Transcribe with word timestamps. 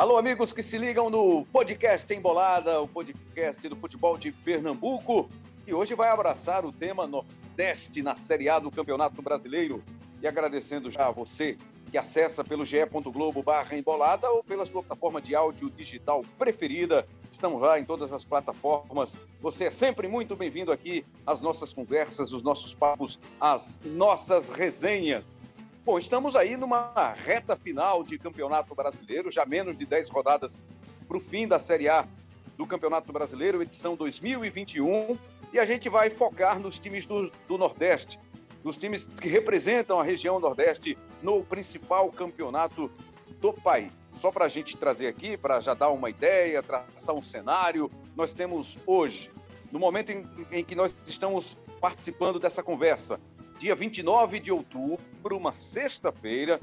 Alô, 0.00 0.16
amigos 0.16 0.50
que 0.50 0.62
se 0.62 0.78
ligam 0.78 1.10
no 1.10 1.44
podcast 1.52 2.10
Embolada, 2.14 2.80
o 2.80 2.88
podcast 2.88 3.68
do 3.68 3.76
futebol 3.76 4.16
de 4.16 4.32
Pernambuco, 4.32 5.28
que 5.62 5.74
hoje 5.74 5.94
vai 5.94 6.08
abraçar 6.08 6.64
o 6.64 6.72
tema 6.72 7.06
Nordeste 7.06 8.02
na 8.02 8.14
Série 8.14 8.48
A 8.48 8.58
do 8.58 8.70
Campeonato 8.70 9.20
Brasileiro. 9.20 9.84
E 10.22 10.26
agradecendo 10.26 10.90
já 10.90 11.08
a 11.08 11.10
você 11.10 11.58
que 11.90 11.98
acessa 11.98 12.42
pelo 12.42 12.64
ge.globo 12.64 13.42
barra 13.42 13.76
embolada 13.76 14.30
ou 14.30 14.42
pela 14.42 14.64
sua 14.64 14.82
plataforma 14.82 15.20
de 15.20 15.34
áudio 15.34 15.68
digital 15.68 16.24
preferida. 16.38 17.06
Estamos 17.30 17.60
lá 17.60 17.78
em 17.78 17.84
todas 17.84 18.10
as 18.10 18.24
plataformas. 18.24 19.18
Você 19.42 19.66
é 19.66 19.70
sempre 19.70 20.08
muito 20.08 20.34
bem-vindo 20.34 20.72
aqui 20.72 21.04
às 21.26 21.42
nossas 21.42 21.74
conversas, 21.74 22.32
os 22.32 22.42
nossos 22.42 22.72
papos, 22.72 23.20
as 23.38 23.78
nossas 23.84 24.48
resenhas. 24.48 25.42
Bom, 25.82 25.96
estamos 25.96 26.36
aí 26.36 26.58
numa 26.58 27.14
reta 27.16 27.56
final 27.56 28.04
de 28.04 28.18
Campeonato 28.18 28.74
Brasileiro, 28.74 29.30
já 29.30 29.46
menos 29.46 29.78
de 29.78 29.86
10 29.86 30.10
rodadas 30.10 30.60
para 31.08 31.16
o 31.16 31.20
fim 31.20 31.48
da 31.48 31.58
Série 31.58 31.88
A 31.88 32.06
do 32.54 32.66
Campeonato 32.66 33.10
Brasileiro, 33.10 33.62
edição 33.62 33.96
2021. 33.96 35.16
E 35.54 35.58
a 35.58 35.64
gente 35.64 35.88
vai 35.88 36.10
focar 36.10 36.60
nos 36.60 36.78
times 36.78 37.06
do, 37.06 37.32
do 37.48 37.56
Nordeste, 37.56 38.20
nos 38.62 38.76
times 38.76 39.04
que 39.04 39.26
representam 39.26 39.98
a 39.98 40.04
região 40.04 40.38
Nordeste 40.38 40.98
no 41.22 41.42
principal 41.42 42.10
campeonato 42.10 42.90
do 43.40 43.50
país. 43.54 43.90
Só 44.18 44.30
para 44.30 44.44
a 44.44 44.48
gente 44.48 44.76
trazer 44.76 45.06
aqui, 45.06 45.34
para 45.34 45.60
já 45.60 45.72
dar 45.72 45.88
uma 45.88 46.10
ideia, 46.10 46.62
traçar 46.62 47.14
um 47.14 47.22
cenário, 47.22 47.90
nós 48.14 48.34
temos 48.34 48.76
hoje, 48.86 49.30
no 49.72 49.78
momento 49.78 50.10
em, 50.10 50.28
em 50.52 50.62
que 50.62 50.74
nós 50.74 50.94
estamos 51.06 51.56
participando 51.80 52.38
dessa 52.38 52.62
conversa, 52.62 53.18
dia 53.60 53.74
29 53.74 54.40
de 54.40 54.50
outubro, 54.50 55.36
uma 55.36 55.52
sexta-feira, 55.52 56.58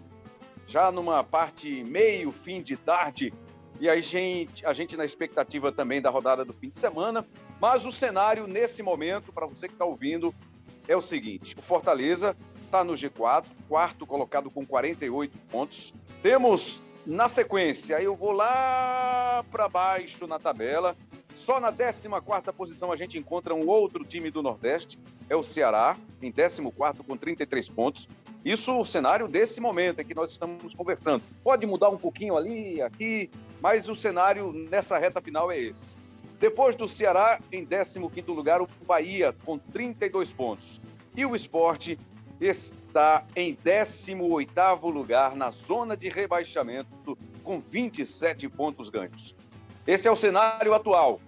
já 0.66 0.92
numa 0.92 1.24
parte 1.24 1.84
meio, 1.84 2.32
fim 2.32 2.60
de 2.60 2.76
tarde, 2.76 3.32
e 3.80 3.88
a 3.88 4.02
gente, 4.02 4.66
a 4.66 4.74
gente 4.74 4.98
na 4.98 5.06
expectativa 5.06 5.72
também 5.72 6.02
da 6.02 6.10
rodada 6.10 6.44
do 6.44 6.54
fim 6.54 6.70
de 6.70 6.80
semana. 6.80 7.24
Mas 7.62 7.86
o 7.86 7.92
cenário 7.92 8.48
nesse 8.48 8.82
momento, 8.82 9.32
para 9.32 9.46
você 9.46 9.68
que 9.68 9.76
está 9.76 9.86
ouvindo, 9.86 10.34
é 10.88 10.98
o 10.98 11.02
seguinte: 11.02 11.56
o 11.56 11.62
Fortaleza 11.62 12.36
está 12.66 12.84
no 12.84 12.94
G4, 12.94 13.46
quarto 13.70 14.08
colocado 14.08 14.50
com 14.50 14.66
48 14.66 15.38
pontos. 15.52 15.94
Temos 16.24 16.82
na 17.06 17.30
sequência, 17.30 18.02
eu 18.02 18.16
vou 18.16 18.32
lá 18.32 19.46
para 19.52 19.70
baixo 19.70 20.26
na 20.26 20.40
tabela. 20.40 20.98
Só 21.38 21.60
na 21.60 21.70
14 21.70 22.52
posição 22.52 22.92
a 22.92 22.96
gente 22.96 23.18
encontra 23.18 23.54
um 23.54 23.68
outro 23.68 24.04
time 24.04 24.32
do 24.32 24.42
Nordeste, 24.42 25.00
é 25.30 25.36
o 25.36 25.44
Ceará, 25.44 25.96
em 26.20 26.32
14 26.32 26.62
com 27.06 27.16
33 27.16 27.70
pontos. 27.70 28.10
Isso 28.44 28.78
o 28.78 28.84
cenário 28.84 29.28
desse 29.28 29.62
momento 29.62 30.02
em 30.02 30.04
que 30.04 30.16
nós 30.16 30.32
estamos 30.32 30.74
conversando. 30.74 31.24
Pode 31.44 31.68
mudar 31.68 31.90
um 31.90 31.98
pouquinho 31.98 32.36
ali, 32.36 32.82
aqui, 32.82 33.30
mas 33.62 33.88
o 33.88 33.96
cenário 33.96 34.52
nessa 34.52 34.98
reta 34.98 35.22
final 35.22 35.52
é 35.52 35.60
esse. 35.60 36.00
Depois 36.40 36.76
do 36.76 36.90
Ceará, 36.90 37.40
em 37.52 37.64
15 37.64 38.00
lugar, 38.30 38.62
o 38.62 38.68
Bahia, 38.86 39.34
com 39.46 39.60
32 39.60 40.34
pontos. 40.34 40.82
E 41.16 41.24
o 41.24 41.36
esporte 41.36 42.00
está 42.42 43.24
em 43.36 43.56
18 43.64 44.88
lugar 44.88 45.36
na 45.36 45.52
zona 45.52 45.96
de 45.96 46.10
rebaixamento, 46.10 47.18
com 47.44 47.60
27 47.60 48.50
pontos 48.50 48.90
ganhos. 48.90 49.36
Esse 49.88 50.06
é 50.08 50.12
o 50.12 50.18
cenário 50.18 50.74
atual. 50.74 51.22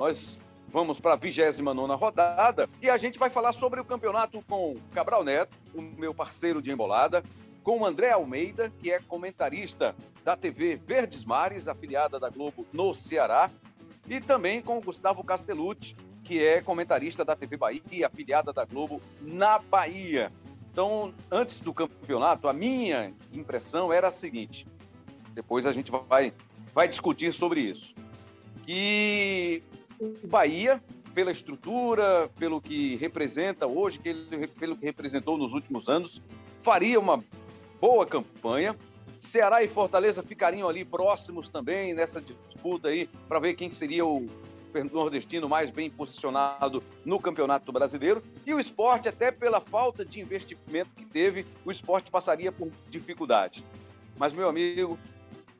Nós 0.00 0.40
vamos 0.72 0.98
para 0.98 1.12
a 1.12 1.16
29 1.16 1.94
rodada 1.94 2.70
e 2.80 2.88
a 2.88 2.96
gente 2.96 3.18
vai 3.18 3.28
falar 3.28 3.52
sobre 3.52 3.80
o 3.80 3.84
campeonato 3.84 4.42
com 4.48 4.74
Cabral 4.94 5.22
Neto, 5.22 5.54
o 5.74 5.82
meu 5.82 6.14
parceiro 6.14 6.62
de 6.62 6.70
embolada, 6.70 7.22
com 7.62 7.80
o 7.80 7.84
André 7.84 8.10
Almeida, 8.10 8.72
que 8.78 8.90
é 8.90 8.98
comentarista 8.98 9.94
da 10.24 10.34
TV 10.34 10.76
Verdes 10.76 11.26
Mares, 11.26 11.68
afiliada 11.68 12.18
da 12.18 12.30
Globo 12.30 12.66
no 12.72 12.94
Ceará, 12.94 13.50
e 14.08 14.22
também 14.22 14.62
com 14.62 14.78
o 14.78 14.80
Gustavo 14.80 15.22
Castellucci, 15.22 15.94
que 16.24 16.42
é 16.42 16.62
comentarista 16.62 17.22
da 17.22 17.36
TV 17.36 17.58
Bahia, 17.58 18.06
afiliada 18.06 18.54
da 18.54 18.64
Globo 18.64 19.02
na 19.20 19.58
Bahia. 19.58 20.32
Então, 20.72 21.12
antes 21.30 21.60
do 21.60 21.74
campeonato, 21.74 22.48
a 22.48 22.54
minha 22.54 23.12
impressão 23.34 23.92
era 23.92 24.08
a 24.08 24.10
seguinte: 24.10 24.66
depois 25.34 25.66
a 25.66 25.72
gente 25.72 25.92
vai 26.08 26.32
vai 26.72 26.88
discutir 26.88 27.34
sobre 27.34 27.60
isso. 27.60 27.94
Que 28.64 29.62
o 30.00 30.26
Bahia, 30.26 30.82
pela 31.14 31.30
estrutura, 31.30 32.30
pelo 32.38 32.60
que 32.60 32.96
representa 32.96 33.66
hoje, 33.66 34.00
pelo 34.58 34.76
que 34.76 34.86
representou 34.86 35.36
nos 35.36 35.52
últimos 35.52 35.88
anos, 35.88 36.22
faria 36.62 36.98
uma 36.98 37.22
boa 37.80 38.06
campanha. 38.06 38.76
Ceará 39.18 39.62
e 39.62 39.68
Fortaleza 39.68 40.22
ficariam 40.22 40.68
ali 40.68 40.84
próximos 40.84 41.48
também 41.48 41.92
nessa 41.92 42.22
disputa 42.22 42.88
aí 42.88 43.08
para 43.28 43.38
ver 43.38 43.54
quem 43.54 43.70
seria 43.70 44.06
o 44.06 44.26
nordestino 44.92 45.48
mais 45.48 45.70
bem 45.70 45.90
posicionado 45.90 46.82
no 47.04 47.20
Campeonato 47.20 47.70
Brasileiro. 47.70 48.22
E 48.46 48.54
o 48.54 48.60
esporte, 48.60 49.08
até 49.08 49.30
pela 49.30 49.60
falta 49.60 50.04
de 50.04 50.20
investimento 50.20 50.90
que 50.96 51.04
teve, 51.04 51.44
o 51.64 51.70
esporte 51.70 52.10
passaria 52.10 52.50
por 52.50 52.70
dificuldade. 52.88 53.64
Mas, 54.16 54.32
meu 54.32 54.48
amigo, 54.48 54.98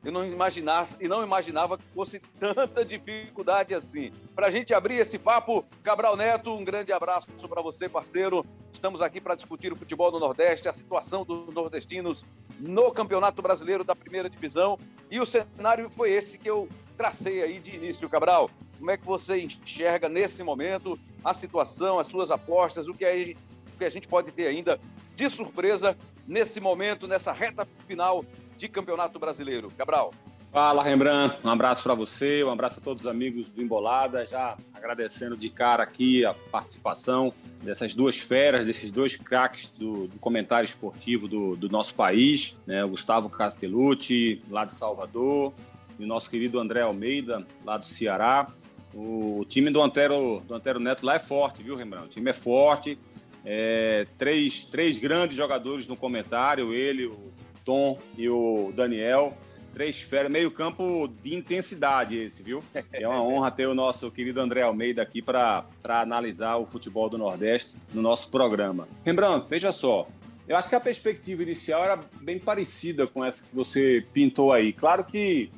eu 0.03 0.11
não 0.11 0.25
imaginasse 0.25 0.97
e 0.99 1.07
não 1.07 1.23
imaginava 1.23 1.77
que 1.77 1.83
fosse 1.93 2.19
tanta 2.39 2.83
dificuldade 2.83 3.73
assim. 3.73 4.11
Para 4.35 4.47
a 4.47 4.49
gente 4.49 4.73
abrir 4.73 4.95
esse 4.95 5.19
papo, 5.19 5.63
Cabral 5.83 6.17
Neto, 6.17 6.51
um 6.53 6.63
grande 6.63 6.91
abraço 6.91 7.29
para 7.47 7.61
você, 7.61 7.87
parceiro. 7.87 8.45
Estamos 8.73 9.01
aqui 9.01 9.21
para 9.21 9.35
discutir 9.35 9.71
o 9.71 9.75
futebol 9.75 10.11
do 10.11 10.19
Nordeste, 10.19 10.67
a 10.67 10.73
situação 10.73 11.23
dos 11.23 11.53
nordestinos 11.53 12.25
no 12.59 12.91
Campeonato 12.91 13.41
Brasileiro 13.41 13.83
da 13.83 13.95
Primeira 13.95 14.29
Divisão. 14.29 14.79
E 15.09 15.19
o 15.19 15.25
cenário 15.25 15.89
foi 15.89 16.11
esse 16.11 16.39
que 16.39 16.49
eu 16.49 16.67
tracei 16.97 17.43
aí 17.43 17.59
de 17.59 17.75
início, 17.75 18.09
Cabral. 18.09 18.49
Como 18.79 18.89
é 18.89 18.97
que 18.97 19.05
você 19.05 19.39
enxerga 19.39 20.09
nesse 20.09 20.41
momento 20.41 20.97
a 21.23 21.33
situação, 21.33 21.99
as 21.99 22.07
suas 22.07 22.31
apostas, 22.31 22.87
o 22.87 22.93
que, 22.95 23.05
é, 23.05 23.35
o 23.75 23.77
que 23.77 23.85
a 23.85 23.89
gente 23.89 24.07
pode 24.07 24.31
ter 24.31 24.47
ainda 24.47 24.79
de 25.15 25.29
surpresa 25.29 25.95
nesse 26.27 26.59
momento, 26.59 27.07
nessa 27.07 27.31
reta 27.31 27.67
final 27.87 28.25
de 28.61 28.69
Campeonato 28.69 29.17
Brasileiro. 29.17 29.71
Cabral. 29.75 30.13
Fala, 30.51 30.83
Rembrandt. 30.83 31.35
Um 31.43 31.49
abraço 31.49 31.81
para 31.81 31.95
você, 31.95 32.43
um 32.43 32.51
abraço 32.51 32.79
a 32.79 32.83
todos 32.83 33.05
os 33.05 33.07
amigos 33.07 33.49
do 33.49 33.59
Embolada. 33.59 34.23
Já 34.23 34.55
agradecendo 34.71 35.35
de 35.35 35.49
cara 35.49 35.81
aqui 35.81 36.23
a 36.23 36.35
participação 36.51 37.33
dessas 37.63 37.95
duas 37.95 38.19
feras, 38.19 38.67
desses 38.67 38.91
dois 38.91 39.15
craques 39.15 39.71
do, 39.71 40.05
do 40.07 40.19
comentário 40.19 40.67
esportivo 40.67 41.27
do, 41.27 41.55
do 41.55 41.69
nosso 41.69 41.95
país, 41.95 42.55
né? 42.67 42.85
o 42.85 42.89
Gustavo 42.89 43.31
Castellucci, 43.31 44.43
lá 44.47 44.63
de 44.63 44.73
Salvador, 44.73 45.53
e 45.97 46.03
o 46.03 46.07
nosso 46.07 46.29
querido 46.29 46.59
André 46.59 46.81
Almeida, 46.81 47.47
lá 47.65 47.77
do 47.77 47.85
Ceará. 47.85 48.47
O 48.93 49.43
time 49.49 49.71
do 49.71 49.81
Antero, 49.81 50.43
do 50.47 50.53
Antero 50.53 50.79
Neto 50.79 51.03
lá 51.03 51.15
é 51.15 51.19
forte, 51.19 51.63
viu, 51.63 51.75
Rembrandt? 51.75 52.05
O 52.05 52.09
time 52.09 52.29
é 52.29 52.33
forte. 52.33 52.99
É, 53.43 54.05
três, 54.19 54.65
três 54.65 54.99
grandes 54.99 55.35
jogadores 55.35 55.87
no 55.87 55.95
comentário, 55.95 56.73
ele, 56.75 57.07
o 57.07 57.31
Tom 57.71 57.97
e 58.17 58.27
o 58.27 58.73
Daniel. 58.75 59.33
Três 59.73 60.01
feras, 60.01 60.29
meio 60.29 60.51
campo 60.51 61.09
de 61.23 61.33
intensidade 61.33 62.17
esse, 62.17 62.43
viu? 62.43 62.61
É 62.91 63.07
uma 63.07 63.23
honra 63.23 63.49
ter 63.49 63.65
o 63.65 63.73
nosso 63.73 64.11
querido 64.11 64.41
André 64.41 64.61
Almeida 64.61 65.01
aqui 65.01 65.21
para 65.21 65.65
analisar 65.85 66.57
o 66.57 66.65
futebol 66.65 67.09
do 67.09 67.17
Nordeste 67.17 67.77
no 67.93 68.01
nosso 68.01 68.29
programa. 68.29 68.89
Rembrandt, 69.05 69.49
veja 69.49 69.71
só, 69.71 70.05
eu 70.45 70.57
acho 70.57 70.67
que 70.67 70.75
a 70.75 70.79
perspectiva 70.81 71.41
inicial 71.43 71.81
era 71.81 71.97
bem 72.21 72.37
parecida 72.37 73.07
com 73.07 73.23
essa 73.23 73.43
que 73.43 73.55
você 73.55 74.05
pintou 74.11 74.51
aí. 74.51 74.73
Claro 74.73 75.05
que 75.05 75.49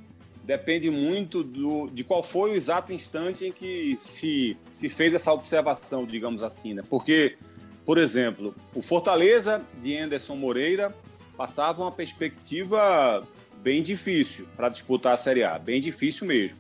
depende 0.44 0.92
muito 0.92 1.44
do, 1.44 1.90
de 1.90 2.04
qual 2.04 2.22
foi 2.22 2.52
o 2.52 2.54
exato 2.54 2.94
instante 2.94 3.48
em 3.48 3.52
que 3.52 3.98
se, 4.00 4.56
se 4.70 4.88
fez 4.88 5.16
essa 5.16 5.34
observação, 5.34 6.06
digamos 6.06 6.44
assim, 6.44 6.76
né? 6.76 6.84
Porque, 6.88 7.36
por 7.84 7.98
exemplo, 7.98 8.54
o 8.76 8.84
Fortaleza 8.84 9.64
de 9.82 9.98
Anderson 9.98 10.36
Moreira 10.36 10.94
passava 11.36 11.82
uma 11.82 11.92
perspectiva 11.92 13.26
bem 13.62 13.82
difícil 13.82 14.48
para 14.56 14.70
disputar 14.70 15.14
a 15.14 15.18
Série 15.18 15.44
A, 15.44 15.58
bem 15.58 15.80
difícil 15.80 16.28
mesmo, 16.28 16.58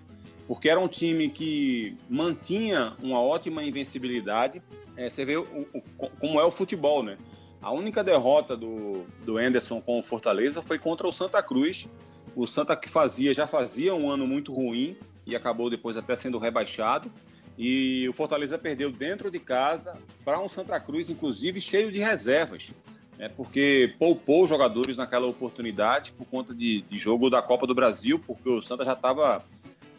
porque 0.47 0.69
era 0.69 0.79
um 0.79 0.87
time 0.87 1.29
que 1.29 1.97
mantinha 2.09 2.93
uma 3.01 3.21
ótima 3.21 3.63
invencibilidade. 3.63 4.61
É, 4.95 5.09
você 5.09 5.25
vê 5.25 5.37
o, 5.37 5.67
o, 5.73 5.81
como 6.19 6.39
é 6.39 6.45
o 6.45 6.51
futebol, 6.51 7.03
né? 7.03 7.17
A 7.61 7.71
única 7.71 8.03
derrota 8.03 8.57
do, 8.57 9.05
do 9.25 9.37
Anderson 9.37 9.79
com 9.79 9.99
o 9.99 10.03
Fortaleza 10.03 10.61
foi 10.61 10.77
contra 10.77 11.07
o 11.07 11.11
Santa 11.11 11.41
Cruz. 11.41 11.87
O 12.35 12.45
Santa 12.45 12.75
que 12.75 12.89
fazia 12.89 13.33
já 13.33 13.47
fazia 13.47 13.95
um 13.95 14.09
ano 14.09 14.27
muito 14.27 14.53
ruim 14.53 14.97
e 15.25 15.35
acabou 15.35 15.69
depois 15.69 15.95
até 15.95 16.15
sendo 16.15 16.37
rebaixado. 16.37 17.09
E 17.57 18.07
o 18.09 18.13
Fortaleza 18.13 18.57
perdeu 18.57 18.91
dentro 18.91 19.31
de 19.31 19.39
casa 19.39 19.97
para 20.25 20.39
um 20.39 20.49
Santa 20.49 20.77
Cruz, 20.79 21.09
inclusive 21.09 21.61
cheio 21.61 21.91
de 21.91 21.99
reservas 21.99 22.71
é 23.19 23.29
porque 23.29 23.93
poupou 23.99 24.47
jogadores 24.47 24.97
naquela 24.97 25.27
oportunidade 25.27 26.11
por 26.13 26.25
conta 26.25 26.53
de, 26.53 26.81
de 26.81 26.97
jogo 26.97 27.29
da 27.29 27.41
Copa 27.41 27.67
do 27.67 27.75
Brasil, 27.75 28.19
porque 28.19 28.49
o 28.49 28.61
Santa 28.61 28.83
já 28.83 28.93
estava 28.93 29.43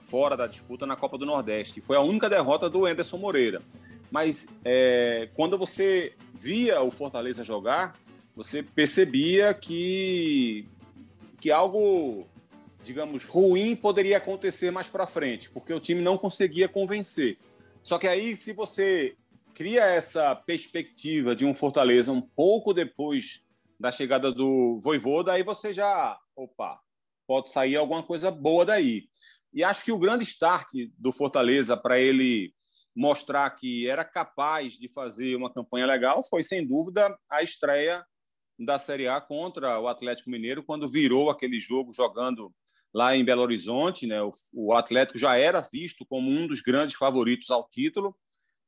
fora 0.02 0.36
da 0.36 0.46
disputa 0.46 0.84
na 0.86 0.96
Copa 0.96 1.16
do 1.16 1.26
Nordeste. 1.26 1.80
Foi 1.80 1.96
a 1.96 2.00
única 2.00 2.28
derrota 2.28 2.68
do 2.68 2.84
Anderson 2.84 3.16
Moreira. 3.16 3.62
Mas 4.10 4.46
é, 4.64 5.28
quando 5.34 5.58
você 5.58 6.12
via 6.34 6.80
o 6.82 6.90
Fortaleza 6.90 7.42
jogar, 7.42 7.96
você 8.36 8.62
percebia 8.62 9.54
que, 9.54 10.68
que 11.40 11.50
algo 11.50 12.26
digamos, 12.84 13.24
ruim 13.24 13.74
poderia 13.74 14.18
acontecer 14.18 14.70
mais 14.70 14.88
para 14.88 15.06
frente, 15.06 15.50
porque 15.50 15.72
o 15.72 15.80
time 15.80 16.02
não 16.02 16.18
conseguia 16.18 16.68
convencer. 16.68 17.38
Só 17.82 17.98
que 17.98 18.06
aí, 18.06 18.36
se 18.36 18.52
você 18.52 19.16
cria 19.54 19.84
essa 19.84 20.34
perspectiva 20.34 21.34
de 21.34 21.44
um 21.44 21.54
Fortaleza 21.54 22.10
um 22.12 22.20
pouco 22.20 22.74
depois 22.74 23.42
da 23.78 23.92
chegada 23.92 24.32
do 24.32 24.80
Voivoda, 24.82 25.32
aí 25.32 25.42
você 25.42 25.72
já, 25.72 26.18
opa, 26.36 26.80
pode 27.26 27.50
sair 27.50 27.76
alguma 27.76 28.02
coisa 28.02 28.30
boa 28.30 28.64
daí. 28.64 29.08
E 29.52 29.62
acho 29.62 29.84
que 29.84 29.92
o 29.92 29.98
grande 29.98 30.24
start 30.24 30.68
do 30.98 31.12
Fortaleza 31.12 31.76
para 31.76 31.98
ele 31.98 32.52
mostrar 32.94 33.48
que 33.50 33.88
era 33.88 34.04
capaz 34.04 34.74
de 34.74 34.88
fazer 34.88 35.36
uma 35.36 35.52
campanha 35.52 35.86
legal 35.86 36.24
foi, 36.28 36.42
sem 36.42 36.66
dúvida, 36.66 37.16
a 37.30 37.42
estreia 37.42 38.04
da 38.58 38.78
Série 38.78 39.08
A 39.08 39.20
contra 39.20 39.78
o 39.80 39.88
Atlético 39.88 40.30
Mineiro, 40.30 40.62
quando 40.62 40.88
virou 40.88 41.30
aquele 41.30 41.58
jogo 41.60 41.92
jogando 41.92 42.52
lá 42.92 43.16
em 43.16 43.24
Belo 43.24 43.42
Horizonte. 43.42 44.06
Né? 44.06 44.22
O, 44.22 44.32
o 44.52 44.72
Atlético 44.72 45.18
já 45.18 45.36
era 45.36 45.60
visto 45.60 46.04
como 46.06 46.30
um 46.30 46.46
dos 46.46 46.60
grandes 46.60 46.96
favoritos 46.96 47.50
ao 47.50 47.68
título 47.68 48.16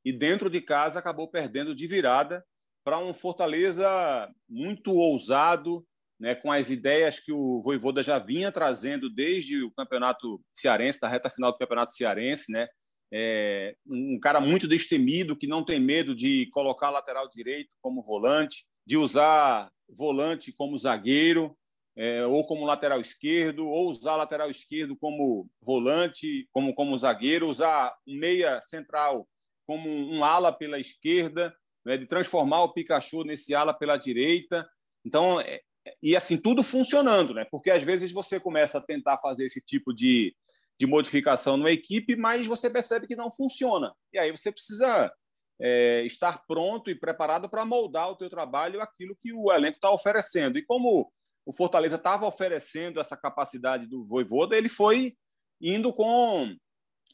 e, 0.07 0.11
dentro 0.13 0.49
de 0.49 0.61
casa, 0.61 0.99
acabou 0.99 1.27
perdendo 1.27 1.75
de 1.75 1.85
virada 1.85 2.41
para 2.81 2.97
um 2.97 3.13
Fortaleza 3.13 4.33
muito 4.47 4.93
ousado, 4.93 5.85
né, 6.17 6.33
com 6.33 6.49
as 6.49 6.69
ideias 6.69 7.19
que 7.19 7.33
o 7.33 7.61
Voivoda 7.61 8.01
já 8.01 8.17
vinha 8.17 8.49
trazendo 8.49 9.09
desde 9.09 9.61
o 9.61 9.71
campeonato 9.71 10.41
cearense, 10.53 11.01
da 11.01 11.09
reta 11.09 11.29
final 11.29 11.51
do 11.51 11.57
campeonato 11.57 11.91
cearense, 11.91 12.49
né? 12.53 12.69
É, 13.13 13.75
um 13.85 14.17
cara 14.17 14.39
muito 14.39 14.65
destemido, 14.65 15.35
que 15.35 15.45
não 15.45 15.61
tem 15.61 15.77
medo 15.77 16.15
de 16.15 16.47
colocar 16.51 16.89
lateral 16.89 17.29
direito 17.29 17.69
como 17.81 18.01
volante, 18.01 18.65
de 18.85 18.95
usar 18.95 19.69
volante 19.89 20.53
como 20.53 20.77
zagueiro, 20.77 21.53
é, 21.97 22.25
ou 22.25 22.45
como 22.45 22.65
lateral 22.65 23.01
esquerdo, 23.01 23.67
ou 23.67 23.89
usar 23.89 24.15
lateral 24.15 24.49
esquerdo 24.49 24.95
como 24.95 25.49
volante, 25.61 26.47
como, 26.53 26.73
como 26.73 26.97
zagueiro, 26.97 27.49
usar 27.49 27.93
um 28.07 28.17
meia 28.17 28.61
central 28.61 29.27
como 29.67 29.89
um 29.89 30.23
ala 30.23 30.51
pela 30.51 30.79
esquerda, 30.79 31.55
né, 31.85 31.97
de 31.97 32.07
transformar 32.07 32.63
o 32.63 32.73
Pikachu 32.73 33.23
nesse 33.23 33.53
ala 33.53 33.73
pela 33.73 33.97
direita. 33.97 34.67
Então, 35.05 35.39
é, 35.41 35.61
e 36.01 36.15
assim, 36.15 36.37
tudo 36.37 36.63
funcionando, 36.63 37.33
né? 37.33 37.45
Porque 37.51 37.69
às 37.69 37.83
vezes 37.83 38.11
você 38.11 38.39
começa 38.39 38.77
a 38.77 38.81
tentar 38.81 39.17
fazer 39.17 39.45
esse 39.45 39.61
tipo 39.61 39.93
de, 39.93 40.35
de 40.79 40.85
modificação 40.85 41.57
numa 41.57 41.71
equipe, 41.71 42.15
mas 42.15 42.47
você 42.47 42.69
percebe 42.69 43.07
que 43.07 43.15
não 43.15 43.31
funciona. 43.31 43.93
E 44.13 44.17
aí 44.17 44.31
você 44.31 44.51
precisa 44.51 45.11
é, 45.59 46.03
estar 46.05 46.43
pronto 46.47 46.89
e 46.89 46.95
preparado 46.95 47.49
para 47.49 47.65
moldar 47.65 48.09
o 48.09 48.15
teu 48.15 48.29
trabalho 48.29 48.81
aquilo 48.81 49.17
que 49.21 49.33
o 49.33 49.51
elenco 49.51 49.77
está 49.77 49.91
oferecendo. 49.91 50.57
E 50.57 50.65
como 50.65 51.11
o 51.45 51.53
Fortaleza 51.53 51.95
estava 51.95 52.25
oferecendo 52.25 52.99
essa 52.99 53.15
capacidade 53.15 53.87
do 53.87 54.05
Voivoda, 54.05 54.57
ele 54.57 54.69
foi 54.69 55.15
indo 55.61 55.93
com, 55.93 56.55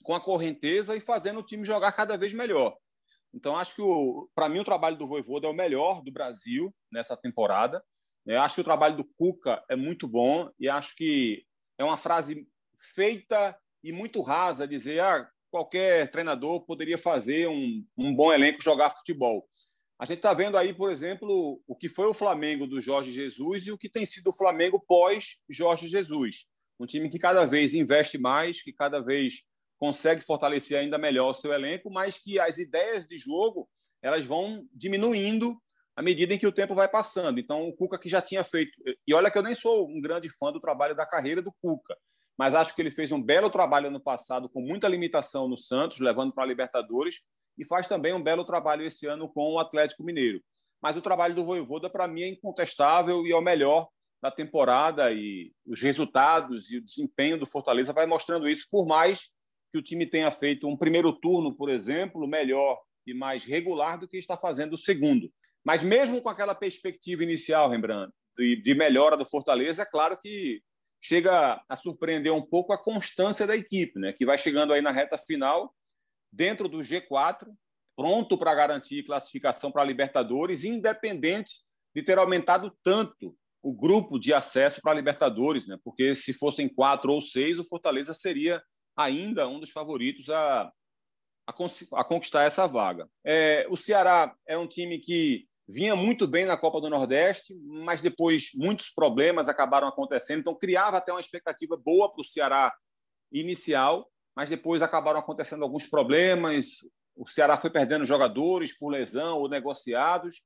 com 0.04 0.14
a 0.14 0.22
correnteza 0.22 0.96
e 0.96 1.02
fazendo 1.02 1.40
o 1.40 1.44
time 1.44 1.66
jogar 1.66 1.92
cada 1.94 2.18
vez 2.18 2.34
melhor. 2.34 2.78
Então, 3.34 3.56
acho 3.56 3.76
que, 3.76 3.82
para 4.36 4.48
mim, 4.48 4.60
o 4.60 4.64
trabalho 4.64 4.96
do 4.96 5.08
Voivoda 5.08 5.48
é 5.48 5.50
o 5.50 5.56
melhor 5.56 6.04
do 6.04 6.12
Brasil 6.12 6.74
nessa 6.92 7.18
temporada. 7.18 7.84
Eu 8.26 8.40
acho 8.42 8.56
que 8.56 8.62
o 8.62 8.66
trabalho 8.66 8.96
do 8.96 9.06
Cuca 9.18 9.64
é 9.70 9.76
muito 9.76 10.08
bom 10.08 10.50
e 10.60 10.70
acho 10.70 10.96
que 10.96 11.44
é 11.78 11.84
uma 11.84 11.98
frase 11.98 12.48
feita 12.80 13.58
e 13.84 13.92
muito 13.92 14.22
rasa 14.22 14.68
dizer 14.68 15.00
ah, 15.00 15.28
qualquer 15.52 16.10
treinador 16.10 16.62
poderia 16.62 16.98
fazer 16.98 17.48
um, 17.48 17.86
um 17.98 18.16
bom 18.16 18.32
elenco 18.32 18.64
jogar 18.64 18.92
futebol. 18.92 19.48
A 20.00 20.06
gente 20.06 20.18
está 20.18 20.34
vendo 20.34 20.58
aí, 20.58 20.74
por 20.74 20.92
exemplo, 20.92 21.62
o 21.68 21.76
que 21.76 21.90
foi 21.90 22.08
o 22.08 22.14
Flamengo 22.14 22.68
do 22.68 22.82
Jorge 22.82 23.12
Jesus 23.12 23.68
e 23.68 23.72
o 23.72 23.78
que 23.78 23.90
tem 23.90 24.06
sido 24.06 24.30
o 24.30 24.34
Flamengo 24.34 24.84
pós 24.88 25.38
Jorge 25.50 25.88
Jesus. 25.88 26.46
Um 26.80 26.86
time 26.86 27.10
que 27.10 27.20
cada 27.20 27.46
vez 27.46 27.74
investe 27.74 28.18
mais, 28.18 28.62
que 28.62 28.74
cada 28.74 29.00
vez 29.00 29.44
consegue 29.84 30.22
fortalecer 30.22 30.80
ainda 30.80 30.98
melhor 30.98 31.32
o 31.32 31.34
seu 31.34 31.52
elenco, 31.52 31.92
mas 31.92 32.18
que 32.18 32.40
as 32.40 32.58
ideias 32.58 33.06
de 33.06 33.18
jogo 33.18 33.68
elas 34.02 34.26
vão 34.26 34.66
diminuindo 34.72 35.62
à 35.94 36.02
medida 36.02 36.34
em 36.34 36.38
que 36.38 36.48
o 36.48 36.54
tempo 36.54 36.74
vai 36.74 36.88
passando. 36.88 37.38
Então, 37.38 37.68
o 37.68 37.76
Cuca 37.76 38.00
que 38.00 38.08
já 38.08 38.22
tinha 38.22 38.46
feito. 38.46 38.72
E 39.06 39.14
olha 39.14 39.30
que 39.30 39.38
eu 39.38 39.44
nem 39.44 39.54
sou 39.54 39.86
um 39.90 40.00
grande 40.00 40.30
fã 40.30 40.54
do 40.54 40.62
trabalho 40.62 40.96
da 40.96 41.06
carreira 41.06 41.42
do 41.42 41.52
Cuca, 41.62 41.98
mas 42.38 42.56
acho 42.56 42.74
que 42.74 42.82
ele 42.82 42.90
fez 42.90 43.12
um 43.12 43.22
belo 43.22 43.50
trabalho 43.50 43.92
no 43.92 44.00
passado, 44.00 44.48
com 44.48 44.62
muita 44.62 44.88
limitação 44.88 45.50
no 45.50 45.58
Santos, 45.58 46.00
levando 46.00 46.34
para 46.34 46.46
a 46.46 46.48
Libertadores, 46.48 47.20
e 47.58 47.66
faz 47.66 47.86
também 47.86 48.14
um 48.14 48.24
belo 48.24 48.46
trabalho 48.46 48.86
esse 48.86 49.06
ano 49.06 49.28
com 49.28 49.52
o 49.52 49.60
Atlético 49.60 50.02
Mineiro. 50.02 50.42
Mas 50.82 50.96
o 50.96 51.02
trabalho 51.02 51.36
do 51.36 51.44
Voivoda, 51.44 51.90
para 51.90 52.08
mim, 52.08 52.22
é 52.22 52.30
incontestável 52.30 53.28
e 53.28 53.34
é 53.34 53.36
o 53.36 53.42
melhor 53.42 53.90
da 54.22 54.32
temporada, 54.32 55.12
e 55.12 55.52
os 55.68 55.82
resultados 55.82 56.72
e 56.72 56.78
o 56.78 56.82
desempenho 56.82 57.38
do 57.38 57.46
Fortaleza 57.46 57.92
vai 57.92 58.06
mostrando 58.06 58.48
isso, 58.48 58.66
por 58.72 58.86
mais 58.86 59.33
que 59.74 59.80
o 59.80 59.82
time 59.82 60.06
tenha 60.06 60.30
feito 60.30 60.68
um 60.68 60.78
primeiro 60.78 61.12
turno, 61.12 61.52
por 61.52 61.68
exemplo, 61.68 62.28
melhor 62.28 62.80
e 63.08 63.14
mais 63.14 63.44
regular 63.44 63.98
do 63.98 64.08
que 64.08 64.18
está 64.18 64.38
fazendo 64.38 64.74
o 64.74 64.78
segundo. 64.78 65.34
Mas 65.66 65.82
mesmo 65.82 66.22
com 66.22 66.30
aquela 66.30 66.54
perspectiva 66.54 67.24
inicial, 67.24 67.72
Rembrandt, 67.72 68.14
de, 68.38 68.76
melhora 68.76 69.18
do 69.18 69.26
Fortaleza, 69.26 69.82
é 69.82 69.86
claro 69.86 70.16
que 70.22 70.62
chega 71.02 71.60
a 71.68 71.76
surpreender 71.76 72.32
um 72.32 72.42
pouco 72.42 72.72
a 72.72 72.78
constância 72.78 73.48
da 73.48 73.56
equipe, 73.56 74.00
né? 74.00 74.14
que 74.14 74.28
vai 74.28 74.38
chegando 74.38 74.74
aí 74.74 74.82
na 74.82 74.92
reta 74.92 75.18
final, 75.18 75.74
dentro 76.32 76.68
do 76.68 76.78
G4, 76.78 77.48
pronto 77.98 78.38
para 78.38 78.54
garantir 78.54 79.04
classificação 79.04 79.72
para 79.72 79.82
a 79.82 79.86
Libertadores, 79.86 80.64
independente 80.64 81.64
de 81.96 82.04
ter 82.04 82.20
aumentado 82.20 82.72
tanto 82.84 83.36
o 83.64 83.74
grupo 83.74 84.20
de 84.20 84.34
acesso 84.34 84.82
para 84.84 84.92
a 84.92 84.96
Libertadores, 84.96 85.66
né? 85.66 85.80
porque 85.84 86.14
se 86.14 86.32
fossem 86.32 86.70
quatro 86.70 87.12
ou 87.12 87.22
seis, 87.22 87.58
o 87.58 87.66
Fortaleza 87.66 88.14
seria 88.14 88.62
ainda 88.96 89.48
um 89.48 89.60
dos 89.60 89.72
favoritos 89.72 90.30
a, 90.30 90.72
a, 91.48 91.54
a 91.94 92.04
conquistar 92.04 92.44
essa 92.44 92.68
vaga. 92.68 93.10
É, 93.26 93.66
o 93.70 93.78
Ceará 93.78 94.36
é 94.48 94.58
um 94.58 94.68
time 94.68 95.00
que 95.00 95.48
vinha 95.68 95.96
muito 95.96 96.28
bem 96.28 96.46
na 96.46 96.58
Copa 96.58 96.82
do 96.82 96.90
Nordeste, 96.90 97.56
mas 97.66 98.02
depois 98.02 98.52
muitos 98.56 98.90
problemas 98.90 99.48
acabaram 99.48 99.88
acontecendo, 99.88 100.40
então 100.40 100.56
criava 100.56 100.98
até 100.98 101.12
uma 101.12 101.22
expectativa 101.22 101.78
boa 101.78 102.12
para 102.12 102.22
o 102.22 102.26
Ceará 102.26 102.74
inicial, 103.32 104.10
mas 104.36 104.50
depois 104.50 104.82
acabaram 104.82 105.20
acontecendo 105.20 105.64
alguns 105.64 105.88
problemas. 105.88 106.78
O 107.16 107.28
Ceará 107.28 107.58
foi 107.58 107.70
perdendo 107.70 108.06
jogadores 108.06 108.78
por 108.78 108.90
lesão 108.90 109.40
ou 109.40 109.50
negociados. 109.50 110.42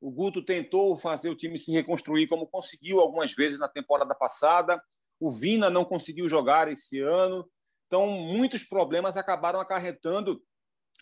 O 0.00 0.10
Guto 0.10 0.44
tentou 0.44 0.96
fazer 0.96 1.28
o 1.28 1.36
time 1.36 1.58
se 1.58 1.72
reconstruir 1.72 2.26
como 2.26 2.46
conseguiu 2.46 3.00
algumas 3.00 3.32
vezes 3.32 3.58
na 3.58 3.68
temporada 3.68 4.14
passada. 4.14 4.82
O 5.20 5.30
Vina 5.30 5.68
não 5.68 5.84
conseguiu 5.84 6.28
jogar 6.28 6.68
esse 6.68 7.00
ano. 7.00 7.48
Então, 7.90 8.08
muitos 8.08 8.62
problemas 8.62 9.16
acabaram 9.16 9.58
acarretando 9.58 10.40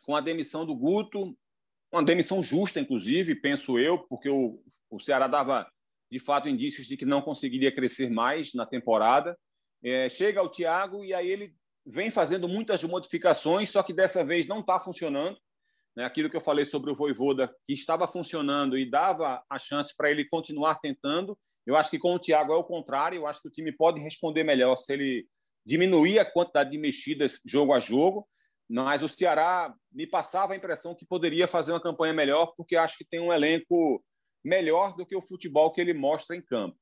com 0.06 0.16
a 0.16 0.22
demissão 0.22 0.64
do 0.64 0.74
Guto 0.74 1.36
uma 1.92 2.02
demissão 2.02 2.42
justa, 2.42 2.80
inclusive, 2.80 3.34
penso 3.34 3.78
eu, 3.78 3.98
porque 3.98 4.30
o, 4.30 4.58
o 4.90 4.98
Ceará 4.98 5.26
dava 5.26 5.70
de 6.10 6.18
fato 6.18 6.48
indícios 6.48 6.86
de 6.86 6.96
que 6.96 7.04
não 7.04 7.20
conseguiria 7.20 7.70
crescer 7.70 8.10
mais 8.10 8.54
na 8.54 8.64
temporada. 8.64 9.38
É, 9.84 10.08
chega 10.08 10.42
o 10.42 10.48
Thiago 10.48 11.04
e 11.04 11.12
aí 11.12 11.28
ele 11.30 11.54
vem 11.84 12.10
fazendo 12.10 12.48
muitas 12.48 12.82
modificações, 12.84 13.68
só 13.68 13.82
que 13.82 13.92
dessa 13.92 14.24
vez 14.24 14.46
não 14.46 14.60
está 14.60 14.80
funcionando. 14.80 15.38
Né? 15.94 16.06
Aquilo 16.06 16.30
que 16.30 16.36
eu 16.36 16.40
falei 16.40 16.64
sobre 16.64 16.90
o 16.90 16.94
Voivoda, 16.94 17.54
que 17.66 17.74
estava 17.74 18.08
funcionando 18.08 18.78
e 18.78 18.88
dava 18.88 19.42
a 19.50 19.58
chance 19.58 19.94
para 19.94 20.10
ele 20.10 20.24
continuar 20.24 20.76
tentando. 20.76 21.38
Eu 21.66 21.76
acho 21.76 21.90
que 21.90 21.98
com 21.98 22.14
o 22.14 22.18
Thiago 22.18 22.54
é 22.54 22.56
o 22.56 22.64
contrário. 22.64 23.16
Eu 23.18 23.26
acho 23.26 23.42
que 23.42 23.48
o 23.48 23.52
time 23.52 23.72
pode 23.72 24.00
responder 24.00 24.42
melhor 24.42 24.76
se 24.76 24.90
ele 24.90 25.28
diminuir 25.68 26.18
a 26.18 26.24
quantidade 26.24 26.70
de 26.70 26.78
mexidas 26.78 27.40
jogo 27.44 27.74
a 27.74 27.80
jogo 27.80 28.26
mas 28.68 29.02
o 29.02 29.08
Ceará 29.08 29.74
me 29.90 30.06
passava 30.06 30.52
a 30.52 30.56
impressão 30.56 30.94
que 30.94 31.06
poderia 31.06 31.46
fazer 31.48 31.72
uma 31.72 31.80
campanha 31.80 32.12
melhor, 32.12 32.52
porque 32.54 32.76
acho 32.76 32.98
que 32.98 33.04
tem 33.04 33.18
um 33.18 33.32
elenco 33.32 34.04
melhor 34.44 34.94
do 34.94 35.06
que 35.06 35.16
o 35.16 35.22
futebol 35.22 35.72
que 35.72 35.80
ele 35.80 35.94
mostra 35.94 36.36
em 36.36 36.42
campo. 36.42 36.76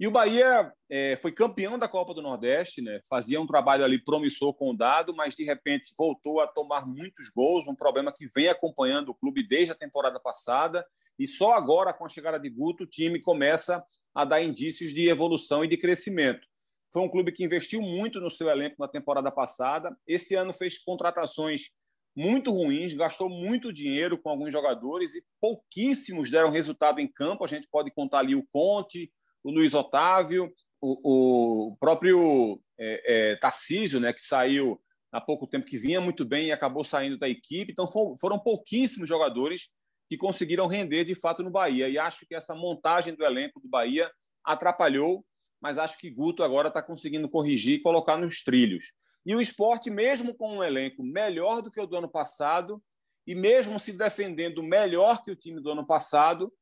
E 0.00 0.06
o 0.06 0.10
Bahia 0.10 0.72
é, 0.90 1.16
foi 1.16 1.32
campeão 1.32 1.78
da 1.78 1.88
Copa 1.88 2.12
do 2.12 2.22
Nordeste, 2.22 2.82
né? 2.82 3.00
fazia 3.08 3.40
um 3.40 3.46
trabalho 3.46 3.84
ali 3.84 4.02
promissor 4.02 4.54
com 4.54 4.70
o 4.70 4.76
dado, 4.76 5.14
mas 5.14 5.34
de 5.34 5.44
repente 5.44 5.94
voltou 5.96 6.40
a 6.40 6.46
tomar 6.46 6.86
muitos 6.86 7.30
gols, 7.34 7.66
um 7.66 7.74
problema 7.74 8.12
que 8.12 8.26
vem 8.34 8.48
acompanhando 8.48 9.10
o 9.10 9.14
clube 9.14 9.46
desde 9.46 9.72
a 9.72 9.76
temporada 9.76 10.20
passada, 10.20 10.86
e 11.18 11.26
só 11.26 11.54
agora, 11.54 11.94
com 11.94 12.04
a 12.04 12.10
chegada 12.10 12.38
de 12.38 12.50
Guto, 12.50 12.84
o 12.84 12.86
time 12.86 13.20
começa 13.20 13.82
a 14.14 14.24
dar 14.24 14.42
indícios 14.42 14.92
de 14.92 15.08
evolução 15.08 15.64
e 15.64 15.68
de 15.68 15.78
crescimento. 15.78 16.46
Foi 16.92 17.02
um 17.02 17.08
clube 17.08 17.32
que 17.32 17.44
investiu 17.44 17.80
muito 17.80 18.20
no 18.20 18.30
seu 18.30 18.48
elenco 18.48 18.76
na 18.78 18.88
temporada 18.88 19.30
passada. 19.30 19.96
Esse 20.06 20.34
ano 20.34 20.52
fez 20.52 20.78
contratações 20.78 21.70
muito 22.16 22.50
ruins, 22.50 22.94
gastou 22.94 23.28
muito 23.28 23.72
dinheiro 23.72 24.16
com 24.16 24.30
alguns 24.30 24.50
jogadores 24.50 25.14
e 25.14 25.22
pouquíssimos 25.38 26.30
deram 26.30 26.50
resultado 26.50 26.98
em 26.98 27.06
campo. 27.06 27.44
A 27.44 27.48
gente 27.48 27.68
pode 27.70 27.90
contar 27.90 28.20
ali 28.20 28.34
o 28.34 28.46
Conte, 28.50 29.12
o 29.44 29.50
Luiz 29.50 29.74
Otávio, 29.74 30.50
o, 30.80 31.70
o 31.72 31.76
próprio 31.76 32.60
é, 32.78 33.32
é, 33.32 33.36
Tarcísio, 33.36 34.00
né, 34.00 34.12
que 34.12 34.22
saiu 34.22 34.80
há 35.12 35.20
pouco 35.20 35.46
tempo, 35.46 35.66
que 35.66 35.78
vinha 35.78 36.00
muito 36.00 36.24
bem 36.24 36.46
e 36.46 36.52
acabou 36.52 36.84
saindo 36.84 37.18
da 37.18 37.28
equipe. 37.28 37.70
Então 37.70 37.86
foram 37.86 38.38
pouquíssimos 38.38 39.08
jogadores 39.08 39.68
que 40.08 40.16
conseguiram 40.16 40.66
render 40.66 41.04
de 41.04 41.14
fato 41.14 41.42
no 41.42 41.50
Bahia. 41.50 41.88
E 41.88 41.98
acho 41.98 42.26
que 42.26 42.34
essa 42.34 42.54
montagem 42.54 43.14
do 43.14 43.24
elenco 43.24 43.60
do 43.60 43.68
Bahia 43.68 44.10
atrapalhou 44.44 45.24
mas 45.60 45.78
acho 45.78 45.98
que 45.98 46.10
Guto 46.10 46.42
agora 46.42 46.68
está 46.68 46.82
conseguindo 46.82 47.28
corrigir 47.28 47.76
e 47.76 47.82
colocar 47.82 48.16
nos 48.16 48.42
trilhos. 48.42 48.92
E 49.24 49.34
o 49.34 49.40
esporte, 49.40 49.90
mesmo 49.90 50.34
com 50.34 50.58
um 50.58 50.64
elenco 50.64 51.02
melhor 51.02 51.60
do 51.60 51.70
que 51.70 51.80
o 51.80 51.86
do 51.86 51.96
ano 51.96 52.08
passado, 52.08 52.82
e 53.26 53.34
mesmo 53.34 53.80
se 53.80 53.92
defendendo 53.92 54.62
melhor 54.62 55.22
que 55.22 55.30
o 55.30 55.36
time 55.36 55.60
do 55.60 55.70
ano 55.70 55.84
passado, 55.84 56.52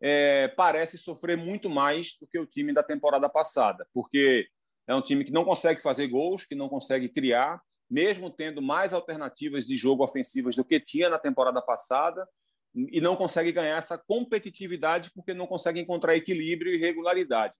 é, 0.00 0.48
parece 0.48 0.96
sofrer 0.96 1.36
muito 1.36 1.68
mais 1.68 2.16
do 2.18 2.26
que 2.26 2.38
o 2.38 2.46
time 2.46 2.72
da 2.72 2.82
temporada 2.82 3.28
passada, 3.28 3.86
porque 3.92 4.48
é 4.86 4.94
um 4.94 5.02
time 5.02 5.24
que 5.24 5.32
não 5.32 5.44
consegue 5.44 5.82
fazer 5.82 6.08
gols, 6.08 6.46
que 6.46 6.54
não 6.54 6.68
consegue 6.68 7.08
criar, 7.08 7.60
mesmo 7.90 8.30
tendo 8.30 8.62
mais 8.62 8.92
alternativas 8.92 9.66
de 9.66 9.76
jogo 9.76 10.04
ofensivas 10.04 10.56
do 10.56 10.64
que 10.64 10.80
tinha 10.80 11.08
na 11.08 11.18
temporada 11.18 11.60
passada, 11.60 12.26
e 12.74 13.00
não 13.00 13.14
consegue 13.14 13.52
ganhar 13.52 13.78
essa 13.78 13.96
competitividade 13.96 15.10
porque 15.14 15.32
não 15.32 15.46
consegue 15.46 15.80
encontrar 15.80 16.16
equilíbrio 16.16 16.74
e 16.74 16.78
regularidade. 16.78 17.54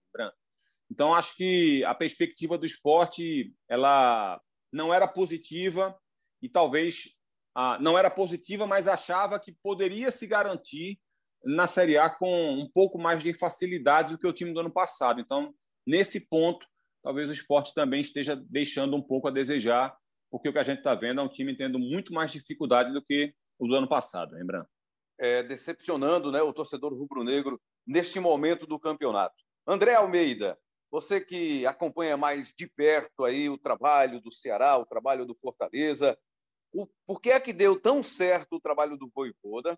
Então, 0.90 1.14
acho 1.14 1.36
que 1.36 1.84
a 1.84 1.94
perspectiva 1.94 2.58
do 2.58 2.66
esporte 2.66 3.54
ela 3.68 4.40
não 4.72 4.92
era 4.92 5.08
positiva 5.08 5.96
e 6.42 6.48
talvez 6.48 7.14
ah, 7.54 7.78
não 7.80 7.96
era 7.96 8.10
positiva, 8.10 8.66
mas 8.66 8.88
achava 8.88 9.38
que 9.38 9.56
poderia 9.62 10.10
se 10.10 10.26
garantir 10.26 10.98
na 11.44 11.66
Série 11.66 11.96
A 11.96 12.10
com 12.10 12.52
um 12.52 12.68
pouco 12.72 12.98
mais 12.98 13.22
de 13.22 13.32
facilidade 13.32 14.12
do 14.12 14.18
que 14.18 14.26
o 14.26 14.32
time 14.32 14.52
do 14.52 14.60
ano 14.60 14.72
passado. 14.72 15.20
Então, 15.20 15.54
nesse 15.86 16.28
ponto, 16.28 16.66
talvez 17.02 17.28
o 17.28 17.32
esporte 17.32 17.74
também 17.74 18.00
esteja 18.00 18.34
deixando 18.48 18.96
um 18.96 19.02
pouco 19.02 19.28
a 19.28 19.30
desejar, 19.30 19.94
porque 20.30 20.48
o 20.48 20.52
que 20.52 20.58
a 20.58 20.64
gente 20.64 20.78
está 20.78 20.94
vendo 20.94 21.20
é 21.20 21.24
um 21.24 21.28
time 21.28 21.56
tendo 21.56 21.78
muito 21.78 22.12
mais 22.12 22.32
dificuldade 22.32 22.92
do 22.92 23.02
que 23.02 23.32
o 23.58 23.68
do 23.68 23.76
ano 23.76 23.88
passado, 23.88 24.32
lembrando. 24.34 24.66
É, 25.18 25.42
decepcionando 25.44 26.32
né, 26.32 26.42
o 26.42 26.52
torcedor 26.52 26.92
rubro-negro 26.92 27.60
neste 27.86 28.18
momento 28.18 28.66
do 28.66 28.80
campeonato. 28.80 29.36
André 29.66 29.94
Almeida, 29.94 30.58
você 30.94 31.20
que 31.20 31.66
acompanha 31.66 32.16
mais 32.16 32.54
de 32.56 32.68
perto 32.68 33.24
aí 33.24 33.50
o 33.50 33.58
trabalho 33.58 34.20
do 34.20 34.32
Ceará, 34.32 34.78
o 34.78 34.86
trabalho 34.86 35.26
do 35.26 35.34
Fortaleza, 35.34 36.16
o, 36.72 36.86
por 37.04 37.20
que 37.20 37.32
é 37.32 37.40
que 37.40 37.52
deu 37.52 37.80
tão 37.80 38.00
certo 38.00 38.54
o 38.54 38.60
trabalho 38.60 38.96
do 38.96 39.10
Voivoda? 39.12 39.76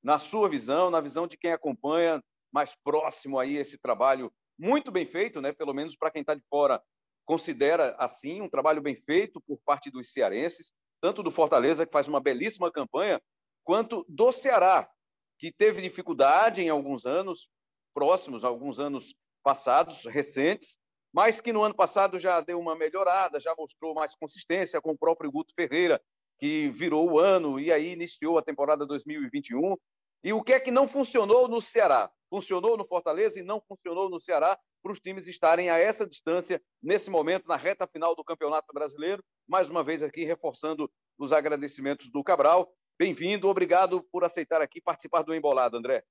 Na 0.00 0.16
sua 0.16 0.48
visão, 0.48 0.90
na 0.90 1.00
visão 1.00 1.26
de 1.26 1.36
quem 1.36 1.50
acompanha 1.50 2.22
mais 2.52 2.76
próximo 2.84 3.40
aí 3.40 3.56
esse 3.56 3.76
trabalho 3.76 4.32
muito 4.56 4.92
bem 4.92 5.04
feito, 5.04 5.40
né? 5.40 5.52
Pelo 5.52 5.74
menos 5.74 5.96
para 5.96 6.12
quem 6.12 6.20
está 6.20 6.36
de 6.36 6.44
fora 6.48 6.80
considera 7.26 7.96
assim 7.98 8.40
um 8.40 8.48
trabalho 8.48 8.80
bem 8.80 8.94
feito 8.94 9.40
por 9.40 9.58
parte 9.64 9.90
dos 9.90 10.12
cearenses, 10.12 10.72
tanto 11.00 11.20
do 11.20 11.32
Fortaleza 11.32 11.84
que 11.84 11.92
faz 11.92 12.06
uma 12.06 12.20
belíssima 12.20 12.70
campanha, 12.70 13.20
quanto 13.64 14.06
do 14.08 14.30
Ceará 14.30 14.88
que 15.36 15.50
teve 15.50 15.82
dificuldade 15.82 16.62
em 16.62 16.68
alguns 16.68 17.06
anos 17.06 17.50
próximos, 17.92 18.44
alguns 18.44 18.78
anos 18.78 19.16
passados, 19.44 20.06
recentes, 20.06 20.78
mas 21.12 21.40
que 21.40 21.52
no 21.52 21.62
ano 21.62 21.74
passado 21.74 22.18
já 22.18 22.40
deu 22.40 22.58
uma 22.58 22.74
melhorada, 22.74 23.38
já 23.38 23.54
mostrou 23.56 23.94
mais 23.94 24.16
consistência 24.16 24.80
com 24.80 24.90
o 24.90 24.98
próprio 24.98 25.30
Guto 25.30 25.54
Ferreira, 25.54 26.02
que 26.40 26.70
virou 26.70 27.12
o 27.12 27.18
ano 27.20 27.60
e 27.60 27.70
aí 27.70 27.92
iniciou 27.92 28.38
a 28.38 28.42
temporada 28.42 28.84
2021. 28.84 29.76
E 30.24 30.32
o 30.32 30.42
que 30.42 30.54
é 30.54 30.58
que 30.58 30.72
não 30.72 30.88
funcionou 30.88 31.46
no 31.46 31.60
Ceará? 31.60 32.10
Funcionou 32.28 32.76
no 32.76 32.84
Fortaleza 32.84 33.38
e 33.38 33.44
não 33.44 33.60
funcionou 33.60 34.10
no 34.10 34.18
Ceará 34.18 34.58
para 34.82 34.90
os 34.90 34.98
times 34.98 35.28
estarem 35.28 35.70
a 35.70 35.78
essa 35.78 36.06
distância 36.06 36.60
nesse 36.82 37.10
momento, 37.10 37.46
na 37.46 37.56
reta 37.56 37.86
final 37.86 38.16
do 38.16 38.24
Campeonato 38.24 38.72
Brasileiro. 38.72 39.22
Mais 39.46 39.70
uma 39.70 39.84
vez 39.84 40.02
aqui 40.02 40.24
reforçando 40.24 40.90
os 41.18 41.32
agradecimentos 41.32 42.10
do 42.10 42.24
Cabral. 42.24 42.72
Bem-vindo, 42.98 43.48
obrigado 43.48 44.02
por 44.10 44.24
aceitar 44.24 44.60
aqui 44.60 44.80
participar 44.80 45.22
do 45.22 45.34
Embolado, 45.34 45.76
André. 45.76 46.02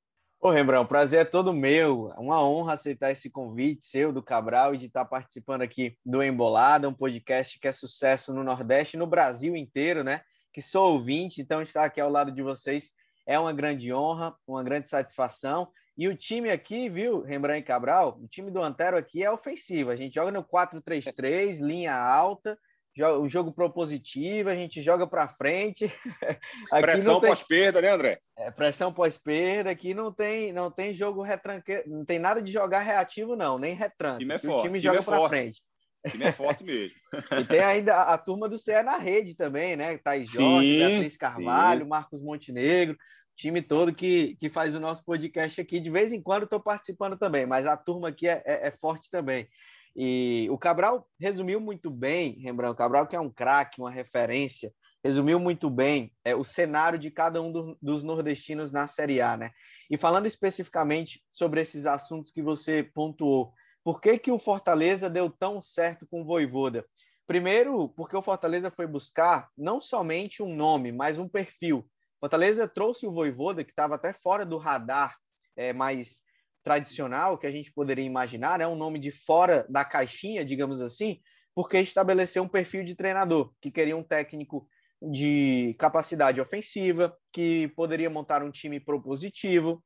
Ô, 0.46 0.50
Rembrão, 0.50 0.86
prazer 0.86 1.22
é 1.22 1.24
todo 1.24 1.54
meu. 1.54 2.12
Uma 2.18 2.46
honra 2.46 2.74
aceitar 2.74 3.10
esse 3.10 3.30
convite 3.30 3.86
seu, 3.86 4.12
do 4.12 4.22
Cabral, 4.22 4.76
e 4.76 4.78
de 4.78 4.88
estar 4.88 5.06
participando 5.06 5.62
aqui 5.62 5.98
do 6.06 6.22
Embolada, 6.22 6.90
um 6.90 6.94
podcast 6.94 7.58
que 7.58 7.66
é 7.66 7.72
sucesso 7.72 8.34
no 8.34 8.44
Nordeste 8.44 8.98
e 8.98 9.00
no 9.00 9.08
Brasil 9.08 9.56
inteiro, 9.56 10.04
né? 10.04 10.20
Que 10.52 10.62
sou 10.62 10.96
ouvinte, 10.96 11.42
então 11.42 11.62
estar 11.62 11.86
aqui 11.86 12.02
ao 12.02 12.10
lado 12.10 12.30
de 12.30 12.42
vocês 12.42 12.92
é 13.26 13.40
uma 13.40 13.54
grande 13.54 13.94
honra, 13.94 14.36
uma 14.46 14.62
grande 14.62 14.90
satisfação. 14.90 15.70
E 15.98 16.10
o 16.10 16.18
time 16.18 16.52
aqui, 16.52 16.90
viu, 16.90 17.22
Rembrandt 17.22 17.62
e 17.62 17.64
Cabral, 17.64 18.20
o 18.22 18.28
time 18.28 18.52
do 18.52 18.62
Antero 18.62 18.98
aqui 18.98 19.24
é 19.24 19.32
ofensivo. 19.32 19.92
A 19.92 19.96
gente 19.96 20.16
joga 20.16 20.30
no 20.30 20.44
4-3-3, 20.44 21.62
linha 21.62 21.96
alta, 21.96 22.60
o 23.02 23.28
jogo 23.28 23.52
propositivo, 23.52 24.50
a 24.50 24.56
gente 24.56 24.82
joga 24.82 25.08
para 25.08 25.28
frente. 25.28 25.92
pressão 26.70 27.20
tem... 27.20 27.30
pós-perda, 27.30 27.82
né, 27.82 27.90
André? 27.90 28.20
É, 28.38 28.52
pressão 28.52 28.94
pós-perda, 28.94 29.72
aqui 29.72 29.94
não 29.94 30.12
tem, 30.12 30.54
não 30.54 30.70
tem 30.70 30.94
jogo 30.94 31.24
retranque, 31.24 31.84
não 31.88 32.06
tem 32.06 32.20
nada 32.20 32.42
de 32.42 32.52
jogar 32.52 32.82
reativo, 32.82 33.36
não, 33.36 33.58
nem 33.58 33.74
retranque. 33.74 34.20
Time 34.20 34.36
é 34.36 34.38
forte, 34.38 34.60
o 34.60 34.62
time, 34.64 34.80
time 34.80 34.80
joga 34.80 35.00
é 35.00 35.02
para 35.02 35.30
frente. 35.30 35.62
O 36.06 36.10
time 36.10 36.26
é 36.26 36.32
forte 36.32 36.64
mesmo. 36.64 36.96
e 37.42 37.44
tem 37.46 37.62
ainda 37.62 37.96
a, 37.96 38.14
a 38.14 38.18
turma 38.18 38.48
do 38.48 38.58
CE 38.58 38.84
na 38.84 38.98
rede 38.98 39.36
também, 39.36 39.76
né? 39.76 39.98
Thaís 39.98 40.30
Jorge, 40.30 40.78
Beatriz 40.78 41.18
Carvalho, 41.18 41.84
sim. 41.84 41.90
Marcos 41.90 42.22
Montenegro, 42.22 42.96
time 43.36 43.62
todo 43.62 43.94
que, 43.94 44.36
que 44.40 44.50
faz 44.50 44.76
o 44.76 44.80
nosso 44.80 45.04
podcast 45.04 45.60
aqui. 45.60 45.80
De 45.80 45.90
vez 45.90 46.14
em 46.14 46.22
quando 46.22 46.44
estou 46.44 46.60
participando 46.60 47.18
também, 47.18 47.46
mas 47.48 47.66
a 47.66 47.76
turma 47.76 48.10
aqui 48.10 48.28
é, 48.28 48.44
é, 48.46 48.68
é 48.68 48.72
forte 48.72 49.10
também. 49.10 49.48
E 49.96 50.48
o 50.50 50.58
Cabral 50.58 51.08
resumiu 51.20 51.60
muito 51.60 51.90
bem, 51.90 52.40
Rembrandt, 52.40 52.74
o 52.74 52.78
Cabral 52.78 53.08
que 53.08 53.16
é 53.16 53.20
um 53.20 53.30
craque, 53.30 53.80
uma 53.80 53.92
referência, 53.92 54.74
resumiu 55.04 55.40
muito 55.40 55.70
bem 55.70 56.12
é, 56.24 56.36
o 56.36 56.44
cenário 56.44 56.98
de 56.98 57.12
cada 57.12 57.42
um 57.42 57.52
do, 57.52 57.78
dos 57.82 58.04
nordestinos 58.04 58.72
na 58.72 58.88
Série 58.88 59.22
A, 59.22 59.36
né? 59.36 59.52
E 59.90 59.98
falando 59.98 60.26
especificamente 60.26 61.22
sobre 61.28 61.62
esses 61.62 61.86
assuntos 61.86 62.32
que 62.32 62.42
você 62.42 62.84
pontuou, 62.84 63.54
por 63.84 64.00
que, 64.00 64.18
que 64.18 64.32
o 64.32 64.40
Fortaleza 64.40 65.10
deu 65.10 65.30
tão 65.30 65.62
certo 65.62 66.08
com 66.08 66.22
o 66.22 66.26
Voivoda? 66.26 66.86
Primeiro, 67.28 67.90
porque 67.90 68.16
o 68.16 68.22
Fortaleza 68.22 68.72
foi 68.72 68.88
buscar 68.88 69.50
não 69.58 69.82
somente 69.82 70.42
um 70.42 70.56
nome, 70.56 70.92
mas 70.92 71.20
um 71.20 71.28
perfil. 71.28 71.86
Fortaleza 72.20 72.68
trouxe 72.68 73.06
o 73.06 73.12
Voivoda, 73.12 73.64
que 73.64 73.72
estava 73.72 73.96
até 73.96 74.14
fora 74.14 74.46
do 74.46 74.58
radar 74.58 75.18
é, 75.56 75.74
mais 75.74 76.22
tradicional 76.64 77.38
que 77.38 77.46
a 77.46 77.52
gente 77.52 77.72
poderia 77.72 78.06
imaginar, 78.06 78.60
né? 78.60 78.68
um 78.68 78.76
nome 78.76 78.98
de 79.00 79.12
fora 79.12 79.66
da 79.70 79.84
caixinha, 79.84 80.46
digamos 80.46 80.82
assim, 80.82 81.20
porque 81.54 81.78
estabeleceu 81.78 82.44
um 82.44 82.48
perfil 82.48 82.84
de 82.84 82.96
treinador, 82.96 83.54
que 83.62 83.70
queria 83.70 83.96
um 83.96 84.04
técnico 84.04 84.68
de 85.02 85.76
capacidade 85.78 86.40
ofensiva, 86.40 87.16
que 87.32 87.68
poderia 87.76 88.10
montar 88.10 88.42
um 88.42 88.50
time 88.50 88.80
propositivo, 88.80 89.84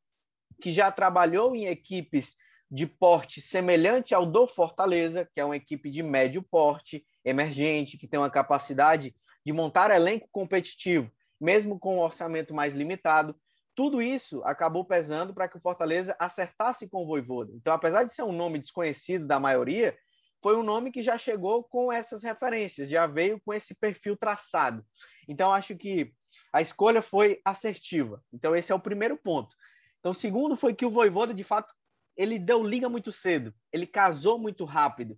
que 0.62 0.72
já 0.72 0.92
trabalhou 0.92 1.56
em 1.56 1.66
equipes 1.66 2.36
de 2.70 2.86
porte 2.86 3.42
semelhante 3.42 4.14
ao 4.14 4.26
do 4.26 4.46
Fortaleza, 4.48 5.28
que 5.34 5.40
é 5.40 5.46
uma 5.46 5.56
equipe 5.56 5.90
de 5.90 6.04
médio 6.04 6.44
porte, 6.44 7.04
emergente, 7.24 7.98
que 7.98 8.08
tem 8.08 8.20
uma 8.20 8.30
capacidade 8.30 9.16
de 9.46 9.54
montar 9.54 9.90
elenco 9.90 10.28
competitivo, 10.32 11.10
mesmo 11.40 11.80
com 11.80 11.96
um 11.96 12.02
orçamento 12.02 12.54
mais 12.54 12.74
limitado, 12.74 13.36
tudo 13.78 14.02
isso 14.02 14.42
acabou 14.44 14.84
pesando 14.84 15.36
para 15.36 15.48
que 15.48 15.56
o 15.56 15.62
Fortaleza 15.62 16.16
acertasse 16.18 16.90
com 16.90 17.04
o 17.04 17.06
Voivoda. 17.06 17.54
Então, 17.54 17.72
apesar 17.72 18.04
de 18.04 18.12
ser 18.12 18.24
um 18.24 18.32
nome 18.32 18.58
desconhecido 18.58 19.28
da 19.28 19.40
maioria, 19.40 19.96
foi 20.42 20.58
um 20.58 20.64
nome 20.64 20.92
que 20.92 21.04
já 21.04 21.16
chegou 21.16 21.64
com 21.64 21.94
essas 21.94 22.24
referências, 22.24 22.90
já 22.90 23.06
veio 23.06 23.40
com 23.40 23.54
esse 23.54 23.76
perfil 23.76 24.18
traçado. 24.18 24.84
Então, 25.30 25.54
acho 25.54 25.76
que 25.78 26.12
a 26.52 26.60
escolha 26.60 27.04
foi 27.04 27.40
assertiva. 27.46 28.20
Então, 28.34 28.56
esse 28.56 28.72
é 28.72 28.76
o 28.76 28.80
primeiro 28.80 29.16
ponto. 29.16 29.56
Então, 30.00 30.12
segundo 30.12 30.56
foi 30.56 30.74
que 30.74 30.86
o 30.86 30.90
Voivoda, 30.90 31.32
de 31.32 31.44
fato, 31.44 31.72
ele 32.16 32.40
deu 32.40 32.64
liga 32.64 32.90
muito 32.90 33.12
cedo, 33.12 33.54
ele 33.72 33.86
casou 33.86 34.40
muito 34.40 34.66
rápido. 34.66 35.16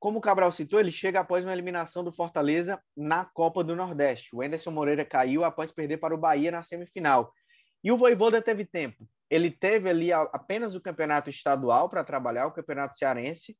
Como 0.00 0.18
o 0.18 0.20
Cabral 0.20 0.50
citou, 0.50 0.80
ele 0.80 0.90
chega 0.90 1.20
após 1.20 1.44
uma 1.44 1.52
eliminação 1.52 2.02
do 2.02 2.10
Fortaleza 2.10 2.82
na 2.96 3.24
Copa 3.24 3.62
do 3.62 3.76
Nordeste. 3.76 4.34
O 4.34 4.42
Anderson 4.42 4.72
Moreira 4.72 5.04
caiu 5.04 5.44
após 5.44 5.70
perder 5.70 5.98
para 5.98 6.12
o 6.12 6.18
Bahia 6.18 6.50
na 6.50 6.64
semifinal. 6.64 7.32
E 7.82 7.90
o 7.90 7.96
Voivoda 7.96 8.42
teve 8.42 8.64
tempo. 8.64 9.08
Ele 9.28 9.50
teve 9.50 9.88
ali 9.88 10.12
apenas 10.12 10.74
o 10.74 10.80
campeonato 10.80 11.30
estadual 11.30 11.88
para 11.88 12.04
trabalhar, 12.04 12.46
o 12.46 12.52
campeonato 12.52 12.96
cearense, 12.96 13.56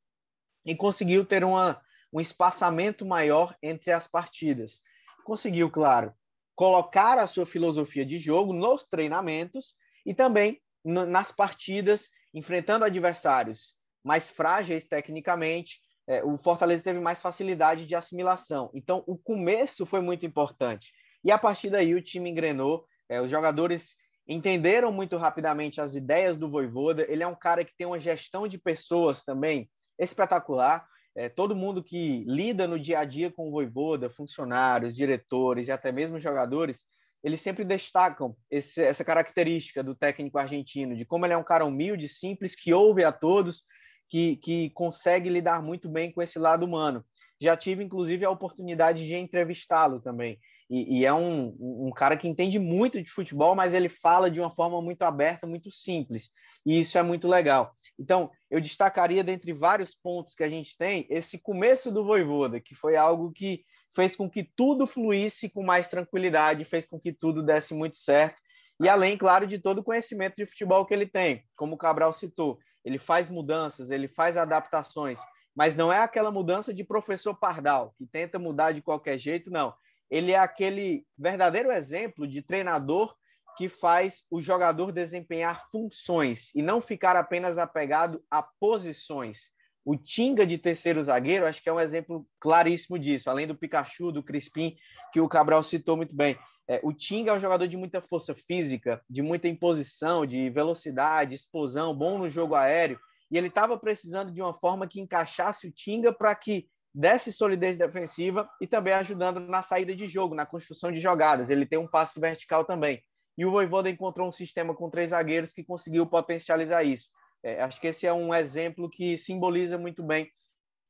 e 0.64 0.74
conseguiu 0.74 1.24
ter 1.24 1.44
uma, 1.44 1.80
um 2.12 2.20
espaçamento 2.20 3.06
maior 3.06 3.56
entre 3.62 3.92
as 3.92 4.06
partidas. 4.06 4.80
Conseguiu, 5.24 5.70
claro, 5.70 6.12
colocar 6.54 7.18
a 7.18 7.26
sua 7.26 7.46
filosofia 7.46 8.04
de 8.04 8.18
jogo 8.18 8.52
nos 8.52 8.86
treinamentos 8.86 9.74
e 10.04 10.12
também 10.12 10.60
nas 10.84 11.30
partidas, 11.30 12.08
enfrentando 12.34 12.84
adversários 12.84 13.74
mais 14.04 14.30
frágeis 14.30 14.86
tecnicamente. 14.86 15.80
É, 16.06 16.24
o 16.24 16.36
Fortaleza 16.36 16.82
teve 16.82 16.98
mais 16.98 17.20
facilidade 17.20 17.86
de 17.86 17.94
assimilação. 17.94 18.70
Então, 18.74 19.04
o 19.06 19.16
começo 19.16 19.86
foi 19.86 20.00
muito 20.00 20.26
importante. 20.26 20.92
E 21.22 21.30
a 21.30 21.38
partir 21.38 21.70
daí, 21.70 21.94
o 21.94 22.02
time 22.02 22.30
engrenou. 22.30 22.86
É, 23.08 23.20
os 23.20 23.30
jogadores 23.30 23.94
entenderam 24.30 24.92
muito 24.92 25.16
rapidamente 25.16 25.80
as 25.80 25.96
ideias 25.96 26.36
do 26.36 26.48
Voivoda. 26.48 27.04
Ele 27.08 27.24
é 27.24 27.26
um 27.26 27.34
cara 27.34 27.64
que 27.64 27.76
tem 27.76 27.84
uma 27.84 27.98
gestão 27.98 28.46
de 28.46 28.58
pessoas 28.58 29.24
também 29.24 29.68
espetacular. 29.98 30.86
É, 31.16 31.28
todo 31.28 31.56
mundo 31.56 31.82
que 31.82 32.24
lida 32.28 32.68
no 32.68 32.78
dia 32.78 33.00
a 33.00 33.04
dia 33.04 33.32
com 33.32 33.48
o 33.48 33.50
Voivoda, 33.50 34.08
funcionários, 34.08 34.94
diretores 34.94 35.66
e 35.66 35.72
até 35.72 35.90
mesmo 35.90 36.20
jogadores, 36.20 36.84
eles 37.24 37.40
sempre 37.40 37.64
destacam 37.64 38.36
esse, 38.48 38.80
essa 38.80 39.04
característica 39.04 39.82
do 39.82 39.96
técnico 39.96 40.38
argentino, 40.38 40.96
de 40.96 41.04
como 41.04 41.26
ele 41.26 41.34
é 41.34 41.36
um 41.36 41.44
cara 41.44 41.64
humilde, 41.64 42.06
simples, 42.06 42.54
que 42.54 42.72
ouve 42.72 43.02
a 43.02 43.10
todos, 43.10 43.64
que, 44.08 44.36
que 44.36 44.70
consegue 44.70 45.28
lidar 45.28 45.60
muito 45.60 45.88
bem 45.88 46.12
com 46.12 46.22
esse 46.22 46.38
lado 46.38 46.64
humano. 46.64 47.04
Já 47.40 47.56
tive, 47.56 47.82
inclusive, 47.82 48.24
a 48.24 48.30
oportunidade 48.30 49.04
de 49.04 49.16
entrevistá-lo 49.16 50.00
também. 50.00 50.38
E, 50.70 51.00
e 51.00 51.04
é 51.04 51.12
um, 51.12 51.56
um, 51.58 51.90
cara 51.90 52.16
que 52.16 52.28
entende 52.28 52.58
muito 52.60 53.02
de 53.02 53.10
futebol, 53.10 53.56
mas 53.56 53.74
ele 53.74 53.88
fala 53.88 54.30
de 54.30 54.40
uma 54.40 54.50
forma 54.50 54.80
muito 54.80 55.02
aberta, 55.02 55.44
muito 55.44 55.68
simples. 55.68 56.30
E 56.64 56.78
isso 56.78 56.96
é 56.96 57.02
muito 57.02 57.26
legal. 57.26 57.74
Então, 57.98 58.30
eu 58.48 58.60
destacaria, 58.60 59.24
dentre 59.24 59.52
vários 59.52 59.94
pontos 59.94 60.32
que 60.32 60.44
a 60.44 60.48
gente 60.48 60.78
tem, 60.78 61.06
esse 61.10 61.40
começo 61.40 61.90
do 61.90 62.04
Voivoda, 62.04 62.60
que 62.60 62.76
foi 62.76 62.96
algo 62.96 63.32
que 63.32 63.64
fez 63.92 64.14
com 64.14 64.30
que 64.30 64.44
tudo 64.44 64.86
fluísse 64.86 65.48
com 65.48 65.64
mais 65.64 65.88
tranquilidade, 65.88 66.64
fez 66.64 66.86
com 66.86 67.00
que 67.00 67.12
tudo 67.12 67.42
desse 67.42 67.74
muito 67.74 67.98
certo. 67.98 68.40
E 68.80 68.88
além, 68.88 69.18
claro, 69.18 69.48
de 69.48 69.58
todo 69.58 69.78
o 69.78 69.84
conhecimento 69.84 70.36
de 70.36 70.46
futebol 70.46 70.86
que 70.86 70.94
ele 70.94 71.06
tem, 71.06 71.44
como 71.56 71.74
o 71.74 71.78
Cabral 71.78 72.12
citou, 72.12 72.58
ele 72.84 72.96
faz 72.96 73.28
mudanças, 73.28 73.90
ele 73.90 74.06
faz 74.06 74.36
adaptações, 74.36 75.18
mas 75.54 75.76
não 75.76 75.92
é 75.92 75.98
aquela 75.98 76.30
mudança 76.30 76.72
de 76.72 76.84
professor 76.84 77.34
Pardal, 77.34 77.92
que 77.98 78.06
tenta 78.06 78.38
mudar 78.38 78.72
de 78.72 78.80
qualquer 78.80 79.18
jeito, 79.18 79.50
não. 79.50 79.74
Ele 80.10 80.32
é 80.32 80.38
aquele 80.38 81.06
verdadeiro 81.16 81.70
exemplo 81.70 82.26
de 82.26 82.42
treinador 82.42 83.14
que 83.56 83.68
faz 83.68 84.24
o 84.30 84.40
jogador 84.40 84.90
desempenhar 84.90 85.68
funções 85.70 86.50
e 86.54 86.62
não 86.62 86.80
ficar 86.80 87.16
apenas 87.16 87.58
apegado 87.58 88.24
a 88.30 88.42
posições. 88.42 89.50
O 89.84 89.96
Tinga 89.96 90.46
de 90.46 90.58
terceiro 90.58 91.02
zagueiro, 91.02 91.46
acho 91.46 91.62
que 91.62 91.68
é 91.68 91.72
um 91.72 91.80
exemplo 91.80 92.26
claríssimo 92.38 92.98
disso, 92.98 93.30
além 93.30 93.46
do 93.46 93.54
Pikachu, 93.54 94.12
do 94.12 94.22
Crispim, 94.22 94.76
que 95.12 95.20
o 95.20 95.28
Cabral 95.28 95.62
citou 95.62 95.96
muito 95.96 96.14
bem. 96.14 96.38
É, 96.68 96.80
o 96.82 96.92
Tinga 96.92 97.32
é 97.32 97.34
um 97.34 97.40
jogador 97.40 97.66
de 97.66 97.76
muita 97.76 98.00
força 98.00 98.34
física, 98.34 99.02
de 99.08 99.22
muita 99.22 99.48
imposição, 99.48 100.24
de 100.24 100.48
velocidade, 100.50 101.34
explosão, 101.34 101.94
bom 101.94 102.18
no 102.18 102.28
jogo 102.28 102.54
aéreo, 102.54 102.98
e 103.30 103.38
ele 103.38 103.48
estava 103.48 103.78
precisando 103.78 104.32
de 104.32 104.40
uma 104.40 104.54
forma 104.54 104.86
que 104.86 105.00
encaixasse 105.00 105.66
o 105.66 105.72
Tinga 105.72 106.12
para 106.12 106.34
que 106.34 106.68
desse 106.94 107.32
solidez 107.32 107.76
defensiva 107.76 108.48
e 108.60 108.66
também 108.66 108.92
ajudando 108.94 109.40
na 109.40 109.62
saída 109.62 109.94
de 109.94 110.06
jogo, 110.06 110.34
na 110.34 110.44
construção 110.44 110.90
de 110.90 111.00
jogadas. 111.00 111.50
Ele 111.50 111.66
tem 111.66 111.78
um 111.78 111.86
passe 111.86 112.18
vertical 112.20 112.64
também. 112.64 113.02
E 113.38 113.46
o 113.46 113.50
Voivoda 113.50 113.88
encontrou 113.88 114.28
um 114.28 114.32
sistema 114.32 114.74
com 114.74 114.90
três 114.90 115.10
zagueiros 115.10 115.52
que 115.52 115.64
conseguiu 115.64 116.06
potencializar 116.06 116.82
isso. 116.82 117.08
É, 117.42 117.62
acho 117.62 117.80
que 117.80 117.86
esse 117.86 118.06
é 118.06 118.12
um 118.12 118.34
exemplo 118.34 118.90
que 118.90 119.16
simboliza 119.16 119.78
muito 119.78 120.02
bem 120.02 120.30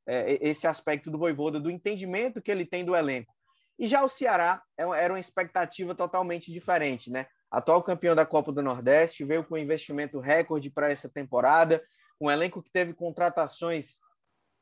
é, 0.07 0.37
esse 0.41 0.67
aspecto 0.67 1.09
do 1.09 1.17
Voivoda, 1.17 1.59
do 1.59 1.71
entendimento 1.71 2.41
que 2.41 2.51
ele 2.51 2.65
tem 2.65 2.83
do 2.83 2.95
elenco. 2.95 3.33
E 3.79 3.87
já 3.87 4.03
o 4.03 4.09
Ceará 4.09 4.61
é 4.77 4.83
era 4.83 5.13
uma 5.13 5.19
expectativa 5.19 5.95
totalmente 5.95 6.51
diferente, 6.51 7.09
né? 7.09 7.25
Atual 7.49 7.81
campeão 7.83 8.15
da 8.15 8.25
Copa 8.25 8.51
do 8.51 8.61
Nordeste, 8.61 9.25
veio 9.25 9.43
com 9.43 9.57
investimento 9.57 10.19
recorde 10.19 10.69
para 10.69 10.89
essa 10.89 11.09
temporada, 11.09 11.83
um 12.19 12.29
elenco 12.29 12.61
que 12.61 12.71
teve 12.71 12.93
contratações 12.93 13.97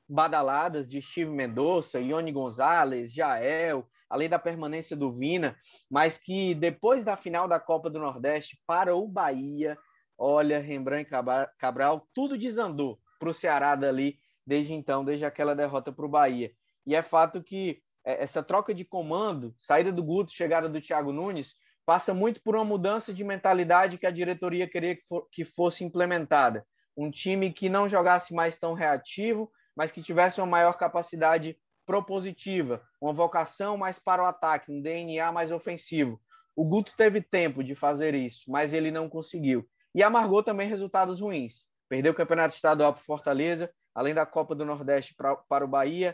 badaladas 0.10 0.88
de 0.88 1.02
Steve 1.02 1.30
Mendonça, 1.30 2.00
Ione 2.00 2.32
Gonzalez, 2.32 3.14
Jael, 3.14 3.88
além 4.10 4.28
da 4.28 4.40
permanência 4.40 4.98
do 4.98 5.12
Vina, 5.12 5.56
mas 5.90 6.18
que 6.18 6.56
depois 6.56 7.04
da 7.04 7.16
final 7.16 7.48
da 7.48 7.60
Copa 7.60 7.90
do 7.90 8.00
Nordeste 8.00 8.60
para 8.66 8.96
o 8.96 9.08
Bahia, 9.08 9.78
olha, 10.18 10.60
Rembrandt 10.60 11.10
Cabral, 11.58 12.08
tudo 12.14 12.38
desandou 12.38 13.00
para 13.20 13.30
o 13.30 13.34
Ceará 13.34 13.76
dali 13.76 14.18
desde 14.46 14.74
então, 14.74 15.06
desde 15.06 15.26
aquela 15.26 15.56
derrota 15.56 15.92
para 15.92 16.06
o 16.06 16.10
Bahia. 16.10 16.52
E 16.86 16.96
é 16.96 17.04
fato 17.04 17.44
que 17.44 17.80
é, 18.04 18.24
essa 18.24 18.42
troca 18.42 18.74
de 18.74 18.84
comando, 18.84 19.54
saída 19.60 19.92
do 19.92 20.04
Guto, 20.04 20.32
chegada 20.32 20.68
do 20.68 20.82
Thiago 20.82 21.14
Nunes, 21.14 21.56
passa 21.86 22.14
muito 22.14 22.42
por 22.42 22.56
uma 22.56 22.66
mudança 22.66 23.14
de 23.14 23.24
mentalidade 23.24 23.98
que 23.98 24.08
a 24.08 24.12
diretoria 24.12 24.68
queria 24.68 24.96
que, 24.96 25.06
for, 25.08 25.28
que 25.32 25.46
fosse 25.46 25.84
implementada. 25.84 26.66
Um 26.98 27.12
time 27.12 27.54
que 27.54 27.70
não 27.70 27.88
jogasse 27.88 28.34
mais 28.34 28.58
tão 28.58 28.74
reativo, 28.74 29.52
mas 29.80 29.94
que 29.94 30.04
tivesse 30.04 30.42
uma 30.42 30.46
maior 30.46 30.74
capacidade 30.74 31.58
propositiva, 31.86 32.84
uma 33.00 33.14
vocação 33.14 33.78
mais 33.78 33.98
para 33.98 34.22
o 34.22 34.26
ataque, 34.26 34.70
um 34.70 34.82
DNA 34.82 35.32
mais 35.32 35.54
ofensivo. 35.54 36.20
O 36.54 36.66
Guto 36.66 36.92
teve 36.98 37.22
tempo 37.22 37.64
de 37.64 37.74
fazer 37.76 38.14
isso, 38.14 38.52
mas 38.52 38.74
ele 38.74 38.92
não 38.92 39.08
conseguiu 39.08 39.66
e 39.96 40.04
amargou 40.04 40.44
também 40.44 40.68
resultados 40.68 41.22
ruins. 41.22 41.66
Perdeu 41.88 42.12
o 42.12 42.16
Campeonato 42.16 42.54
Estadual 42.54 42.92
para 42.92 43.02
Fortaleza, 43.02 43.72
além 43.96 44.14
da 44.14 44.26
Copa 44.26 44.54
do 44.54 44.66
Nordeste 44.66 45.16
pra, 45.16 45.38
para 45.38 45.64
o 45.64 45.68
Bahia. 45.70 46.14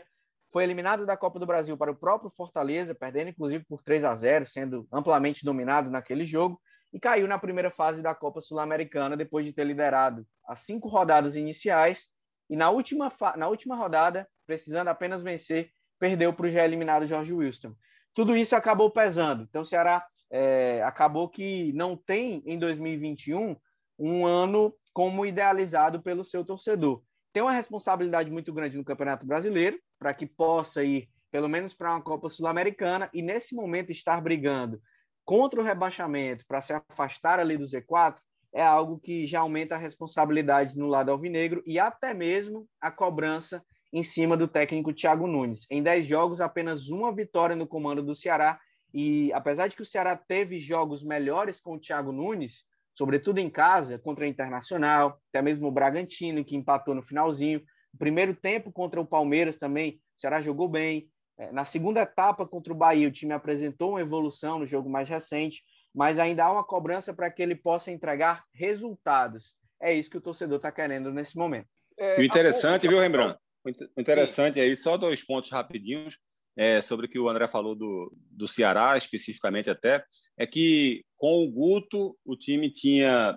Foi 0.52 0.62
eliminado 0.62 1.04
da 1.04 1.16
Copa 1.16 1.40
do 1.40 1.44
Brasil 1.44 1.76
para 1.76 1.90
o 1.90 1.96
próprio 1.96 2.30
Fortaleza, 2.30 2.94
perdendo 2.94 3.30
inclusive 3.30 3.64
por 3.64 3.82
3 3.82 4.04
a 4.04 4.14
0, 4.14 4.46
sendo 4.46 4.86
amplamente 4.92 5.44
dominado 5.44 5.90
naquele 5.90 6.24
jogo. 6.24 6.60
E 6.92 7.00
caiu 7.00 7.26
na 7.26 7.36
primeira 7.36 7.72
fase 7.72 8.00
da 8.00 8.14
Copa 8.14 8.40
Sul-Americana, 8.40 9.16
depois 9.16 9.44
de 9.44 9.52
ter 9.52 9.64
liderado 9.64 10.24
as 10.46 10.60
cinco 10.60 10.88
rodadas 10.88 11.34
iniciais. 11.34 12.08
E 12.48 12.56
na 12.56 12.70
última, 12.70 13.12
na 13.36 13.48
última 13.48 13.76
rodada, 13.76 14.28
precisando 14.46 14.88
apenas 14.88 15.22
vencer, 15.22 15.70
perdeu 15.98 16.32
para 16.32 16.46
o 16.46 16.50
já 16.50 16.64
eliminado 16.64 17.06
Jorge 17.06 17.32
Wilson. 17.32 17.74
Tudo 18.14 18.36
isso 18.36 18.54
acabou 18.54 18.90
pesando. 18.90 19.42
Então, 19.42 19.62
o 19.62 19.64
Ceará 19.66 20.06
é, 20.30 20.82
acabou 20.84 21.28
que 21.28 21.72
não 21.72 21.96
tem 21.96 22.42
em 22.46 22.58
2021 22.58 23.56
um 23.98 24.26
ano 24.26 24.74
como 24.92 25.26
idealizado 25.26 26.02
pelo 26.02 26.24
seu 26.24 26.44
torcedor. 26.44 27.02
Tem 27.32 27.42
uma 27.42 27.52
responsabilidade 27.52 28.30
muito 28.30 28.52
grande 28.52 28.76
no 28.76 28.84
Campeonato 28.84 29.26
Brasileiro, 29.26 29.78
para 29.98 30.14
que 30.14 30.26
possa 30.26 30.82
ir 30.82 31.08
pelo 31.30 31.48
menos 31.48 31.74
para 31.74 31.90
uma 31.92 32.00
Copa 32.00 32.28
Sul-Americana 32.28 33.10
e 33.12 33.20
nesse 33.20 33.54
momento 33.54 33.90
estar 33.90 34.20
brigando 34.22 34.80
contra 35.24 35.60
o 35.60 35.62
rebaixamento 35.62 36.46
para 36.46 36.62
se 36.62 36.72
afastar 36.72 37.38
ali 37.38 37.58
do 37.58 37.64
Z4 37.64 38.16
é 38.56 38.62
algo 38.62 38.98
que 38.98 39.26
já 39.26 39.40
aumenta 39.40 39.74
a 39.74 39.78
responsabilidade 39.78 40.78
no 40.78 40.86
lado 40.86 41.10
alvinegro 41.10 41.62
e 41.66 41.78
até 41.78 42.14
mesmo 42.14 42.66
a 42.80 42.90
cobrança 42.90 43.62
em 43.92 44.02
cima 44.02 44.34
do 44.34 44.48
técnico 44.48 44.94
Thiago 44.94 45.26
Nunes. 45.26 45.66
Em 45.70 45.82
10 45.82 46.06
jogos, 46.06 46.40
apenas 46.40 46.88
uma 46.88 47.14
vitória 47.14 47.54
no 47.54 47.66
comando 47.66 48.02
do 48.02 48.14
Ceará 48.14 48.58
e 48.94 49.30
apesar 49.34 49.68
de 49.68 49.76
que 49.76 49.82
o 49.82 49.86
Ceará 49.86 50.16
teve 50.16 50.58
jogos 50.58 51.04
melhores 51.04 51.60
com 51.60 51.74
o 51.74 51.78
Thiago 51.78 52.12
Nunes, 52.12 52.64
sobretudo 52.94 53.40
em 53.40 53.50
casa, 53.50 53.98
contra 53.98 54.24
a 54.24 54.28
Internacional, 54.28 55.20
até 55.28 55.42
mesmo 55.42 55.68
o 55.68 55.72
Bragantino, 55.72 56.42
que 56.42 56.56
empatou 56.56 56.94
no 56.94 57.02
finalzinho. 57.02 57.62
O 57.92 57.98
primeiro 57.98 58.34
tempo 58.34 58.72
contra 58.72 58.98
o 58.98 59.06
Palmeiras 59.06 59.58
também, 59.58 60.00
o 60.16 60.20
Ceará 60.20 60.40
jogou 60.40 60.66
bem. 60.66 61.10
É, 61.38 61.52
na 61.52 61.66
segunda 61.66 62.00
etapa 62.00 62.46
contra 62.46 62.72
o 62.72 62.76
Bahia, 62.76 63.06
o 63.06 63.12
time 63.12 63.34
apresentou 63.34 63.90
uma 63.90 64.00
evolução 64.00 64.58
no 64.58 64.64
jogo 64.64 64.88
mais 64.88 65.10
recente, 65.10 65.62
mas 65.96 66.18
ainda 66.18 66.44
há 66.44 66.52
uma 66.52 66.62
cobrança 66.62 67.14
para 67.14 67.30
que 67.30 67.42
ele 67.42 67.56
possa 67.56 67.90
entregar 67.90 68.44
resultados. 68.52 69.56
É 69.80 69.94
isso 69.94 70.10
que 70.10 70.18
o 70.18 70.20
torcedor 70.20 70.58
está 70.58 70.70
querendo 70.70 71.10
nesse 71.10 71.38
momento. 71.38 71.68
É, 71.98 72.20
o 72.20 72.22
interessante, 72.22 72.86
viu, 72.86 73.00
Rembrandt? 73.00 73.38
O 73.64 74.00
interessante 74.00 74.54
Sim. 74.54 74.60
aí, 74.60 74.76
só 74.76 74.98
dois 74.98 75.24
pontos 75.24 75.50
rapidinhos 75.50 76.18
é, 76.54 76.82
sobre 76.82 77.06
o 77.06 77.08
que 77.08 77.18
o 77.18 77.30
André 77.30 77.48
falou 77.48 77.74
do, 77.74 78.14
do 78.30 78.46
Ceará, 78.46 78.98
especificamente 78.98 79.70
até, 79.70 80.04
é 80.38 80.46
que 80.46 81.02
com 81.16 81.42
o 81.42 81.50
Guto 81.50 82.14
o 82.26 82.36
time 82.36 82.70
tinha 82.70 83.36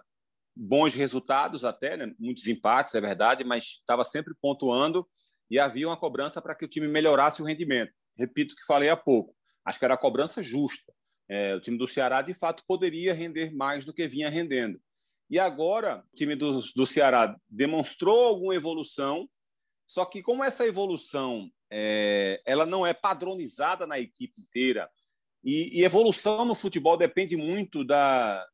bons 0.53 0.93
resultados 0.93 1.63
até, 1.63 1.95
né? 1.95 2.13
muitos 2.19 2.45
empates, 2.45 2.93
é 2.93 2.99
verdade, 2.99 3.45
mas 3.45 3.77
estava 3.79 4.03
sempre 4.03 4.33
pontuando 4.41 5.07
e 5.49 5.57
havia 5.57 5.87
uma 5.87 5.97
cobrança 5.97 6.41
para 6.41 6.53
que 6.53 6.65
o 6.65 6.69
time 6.69 6.89
melhorasse 6.89 7.41
o 7.41 7.45
rendimento. 7.45 7.93
Repito 8.17 8.53
o 8.53 8.57
que 8.57 8.65
falei 8.65 8.89
há 8.89 8.97
pouco, 8.97 9.33
acho 9.63 9.79
que 9.79 9.85
era 9.85 9.93
a 9.93 9.97
cobrança 9.97 10.43
justa. 10.43 10.93
É, 11.29 11.55
o 11.55 11.61
time 11.61 11.77
do 11.77 11.87
Ceará, 11.87 12.21
de 12.21 12.33
fato, 12.33 12.63
poderia 12.67 13.13
render 13.13 13.53
mais 13.55 13.85
do 13.85 13.93
que 13.93 14.07
vinha 14.07 14.29
rendendo. 14.29 14.81
E 15.29 15.37
agora, 15.37 16.03
o 16.11 16.15
time 16.15 16.35
do, 16.35 16.59
do 16.75 16.85
Ceará 16.87 17.35
demonstrou 17.47 18.25
alguma 18.25 18.55
evolução, 18.55 19.29
só 19.85 20.03
que 20.05 20.23
como 20.23 20.43
essa 20.43 20.65
evolução 20.65 21.49
é, 21.71 22.41
ela 22.45 22.65
não 22.65 22.85
é 22.85 22.93
padronizada 22.93 23.85
na 23.85 23.99
equipe 23.99 24.41
inteira. 24.41 24.89
E, 25.43 25.79
e, 25.79 25.85
evolução 25.85 26.43
no 26.45 26.55
futebol 26.55 26.97
depende 26.97 27.37
muito 27.37 27.85
da, 27.85 28.45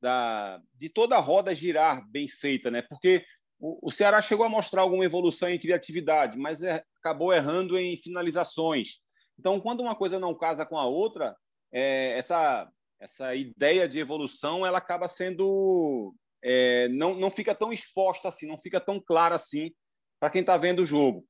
da, 0.00 0.60
de 0.74 0.88
toda 0.88 1.16
a 1.16 1.20
roda 1.20 1.54
girar 1.54 2.06
bem 2.10 2.28
feita, 2.28 2.70
né? 2.70 2.82
Porque 2.82 3.24
o, 3.58 3.88
o 3.88 3.90
Ceará 3.90 4.20
chegou 4.20 4.44
a 4.44 4.48
mostrar 4.48 4.82
alguma 4.82 5.04
evolução 5.04 5.48
em 5.48 5.58
criatividade, 5.58 6.36
mas 6.36 6.62
é, 6.62 6.84
acabou 6.98 7.32
errando 7.32 7.78
em 7.78 7.96
finalizações. 7.96 8.98
Então, 9.38 9.60
quando 9.60 9.80
uma 9.80 9.94
coisa 9.94 10.18
não 10.18 10.36
casa 10.36 10.66
com 10.66 10.76
a 10.76 10.84
outra, 10.84 11.34
é, 11.74 12.16
essa, 12.16 12.70
essa 13.00 13.34
ideia 13.34 13.88
de 13.88 13.98
evolução 13.98 14.64
ela 14.64 14.78
acaba 14.78 15.08
sendo 15.08 16.14
é, 16.42 16.88
não, 16.88 17.14
não 17.14 17.30
fica 17.30 17.54
tão 17.54 17.72
exposta 17.72 18.28
assim, 18.28 18.46
não 18.46 18.58
fica 18.58 18.80
tão 18.80 19.00
clara 19.00 19.34
assim 19.34 19.72
para 20.20 20.30
quem 20.30 20.42
está 20.42 20.56
vendo 20.56 20.82
o 20.82 20.86
jogo. 20.86 21.26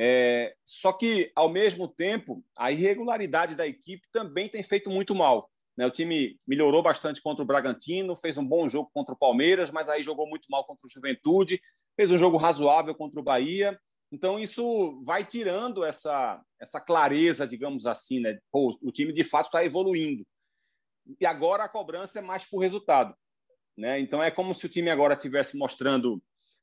É, 0.00 0.54
só 0.64 0.92
que, 0.92 1.32
ao 1.34 1.48
mesmo 1.48 1.88
tempo, 1.88 2.44
a 2.56 2.70
irregularidade 2.70 3.56
da 3.56 3.66
equipe 3.66 4.06
também 4.12 4.48
tem 4.48 4.62
feito 4.62 4.88
muito 4.88 5.12
mal. 5.12 5.50
Né? 5.76 5.86
O 5.86 5.90
time 5.90 6.38
melhorou 6.46 6.82
bastante 6.82 7.20
contra 7.20 7.42
o 7.42 7.46
Bragantino, 7.46 8.16
fez 8.16 8.38
um 8.38 8.46
bom 8.46 8.68
jogo 8.68 8.90
contra 8.94 9.12
o 9.12 9.18
Palmeiras, 9.18 9.72
mas 9.72 9.88
aí 9.88 10.02
jogou 10.02 10.28
muito 10.28 10.46
mal 10.48 10.64
contra 10.64 10.86
o 10.86 10.88
Juventude, 10.88 11.60
fez 11.96 12.12
um 12.12 12.18
jogo 12.18 12.36
razoável 12.36 12.94
contra 12.94 13.18
o 13.18 13.24
Bahia. 13.24 13.78
Então, 14.10 14.38
isso 14.38 15.02
vai 15.04 15.24
tirando 15.24 15.84
essa, 15.84 16.42
essa 16.60 16.80
clareza, 16.80 17.46
digamos 17.46 17.86
assim. 17.86 18.20
Né? 18.20 18.38
Pô, 18.50 18.78
o 18.82 18.90
time, 18.90 19.12
de 19.12 19.24
fato, 19.24 19.46
está 19.46 19.64
evoluindo. 19.64 20.26
E 21.20 21.26
agora 21.26 21.64
a 21.64 21.68
cobrança 21.68 22.18
é 22.18 22.22
mais 22.22 22.44
por 22.44 22.58
resultado. 22.58 23.14
Né? 23.76 24.00
Então, 24.00 24.22
é 24.22 24.30
como 24.30 24.54
se 24.54 24.66
o 24.66 24.68
time 24.68 24.90
agora 24.90 25.14
estivesse 25.14 25.56
mostrando 25.56 26.22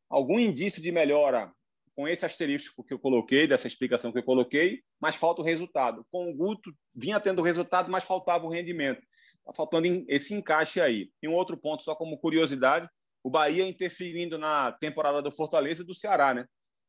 algum 0.09 0.39
indício 0.39 0.81
de 0.81 0.91
melhora 0.91 1.51
com 1.95 2.07
esse 2.07 2.25
asterisco 2.25 2.83
que 2.83 2.93
eu 2.93 2.99
coloquei, 2.99 3.47
dessa 3.47 3.67
explicação 3.67 4.11
que 4.11 4.19
eu 4.19 4.23
coloquei, 4.23 4.81
mas 4.99 5.15
falta 5.15 5.41
o 5.41 5.45
resultado. 5.45 6.05
Com 6.11 6.29
o 6.29 6.35
Guto, 6.35 6.75
vinha 6.93 7.19
tendo 7.19 7.41
resultado, 7.41 7.89
mas 7.89 8.03
faltava 8.03 8.45
o 8.45 8.49
rendimento. 8.49 9.01
Está 9.39 9.53
faltando 9.53 10.03
esse 10.09 10.33
encaixe 10.33 10.81
aí. 10.81 11.09
E 11.21 11.27
um 11.27 11.33
outro 11.33 11.55
ponto, 11.55 11.83
só 11.83 11.95
como 11.95 12.17
curiosidade, 12.17 12.89
o 13.23 13.29
Bahia 13.29 13.65
interferindo 13.67 14.37
na 14.37 14.73
temporada 14.73 15.21
do 15.21 15.31
Fortaleza 15.31 15.83
e 15.83 15.85
do 15.85 15.95
Ceará, 15.95 16.33
né? 16.33 16.45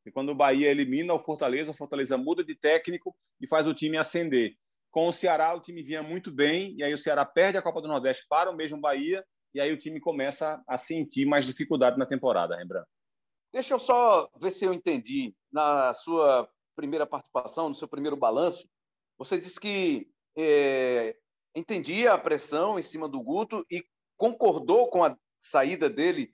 E 0.06 0.12
quando 0.12 0.30
o 0.30 0.34
Bahia 0.34 0.70
elimina 0.70 1.12
o 1.12 1.18
Fortaleza, 1.18 1.72
o 1.72 1.76
Fortaleza 1.76 2.16
muda 2.16 2.44
de 2.44 2.54
técnico 2.54 3.14
e 3.40 3.48
faz 3.48 3.66
o 3.66 3.74
time 3.74 3.98
ascender. 3.98 4.54
Com 4.90 5.08
o 5.08 5.12
Ceará, 5.12 5.52
o 5.54 5.60
time 5.60 5.82
vinha 5.82 6.02
muito 6.02 6.30
bem, 6.30 6.76
e 6.78 6.84
aí 6.84 6.94
o 6.94 6.98
Ceará 6.98 7.26
perde 7.26 7.58
a 7.58 7.62
Copa 7.62 7.82
do 7.82 7.88
Nordeste 7.88 8.24
para 8.28 8.50
o 8.50 8.56
mesmo 8.56 8.80
Bahia, 8.80 9.26
e 9.52 9.60
aí 9.60 9.72
o 9.72 9.76
time 9.76 10.00
começa 10.00 10.62
a 10.66 10.78
sentir 10.78 11.26
mais 11.26 11.44
dificuldade 11.44 11.98
na 11.98 12.06
temporada, 12.06 12.56
Rembrandt. 12.56 12.86
Deixa 13.52 13.74
eu 13.74 13.78
só 13.78 14.30
ver 14.40 14.50
se 14.50 14.64
eu 14.64 14.72
entendi. 14.72 15.34
Na 15.50 15.92
sua 15.92 16.48
primeira 16.76 17.06
participação, 17.06 17.68
no 17.68 17.74
seu 17.74 17.88
primeiro 17.88 18.16
balanço, 18.16 18.68
você 19.18 19.38
disse 19.38 19.58
que 19.58 20.08
é, 20.38 21.16
entendia 21.54 22.12
a 22.12 22.18
pressão 22.18 22.78
em 22.78 22.82
cima 22.82 23.08
do 23.08 23.22
Guto 23.22 23.64
e 23.70 23.82
concordou 24.16 24.88
com 24.88 25.02
a 25.02 25.16
saída 25.40 25.90
dele. 25.90 26.32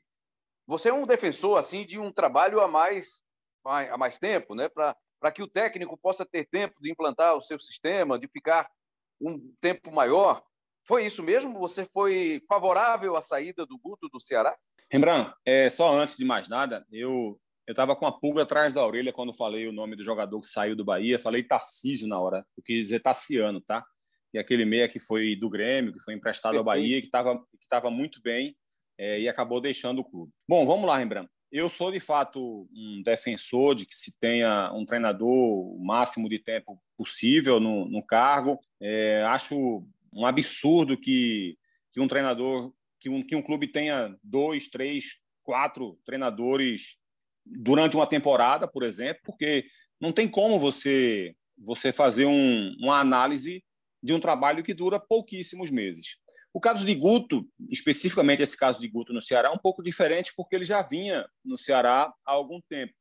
Você 0.67 0.89
é 0.89 0.93
um 0.93 1.07
defensor 1.07 1.59
assim 1.59 1.87
de 1.87 1.99
um 1.99 2.13
trabalho 2.13 2.61
a 2.61 2.69
mais 2.69 3.23
há 3.65 3.97
mais 3.97 4.19
tempo, 4.19 4.55
né? 4.55 4.69
Para 4.69 5.33
que 5.33 5.43
o 5.43 5.49
técnico 5.49 5.97
possa 5.97 6.25
ter 6.25 6.45
tempo 6.45 6.75
de 6.81 6.91
implantar 6.91 7.37
o 7.37 7.43
seu 7.43 7.59
sistema, 7.59 8.19
de 8.19 8.29
ficar 8.29 8.69
um 9.21 9.39
tempo 9.61 9.93
maior. 9.93 10.43
Foi 10.87 11.07
isso 11.07 11.23
mesmo? 11.23 11.59
Você 11.61 11.87
foi 11.93 12.43
favorável 12.49 13.17
à 13.17 13.23
saída 13.23 13.65
do 13.65 13.79
Guto 13.79 14.09
do 14.09 14.21
Ceará? 14.21 14.57
Rembrandt, 14.91 15.33
é, 15.45 15.71
só 15.71 15.93
antes 15.93 16.17
de 16.17 16.25
mais 16.25 16.49
nada, 16.49 16.85
eu 16.91 17.41
eu 17.67 17.73
estava 17.73 17.95
com 17.95 18.07
a 18.07 18.13
pulga 18.13 18.43
atrás 18.43 18.73
da 18.73 18.85
orelha 18.85 19.13
quando 19.13 19.33
falei 19.33 19.69
o 19.69 19.73
nome 19.73 19.95
do 19.95 20.03
jogador 20.03 20.41
que 20.41 20.49
saiu 20.49 20.75
do 20.75 20.85
Bahia. 20.85 21.19
Falei 21.19 21.45
Tarcísio 21.45 22.09
na 22.09 22.19
hora. 22.19 22.45
Eu 22.57 22.63
quis 22.63 22.81
dizer 22.81 23.01
Tassiano, 23.01 23.61
tá? 23.61 23.85
E 24.35 24.39
aquele 24.39 24.65
meia 24.65 24.89
que 24.89 24.99
foi 24.99 25.37
do 25.37 25.49
Grêmio, 25.49 25.93
que 25.93 26.01
foi 26.01 26.15
emprestado 26.15 26.59
ao 26.59 26.65
Bahia, 26.65 27.01
que 27.01 27.07
estava 27.07 27.39
que 27.39 27.69
tava 27.69 27.89
muito 27.91 28.21
bem 28.21 28.57
é, 28.99 29.21
e 29.21 29.29
acabou 29.29 29.61
deixando 29.61 30.01
o 30.01 30.05
clube. 30.05 30.33
Bom, 30.49 30.67
vamos 30.67 30.87
lá, 30.87 30.99
Rembrandt. 30.99 31.31
Eu 31.53 31.69
sou, 31.69 31.93
de 31.93 32.01
fato, 32.01 32.67
um 32.75 33.03
defensor 33.03 33.75
de 33.75 33.85
que 33.85 33.95
se 33.95 34.19
tenha 34.19 34.73
um 34.73 34.87
treinador 34.87 35.29
o 35.29 35.79
máximo 35.85 36.27
de 36.27 36.39
tempo 36.39 36.83
possível 36.97 37.61
no, 37.61 37.85
no 37.85 38.03
cargo. 38.03 38.59
É, 38.81 39.23
acho 39.25 39.87
um 40.11 40.25
absurdo 40.25 40.97
que, 40.97 41.59
que 41.93 42.01
um 42.01 42.09
treinador, 42.09 42.73
que 42.99 43.11
um, 43.11 43.23
que 43.23 43.37
um 43.37 43.43
clube 43.43 43.67
tenha 43.67 44.17
dois, 44.25 44.69
três, 44.69 45.19
quatro 45.43 46.01
treinadores 46.07 46.97
durante 47.45 47.97
uma 47.97 48.07
temporada, 48.07 48.67
por 48.67 48.83
exemplo, 48.83 49.21
porque 49.23 49.67
não 50.01 50.11
tem 50.11 50.27
como 50.27 50.59
você, 50.59 51.37
você 51.59 51.93
fazer 51.93 52.25
um, 52.25 52.75
uma 52.81 52.99
análise 52.99 53.63
de 54.03 54.15
um 54.15 54.21
trabalho 54.21 54.65
que 54.65 54.73
dura 54.73 54.99
pouquíssimos 54.99 55.71
meses. 55.71 56.17
O 56.55 56.61
caso 56.61 56.85
de 56.85 56.95
Guto, 56.95 57.49
especificamente 57.71 58.43
esse 58.43 58.57
caso 58.57 58.81
de 58.81 58.89
Guto 58.89 59.13
no 59.13 59.23
Ceará, 59.23 59.49
é 59.49 59.53
um 59.53 59.59
pouco 59.59 59.83
diferente 59.83 60.33
porque 60.37 60.55
ele 60.55 60.65
já 60.65 60.83
vinha 60.83 61.27
no 61.45 61.57
Ceará 61.57 62.13
há 62.27 62.33
algum 62.33 62.61
tempo. 62.69 62.93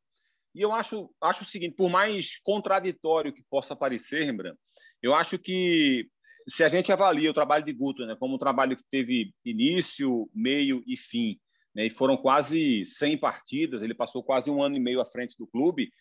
E 0.54 0.62
eu 0.62 0.72
acho, 0.72 1.10
acho 1.22 1.44
o 1.44 1.46
seguinte, 1.46 1.76
por 1.76 1.90
mais 1.90 2.38
contraditório 2.44 3.34
que 3.34 3.44
possa 3.50 3.76
parecer, 3.76 4.24
Rembrandt, 4.24 4.58
eu 5.02 5.14
acho 5.14 5.38
que 5.38 6.08
se 6.48 6.64
a 6.64 6.70
gente 6.70 6.92
avalia 6.92 7.30
o 7.30 7.34
trabalho 7.34 7.64
de 7.64 7.74
Guto 7.74 8.06
né, 8.06 8.16
como 8.20 8.36
um 8.36 8.40
trabalho 8.40 8.76
que 8.76 8.84
teve 8.90 9.34
início, 9.46 10.30
meio 10.34 10.84
e 10.86 10.98
fim, 10.98 11.40
né, 11.74 11.86
e 11.86 11.90
foram 11.90 12.18
quase 12.18 12.86
100 12.86 13.18
partidas, 13.18 13.82
ele 13.82 13.94
passou 13.94 14.24
quase 14.24 14.50
um 14.50 14.62
ano 14.62 14.76
e 14.76 14.80
meio 14.80 15.00
à 15.00 15.06
frente 15.06 15.38
do 15.38 15.48
clube, 15.48 15.92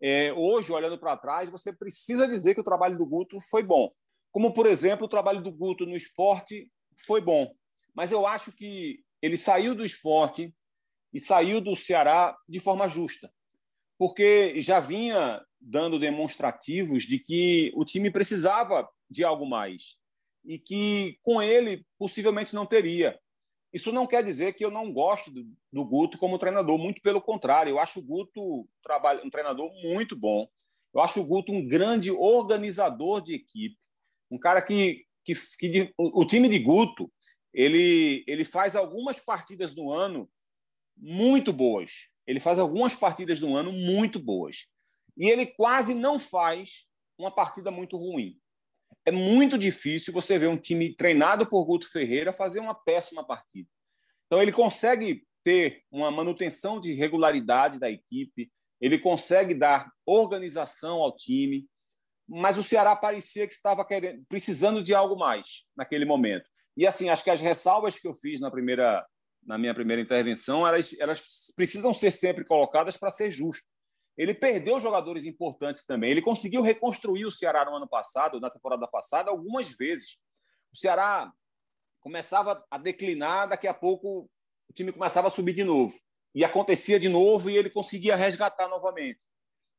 é, 0.00 0.32
hoje, 0.32 0.72
olhando 0.72 0.98
para 0.98 1.16
trás, 1.16 1.48
você 1.48 1.72
precisa 1.72 2.28
dizer 2.28 2.54
que 2.54 2.60
o 2.60 2.64
trabalho 2.64 2.98
do 2.98 3.06
Guto 3.06 3.40
foi 3.40 3.62
bom. 3.62 3.90
Como, 4.30 4.52
por 4.52 4.66
exemplo, 4.66 5.06
o 5.06 5.08
trabalho 5.08 5.42
do 5.42 5.50
Guto 5.50 5.86
no 5.86 5.96
esporte 5.96 6.68
foi 6.96 7.20
bom. 7.20 7.54
Mas 7.94 8.12
eu 8.12 8.26
acho 8.26 8.52
que 8.52 9.02
ele 9.22 9.36
saiu 9.36 9.74
do 9.74 9.84
esporte 9.84 10.54
e 11.12 11.18
saiu 11.18 11.60
do 11.60 11.74
Ceará 11.74 12.36
de 12.48 12.60
forma 12.60 12.88
justa, 12.88 13.32
porque 13.98 14.60
já 14.60 14.80
vinha 14.80 15.42
dando 15.60 15.98
demonstrativos 15.98 17.04
de 17.04 17.18
que 17.18 17.72
o 17.74 17.84
time 17.84 18.10
precisava 18.10 18.88
de 19.08 19.24
algo 19.24 19.46
mais 19.46 19.96
e 20.44 20.58
que 20.58 21.18
com 21.22 21.40
ele 21.42 21.84
possivelmente 21.98 22.54
não 22.54 22.66
teria. 22.66 23.18
Isso 23.72 23.90
não 23.90 24.06
quer 24.06 24.22
dizer 24.22 24.52
que 24.54 24.64
eu 24.64 24.70
não 24.70 24.92
gosto 24.92 25.30
do, 25.30 25.46
do 25.72 25.84
Guto 25.84 26.18
como 26.18 26.38
treinador, 26.38 26.78
muito 26.78 27.00
pelo 27.02 27.20
contrário, 27.20 27.70
eu 27.70 27.78
acho 27.78 27.98
o 27.98 28.02
Guto 28.02 28.68
um 29.24 29.30
treinador 29.30 29.70
muito 29.82 30.14
bom. 30.14 30.46
Eu 30.94 31.00
acho 31.00 31.20
o 31.20 31.26
Guto 31.26 31.52
um 31.52 31.66
grande 31.66 32.10
organizador 32.10 33.22
de 33.22 33.34
equipe, 33.34 33.76
um 34.30 34.38
cara 34.38 34.62
que 34.62 35.05
que, 35.26 35.34
que 35.58 35.92
o, 35.98 36.22
o 36.22 36.24
time 36.24 36.48
de 36.48 36.58
Guto 36.58 37.12
ele, 37.52 38.22
ele 38.26 38.44
faz 38.44 38.76
algumas 38.76 39.18
partidas 39.18 39.74
no 39.74 39.90
ano 39.90 40.30
muito 40.96 41.52
boas. 41.52 42.08
Ele 42.26 42.38
faz 42.38 42.58
algumas 42.58 42.94
partidas 42.94 43.40
no 43.40 43.56
ano 43.56 43.72
muito 43.72 44.18
boas. 44.18 44.66
E 45.16 45.26
ele 45.26 45.46
quase 45.46 45.94
não 45.94 46.18
faz 46.18 46.86
uma 47.18 47.30
partida 47.30 47.70
muito 47.70 47.96
ruim. 47.96 48.38
É 49.04 49.10
muito 49.10 49.56
difícil 49.56 50.12
você 50.12 50.38
ver 50.38 50.48
um 50.48 50.56
time 50.56 50.94
treinado 50.94 51.46
por 51.46 51.64
Guto 51.64 51.90
Ferreira 51.90 52.32
fazer 52.32 52.60
uma 52.60 52.74
péssima 52.74 53.24
partida. 53.26 53.68
Então, 54.26 54.42
ele 54.42 54.52
consegue 54.52 55.24
ter 55.42 55.84
uma 55.90 56.10
manutenção 56.10 56.80
de 56.80 56.92
regularidade 56.92 57.78
da 57.78 57.88
equipe, 57.88 58.50
ele 58.80 58.98
consegue 58.98 59.54
dar 59.54 59.90
organização 60.04 60.98
ao 60.98 61.16
time, 61.16 61.66
mas 62.28 62.58
o 62.58 62.64
Ceará 62.64 62.96
parecia 62.96 63.46
que 63.46 63.52
estava 63.52 63.84
querendo, 63.84 64.24
precisando 64.28 64.82
de 64.82 64.94
algo 64.94 65.16
mais 65.16 65.64
naquele 65.76 66.04
momento. 66.04 66.48
E 66.76 66.86
assim, 66.86 67.08
acho 67.08 67.24
que 67.24 67.30
as 67.30 67.40
ressalvas 67.40 67.98
que 67.98 68.06
eu 68.06 68.14
fiz 68.14 68.40
na 68.40 68.50
primeira 68.50 69.04
na 69.46 69.56
minha 69.56 69.72
primeira 69.72 70.02
intervenção, 70.02 70.66
elas, 70.66 70.94
elas 70.98 71.22
precisam 71.54 71.94
ser 71.94 72.10
sempre 72.10 72.44
colocadas 72.44 72.96
para 72.96 73.12
ser 73.12 73.30
justo. 73.30 73.64
Ele 74.18 74.34
perdeu 74.34 74.80
jogadores 74.80 75.24
importantes 75.24 75.84
também. 75.84 76.10
Ele 76.10 76.22
conseguiu 76.22 76.62
reconstruir 76.62 77.26
o 77.26 77.30
Ceará 77.30 77.64
no 77.64 77.76
ano 77.76 77.88
passado, 77.88 78.40
na 78.40 78.50
temporada 78.50 78.88
passada, 78.88 79.30
algumas 79.30 79.68
vezes. 79.68 80.18
O 80.72 80.76
Ceará 80.76 81.30
começava 82.00 82.64
a 82.70 82.78
declinar, 82.78 83.48
daqui 83.48 83.68
a 83.68 83.74
pouco 83.74 84.28
o 84.68 84.72
time 84.72 84.92
começava 84.92 85.28
a 85.28 85.30
subir 85.30 85.54
de 85.54 85.62
novo. 85.62 85.94
E 86.34 86.44
acontecia 86.44 86.98
de 86.98 87.08
novo 87.08 87.48
e 87.48 87.56
ele 87.56 87.70
conseguia 87.70 88.16
resgatar 88.16 88.68
novamente. 88.68 89.24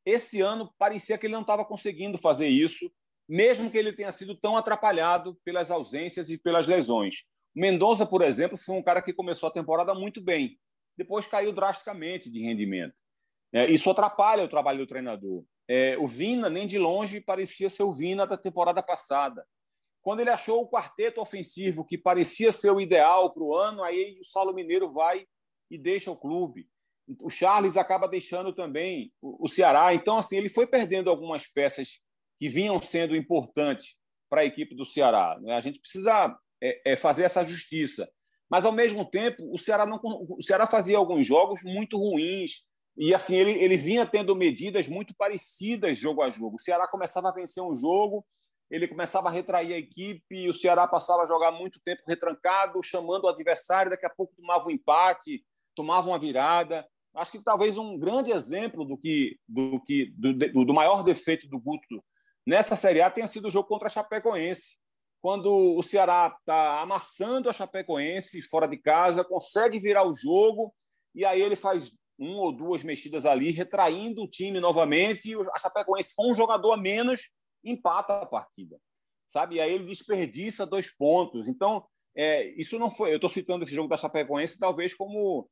Esse 0.07 0.39
ano 0.39 0.73
parecia 0.79 1.17
que 1.17 1.25
ele 1.25 1.33
não 1.33 1.41
estava 1.41 1.65
conseguindo 1.65 2.17
fazer 2.17 2.47
isso, 2.47 2.89
mesmo 3.27 3.69
que 3.69 3.77
ele 3.77 3.91
tenha 3.91 4.09
sido 4.13 4.37
tão 4.37 4.55
atrapalhado 4.55 5.37
pelas 5.43 5.69
ausências 5.69 6.29
e 6.29 6.37
pelas 6.37 6.65
lesões. 6.65 7.25
O 7.53 7.59
Mendonça, 7.59 8.05
por 8.05 8.21
exemplo, 8.21 8.57
foi 8.57 8.77
um 8.77 8.81
cara 8.81 9.01
que 9.01 9.11
começou 9.11 9.49
a 9.49 9.51
temporada 9.51 9.93
muito 9.93 10.21
bem, 10.21 10.57
depois 10.95 11.27
caiu 11.27 11.51
drasticamente 11.51 12.29
de 12.31 12.41
rendimento. 12.41 12.95
É, 13.51 13.69
isso 13.69 13.89
atrapalha 13.89 14.45
o 14.45 14.47
trabalho 14.47 14.79
do 14.79 14.87
treinador. 14.87 15.43
É, 15.67 15.97
o 15.97 16.07
Vina, 16.07 16.49
nem 16.49 16.65
de 16.65 16.79
longe, 16.79 17.19
parecia 17.19 17.69
ser 17.69 17.83
o 17.83 17.91
Vina 17.91 18.25
da 18.25 18.37
temporada 18.37 18.81
passada. 18.81 19.45
Quando 20.01 20.21
ele 20.21 20.29
achou 20.29 20.61
o 20.61 20.69
quarteto 20.69 21.19
ofensivo 21.19 21.83
que 21.85 21.97
parecia 21.97 22.53
ser 22.53 22.71
o 22.71 22.79
ideal 22.79 23.33
para 23.33 23.43
o 23.43 23.53
ano, 23.53 23.83
aí 23.83 24.17
o 24.21 24.25
Saulo 24.25 24.53
Mineiro 24.53 24.89
vai 24.89 25.27
e 25.69 25.77
deixa 25.77 26.09
o 26.09 26.15
clube 26.15 26.65
o 27.21 27.29
Charles 27.29 27.77
acaba 27.77 28.07
deixando 28.07 28.51
também 28.53 29.13
o 29.21 29.47
Ceará. 29.47 29.93
Então, 29.93 30.17
assim, 30.17 30.35
ele 30.35 30.49
foi 30.49 30.67
perdendo 30.67 31.09
algumas 31.09 31.47
peças 31.47 32.01
que 32.39 32.49
vinham 32.49 32.81
sendo 32.81 33.15
importantes 33.15 33.95
para 34.29 34.41
a 34.41 34.45
equipe 34.45 34.75
do 34.75 34.85
Ceará. 34.85 35.37
Né? 35.39 35.53
A 35.53 35.61
gente 35.61 35.79
precisa 35.79 36.37
é, 36.61 36.91
é, 36.91 36.95
fazer 36.95 37.23
essa 37.23 37.45
justiça. 37.45 38.09
Mas, 38.49 38.65
ao 38.65 38.71
mesmo 38.71 39.05
tempo, 39.05 39.49
o 39.53 39.57
Ceará, 39.57 39.85
não, 39.85 39.99
o 40.03 40.41
Ceará 40.41 40.67
fazia 40.67 40.97
alguns 40.97 41.25
jogos 41.25 41.61
muito 41.63 41.97
ruins. 41.97 42.63
E, 42.97 43.13
assim, 43.13 43.35
ele, 43.35 43.51
ele 43.51 43.77
vinha 43.77 44.05
tendo 44.05 44.35
medidas 44.35 44.87
muito 44.87 45.15
parecidas 45.15 45.97
jogo 45.97 46.21
a 46.21 46.29
jogo. 46.29 46.57
O 46.57 46.61
Ceará 46.61 46.87
começava 46.87 47.29
a 47.29 47.33
vencer 47.33 47.63
um 47.63 47.75
jogo, 47.75 48.25
ele 48.69 48.87
começava 48.87 49.29
a 49.29 49.31
retrair 49.31 49.73
a 49.73 49.77
equipe, 49.77 50.49
o 50.49 50.53
Ceará 50.53 50.87
passava 50.87 51.23
a 51.23 51.27
jogar 51.27 51.51
muito 51.51 51.79
tempo 51.85 52.03
retrancado, 52.05 52.83
chamando 52.83 53.25
o 53.25 53.29
adversário, 53.29 53.91
daqui 53.91 54.05
a 54.05 54.09
pouco 54.09 54.33
tomava 54.35 54.67
um 54.67 54.71
empate, 54.71 55.45
tomava 55.75 56.07
uma 56.07 56.19
virada 56.19 56.85
acho 57.17 57.31
que 57.31 57.43
talvez 57.43 57.77
um 57.77 57.97
grande 57.97 58.31
exemplo 58.31 58.85
do 58.85 58.97
que 58.97 59.37
do 59.47 59.81
que 59.83 60.13
do, 60.15 60.65
do 60.65 60.73
maior 60.73 61.03
defeito 61.03 61.47
do 61.47 61.59
Guto 61.59 62.03
nessa 62.45 62.75
Série 62.75 63.01
A 63.01 63.09
tenha 63.09 63.27
sido 63.27 63.47
o 63.47 63.51
jogo 63.51 63.67
contra 63.67 63.87
a 63.87 63.91
Chapecoense, 63.91 64.79
quando 65.21 65.51
o 65.51 65.83
Ceará 65.83 66.35
está 66.39 66.81
amassando 66.81 67.49
a 67.49 67.53
Chapecoense 67.53 68.41
fora 68.41 68.67
de 68.67 68.77
casa, 68.77 69.23
consegue 69.25 69.79
virar 69.79 70.07
o 70.07 70.15
jogo 70.15 70.73
e 71.13 71.25
aí 71.25 71.41
ele 71.41 71.55
faz 71.55 71.91
um 72.19 72.35
ou 72.35 72.51
duas 72.51 72.83
mexidas 72.83 73.25
ali, 73.25 73.51
retraindo 73.51 74.23
o 74.23 74.29
time 74.29 74.59
novamente, 74.59 75.31
e 75.31 75.35
a 75.35 75.59
Chapecoense 75.59 76.13
com 76.15 76.31
um 76.31 76.35
jogador 76.35 76.73
a 76.73 76.77
menos 76.77 77.31
empata 77.63 78.21
a 78.21 78.25
partida, 78.25 78.79
sabe? 79.27 79.55
E 79.55 79.61
aí 79.61 79.73
ele 79.73 79.85
desperdiça 79.85 80.65
dois 80.65 80.95
pontos. 80.95 81.47
Então, 81.47 81.85
é, 82.15 82.49
isso 82.59 82.79
não 82.79 82.89
foi. 82.89 83.11
Eu 83.11 83.17
estou 83.17 83.29
citando 83.29 83.63
esse 83.63 83.75
jogo 83.75 83.89
da 83.89 83.97
Chapecoense 83.97 84.57
talvez 84.57 84.95
como 84.95 85.49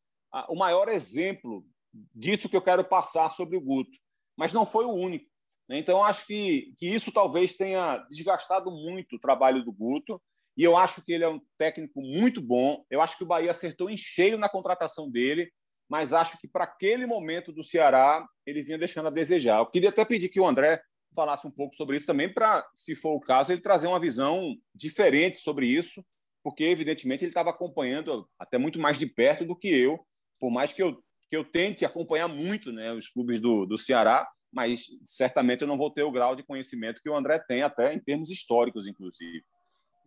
o 0.50 0.56
maior 0.56 0.90
exemplo 0.90 1.66
disso 2.14 2.50
que 2.50 2.58
eu 2.58 2.62
quero 2.62 2.84
passar 2.84 3.30
sobre 3.32 3.56
o 3.56 3.62
Guto. 3.62 3.92
Mas 4.38 4.54
não 4.54 4.66
foi 4.66 4.86
o 4.86 4.94
único. 4.94 5.30
Né? 5.70 5.78
Então, 5.78 6.04
acho 6.04 6.26
que, 6.26 6.74
que 6.78 6.88
isso 6.88 7.12
talvez 7.12 7.56
tenha 7.56 7.98
desgastado 8.10 8.70
muito 8.70 9.16
o 9.16 9.20
trabalho 9.20 9.64
do 9.64 9.72
Guto. 9.72 10.22
E 10.58 10.64
eu 10.64 10.78
acho 10.78 11.04
que 11.04 11.14
ele 11.14 11.24
é 11.24 11.30
um 11.30 11.42
técnico 11.58 12.02
muito 12.02 12.42
bom. 12.42 12.84
Eu 12.90 13.02
acho 13.02 13.18
que 13.18 13.24
o 13.24 13.28
Bahia 13.28 13.52
acertou 13.52 13.90
em 13.90 13.98
cheio 13.98 14.38
na 14.38 14.48
contratação 14.48 15.10
dele, 15.10 15.52
mas 15.90 16.14
acho 16.14 16.38
que 16.40 16.48
para 16.48 16.64
aquele 16.64 17.06
momento 17.06 17.52
do 17.52 17.64
Ceará 17.64 18.26
ele 18.46 18.64
vinha 18.64 18.78
deixando 18.78 19.08
a 19.08 19.12
desejar. 19.12 19.60
Eu 19.60 19.66
queria 19.66 19.90
até 19.90 20.06
pedir 20.06 20.30
que 20.30 20.40
o 20.40 20.48
André 20.48 20.82
falasse 21.14 21.48
um 21.48 21.52
pouco 21.52 21.76
sobre 21.76 21.96
isso 21.96 22.06
também, 22.06 22.32
para, 22.32 22.66
se 22.76 22.94
for 22.94 23.16
o 23.16 23.22
caso, 23.22 23.52
ele 23.52 23.62
trazer 23.62 23.88
uma 23.88 24.00
visão 24.00 24.56
diferente 24.74 25.38
sobre 25.38 25.66
isso, 25.66 26.06
porque 26.44 26.66
evidentemente 26.66 27.24
ele 27.24 27.32
estava 27.32 27.50
acompanhando 27.50 28.30
até 28.38 28.58
muito 28.58 28.80
mais 28.80 29.00
de 29.00 29.08
perto 29.08 29.46
do 29.46 29.56
que 29.56 29.70
eu, 29.70 30.06
por 30.40 30.52
mais 30.52 30.74
que 30.74 30.82
eu, 30.82 30.94
que 31.30 31.36
eu 31.36 31.44
tente 31.44 31.86
acompanhar 31.86 32.28
muito 32.28 32.72
né, 32.72 32.92
os 32.94 33.10
clubes 33.10 33.40
do, 33.40 33.66
do 33.66 33.78
Ceará, 33.78 34.28
mas 34.52 34.86
certamente 35.04 35.62
eu 35.62 35.68
não 35.68 35.78
vou 35.78 35.92
ter 35.92 36.04
o 36.04 36.12
grau 36.12 36.36
de 36.36 36.44
conhecimento 36.44 37.02
que 37.02 37.10
o 37.10 37.16
André 37.16 37.40
tem, 37.40 37.62
até 37.62 37.94
em 37.94 38.00
termos 38.00 38.30
históricos, 38.30 38.88
inclusive. 38.88 39.44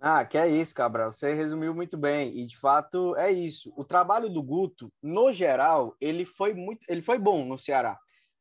Ah, 0.01 0.25
que 0.25 0.38
é 0.38 0.49
isso, 0.49 0.75
Cabral. 0.75 1.11
Você 1.11 1.35
resumiu 1.35 1.75
muito 1.75 1.97
bem. 1.99 2.38
E 2.38 2.47
de 2.47 2.57
fato 2.57 3.17
é 3.17 3.33
isso. 3.33 3.73
O 3.77 3.85
trabalho 3.85 4.31
do 4.31 4.43
Guto, 4.43 4.93
no 5.03 5.33
geral, 5.33 5.97
ele 6.01 6.25
foi 6.25 6.55
muito, 6.55 6.87
ele 6.88 7.03
foi 7.03 7.19
bom 7.19 7.45
no 7.45 7.59
Ceará. 7.59 7.99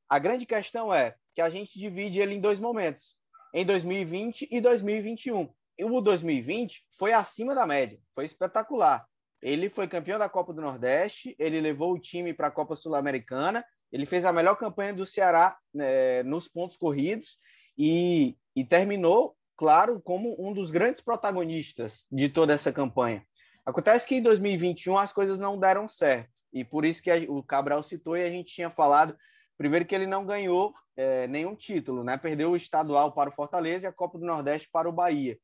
A 0.08 0.19
grande 0.19 0.45
questão 0.45 0.93
é 0.93 1.15
que 1.36 1.41
a 1.41 1.50
gente 1.50 1.78
divide 1.78 2.19
ele 2.19 2.36
em 2.36 2.41
dois 2.41 2.60
momentos, 2.60 3.15
em 3.54 3.65
2020 3.65 4.47
e 4.50 4.62
2021. 4.62 5.50
E 5.78 5.84
o 5.84 6.00
2020 6.00 6.84
foi 6.97 7.12
acima 7.12 7.54
da 7.54 7.65
média, 7.65 8.00
foi 8.15 8.26
espetacular. 8.26 9.06
Ele 9.41 9.69
foi 9.69 9.88
campeão 9.88 10.17
da 10.17 10.30
Copa 10.30 10.54
do 10.54 10.62
Nordeste, 10.62 11.36
ele 11.38 11.62
levou 11.62 11.93
o 11.93 12.00
time 12.00 12.34
para 12.34 12.47
a 12.47 12.52
Copa 12.52 12.76
Sul-Americana, 12.76 13.63
ele 13.91 14.06
fez 14.06 14.26
a 14.26 14.34
melhor 14.34 14.56
campanha 14.56 14.93
do 14.93 15.06
Ceará 15.06 15.58
né, 15.73 16.23
nos 16.23 16.47
pontos 16.47 16.76
corridos 16.76 17.38
e, 17.78 18.36
e 18.56 18.65
terminou 18.65 19.38
claro, 19.58 20.00
como 20.00 20.36
um 20.39 20.54
dos 20.54 20.69
grandes 20.69 21.02
protagonistas 21.02 22.06
de 22.12 22.30
toda 22.30 22.54
essa 22.54 22.71
campanha. 22.71 23.26
Acontece 23.65 24.08
que 24.08 24.15
em 24.15 24.21
2021 24.21 24.97
as 24.97 25.12
coisas 25.12 25.39
não 25.39 25.60
deram 25.60 25.89
certo, 25.89 26.30
e 26.54 26.63
por 26.63 26.86
isso 26.86 27.02
que 27.02 27.12
o 27.28 27.43
Cabral 27.43 27.84
citou 27.84 28.15
e 28.15 28.23
a 28.23 28.30
gente 28.30 28.54
tinha 28.54 28.69
falado, 28.69 29.17
primeiro 29.58 29.86
que 29.86 29.95
ele 29.95 30.08
não 30.08 30.26
ganhou 30.26 30.73
é, 30.95 31.28
nenhum 31.28 31.56
título, 31.56 32.04
né? 32.04 32.15
perdeu 32.15 32.52
o 32.52 32.56
estadual 32.56 33.12
para 33.12 33.30
o 33.30 33.34
Fortaleza 33.34 33.88
e 33.88 33.89
a 33.89 33.91
Copa 33.91 34.17
do 34.19 34.26
Nordeste 34.26 34.69
para 34.71 34.88
o 34.88 34.93
Bahia. 34.93 35.38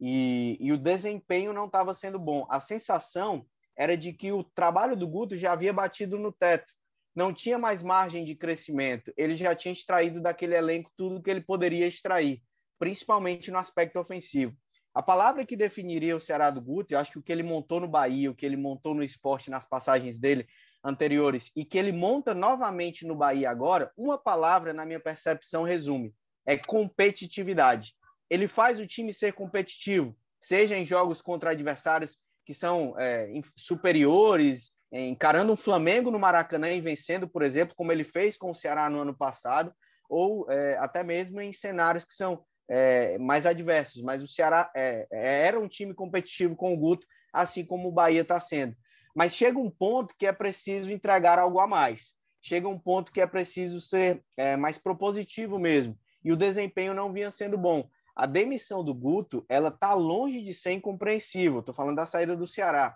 E, 0.00 0.56
e 0.60 0.72
o 0.72 0.78
desempenho 0.78 1.52
não 1.52 1.66
estava 1.66 1.92
sendo 1.92 2.18
bom. 2.18 2.46
A 2.48 2.58
sensação 2.58 3.44
era 3.76 3.96
de 3.96 4.12
que 4.12 4.32
o 4.32 4.42
trabalho 4.42 4.96
do 4.96 5.06
Guto 5.06 5.36
já 5.36 5.52
havia 5.52 5.72
batido 5.72 6.18
no 6.18 6.32
teto, 6.32 6.72
não 7.14 7.34
tinha 7.34 7.58
mais 7.58 7.82
margem 7.82 8.24
de 8.24 8.34
crescimento, 8.34 9.12
ele 9.16 9.34
já 9.34 9.54
tinha 9.54 9.72
extraído 9.72 10.20
daquele 10.20 10.54
elenco 10.54 10.90
tudo 10.96 11.20
que 11.22 11.30
ele 11.30 11.40
poderia 11.40 11.86
extrair 11.86 12.42
principalmente 12.80 13.50
no 13.50 13.58
aspecto 13.58 14.00
ofensivo. 14.00 14.56
A 14.92 15.02
palavra 15.02 15.44
que 15.44 15.54
definiria 15.54 16.16
o 16.16 16.20
Ceará 16.20 16.50
do 16.50 16.62
Guto, 16.62 16.94
eu 16.94 16.98
acho 16.98 17.12
que 17.12 17.18
o 17.18 17.22
que 17.22 17.30
ele 17.30 17.42
montou 17.44 17.78
no 17.78 17.86
Bahia, 17.86 18.30
o 18.30 18.34
que 18.34 18.44
ele 18.44 18.56
montou 18.56 18.94
no 18.94 19.04
esporte 19.04 19.50
nas 19.50 19.68
passagens 19.68 20.18
dele 20.18 20.48
anteriores 20.82 21.52
e 21.54 21.64
que 21.64 21.78
ele 21.78 21.92
monta 21.92 22.34
novamente 22.34 23.06
no 23.06 23.14
Bahia 23.14 23.50
agora, 23.50 23.92
uma 23.96 24.18
palavra, 24.18 24.72
na 24.72 24.86
minha 24.86 24.98
percepção, 24.98 25.62
resume: 25.62 26.12
é 26.44 26.56
competitividade. 26.56 27.94
Ele 28.30 28.46
faz 28.48 28.78
o 28.78 28.86
time 28.86 29.12
ser 29.12 29.32
competitivo, 29.32 30.16
seja 30.40 30.76
em 30.76 30.86
jogos 30.86 31.20
contra 31.20 31.50
adversários 31.50 32.18
que 32.46 32.54
são 32.54 32.94
é, 32.98 33.28
superiores, 33.56 34.72
encarando 34.92 35.52
um 35.52 35.56
Flamengo 35.56 36.10
no 36.10 36.18
Maracanã 36.18 36.70
e 36.72 36.80
vencendo, 36.80 37.28
por 37.28 37.42
exemplo, 37.42 37.76
como 37.76 37.92
ele 37.92 38.04
fez 38.04 38.36
com 38.36 38.50
o 38.50 38.54
Ceará 38.54 38.88
no 38.88 39.00
ano 39.00 39.16
passado, 39.16 39.72
ou 40.08 40.50
é, 40.50 40.76
até 40.78 41.04
mesmo 41.04 41.40
em 41.40 41.52
cenários 41.52 42.04
que 42.04 42.14
são 42.14 42.44
é, 42.68 43.18
mais 43.18 43.46
adversos, 43.46 44.00
mas 44.02 44.22
o 44.22 44.28
Ceará 44.28 44.70
é, 44.76 45.06
é, 45.12 45.46
era 45.46 45.58
um 45.58 45.68
time 45.68 45.92
competitivo 45.92 46.54
com 46.54 46.72
o 46.72 46.76
Guto, 46.76 47.06
assim 47.32 47.64
como 47.64 47.88
o 47.88 47.92
Bahia 47.92 48.22
está 48.22 48.38
sendo. 48.38 48.76
Mas 49.14 49.34
chega 49.34 49.58
um 49.58 49.70
ponto 49.70 50.14
que 50.16 50.24
é 50.24 50.32
preciso 50.32 50.92
entregar 50.92 51.38
algo 51.38 51.58
a 51.58 51.66
mais. 51.66 52.14
Chega 52.40 52.68
um 52.68 52.78
ponto 52.78 53.12
que 53.12 53.20
é 53.20 53.26
preciso 53.26 53.80
ser 53.80 54.22
é, 54.36 54.56
mais 54.56 54.78
propositivo 54.78 55.58
mesmo. 55.58 55.98
E 56.24 56.32
o 56.32 56.36
desempenho 56.36 56.94
não 56.94 57.12
vinha 57.12 57.30
sendo 57.30 57.58
bom. 57.58 57.88
A 58.20 58.26
demissão 58.26 58.84
do 58.84 58.92
Guto, 58.92 59.46
ela 59.48 59.70
está 59.70 59.94
longe 59.94 60.42
de 60.42 60.52
ser 60.52 60.72
incompreensível. 60.72 61.60
Estou 61.60 61.74
falando 61.74 61.96
da 61.96 62.04
saída 62.04 62.36
do 62.36 62.46
Ceará, 62.46 62.94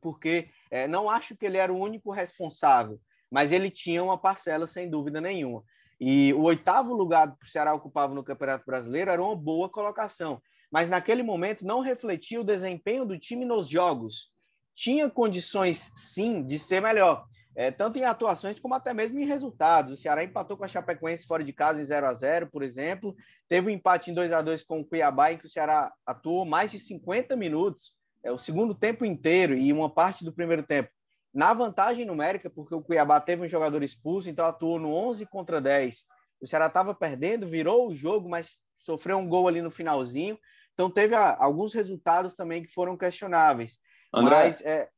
porque 0.00 0.50
é, 0.68 0.88
não 0.88 1.08
acho 1.08 1.36
que 1.36 1.46
ele 1.46 1.56
era 1.56 1.72
o 1.72 1.78
único 1.78 2.10
responsável, 2.10 3.00
mas 3.30 3.52
ele 3.52 3.70
tinha 3.70 4.02
uma 4.02 4.18
parcela 4.18 4.66
sem 4.66 4.90
dúvida 4.90 5.20
nenhuma. 5.20 5.62
E 6.00 6.34
o 6.34 6.42
oitavo 6.42 6.92
lugar 6.92 7.36
que 7.38 7.46
o 7.46 7.48
Ceará 7.48 7.72
ocupava 7.72 8.12
no 8.12 8.24
Campeonato 8.24 8.66
Brasileiro 8.66 9.12
era 9.12 9.22
uma 9.22 9.36
boa 9.36 9.68
colocação, 9.68 10.42
mas 10.68 10.88
naquele 10.88 11.22
momento 11.22 11.64
não 11.64 11.78
refletia 11.78 12.40
o 12.40 12.44
desempenho 12.44 13.04
do 13.04 13.16
time 13.16 13.44
nos 13.44 13.68
jogos. 13.68 14.32
Tinha 14.74 15.08
condições, 15.08 15.92
sim, 15.94 16.44
de 16.44 16.58
ser 16.58 16.82
melhor, 16.82 17.24
é, 17.60 17.70
tanto 17.70 17.98
em 17.98 18.04
atuações 18.06 18.58
como 18.58 18.72
até 18.72 18.94
mesmo 18.94 19.18
em 19.18 19.26
resultados. 19.26 19.92
O 19.92 20.00
Ceará 20.00 20.24
empatou 20.24 20.56
com 20.56 20.64
a 20.64 20.68
Chapecoense 20.68 21.26
fora 21.26 21.44
de 21.44 21.52
casa 21.52 21.78
em 21.78 21.84
0 21.84 22.06
a 22.06 22.14
0 22.14 22.46
por 22.46 22.62
exemplo. 22.62 23.14
Teve 23.50 23.66
um 23.66 23.70
empate 23.70 24.10
em 24.10 24.14
2 24.14 24.32
a 24.32 24.40
2 24.40 24.64
com 24.64 24.80
o 24.80 24.84
Cuiabá, 24.84 25.30
em 25.30 25.36
que 25.36 25.44
o 25.44 25.48
Ceará 25.48 25.92
atuou 26.06 26.46
mais 26.46 26.70
de 26.70 26.78
50 26.78 27.36
minutos, 27.36 27.94
é, 28.24 28.32
o 28.32 28.38
segundo 28.38 28.74
tempo 28.74 29.04
inteiro 29.04 29.52
e 29.54 29.74
uma 29.74 29.90
parte 29.90 30.24
do 30.24 30.32
primeiro 30.32 30.62
tempo 30.62 30.88
na 31.34 31.52
vantagem 31.52 32.06
numérica, 32.06 32.48
porque 32.48 32.74
o 32.74 32.80
Cuiabá 32.80 33.20
teve 33.20 33.42
um 33.42 33.46
jogador 33.46 33.82
expulso, 33.82 34.30
então 34.30 34.46
atuou 34.46 34.78
no 34.78 34.94
11 34.94 35.26
contra 35.26 35.60
10. 35.60 36.06
O 36.40 36.46
Ceará 36.46 36.68
estava 36.68 36.94
perdendo, 36.94 37.46
virou 37.46 37.88
o 37.88 37.94
jogo, 37.94 38.26
mas 38.26 38.58
sofreu 38.78 39.18
um 39.18 39.28
gol 39.28 39.46
ali 39.46 39.60
no 39.60 39.70
finalzinho. 39.70 40.38
Então 40.72 40.90
teve 40.90 41.14
a, 41.14 41.36
alguns 41.38 41.74
resultados 41.74 42.34
também 42.34 42.62
que 42.62 42.72
foram 42.72 42.96
questionáveis. 42.96 43.78
André. 44.14 44.44
Mas, 44.46 44.64
é... 44.64 44.88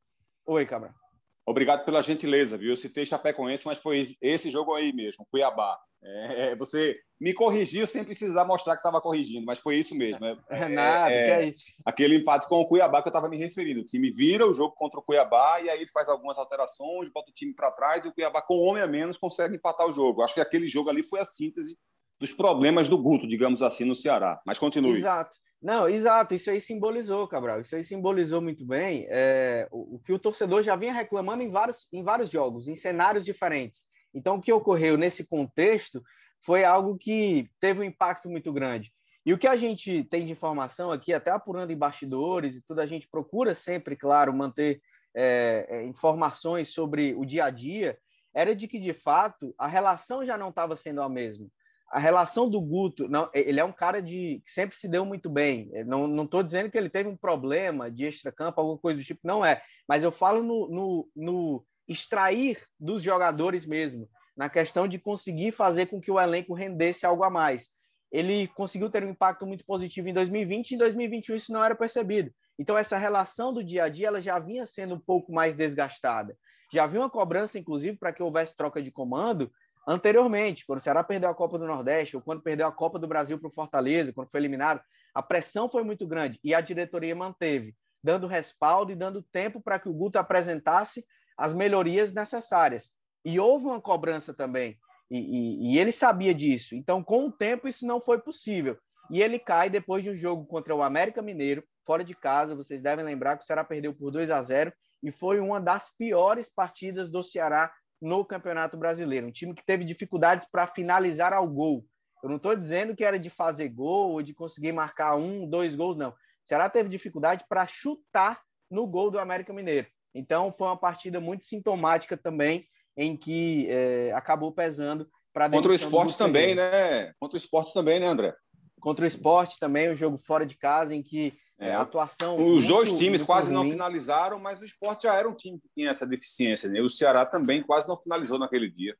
Oi, 0.45 0.65
Cabra. 0.65 1.02
Obrigado 1.45 1.83
pela 1.83 2.01
gentileza, 2.01 2.57
viu? 2.57 2.69
Eu 2.71 2.77
citei 2.77 3.05
Chapecoense, 3.05 3.65
mas 3.65 3.77
foi 3.77 4.05
esse 4.21 4.49
jogo 4.49 4.73
aí 4.73 4.93
mesmo, 4.93 5.27
Cuiabá. 5.29 5.77
É, 6.05 6.51
é, 6.51 6.55
você 6.55 6.99
me 7.19 7.33
corrigiu 7.33 7.87
sem 7.87 8.03
precisar 8.03 8.43
mostrar 8.43 8.75
que 8.75 8.79
estava 8.79 8.99
corrigindo, 8.99 9.45
mas 9.45 9.59
foi 9.59 9.77
isso 9.77 9.95
mesmo. 9.95 10.25
É, 10.25 10.37
é 10.49 10.67
nada, 10.67 11.13
é, 11.13 11.29
é, 11.29 11.45
isso. 11.49 11.81
Aquele 11.85 12.17
empate 12.17 12.47
com 12.47 12.59
o 12.59 12.67
Cuiabá 12.67 13.01
que 13.01 13.07
eu 13.07 13.11
estava 13.11 13.29
me 13.29 13.37
referindo. 13.37 13.81
O 13.81 13.85
time 13.85 14.11
vira 14.11 14.45
o 14.45 14.53
jogo 14.53 14.75
contra 14.75 14.99
o 14.99 15.03
Cuiabá 15.03 15.61
e 15.61 15.69
aí 15.69 15.81
ele 15.81 15.91
faz 15.91 16.09
algumas 16.09 16.37
alterações, 16.37 17.09
bota 17.09 17.31
o 17.31 17.33
time 17.33 17.53
para 17.53 17.71
trás 17.71 18.03
e 18.03 18.09
o 18.09 18.13
Cuiabá, 18.13 18.41
com 18.41 18.57
um 18.57 18.69
homem 18.69 18.83
a 18.83 18.87
menos, 18.87 19.17
consegue 19.17 19.55
empatar 19.55 19.87
o 19.87 19.93
jogo. 19.93 20.21
Acho 20.21 20.33
que 20.33 20.41
aquele 20.41 20.67
jogo 20.67 20.89
ali 20.89 21.03
foi 21.03 21.21
a 21.21 21.25
síntese 21.25 21.77
dos 22.19 22.33
problemas 22.33 22.87
do 22.89 22.97
Guto, 22.97 23.27
digamos 23.27 23.61
assim, 23.61 23.85
no 23.85 23.95
Ceará. 23.95 24.41
Mas 24.45 24.59
continue. 24.59 24.97
Exato. 24.97 25.37
Não, 25.63 25.87
exato, 25.87 26.33
isso 26.33 26.51
aí 26.51 26.59
simbolizou, 26.59 27.25
Cabral, 27.25 27.61
isso 27.61 27.73
aí 27.73 27.85
simbolizou 27.85 28.41
muito 28.41 28.65
bem 28.65 29.07
é, 29.09 29.65
o, 29.71 29.95
o, 29.95 29.99
que 29.99 30.11
o 30.11 30.19
torcedor 30.19 30.61
já 30.61 30.75
vinha 30.75 30.91
reclamando 30.91 31.41
em 31.41 31.49
vários, 31.49 31.87
em 31.93 32.03
vários 32.03 32.29
jogos, 32.29 32.67
em 32.67 32.75
cenários 32.75 33.23
diferentes. 33.23 33.81
Então, 34.13 34.35
o 34.35 34.41
que 34.41 34.51
ocorreu 34.51 34.97
nesse 34.97 35.25
contexto 35.25 36.03
foi 36.41 36.65
algo 36.65 36.97
que 36.97 37.49
teve 37.61 37.79
um 37.79 37.83
impacto 37.85 38.29
muito 38.29 38.51
grande. 38.51 38.91
E 39.25 39.33
o 39.33 39.37
que 39.37 39.47
a 39.47 39.55
gente 39.55 40.03
tem 40.03 40.25
de 40.25 40.33
informação 40.33 40.91
aqui, 40.91 41.13
até 41.13 41.31
apurando 41.31 41.71
em 41.71 41.77
bastidores 41.77 42.57
e 42.57 42.61
tudo, 42.61 42.81
a 42.81 42.85
gente 42.85 43.07
procura 43.07 43.55
sempre, 43.55 43.95
claro, 43.95 44.33
manter 44.33 44.81
é, 45.15 45.85
informações 45.85 46.73
sobre 46.73 47.15
o 47.15 47.23
dia 47.23 47.45
a 47.45 47.49
dia, 47.49 47.97
era 48.35 48.53
de 48.53 48.67
que, 48.67 48.77
de 48.77 48.93
fato, 48.93 49.55
a 49.57 49.67
relação 49.67 50.25
já 50.25 50.37
não 50.37 50.49
estava 50.49 50.75
sendo 50.75 51.01
a 51.01 51.07
mesma. 51.07 51.47
A 51.93 51.99
relação 51.99 52.49
do 52.49 52.59
Guto, 52.59 53.07
não, 53.07 53.29
ele 53.35 53.59
é 53.59 53.63
um 53.63 53.71
cara 53.71 54.01
de, 54.01 54.41
que 54.43 54.51
sempre 54.51 54.75
se 54.75 54.89
deu 54.89 55.05
muito 55.05 55.29
bem. 55.29 55.69
Não 55.85 56.23
estou 56.23 56.41
dizendo 56.41 56.71
que 56.71 56.77
ele 56.77 56.89
teve 56.89 57.07
um 57.07 57.15
problema 57.15 57.91
de 57.91 58.03
extra-campo, 58.03 58.59
alguma 58.59 58.79
coisa 58.79 58.99
do 58.99 59.05
tipo, 59.05 59.21
não 59.23 59.45
é. 59.45 59.61
Mas 59.87 60.03
eu 60.03 60.11
falo 60.11 60.41
no, 60.41 60.67
no, 60.67 61.09
no 61.15 61.65
extrair 61.87 62.59
dos 62.79 63.03
jogadores 63.03 63.63
mesmo, 63.63 64.09
na 64.35 64.49
questão 64.49 64.87
de 64.87 64.97
conseguir 64.97 65.51
fazer 65.51 65.85
com 65.85 66.01
que 66.01 66.11
o 66.11 66.19
elenco 66.19 66.55
rendesse 66.55 67.05
algo 67.05 67.23
a 67.23 67.29
mais. 67.29 67.69
Ele 68.11 68.47
conseguiu 68.47 68.89
ter 68.89 69.03
um 69.03 69.11
impacto 69.11 69.45
muito 69.45 69.63
positivo 69.63 70.09
em 70.09 70.13
2020 70.13 70.71
e 70.71 70.75
em 70.75 70.77
2021 70.79 71.35
isso 71.35 71.53
não 71.53 71.63
era 71.63 71.75
percebido. 71.75 72.31
Então 72.57 72.75
essa 72.75 72.97
relação 72.97 73.53
do 73.53 73.63
dia 73.63 73.83
a 73.83 73.89
dia 73.89 74.07
ela 74.07 74.21
já 74.21 74.39
vinha 74.39 74.65
sendo 74.65 74.95
um 74.95 74.99
pouco 74.99 75.31
mais 75.31 75.55
desgastada. 75.55 76.35
Já 76.73 76.85
havia 76.85 76.99
uma 76.99 77.09
cobrança, 77.09 77.59
inclusive, 77.59 77.97
para 77.97 78.11
que 78.11 78.23
houvesse 78.23 78.57
troca 78.57 78.81
de 78.81 78.89
comando 78.91 79.51
anteriormente, 79.87 80.65
quando 80.65 80.79
o 80.79 80.81
Ceará 80.81 81.03
perdeu 81.03 81.29
a 81.29 81.35
Copa 81.35 81.57
do 81.57 81.65
Nordeste 81.65 82.15
ou 82.15 82.21
quando 82.21 82.41
perdeu 82.41 82.67
a 82.67 82.71
Copa 82.71 82.99
do 82.99 83.07
Brasil 83.07 83.39
para 83.39 83.47
o 83.47 83.53
Fortaleza, 83.53 84.13
quando 84.13 84.31
foi 84.31 84.39
eliminado, 84.39 84.81
a 85.13 85.21
pressão 85.21 85.69
foi 85.69 85.83
muito 85.83 86.07
grande 86.07 86.39
e 86.43 86.53
a 86.53 86.61
diretoria 86.61 87.15
manteve, 87.15 87.75
dando 88.03 88.27
respaldo 88.27 88.91
e 88.91 88.95
dando 88.95 89.21
tempo 89.21 89.61
para 89.61 89.79
que 89.79 89.89
o 89.89 89.93
Guto 89.93 90.17
apresentasse 90.17 91.05
as 91.37 91.53
melhorias 91.53 92.13
necessárias. 92.13 92.91
E 93.25 93.39
houve 93.39 93.65
uma 93.65 93.79
cobrança 93.79 94.33
também, 94.33 94.77
e, 95.09 95.19
e, 95.19 95.73
e, 95.73 95.79
ele 95.79 95.91
sabia 95.91 96.33
disso. 96.33 96.75
Então, 96.75 97.03
com 97.03 97.27
o 97.27 97.31
tempo, 97.31 97.67
isso 97.67 97.85
não 97.85 98.01
foi 98.01 98.19
possível. 98.19 98.77
E 99.11 99.21
ele 99.21 99.37
cai 99.37 99.69
depois 99.69 100.03
de 100.03 100.09
um 100.09 100.15
jogo 100.15 100.45
contra 100.45 100.75
o 100.75 100.81
América 100.81 101.21
Mineiro, 101.21 101.63
fora 101.85 102.03
de 102.03 102.15
casa. 102.15 102.55
Vocês 102.55 102.81
devem 102.81 103.05
lembrar 103.05 103.37
que 103.37 103.43
o 103.43 103.45
Ceará 103.45 103.63
perdeu 103.63 103.93
por 103.93 104.11
2 104.11 104.31
a 104.31 104.41
0 104.41 104.73
e 105.03 105.11
foi 105.11 105.39
uma 105.39 105.59
das 105.59 105.95
piores 105.95 106.49
partidas 106.49 107.11
do 107.11 107.21
Ceará 107.21 107.71
no 108.03 108.25
Campeonato 108.25 108.75
Brasileiro. 108.75 109.27
Um 109.27 109.31
time 109.31 109.53
que 109.53 109.65
teve 109.65 109.85
dificuldades 109.85 110.45
para 110.51 110.67
finalizar 110.67 111.31
ao 111.31 111.47
gol. 111.47 111.85
Eu 112.21 112.29
não 112.29 112.35
estou 112.35 112.55
dizendo 112.55 112.95
que 112.95 113.03
era 113.03 113.17
de 113.17 113.29
fazer 113.29 113.69
gol 113.69 114.11
ou 114.11 114.21
de 114.21 114.33
conseguir 114.33 114.73
marcar 114.73 115.15
um, 115.15 115.49
dois 115.49 115.75
gols, 115.75 115.97
não. 115.97 116.09
O 116.09 116.15
Ceará 116.45 116.69
teve 116.69 116.89
dificuldade 116.89 117.45
para 117.47 117.65
chutar 117.65 118.41
no 118.69 118.85
gol 118.85 119.09
do 119.09 119.19
América 119.19 119.53
Mineiro. 119.53 119.87
Então, 120.13 120.53
foi 120.57 120.67
uma 120.67 120.77
partida 120.77 121.19
muito 121.19 121.45
sintomática 121.45 122.17
também, 122.17 122.67
em 122.95 123.15
que 123.15 123.67
é, 123.69 124.11
acabou 124.13 124.51
pesando 124.51 125.09
para 125.33 125.49
Contra 125.49 125.71
o 125.71 125.75
esporte 125.75 126.17
também, 126.17 126.55
né? 126.55 127.13
Contra 127.19 127.35
o 127.35 127.37
esporte 127.37 127.73
também, 127.73 127.99
né, 127.99 128.05
André? 128.05 128.35
Contra 128.79 129.05
o 129.05 129.07
esporte 129.07 129.57
também, 129.59 129.89
o 129.89 129.95
jogo 129.95 130.17
fora 130.17 130.45
de 130.45 130.57
casa, 130.57 130.93
em 130.93 131.01
que 131.01 131.33
é, 131.67 131.75
atuação. 131.75 132.35
Os 132.35 132.41
muito, 132.41 132.67
dois 132.67 132.93
times 132.93 133.21
quase 133.21 133.53
ruim. 133.53 133.55
não 133.55 133.71
finalizaram, 133.71 134.39
mas 134.39 134.59
o 134.59 134.65
esporte 134.65 135.03
já 135.03 135.15
era 135.15 135.27
um 135.27 135.35
time 135.35 135.59
que 135.59 135.69
tinha 135.75 135.89
essa 135.89 136.05
deficiência, 136.05 136.69
né? 136.69 136.81
O 136.81 136.89
Ceará 136.89 137.25
também 137.25 137.61
quase 137.61 137.87
não 137.87 137.97
finalizou 137.97 138.39
naquele 138.39 138.69
dia. 138.69 138.95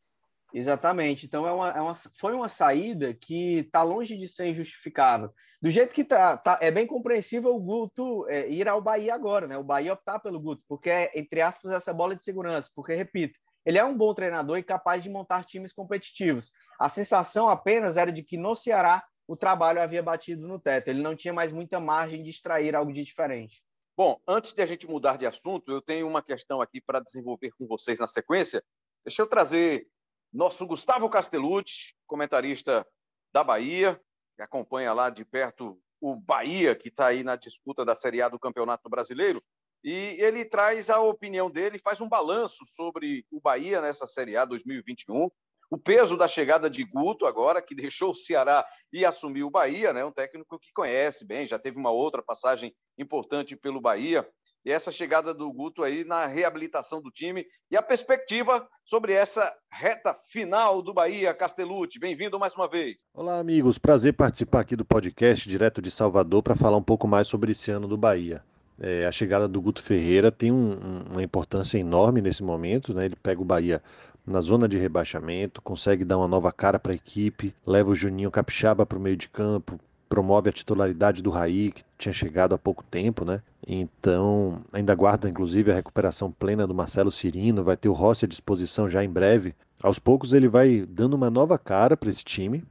Exatamente. 0.53 1.25
Então 1.25 1.47
é 1.47 1.51
uma, 1.51 1.69
é 1.71 1.81
uma, 1.81 1.93
foi 2.19 2.33
uma 2.33 2.47
saída 2.47 3.13
que 3.13 3.59
está 3.59 3.81
longe 3.81 4.15
de 4.15 4.27
ser 4.27 4.47
injustificável. 4.47 5.31
Do 5.61 5.69
jeito 5.69 5.93
que 5.93 6.03
tá, 6.03 6.37
tá 6.37 6.59
é 6.61 6.69
bem 6.69 6.85
compreensível 6.85 7.55
o 7.55 7.59
Guto 7.59 8.27
é, 8.29 8.47
ir 8.49 8.67
ao 8.67 8.81
Bahia 8.81 9.15
agora, 9.15 9.47
né? 9.47 9.57
O 9.57 9.63
Bahia 9.63 9.93
optar 9.93 10.19
pelo 10.19 10.39
Guto, 10.39 10.61
porque 10.67 10.89
é, 10.89 11.11
entre 11.15 11.41
aspas, 11.41 11.71
essa 11.71 11.93
bola 11.93 12.15
de 12.15 12.23
segurança. 12.23 12.69
Porque, 12.75 12.93
repito, 12.93 13.39
ele 13.65 13.77
é 13.77 13.83
um 13.83 13.97
bom 13.97 14.13
treinador 14.13 14.57
e 14.57 14.63
capaz 14.63 15.01
de 15.01 15.09
montar 15.09 15.43
times 15.43 15.73
competitivos. 15.73 16.51
A 16.79 16.89
sensação 16.89 17.49
apenas 17.49 17.97
era 17.97 18.11
de 18.11 18.21
que 18.21 18.37
no 18.37 18.55
Ceará 18.55 19.03
o 19.27 19.35
trabalho 19.35 19.81
havia 19.81 20.03
batido 20.03 20.47
no 20.47 20.59
teto. 20.59 20.89
Ele 20.89 21.01
não 21.01 21.15
tinha 21.15 21.33
mais 21.33 21.51
muita 21.51 21.79
margem 21.79 22.23
de 22.23 22.29
extrair 22.29 22.75
algo 22.75 22.91
de 22.91 23.03
diferente. 23.03 23.63
Bom, 23.95 24.19
antes 24.27 24.53
de 24.53 24.61
a 24.61 24.65
gente 24.65 24.87
mudar 24.87 25.17
de 25.17 25.25
assunto, 25.25 25.71
eu 25.71 25.81
tenho 25.81 26.07
uma 26.07 26.21
questão 26.21 26.61
aqui 26.61 26.81
para 26.81 26.99
desenvolver 26.99 27.51
com 27.51 27.67
vocês 27.67 27.99
na 27.99 28.07
sequência. 28.07 28.63
Deixa 29.05 29.21
eu 29.21 29.27
trazer 29.27 29.87
nosso 30.31 30.65
Gustavo 30.65 31.09
Castellucci, 31.09 31.93
comentarista 32.07 32.85
da 33.31 33.43
Bahia, 33.43 34.01
que 34.35 34.41
acompanha 34.41 34.93
lá 34.93 35.09
de 35.09 35.23
perto 35.23 35.79
o 36.01 36.15
Bahia, 36.15 36.75
que 36.75 36.89
está 36.89 37.07
aí 37.07 37.23
na 37.23 37.35
disputa 37.35 37.85
da 37.85 37.95
Série 37.95 38.21
A 38.21 38.29
do 38.29 38.39
Campeonato 38.39 38.89
Brasileiro. 38.89 39.43
E 39.83 40.17
ele 40.19 40.43
traz 40.43 40.89
a 40.89 40.99
opinião 40.99 41.51
dele, 41.51 41.77
faz 41.77 42.01
um 42.01 42.09
balanço 42.09 42.65
sobre 42.65 43.25
o 43.29 43.39
Bahia 43.39 43.81
nessa 43.81 44.07
Série 44.07 44.35
A 44.35 44.43
2021. 44.43 45.29
O 45.73 45.77
peso 45.79 46.15
da 46.15 46.27
chegada 46.27 46.69
de 46.69 46.83
Guto 46.83 47.25
agora, 47.25 47.59
que 47.59 47.73
deixou 47.73 48.11
o 48.11 48.15
Ceará 48.15 48.63
e 48.93 49.03
assumiu 49.03 49.47
o 49.47 49.49
Bahia, 49.49 49.91
né? 49.91 50.05
um 50.05 50.11
técnico 50.11 50.59
que 50.59 50.71
conhece 50.71 51.25
bem, 51.25 51.47
já 51.47 51.57
teve 51.57 51.79
uma 51.79 51.89
outra 51.89 52.21
passagem 52.21 52.71
importante 52.95 53.55
pelo 53.55 53.81
Bahia 53.81 54.23
e 54.63 54.71
essa 54.71 54.91
chegada 54.91 55.33
do 55.33 55.51
Guto 55.51 55.81
aí 55.81 56.03
na 56.03 56.27
reabilitação 56.27 57.01
do 57.01 57.09
time 57.09 57.43
e 57.71 57.75
a 57.75 57.81
perspectiva 57.81 58.69
sobre 58.85 59.13
essa 59.13 59.51
reta 59.71 60.15
final 60.29 60.79
do 60.79 60.93
Bahia 60.93 61.33
Castellucci. 61.33 61.97
Bem-vindo 61.97 62.37
mais 62.37 62.53
uma 62.53 62.69
vez. 62.69 62.97
Olá, 63.11 63.39
amigos. 63.39 63.79
Prazer 63.79 64.13
participar 64.13 64.59
aqui 64.59 64.75
do 64.75 64.85
podcast 64.85 65.49
direto 65.49 65.81
de 65.81 65.89
Salvador 65.89 66.43
para 66.43 66.55
falar 66.55 66.77
um 66.77 66.83
pouco 66.83 67.07
mais 67.07 67.27
sobre 67.27 67.51
esse 67.51 67.71
ano 67.71 67.87
do 67.87 67.97
Bahia. 67.97 68.43
É, 68.85 69.05
a 69.05 69.11
chegada 69.13 69.47
do 69.47 69.61
Guto 69.61 69.81
Ferreira 69.81 70.29
tem 70.29 70.51
um, 70.51 70.77
uma 71.09 71.23
importância 71.23 71.77
enorme 71.77 72.21
nesse 72.21 72.43
momento, 72.43 72.93
né? 72.93 73.05
Ele 73.05 73.15
pega 73.15 73.41
o 73.41 73.45
Bahia 73.45 73.81
na 74.27 74.41
zona 74.41 74.67
de 74.67 74.77
rebaixamento, 74.77 75.61
consegue 75.61 76.03
dar 76.03 76.17
uma 76.17 76.27
nova 76.27 76.51
cara 76.51 76.77
para 76.77 76.91
a 76.91 76.95
equipe, 76.95 77.55
leva 77.65 77.89
o 77.89 77.95
Juninho 77.95 78.29
Capixaba 78.29 78.85
para 78.85 78.97
o 78.97 79.01
meio 79.01 79.15
de 79.15 79.29
campo, 79.29 79.79
promove 80.09 80.49
a 80.49 80.51
titularidade 80.51 81.23
do 81.23 81.29
Raí, 81.29 81.71
que 81.71 81.81
tinha 81.97 82.11
chegado 82.11 82.53
há 82.53 82.57
pouco 82.57 82.83
tempo, 82.83 83.23
né? 83.23 83.41
Então, 83.65 84.61
ainda 84.73 84.93
guarda 84.93 85.29
inclusive 85.29 85.71
a 85.71 85.75
recuperação 85.75 86.29
plena 86.29 86.67
do 86.67 86.75
Marcelo 86.75 87.09
Cirino, 87.09 87.63
vai 87.63 87.77
ter 87.77 87.87
o 87.87 87.93
Rossi 87.93 88.25
à 88.25 88.27
disposição 88.27 88.89
já 88.89 89.01
em 89.01 89.09
breve. 89.09 89.55
Aos 89.81 89.97
poucos 89.97 90.33
ele 90.33 90.49
vai 90.49 90.85
dando 90.85 91.13
uma 91.13 91.29
nova 91.29 91.57
cara 91.57 91.95
para 91.95 92.09
esse 92.09 92.23
time, 92.25 92.65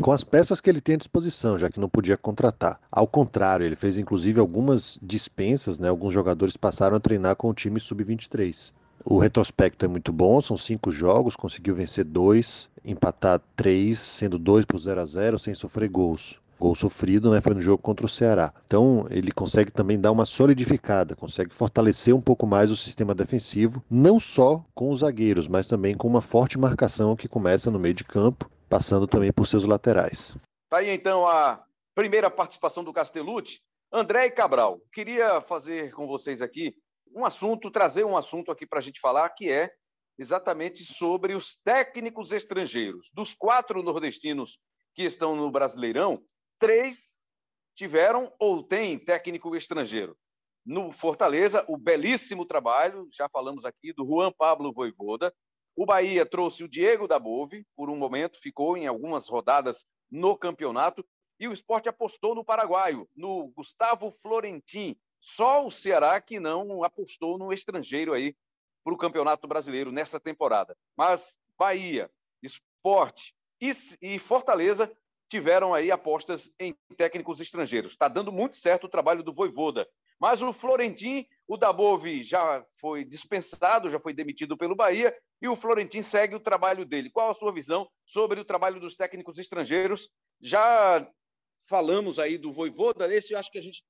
com 0.00 0.12
as 0.12 0.22
peças 0.22 0.60
que 0.60 0.68
ele 0.68 0.80
tem 0.80 0.94
à 0.94 0.98
disposição, 0.98 1.56
já 1.56 1.70
que 1.70 1.80
não 1.80 1.88
podia 1.88 2.16
contratar. 2.16 2.78
Ao 2.90 3.06
contrário, 3.06 3.64
ele 3.64 3.76
fez 3.76 3.96
inclusive 3.96 4.38
algumas 4.38 4.98
dispensas, 5.02 5.78
né? 5.78 5.88
Alguns 5.88 6.12
jogadores 6.12 6.56
passaram 6.56 6.96
a 6.96 7.00
treinar 7.00 7.36
com 7.36 7.48
o 7.48 7.54
time 7.54 7.80
sub-23. 7.80 8.72
O 9.04 9.18
retrospecto 9.18 9.84
é 9.84 9.88
muito 9.88 10.12
bom, 10.12 10.40
são 10.40 10.56
cinco 10.56 10.90
jogos, 10.90 11.36
conseguiu 11.36 11.74
vencer 11.74 12.04
dois, 12.04 12.68
empatar 12.84 13.40
três, 13.56 13.98
sendo 13.98 14.38
dois 14.38 14.64
por 14.64 14.78
0 14.78 15.00
a 15.00 15.04
0 15.06 15.38
sem 15.38 15.54
sofrer 15.54 15.88
gols 15.88 16.38
gol 16.58 16.74
sofrido, 16.74 17.30
né, 17.30 17.40
foi 17.40 17.54
no 17.54 17.60
jogo 17.60 17.80
contra 17.80 18.04
o 18.04 18.08
Ceará. 18.08 18.52
Então, 18.66 19.06
ele 19.10 19.30
consegue 19.30 19.70
também 19.70 19.98
dar 19.98 20.10
uma 20.10 20.24
solidificada, 20.24 21.14
consegue 21.14 21.54
fortalecer 21.54 22.14
um 22.14 22.20
pouco 22.20 22.46
mais 22.46 22.70
o 22.70 22.76
sistema 22.76 23.14
defensivo, 23.14 23.82
não 23.88 24.18
só 24.18 24.64
com 24.74 24.90
os 24.90 25.00
zagueiros, 25.00 25.46
mas 25.46 25.66
também 25.66 25.94
com 25.94 26.08
uma 26.08 26.20
forte 26.20 26.58
marcação 26.58 27.14
que 27.14 27.28
começa 27.28 27.70
no 27.70 27.78
meio 27.78 27.94
de 27.94 28.04
campo, 28.04 28.50
passando 28.68 29.06
também 29.06 29.32
por 29.32 29.46
seus 29.46 29.64
laterais. 29.64 30.36
Tá 30.68 30.78
aí 30.78 30.90
então 30.90 31.26
a 31.26 31.64
primeira 31.94 32.30
participação 32.30 32.84
do 32.84 32.92
Castellucci. 32.92 33.60
André 33.90 34.26
e 34.26 34.30
Cabral, 34.30 34.80
queria 34.92 35.40
fazer 35.40 35.92
com 35.92 36.06
vocês 36.06 36.42
aqui 36.42 36.76
um 37.14 37.24
assunto, 37.24 37.70
trazer 37.70 38.04
um 38.04 38.16
assunto 38.16 38.50
aqui 38.50 38.66
para 38.66 38.80
a 38.80 38.82
gente 38.82 39.00
falar, 39.00 39.28
que 39.30 39.50
é 39.50 39.72
exatamente 40.18 40.84
sobre 40.84 41.34
os 41.34 41.54
técnicos 41.54 42.32
estrangeiros. 42.32 43.10
Dos 43.14 43.34
quatro 43.34 43.82
nordestinos 43.82 44.58
que 44.94 45.04
estão 45.04 45.34
no 45.34 45.50
Brasileirão, 45.50 46.14
três 46.58 47.12
tiveram 47.74 48.32
ou 48.38 48.62
têm 48.62 48.98
técnico 48.98 49.54
estrangeiro. 49.56 50.16
No 50.66 50.92
Fortaleza, 50.92 51.64
o 51.68 51.78
belíssimo 51.78 52.44
trabalho, 52.44 53.08
já 53.10 53.28
falamos 53.28 53.64
aqui, 53.64 53.92
do 53.92 54.04
Juan 54.04 54.30
Pablo 54.36 54.72
Voivoda. 54.72 55.32
O 55.78 55.86
Bahia 55.86 56.26
trouxe 56.26 56.64
o 56.64 56.68
Diego 56.68 57.06
da 57.06 57.20
Bove, 57.20 57.64
por 57.76 57.88
um 57.88 57.94
momento 57.94 58.40
ficou 58.40 58.76
em 58.76 58.88
algumas 58.88 59.28
rodadas 59.28 59.86
no 60.10 60.36
campeonato. 60.36 61.06
E 61.38 61.46
o 61.46 61.52
esporte 61.52 61.88
apostou 61.88 62.34
no 62.34 62.44
paraguaio, 62.44 63.08
no 63.14 63.46
Gustavo 63.56 64.10
Florentin. 64.10 64.96
Só 65.20 65.64
o 65.64 65.70
Ceará 65.70 66.20
que 66.20 66.40
não 66.40 66.82
apostou 66.82 67.38
no 67.38 67.52
estrangeiro 67.52 68.12
aí 68.12 68.34
para 68.82 68.92
o 68.92 68.98
Campeonato 68.98 69.46
Brasileiro 69.46 69.92
nessa 69.92 70.18
temporada. 70.18 70.76
Mas 70.96 71.38
Bahia, 71.56 72.10
Esporte 72.42 73.32
e, 73.60 73.70
e 74.02 74.18
Fortaleza 74.18 74.92
tiveram 75.28 75.72
aí 75.72 75.92
apostas 75.92 76.50
em 76.58 76.74
técnicos 76.96 77.40
estrangeiros. 77.40 77.92
Está 77.92 78.08
dando 78.08 78.32
muito 78.32 78.56
certo 78.56 78.88
o 78.88 78.90
trabalho 78.90 79.22
do 79.22 79.32
Voivoda. 79.32 79.88
Mas 80.18 80.42
o 80.42 80.52
Florentin, 80.52 81.24
o 81.46 81.56
Dabove 81.56 82.24
já 82.24 82.66
foi 82.74 83.04
dispensado, 83.04 83.88
já 83.88 84.00
foi 84.00 84.12
demitido 84.12 84.56
pelo 84.56 84.74
Bahia, 84.74 85.16
e 85.40 85.48
o 85.48 85.56
Florentin 85.56 86.02
segue 86.02 86.34
o 86.34 86.40
trabalho 86.40 86.84
dele. 86.84 87.10
Qual 87.10 87.30
a 87.30 87.34
sua 87.34 87.52
visão 87.52 87.88
sobre 88.04 88.40
o 88.40 88.44
trabalho 88.44 88.80
dos 88.80 88.94
técnicos 88.94 89.38
estrangeiros? 89.38 90.10
Já 90.40 91.08
falamos 91.68 92.18
aí 92.18 92.38
do 92.38 92.52
Voivoda, 92.52 93.12
esse 93.14 93.34
eu 93.34 93.38
acho 93.38 93.50
que 93.50 93.58
a 93.58 93.62
gente 93.62 93.84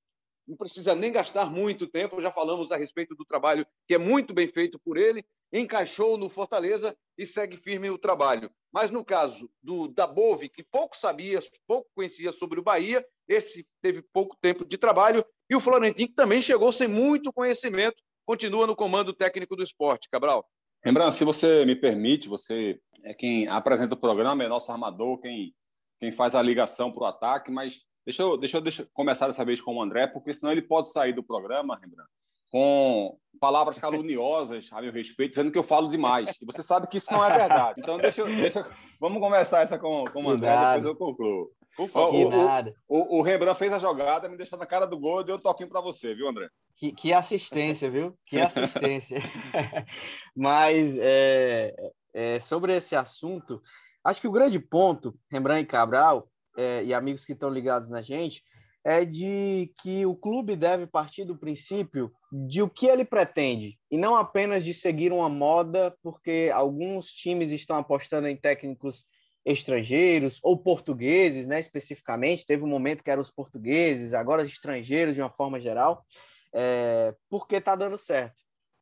não 0.46 0.56
precisa 0.56 0.94
nem 0.94 1.12
gastar 1.12 1.50
muito 1.50 1.86
tempo, 1.86 2.20
já 2.20 2.32
falamos 2.32 2.72
a 2.72 2.76
respeito 2.76 3.14
do 3.14 3.24
trabalho 3.24 3.66
que 3.86 3.94
é 3.94 3.98
muito 3.98 4.32
bem 4.32 4.48
feito 4.48 4.78
por 4.78 4.96
ele, 4.96 5.22
encaixou 5.52 6.16
no 6.16 6.30
Fortaleza 6.30 6.96
e 7.16 7.26
segue 7.26 7.56
firme 7.56 7.90
o 7.90 7.98
trabalho. 7.98 8.50
Mas 8.72 8.90
no 8.90 9.04
caso 9.04 9.50
do 9.62 9.88
Dabove, 9.88 10.48
que 10.48 10.62
pouco 10.62 10.96
sabia, 10.96 11.38
pouco 11.66 11.90
conhecia 11.94 12.32
sobre 12.32 12.58
o 12.58 12.62
Bahia, 12.62 13.06
esse 13.26 13.66
teve 13.82 14.02
pouco 14.02 14.36
tempo 14.40 14.64
de 14.64 14.78
trabalho, 14.78 15.24
e 15.50 15.54
o 15.54 15.60
Florentino, 15.60 16.08
que 16.08 16.14
também 16.14 16.42
chegou 16.42 16.72
sem 16.72 16.88
muito 16.88 17.32
conhecimento, 17.32 18.02
continua 18.26 18.66
no 18.66 18.76
comando 18.76 19.12
técnico 19.12 19.56
do 19.56 19.62
esporte. 19.62 20.08
Cabral. 20.10 20.46
Lembrando, 20.84 21.12
se 21.12 21.24
você 21.24 21.64
me 21.64 21.74
permite, 21.74 22.28
você 22.28 22.80
é 23.04 23.14
quem 23.14 23.48
apresenta 23.48 23.94
o 23.94 23.98
programa, 23.98 24.44
é 24.44 24.48
nosso 24.48 24.70
armador, 24.70 25.18
quem, 25.18 25.54
quem 26.00 26.12
faz 26.12 26.34
a 26.34 26.42
ligação 26.42 26.92
para 26.92 27.02
o 27.02 27.06
ataque, 27.06 27.50
mas 27.50 27.80
deixa 28.04 28.22
eu, 28.22 28.36
deixa 28.36 28.56
eu 28.56 28.60
deixa, 28.60 28.88
começar 28.92 29.26
dessa 29.26 29.44
vez 29.44 29.60
com 29.60 29.76
o 29.76 29.82
André, 29.82 30.06
porque 30.06 30.32
senão 30.32 30.52
ele 30.52 30.62
pode 30.62 30.90
sair 30.90 31.12
do 31.12 31.22
programa, 31.22 31.78
Rembrandt, 31.80 32.10
com 32.50 33.18
palavras 33.40 33.78
caluniosas 33.78 34.68
a 34.72 34.80
meu 34.80 34.92
respeito, 34.92 35.30
dizendo 35.30 35.50
que 35.50 35.58
eu 35.58 35.62
falo 35.62 35.88
demais. 35.88 36.30
E 36.40 36.44
você 36.44 36.62
sabe 36.62 36.86
que 36.86 36.98
isso 36.98 37.12
não 37.12 37.24
é 37.24 37.36
verdade. 37.36 37.80
Então, 37.80 37.98
deixa, 37.98 38.24
deixa 38.24 38.64
vamos 39.00 39.20
começar 39.20 39.62
essa 39.62 39.78
com, 39.78 40.04
com 40.04 40.24
o 40.24 40.30
André, 40.30 40.56
depois 40.56 40.84
eu 40.84 40.96
concluo. 40.96 41.52
O, 41.76 41.84
o, 41.84 42.68
o, 42.88 43.18
o, 43.18 43.22
Rembrandt 43.22 43.58
fez 43.58 43.72
a 43.72 43.78
jogada, 43.78 44.28
me 44.28 44.36
deixou 44.36 44.58
na 44.58 44.66
cara 44.66 44.86
do 44.86 44.98
gol 44.98 45.20
e 45.20 45.24
deu 45.24 45.36
um 45.36 45.40
toquinho 45.40 45.68
para 45.68 45.80
você, 45.80 46.14
viu, 46.14 46.28
André? 46.28 46.48
Que, 46.76 46.92
que, 46.92 47.12
assistência, 47.12 47.90
viu? 47.90 48.16
Que 48.26 48.38
assistência. 48.40 49.18
Mas 50.34 50.96
é, 50.98 51.74
é, 52.14 52.40
sobre 52.40 52.76
esse 52.76 52.96
assunto, 52.96 53.62
acho 54.02 54.20
que 54.20 54.28
o 54.28 54.32
grande 54.32 54.58
ponto, 54.58 55.14
Rembrandt 55.30 55.62
e 55.62 55.66
Cabral, 55.66 56.28
é, 56.56 56.82
e 56.84 56.94
amigos 56.94 57.24
que 57.24 57.32
estão 57.32 57.50
ligados 57.50 57.88
na 57.88 58.02
gente, 58.02 58.42
é 58.84 59.04
de 59.04 59.72
que 59.82 60.06
o 60.06 60.14
clube 60.14 60.56
deve 60.56 60.86
partir 60.86 61.24
do 61.24 61.36
princípio 61.36 62.10
de 62.32 62.62
o 62.62 62.70
que 62.70 62.86
ele 62.86 63.04
pretende 63.04 63.78
e 63.90 63.98
não 63.98 64.16
apenas 64.16 64.64
de 64.64 64.72
seguir 64.72 65.12
uma 65.12 65.28
moda, 65.28 65.94
porque 66.02 66.50
alguns 66.54 67.06
times 67.06 67.50
estão 67.50 67.76
apostando 67.76 68.28
em 68.28 68.36
técnicos 68.36 69.04
estrangeiros 69.52 70.38
ou 70.42 70.58
portugueses, 70.58 71.46
né, 71.46 71.58
especificamente. 71.58 72.46
Teve 72.46 72.64
um 72.64 72.68
momento 72.68 73.02
que 73.02 73.10
eram 73.10 73.22
os 73.22 73.30
portugueses, 73.30 74.12
agora 74.12 74.42
os 74.42 74.48
estrangeiros 74.48 75.14
de 75.14 75.22
uma 75.22 75.30
forma 75.30 75.58
geral, 75.58 76.04
é, 76.52 77.14
porque 77.28 77.56
está 77.56 77.74
dando 77.74 77.98
certo. 77.98 78.36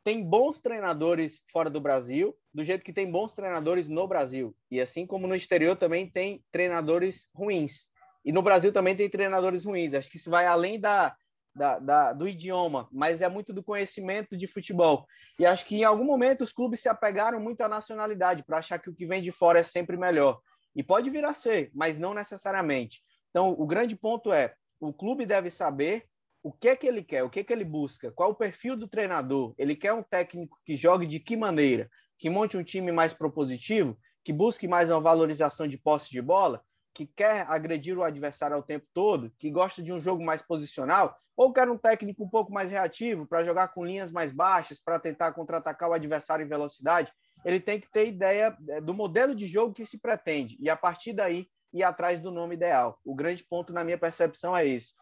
tem 0.04 0.22
bons 0.22 0.60
treinadores 0.60 1.42
fora 1.50 1.68
do 1.68 1.80
Brasil, 1.80 2.36
do 2.54 2.62
jeito 2.62 2.84
que 2.84 2.92
tem 2.92 3.10
bons 3.10 3.32
treinadores 3.34 3.88
no 3.88 4.06
Brasil. 4.06 4.54
E 4.70 4.80
assim 4.80 5.06
como 5.06 5.26
no 5.26 5.34
exterior 5.34 5.76
também 5.76 6.08
tem 6.08 6.44
treinadores 6.52 7.28
ruins. 7.34 7.86
E 8.24 8.32
no 8.32 8.42
Brasil 8.42 8.72
também 8.72 8.96
tem 8.96 9.08
treinadores 9.08 9.64
ruins. 9.64 9.94
Acho 9.94 10.08
que 10.10 10.16
isso 10.16 10.30
vai 10.30 10.46
além 10.46 10.78
da, 10.80 11.16
da, 11.56 11.78
da, 11.78 12.12
do 12.12 12.28
idioma, 12.28 12.86
mas 12.92 13.22
é 13.22 13.28
muito 13.28 13.52
do 13.52 13.62
conhecimento 13.62 14.36
de 14.36 14.46
futebol. 14.46 15.06
E 15.38 15.46
acho 15.46 15.64
que 15.64 15.76
em 15.76 15.84
algum 15.84 16.04
momento 16.04 16.44
os 16.44 16.52
clubes 16.52 16.80
se 16.80 16.88
apegaram 16.88 17.40
muito 17.40 17.62
à 17.62 17.68
nacionalidade 17.68 18.44
para 18.44 18.58
achar 18.58 18.78
que 18.78 18.90
o 18.90 18.94
que 18.94 19.06
vem 19.06 19.22
de 19.22 19.32
fora 19.32 19.60
é 19.60 19.62
sempre 19.62 19.96
melhor. 19.96 20.38
E 20.76 20.82
pode 20.82 21.08
vir 21.08 21.24
a 21.24 21.32
ser, 21.32 21.70
mas 21.74 21.98
não 21.98 22.12
necessariamente. 22.12 23.02
Então, 23.30 23.56
o 23.58 23.66
grande 23.66 23.96
ponto 23.96 24.30
é: 24.30 24.54
o 24.78 24.92
clube 24.92 25.24
deve 25.24 25.48
saber 25.48 26.06
o 26.42 26.52
que 26.52 26.68
é 26.68 26.76
que 26.76 26.86
ele 26.86 27.02
quer, 27.02 27.24
o 27.24 27.30
que 27.30 27.40
é 27.40 27.44
que 27.44 27.52
ele 27.52 27.64
busca, 27.64 28.12
qual 28.12 28.30
o 28.30 28.34
perfil 28.34 28.76
do 28.76 28.86
treinador. 28.86 29.54
Ele 29.58 29.74
quer 29.74 29.92
um 29.92 30.02
técnico 30.02 30.58
que 30.64 30.76
jogue 30.76 31.06
de 31.06 31.18
que 31.18 31.36
maneira? 31.36 31.90
Que 32.18 32.30
monte 32.30 32.56
um 32.56 32.62
time 32.62 32.92
mais 32.92 33.12
propositivo, 33.12 33.98
que 34.22 34.32
busque 34.32 34.68
mais 34.68 34.90
uma 34.90 35.00
valorização 35.00 35.66
de 35.66 35.78
posse 35.78 36.10
de 36.10 36.22
bola, 36.22 36.62
que 36.94 37.06
quer 37.06 37.46
agredir 37.48 37.98
o 37.98 38.02
adversário 38.04 38.56
ao 38.56 38.62
tempo 38.62 38.86
todo, 38.94 39.32
que 39.38 39.50
gosta 39.50 39.82
de 39.82 39.92
um 39.92 40.00
jogo 40.00 40.24
mais 40.24 40.40
posicional, 40.40 41.16
ou 41.36 41.52
quer 41.52 41.68
um 41.68 41.76
técnico 41.76 42.24
um 42.24 42.28
pouco 42.28 42.52
mais 42.52 42.70
reativo 42.70 43.26
para 43.26 43.44
jogar 43.44 43.68
com 43.68 43.84
linhas 43.84 44.10
mais 44.10 44.32
baixas, 44.32 44.80
para 44.80 44.98
tentar 44.98 45.32
contra-atacar 45.32 45.90
o 45.90 45.92
adversário 45.92 46.44
em 46.44 46.48
velocidade. 46.48 47.12
Ele 47.46 47.60
tem 47.60 47.78
que 47.78 47.88
ter 47.88 48.08
ideia 48.08 48.58
é, 48.68 48.80
do 48.80 48.92
modelo 48.92 49.32
de 49.32 49.46
jogo 49.46 49.72
que 49.72 49.86
se 49.86 49.98
pretende 49.98 50.56
e 50.60 50.68
a 50.68 50.76
partir 50.76 51.12
daí 51.12 51.48
ir 51.72 51.84
atrás 51.84 52.18
do 52.18 52.32
nome 52.32 52.56
ideal. 52.56 52.98
O 53.04 53.14
grande 53.14 53.44
ponto 53.44 53.72
na 53.72 53.84
minha 53.84 53.96
percepção 53.96 54.56
é 54.56 54.66
esse 54.66 54.94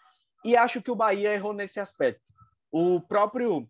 e 0.44 0.54
acho 0.54 0.82
que 0.82 0.90
o 0.90 0.94
Bahia 0.94 1.32
errou 1.32 1.54
nesse 1.54 1.80
aspecto. 1.80 2.20
O 2.70 3.00
próprio 3.00 3.66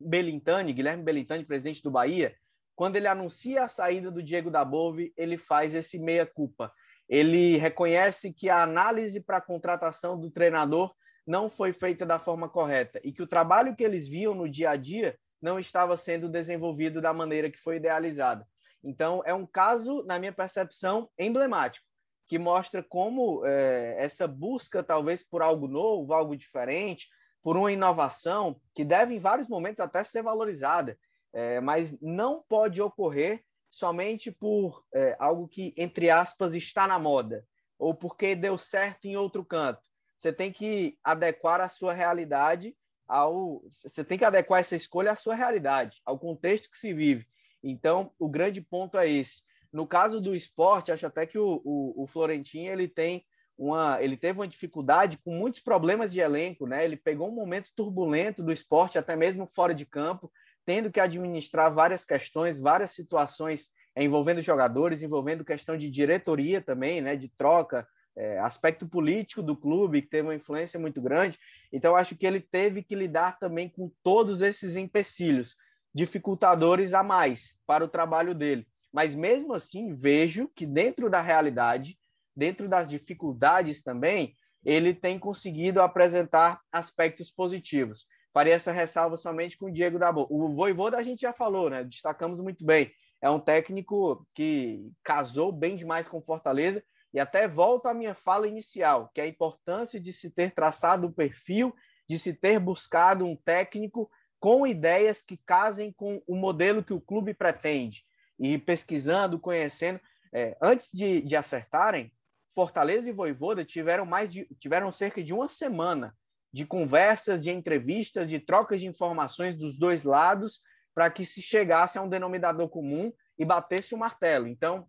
Belintani, 0.00 0.72
Guilherme 0.72 1.04
Belintani, 1.04 1.44
presidente 1.44 1.80
do 1.80 1.92
Bahia, 1.92 2.34
quando 2.74 2.96
ele 2.96 3.06
anuncia 3.06 3.62
a 3.62 3.68
saída 3.68 4.10
do 4.10 4.22
Diego 4.22 4.50
Dabove, 4.50 5.12
ele 5.16 5.38
faz 5.38 5.76
esse 5.76 5.96
meia-culpa. 5.96 6.72
Ele 7.08 7.56
reconhece 7.56 8.32
que 8.32 8.50
a 8.50 8.62
análise 8.62 9.20
para 9.20 9.36
a 9.36 9.40
contratação 9.40 10.18
do 10.18 10.28
treinador 10.30 10.92
não 11.24 11.48
foi 11.48 11.72
feita 11.72 12.04
da 12.04 12.18
forma 12.18 12.48
correta 12.48 13.00
e 13.04 13.12
que 13.12 13.22
o 13.22 13.26
trabalho 13.26 13.76
que 13.76 13.84
eles 13.84 14.08
viam 14.08 14.34
no 14.34 14.48
dia 14.48 14.70
a 14.70 14.76
dia 14.76 15.16
não 15.40 15.58
estava 15.58 15.96
sendo 15.96 16.28
desenvolvido 16.28 17.00
da 17.00 17.12
maneira 17.12 17.50
que 17.50 17.58
foi 17.58 17.76
idealizada. 17.76 18.46
Então, 18.82 19.22
é 19.24 19.34
um 19.34 19.46
caso, 19.46 20.04
na 20.04 20.18
minha 20.18 20.32
percepção, 20.32 21.08
emblemático 21.18 21.88
que 22.28 22.38
mostra 22.38 22.82
como 22.82 23.44
é, 23.46 23.96
essa 23.98 24.28
busca, 24.28 24.84
talvez, 24.84 25.24
por 25.24 25.40
algo 25.40 25.66
novo, 25.66 26.12
algo 26.12 26.36
diferente, 26.36 27.08
por 27.42 27.56
uma 27.56 27.72
inovação, 27.72 28.60
que 28.74 28.84
deve, 28.84 29.14
em 29.14 29.18
vários 29.18 29.48
momentos, 29.48 29.80
até 29.80 30.04
ser 30.04 30.22
valorizada, 30.22 30.98
é, 31.32 31.58
mas 31.60 31.98
não 32.02 32.44
pode 32.46 32.82
ocorrer 32.82 33.42
somente 33.70 34.30
por 34.30 34.84
é, 34.94 35.16
algo 35.18 35.48
que, 35.48 35.72
entre 35.76 36.10
aspas, 36.10 36.54
está 36.54 36.86
na 36.86 36.98
moda, 36.98 37.46
ou 37.78 37.94
porque 37.94 38.36
deu 38.36 38.58
certo 38.58 39.06
em 39.06 39.16
outro 39.16 39.42
canto. 39.42 39.80
Você 40.14 40.30
tem 40.30 40.52
que 40.52 40.98
adequar 41.02 41.60
a 41.62 41.68
sua 41.68 41.94
realidade 41.94 42.76
ao. 43.08 43.62
Você 43.82 44.04
tem 44.04 44.18
que 44.18 44.24
adequar 44.24 44.60
essa 44.60 44.76
escolha 44.76 45.12
à 45.12 45.16
sua 45.16 45.34
realidade, 45.34 46.00
ao 46.04 46.18
contexto 46.18 46.70
que 46.70 46.76
se 46.76 46.92
vive. 46.92 47.26
Então, 47.62 48.12
o 48.18 48.28
grande 48.28 48.60
ponto 48.60 48.98
é 48.98 49.08
esse. 49.08 49.42
No 49.72 49.86
caso 49.86 50.20
do 50.20 50.34
esporte, 50.34 50.92
acho 50.92 51.06
até 51.06 51.26
que 51.26 51.38
o, 51.38 51.60
o, 51.64 52.04
o 52.04 52.06
Florentino 52.06 52.72
ele 52.72 52.88
tem 52.88 53.24
uma, 53.56 54.00
ele 54.00 54.16
teve 54.16 54.38
uma 54.38 54.46
dificuldade 54.46 55.18
com 55.18 55.32
muitos 55.32 55.60
problemas 55.60 56.12
de 56.12 56.20
elenco, 56.20 56.66
né? 56.66 56.84
Ele 56.84 56.96
pegou 56.96 57.28
um 57.28 57.34
momento 57.34 57.72
turbulento 57.74 58.42
do 58.42 58.52
esporte, 58.52 58.98
até 58.98 59.16
mesmo 59.16 59.50
fora 59.52 59.74
de 59.74 59.84
campo, 59.84 60.30
tendo 60.64 60.92
que 60.92 61.00
administrar 61.00 61.74
várias 61.74 62.04
questões, 62.04 62.60
várias 62.60 62.92
situações 62.92 63.68
envolvendo 63.96 64.40
jogadores, 64.40 65.02
envolvendo 65.02 65.44
questão 65.44 65.76
de 65.76 65.90
diretoria 65.90 66.60
também, 66.60 67.00
né? 67.00 67.16
De 67.16 67.28
troca, 67.28 67.86
é, 68.18 68.38
aspecto 68.40 68.86
político 68.86 69.42
do 69.42 69.56
clube 69.56 70.02
que 70.02 70.08
teve 70.08 70.26
uma 70.26 70.34
influência 70.34 70.78
muito 70.78 71.00
grande. 71.00 71.38
Então, 71.72 71.94
acho 71.94 72.16
que 72.16 72.26
ele 72.26 72.40
teve 72.40 72.82
que 72.82 72.96
lidar 72.96 73.38
também 73.38 73.68
com 73.68 73.90
todos 74.02 74.42
esses 74.42 74.74
empecilhos, 74.74 75.56
dificultadores 75.94 76.92
a 76.94 77.02
mais 77.02 77.56
para 77.64 77.84
o 77.84 77.88
trabalho 77.88 78.34
dele. 78.34 78.66
Mas 78.92 79.14
mesmo 79.14 79.54
assim, 79.54 79.94
vejo 79.94 80.48
que 80.48 80.66
dentro 80.66 81.08
da 81.08 81.20
realidade, 81.20 81.96
dentro 82.36 82.68
das 82.68 82.90
dificuldades 82.90 83.82
também, 83.82 84.34
ele 84.64 84.92
tem 84.92 85.18
conseguido 85.18 85.80
apresentar 85.80 86.60
aspectos 86.72 87.30
positivos. 87.30 88.06
Faria 88.34 88.54
essa 88.54 88.72
ressalva 88.72 89.16
somente 89.16 89.56
com 89.56 89.66
o 89.66 89.72
Diego 89.72 89.98
Dabo. 89.98 90.26
O 90.28 90.54
Voivoda 90.54 90.98
a 90.98 91.02
gente 91.02 91.20
já 91.20 91.32
falou, 91.32 91.70
né? 91.70 91.84
Destacamos 91.84 92.40
muito 92.40 92.64
bem. 92.64 92.90
É 93.22 93.30
um 93.30 93.40
técnico 93.40 94.26
que 94.34 94.90
casou 95.02 95.52
bem 95.52 95.76
demais 95.76 96.08
com 96.08 96.20
Fortaleza 96.20 96.82
e 97.12 97.18
até 97.18 97.48
volto 97.48 97.86
à 97.86 97.94
minha 97.94 98.14
fala 98.14 98.46
inicial, 98.46 99.10
que 99.14 99.20
é 99.20 99.24
a 99.24 99.28
importância 99.28 99.98
de 99.98 100.12
se 100.12 100.30
ter 100.30 100.52
traçado 100.52 101.06
o 101.06 101.12
perfil, 101.12 101.74
de 102.08 102.18
se 102.18 102.34
ter 102.34 102.58
buscado 102.58 103.24
um 103.24 103.36
técnico 103.36 104.10
com 104.40 104.66
ideias 104.66 105.22
que 105.22 105.36
casem 105.36 105.92
com 105.92 106.22
o 106.26 106.36
modelo 106.36 106.82
que 106.82 106.92
o 106.92 107.00
clube 107.00 107.34
pretende 107.34 108.04
e 108.38 108.56
pesquisando, 108.58 109.38
conhecendo. 109.38 110.00
É, 110.32 110.56
antes 110.62 110.90
de, 110.92 111.22
de 111.22 111.34
acertarem, 111.34 112.12
Fortaleza 112.54 113.08
e 113.08 113.12
Voivoda 113.12 113.64
tiveram 113.64 114.04
mais 114.04 114.32
de, 114.32 114.44
tiveram 114.58 114.92
cerca 114.92 115.22
de 115.22 115.32
uma 115.32 115.48
semana 115.48 116.14
de 116.52 116.64
conversas, 116.64 117.42
de 117.42 117.50
entrevistas, 117.50 118.28
de 118.28 118.38
trocas 118.38 118.80
de 118.80 118.86
informações 118.86 119.54
dos 119.54 119.78
dois 119.78 120.02
lados 120.02 120.60
para 120.94 121.10
que 121.10 121.24
se 121.24 121.40
chegasse 121.40 121.98
a 121.98 122.02
um 122.02 122.08
denominador 122.08 122.68
comum 122.68 123.12
e 123.38 123.44
batesse 123.44 123.94
o 123.94 123.98
martelo. 123.98 124.46
Então, 124.48 124.88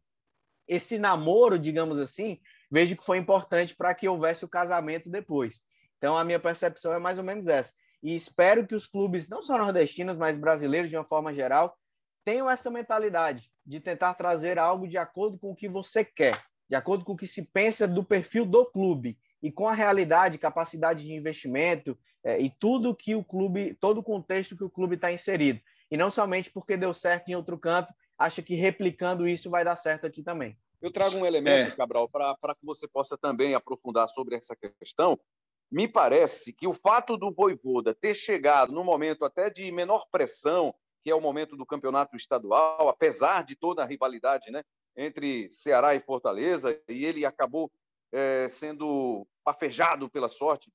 esse 0.69 0.99
namoro, 0.99 1.57
digamos 1.57 1.99
assim, 1.99 2.39
vejo 2.69 2.95
que 2.95 3.03
foi 3.03 3.17
importante 3.17 3.75
para 3.75 3.93
que 3.95 4.07
houvesse 4.07 4.45
o 4.45 4.49
casamento 4.49 5.09
depois. 5.09 5.61
Então, 5.97 6.15
a 6.15 6.23
minha 6.23 6.39
percepção 6.39 6.93
é 6.93 6.99
mais 6.99 7.17
ou 7.17 7.23
menos 7.23 7.47
essa. 7.47 7.73
E 8.01 8.15
espero 8.15 8.65
que 8.65 8.75
os 8.75 8.85
clubes, 8.85 9.27
não 9.27 9.41
só 9.41 9.57
nordestinos, 9.57 10.15
mas 10.15 10.37
brasileiros 10.37 10.89
de 10.89 10.95
uma 10.95 11.03
forma 11.03 11.33
geral, 11.33 11.75
tenham 12.23 12.49
essa 12.49 12.69
mentalidade 12.69 13.51
de 13.65 13.79
tentar 13.79 14.13
trazer 14.13 14.59
algo 14.59 14.87
de 14.87 14.97
acordo 14.97 15.37
com 15.37 15.51
o 15.51 15.55
que 15.55 15.67
você 15.67 16.05
quer, 16.05 16.39
de 16.69 16.75
acordo 16.75 17.03
com 17.03 17.13
o 17.13 17.17
que 17.17 17.27
se 17.27 17.45
pensa 17.47 17.87
do 17.87 18.03
perfil 18.03 18.45
do 18.45 18.65
clube 18.65 19.17
e 19.41 19.51
com 19.51 19.67
a 19.67 19.73
realidade, 19.73 20.37
capacidade 20.37 21.03
de 21.03 21.13
investimento 21.13 21.97
é, 22.23 22.39
e 22.39 22.49
tudo 22.49 22.95
que 22.95 23.15
o 23.15 23.23
clube, 23.23 23.73
todo 23.73 23.99
o 23.99 24.03
contexto 24.03 24.55
que 24.55 24.63
o 24.63 24.69
clube 24.69 24.95
está 24.95 25.11
inserido. 25.11 25.59
E 25.89 25.97
não 25.97 26.11
somente 26.11 26.51
porque 26.51 26.77
deu 26.77 26.93
certo 26.93 27.29
em 27.29 27.35
outro 27.35 27.57
canto, 27.57 27.93
acha 28.19 28.43
que 28.43 28.53
replicando 28.53 29.27
isso 29.27 29.49
vai 29.49 29.63
dar 29.63 29.77
certo 29.77 30.05
aqui 30.05 30.21
também. 30.21 30.55
Eu 30.81 30.91
trago 30.91 31.17
um 31.17 31.25
elemento, 31.25 31.71
é. 31.71 31.75
Cabral, 31.75 32.07
para 32.07 32.55
que 32.55 32.65
você 32.65 32.87
possa 32.87 33.17
também 33.17 33.55
aprofundar 33.55 34.07
sobre 34.09 34.35
essa 34.35 34.55
questão. 34.77 35.19
Me 35.71 35.87
parece 35.87 36.53
que 36.53 36.67
o 36.67 36.73
fato 36.73 37.17
do 37.17 37.31
Voivoda 37.31 37.93
ter 37.93 38.13
chegado 38.13 38.73
no 38.73 38.83
momento 38.83 39.23
até 39.23 39.49
de 39.49 39.71
menor 39.71 40.05
pressão 40.11 40.73
que 41.03 41.09
é 41.09 41.15
o 41.15 41.21
momento 41.21 41.55
do 41.55 41.65
campeonato 41.65 42.15
estadual, 42.15 42.89
apesar 42.89 43.43
de 43.43 43.55
toda 43.55 43.83
a 43.83 43.85
rivalidade 43.85 44.51
né, 44.51 44.63
entre 44.95 45.51
Ceará 45.51 45.95
e 45.95 45.99
Fortaleza, 45.99 46.79
e 46.87 47.05
ele 47.05 47.25
acabou 47.25 47.71
é, 48.11 48.47
sendo 48.49 49.27
afejado 49.45 50.09
pela 50.09 50.27
sorte, 50.27 50.69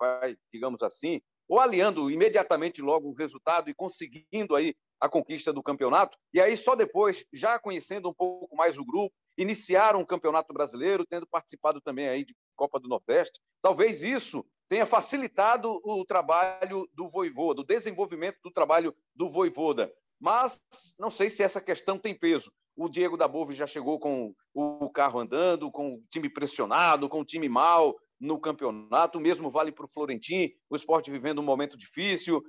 digamos 0.52 0.82
assim, 0.82 1.20
ou 1.48 1.60
aliando 1.60 2.10
imediatamente 2.10 2.80
logo 2.80 3.10
o 3.10 3.14
resultado 3.14 3.68
e 3.68 3.74
conseguindo 3.74 4.56
aí 4.56 4.74
a 5.00 5.08
conquista 5.08 5.52
do 5.52 5.62
campeonato, 5.62 6.16
e 6.32 6.40
aí 6.40 6.56
só 6.56 6.74
depois, 6.74 7.24
já 7.32 7.58
conhecendo 7.58 8.08
um 8.08 8.14
pouco 8.14 8.54
mais 8.56 8.78
o 8.78 8.84
grupo, 8.84 9.14
iniciaram 9.36 10.00
o 10.00 10.06
Campeonato 10.06 10.52
Brasileiro, 10.52 11.04
tendo 11.04 11.26
participado 11.26 11.80
também 11.80 12.08
aí 12.08 12.24
de 12.24 12.34
Copa 12.56 12.78
do 12.78 12.88
Nordeste. 12.88 13.40
Talvez 13.60 14.02
isso 14.02 14.44
tenha 14.68 14.86
facilitado 14.86 15.80
o 15.84 16.04
trabalho 16.04 16.88
do 16.92 17.08
Voivoda, 17.08 17.60
o 17.60 17.66
desenvolvimento 17.66 18.38
do 18.42 18.50
trabalho 18.50 18.94
do 19.14 19.28
Voivoda. 19.28 19.92
Mas 20.20 20.60
não 20.98 21.10
sei 21.10 21.28
se 21.28 21.42
essa 21.42 21.60
questão 21.60 21.98
tem 21.98 22.14
peso. 22.14 22.52
O 22.76 22.88
Diego 22.88 23.16
da 23.16 23.28
Bove 23.28 23.54
já 23.54 23.66
chegou 23.66 23.98
com 23.98 24.34
o 24.52 24.90
carro 24.90 25.20
andando, 25.20 25.70
com 25.70 25.94
o 25.94 26.02
time 26.10 26.28
pressionado, 26.28 27.08
com 27.08 27.20
o 27.20 27.24
time 27.24 27.48
mal 27.48 27.94
no 28.18 28.40
campeonato. 28.40 29.18
O 29.18 29.20
mesmo 29.20 29.50
vale 29.50 29.70
para 29.70 29.84
o 29.84 29.88
Florentim, 29.88 30.50
o 30.70 30.76
esporte 30.76 31.10
vivendo 31.10 31.40
um 31.40 31.44
momento 31.44 31.76
difícil. 31.76 32.42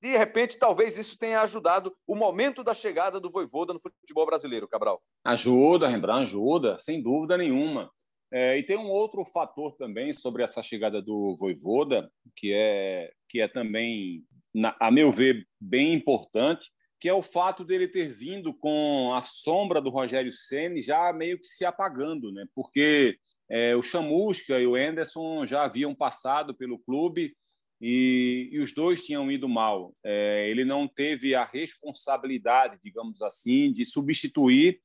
De 0.00 0.16
repente, 0.16 0.58
talvez 0.58 0.96
isso 0.96 1.18
tenha 1.18 1.40
ajudado 1.40 1.94
o 2.06 2.14
momento 2.14 2.62
da 2.62 2.72
chegada 2.72 3.18
do 3.18 3.30
Voivoda 3.30 3.72
no 3.72 3.80
futebol 3.80 4.26
brasileiro, 4.26 4.68
Cabral. 4.68 5.02
Ajuda, 5.24 5.88
Rembrandt, 5.88 6.30
ajuda, 6.30 6.78
sem 6.78 7.02
dúvida 7.02 7.36
nenhuma. 7.36 7.90
É, 8.30 8.58
e 8.58 8.62
tem 8.62 8.76
um 8.76 8.88
outro 8.88 9.24
fator 9.24 9.74
também 9.76 10.12
sobre 10.12 10.42
essa 10.42 10.62
chegada 10.62 11.02
do 11.02 11.34
Voivoda, 11.36 12.10
que 12.36 12.52
é, 12.52 13.10
que 13.28 13.40
é 13.40 13.48
também, 13.48 14.22
na, 14.54 14.76
a 14.78 14.90
meu 14.90 15.10
ver, 15.10 15.46
bem 15.58 15.94
importante, 15.94 16.70
que 17.00 17.08
é 17.08 17.14
o 17.14 17.22
fato 17.22 17.64
dele 17.64 17.88
ter 17.88 18.12
vindo 18.12 18.52
com 18.52 19.12
a 19.14 19.22
sombra 19.22 19.80
do 19.80 19.90
Rogério 19.90 20.32
Ceni 20.32 20.82
já 20.82 21.12
meio 21.12 21.38
que 21.38 21.46
se 21.46 21.64
apagando, 21.64 22.30
né? 22.30 22.44
Porque 22.54 23.16
é, 23.50 23.74
o 23.74 23.82
Chamusca 23.82 24.60
e 24.60 24.66
o 24.66 24.74
Anderson 24.74 25.46
já 25.46 25.64
haviam 25.64 25.94
passado 25.94 26.54
pelo 26.54 26.78
clube 26.78 27.34
e, 27.80 28.48
e 28.52 28.58
os 28.60 28.72
dois 28.72 29.02
tinham 29.04 29.30
ido 29.30 29.48
mal. 29.48 29.94
É, 30.04 30.48
ele 30.50 30.64
não 30.64 30.88
teve 30.88 31.34
a 31.34 31.44
responsabilidade, 31.44 32.78
digamos 32.82 33.22
assim, 33.22 33.72
de 33.72 33.84
substituir 33.84 34.80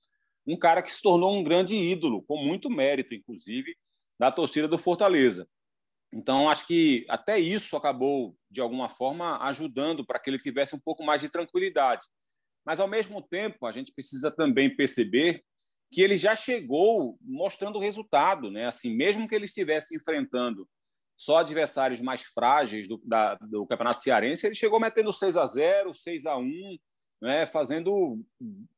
um 0.46 0.58
cara 0.58 0.82
que 0.82 0.92
se 0.92 1.02
tornou 1.02 1.36
um 1.36 1.44
grande 1.44 1.76
ídolo, 1.76 2.22
com 2.24 2.38
muito 2.38 2.70
mérito, 2.70 3.14
inclusive, 3.14 3.76
da 4.20 4.32
torcida 4.32 4.68
do 4.68 4.78
Fortaleza. 4.78 5.48
Então, 6.14 6.48
acho 6.48 6.68
que 6.68 7.06
até 7.10 7.40
isso 7.40 7.76
acabou, 7.76 8.38
de 8.50 8.62
alguma 8.62 8.90
forma, 8.90 9.38
ajudando 9.46 10.06
para 10.06 10.20
que 10.20 10.30
ele 10.30 10.38
tivesse 10.38 10.76
um 10.76 10.80
pouco 10.80 11.04
mais 11.04 11.22
de 11.22 11.30
tranquilidade. 11.30 12.06
Mas, 12.64 12.80
ao 12.80 12.88
mesmo 12.88 13.22
tempo, 13.22 13.66
a 13.66 13.72
gente 13.72 13.92
precisa 13.92 14.30
também 14.30 14.74
perceber 14.74 15.44
que 15.92 16.02
ele 16.02 16.18
já 16.18 16.36
chegou 16.36 17.18
mostrando 17.22 17.80
resultado. 17.80 18.52
Né? 18.52 18.66
Assim, 18.66 18.96
mesmo 18.96 19.28
que 19.28 19.34
ele 19.34 19.46
estivesse 19.46 19.96
enfrentando 19.96 20.68
só 21.18 21.38
adversários 21.38 22.02
mais 22.02 22.24
frágeis 22.24 22.88
do, 22.88 23.02
da, 23.06 23.36
do 23.36 23.66
Campeonato 23.66 24.02
Cearense, 24.02 24.46
ele 24.46 24.56
chegou 24.56 24.80
metendo 24.80 25.14
6 25.14 25.38
a 25.38 25.46
0 25.46 25.94
6 25.94 26.26
a 26.26 26.38
1 26.38 26.78
né? 27.22 27.46
fazendo 27.46 28.22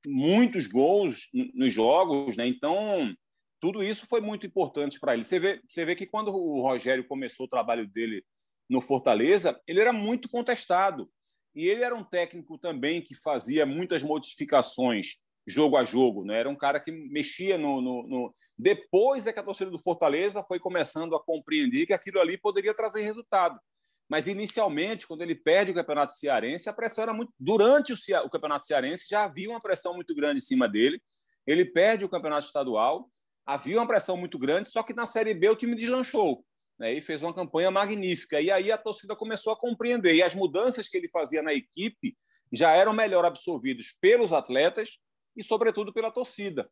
muitos 0.05 0.67
gols 0.67 1.29
nos 1.33 1.73
jogos. 1.73 2.37
Né? 2.37 2.47
Então, 2.47 3.15
tudo 3.59 3.83
isso 3.83 4.05
foi 4.05 4.21
muito 4.21 4.45
importante 4.45 4.99
para 4.99 5.15
ele. 5.15 5.23
Você 5.23 5.39
vê, 5.39 5.61
você 5.67 5.83
vê 5.83 5.95
que 5.95 6.05
quando 6.05 6.29
o 6.31 6.61
Rogério 6.61 7.07
começou 7.07 7.47
o 7.47 7.49
trabalho 7.49 7.87
dele 7.87 8.23
no 8.69 8.81
Fortaleza, 8.81 9.59
ele 9.67 9.79
era 9.79 9.91
muito 9.91 10.29
contestado. 10.29 11.09
E 11.55 11.67
ele 11.67 11.83
era 11.83 11.95
um 11.95 12.03
técnico 12.03 12.57
também 12.57 13.01
que 13.01 13.15
fazia 13.15 13.65
muitas 13.65 14.03
modificações 14.03 15.17
jogo 15.45 15.77
a 15.77 15.85
jogo. 15.85 16.23
Né? 16.25 16.39
Era 16.39 16.49
um 16.49 16.55
cara 16.55 16.79
que 16.79 16.91
mexia 16.91 17.57
no, 17.57 17.81
no, 17.81 18.07
no, 18.07 18.35
Depois 18.57 19.27
é 19.27 19.33
que 19.33 19.39
a 19.39 19.43
torcida 19.43 19.71
do 19.71 19.79
Fortaleza 19.79 20.43
foi 20.43 20.59
começando 20.59 21.15
a 21.15 21.23
compreender 21.23 21.85
que 21.85 21.93
aquilo 21.93 22.19
ali 22.19 22.37
poderia 22.37 22.73
trazer 22.73 23.01
resultado. 23.01 23.59
Mas 24.07 24.27
inicialmente, 24.27 25.07
quando 25.07 25.23
ele 25.23 25.35
perde 25.35 25.71
o 25.71 25.75
Campeonato 25.75 26.13
Cearense, 26.13 26.69
a 26.69 26.73
pressão 26.73 27.03
era 27.03 27.13
muito. 27.13 27.33
Durante 27.39 27.91
o, 27.91 27.95
o 28.23 28.29
Campeonato 28.29 28.65
Cearense 28.65 29.07
já 29.09 29.23
havia 29.23 29.49
uma 29.49 29.59
pressão 29.59 29.95
muito 29.95 30.13
grande 30.13 30.37
em 30.37 30.45
cima 30.45 30.69
dele. 30.69 31.01
Ele 31.47 31.65
perde 31.65 32.05
o 32.05 32.09
Campeonato 32.09 32.45
Estadual 32.45 33.09
havia 33.45 33.77
uma 33.77 33.87
pressão 33.87 34.17
muito 34.17 34.39
grande, 34.39 34.69
só 34.69 34.81
que 34.81 34.93
na 34.93 35.05
Série 35.05 35.33
B 35.33 35.49
o 35.49 35.55
time 35.55 35.75
deslanchou. 35.75 36.43
Né, 36.77 36.95
e 36.95 37.01
fez 37.01 37.21
uma 37.21 37.33
campanha 37.33 37.71
magnífica. 37.71 38.41
E 38.41 38.51
aí 38.51 38.69
a 38.69 38.77
torcida 38.77 39.15
começou 39.15 39.53
a 39.53 39.55
compreender. 39.55 40.13
E 40.13 40.21
as 40.21 40.35
mudanças 40.35 40.89
que 40.89 40.97
ele 40.97 41.07
fazia 41.07 41.41
na 41.41 41.53
equipe 41.53 42.17
já 42.51 42.71
eram 42.71 42.91
melhor 42.91 43.23
absorvidos 43.23 43.95
pelos 44.01 44.33
atletas 44.33 44.97
e, 45.35 45.43
sobretudo, 45.43 45.93
pela 45.93 46.11
torcida. 46.11 46.69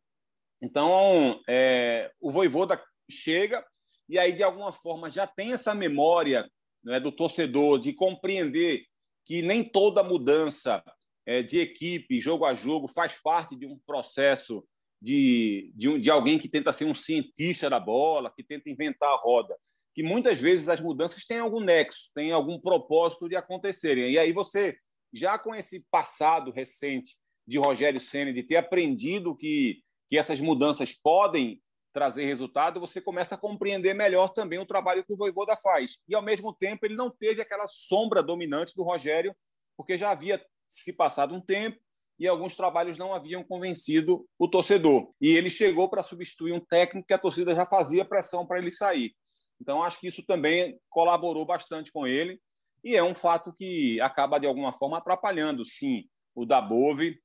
Então, 0.62 1.40
é, 1.48 2.10
o 2.20 2.30
Voivoda 2.30 2.82
chega 3.10 3.64
e 4.08 4.18
aí, 4.18 4.32
de 4.32 4.42
alguma 4.42 4.72
forma, 4.72 5.10
já 5.10 5.26
tem 5.26 5.52
essa 5.52 5.74
memória 5.74 6.48
né, 6.82 7.00
do 7.00 7.10
torcedor 7.10 7.78
de 7.78 7.92
compreender 7.92 8.84
que 9.24 9.40
nem 9.40 9.64
toda 9.64 10.02
mudança 10.02 10.82
é, 11.26 11.42
de 11.42 11.58
equipe, 11.58 12.20
jogo 12.20 12.44
a 12.44 12.54
jogo, 12.54 12.86
faz 12.86 13.20
parte 13.22 13.56
de 13.56 13.66
um 13.66 13.78
processo 13.86 14.66
de, 15.00 15.72
de, 15.74 15.88
um, 15.88 15.98
de 15.98 16.10
alguém 16.10 16.38
que 16.38 16.48
tenta 16.48 16.72
ser 16.72 16.84
um 16.84 16.94
cientista 16.94 17.70
da 17.70 17.80
bola, 17.80 18.32
que 18.34 18.44
tenta 18.44 18.68
inventar 18.68 19.10
a 19.10 19.16
roda. 19.16 19.56
Que 19.94 20.02
muitas 20.02 20.38
vezes 20.38 20.68
as 20.68 20.80
mudanças 20.80 21.24
têm 21.24 21.38
algum 21.38 21.60
nexo, 21.60 22.10
têm 22.14 22.32
algum 22.32 22.60
propósito 22.60 23.28
de 23.28 23.36
acontecerem. 23.36 24.10
E 24.10 24.18
aí 24.18 24.32
você, 24.32 24.76
já 25.12 25.38
com 25.38 25.54
esse 25.54 25.86
passado 25.90 26.50
recente 26.50 27.16
de 27.46 27.58
Rogério 27.58 28.00
Senna, 28.00 28.32
de 28.32 28.42
ter 28.42 28.56
aprendido 28.56 29.36
que, 29.36 29.82
que 30.08 30.18
essas 30.18 30.40
mudanças 30.40 30.92
podem 30.92 31.60
trazer 31.92 32.24
resultado, 32.24 32.80
você 32.80 33.00
começa 33.00 33.36
a 33.36 33.38
compreender 33.38 33.94
melhor 33.94 34.28
também 34.28 34.58
o 34.58 34.66
trabalho 34.66 35.04
que 35.04 35.12
o 35.12 35.16
Voivoda 35.16 35.56
faz. 35.56 35.96
E, 36.08 36.14
ao 36.14 36.22
mesmo 36.22 36.52
tempo, 36.52 36.84
ele 36.84 36.96
não 36.96 37.08
teve 37.08 37.40
aquela 37.40 37.68
sombra 37.68 38.20
dominante 38.20 38.74
do 38.74 38.82
Rogério, 38.82 39.34
porque 39.76 39.96
já 39.96 40.10
havia 40.10 40.44
se 40.68 40.92
passado 40.92 41.34
um 41.34 41.40
tempo, 41.40 41.78
e 42.18 42.26
alguns 42.26 42.56
trabalhos 42.56 42.98
não 42.98 43.14
haviam 43.14 43.44
convencido 43.44 44.26
o 44.38 44.48
torcedor. 44.48 45.12
E 45.20 45.30
ele 45.30 45.50
chegou 45.50 45.88
para 45.88 46.02
substituir 46.02 46.52
um 46.52 46.60
técnico 46.60 47.06
que 47.06 47.14
a 47.14 47.18
torcida 47.18 47.54
já 47.54 47.66
fazia 47.66 48.04
pressão 48.04 48.46
para 48.46 48.58
ele 48.58 48.70
sair. 48.70 49.14
Então, 49.60 49.82
acho 49.82 50.00
que 50.00 50.08
isso 50.08 50.24
também 50.24 50.78
colaborou 50.90 51.46
bastante 51.46 51.92
com 51.92 52.06
ele. 52.06 52.40
E 52.82 52.96
é 52.96 53.02
um 53.02 53.14
fato 53.14 53.52
que 53.52 54.00
acaba, 54.00 54.38
de 54.38 54.46
alguma 54.46 54.72
forma, 54.72 54.98
atrapalhando, 54.98 55.64
sim, 55.64 56.04
o 56.34 56.44
Dabove 56.44 57.20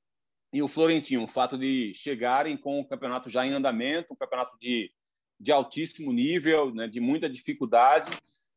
e 0.52 0.62
o 0.62 0.68
Florentino. 0.68 1.24
O 1.24 1.28
fato 1.28 1.56
de 1.56 1.92
chegarem 1.94 2.56
com 2.56 2.80
o 2.80 2.86
campeonato 2.86 3.28
já 3.28 3.46
em 3.46 3.52
andamento, 3.52 4.12
um 4.12 4.16
campeonato 4.16 4.56
de, 4.58 4.92
de 5.38 5.52
altíssimo 5.52 6.12
nível, 6.12 6.74
né, 6.74 6.88
de 6.88 7.00
muita 7.00 7.28
dificuldade. 7.28 8.10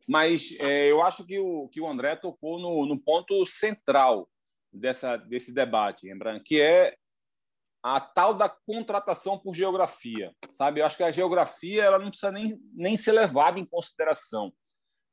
Mas 0.08 0.56
é, 0.60 0.91
eu 0.91 1.02
acho 1.02 1.26
que 1.26 1.39
o, 1.39 1.70
que 1.70 1.80
o 1.80 1.88
André 1.88 2.16
tocou 2.16 2.60
no, 2.60 2.86
no 2.86 3.00
ponto 3.00 3.46
central 3.46 4.30
dessa, 4.72 5.16
desse 5.18 5.54
debate, 5.54 6.08
lembrando, 6.08 6.44
que 6.44 6.60
é 6.60 6.96
a 7.82 8.00
tal 8.00 8.34
da 8.34 8.48
contratação 8.48 9.38
por 9.38 9.54
geografia, 9.54 10.34
sabe? 10.50 10.80
Eu 10.80 10.86
acho 10.86 10.96
que 10.96 11.04
a 11.04 11.12
geografia 11.12 11.84
ela 11.84 12.00
não 12.00 12.08
precisa 12.08 12.32
nem, 12.32 12.58
nem 12.74 12.96
ser 12.96 13.12
levada 13.12 13.60
em 13.60 13.66
consideração, 13.66 14.54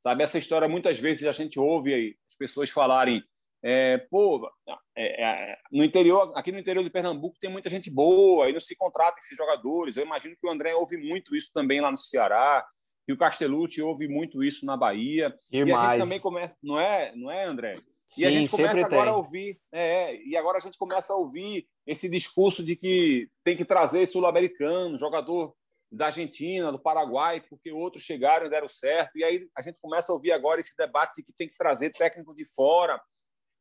sabe? 0.01 0.23
Essa 0.23 0.37
história 0.37 0.69
muitas 0.69 0.97
vezes 0.97 1.25
a 1.25 1.33
gente 1.33 1.59
ouve 1.59 1.93
aí, 1.93 2.17
as 2.29 2.35
pessoas 2.35 2.69
falarem, 2.69 3.21
é, 3.63 3.97
pô, 4.09 4.49
é, 4.95 5.23
é, 5.23 5.57
no 5.71 5.83
interior, 5.83 6.31
aqui 6.35 6.51
no 6.51 6.59
interior 6.59 6.83
de 6.83 6.89
Pernambuco 6.89 7.37
tem 7.39 7.49
muita 7.49 7.69
gente 7.69 7.89
boa, 7.91 8.45
aí 8.45 8.53
não 8.53 8.59
se 8.59 8.75
contrata 8.75 9.19
esses 9.19 9.37
jogadores. 9.37 9.97
Eu 9.97 10.05
imagino 10.05 10.35
que 10.35 10.47
o 10.47 10.51
André 10.51 10.73
ouve 10.75 10.97
muito 10.97 11.35
isso 11.35 11.51
também 11.53 11.79
lá 11.79 11.91
no 11.91 11.97
Ceará, 11.97 12.65
que 13.05 13.13
o 13.13 13.17
Castellucci 13.17 13.81
ouve 13.81 14.07
muito 14.07 14.43
isso 14.43 14.65
na 14.65 14.75
Bahia. 14.75 15.35
E, 15.51 15.57
e 15.57 15.73
a 15.73 15.89
gente 15.89 15.99
também 15.99 16.19
começa, 16.19 16.55
não 16.61 16.79
é, 16.79 17.13
não 17.15 17.29
é, 17.29 17.43
André? 17.43 17.73
Sim, 18.07 18.23
e 18.23 18.25
a 18.25 18.31
gente 18.31 18.49
começa 18.49 18.85
agora 18.85 19.03
tem. 19.03 19.13
a 19.13 19.15
ouvir, 19.15 19.59
é, 19.71 20.15
e 20.25 20.35
agora 20.35 20.57
a 20.57 20.61
gente 20.61 20.77
começa 20.77 21.13
a 21.13 21.15
ouvir 21.15 21.65
esse 21.87 22.09
discurso 22.09 22.63
de 22.63 22.75
que 22.75 23.29
tem 23.43 23.55
que 23.55 23.63
trazer 23.63 24.05
sul-americano, 24.05 24.97
jogador 24.97 25.53
da 25.91 26.07
Argentina, 26.07 26.71
do 26.71 26.79
Paraguai, 26.79 27.41
porque 27.41 27.71
outros 27.71 28.03
chegaram 28.03 28.45
e 28.45 28.49
deram 28.49 28.69
certo. 28.69 29.17
E 29.17 29.23
aí 29.23 29.47
a 29.55 29.61
gente 29.61 29.77
começa 29.81 30.11
a 30.11 30.15
ouvir 30.15 30.31
agora 30.31 30.59
esse 30.59 30.75
debate 30.75 31.17
de 31.17 31.23
que 31.23 31.33
tem 31.33 31.47
que 31.47 31.57
trazer 31.57 31.91
técnico 31.91 32.33
de 32.33 32.45
fora. 32.53 33.01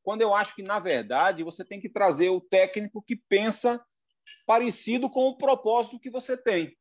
Quando 0.03 0.23
eu 0.23 0.35
acho 0.35 0.55
que, 0.55 0.63
na 0.63 0.79
verdade, 0.79 1.45
você 1.45 1.65
tem 1.65 1.81
que 1.81 1.89
trazer 1.89 2.31
o 2.31 2.41
técnico 2.41 3.03
que 3.03 3.17
pensa 3.17 3.85
parecido 4.47 5.09
com 5.11 5.29
o 5.29 5.37
propósito 5.37 6.01
que 6.01 6.11
você 6.11 6.37
tem. 6.37 6.77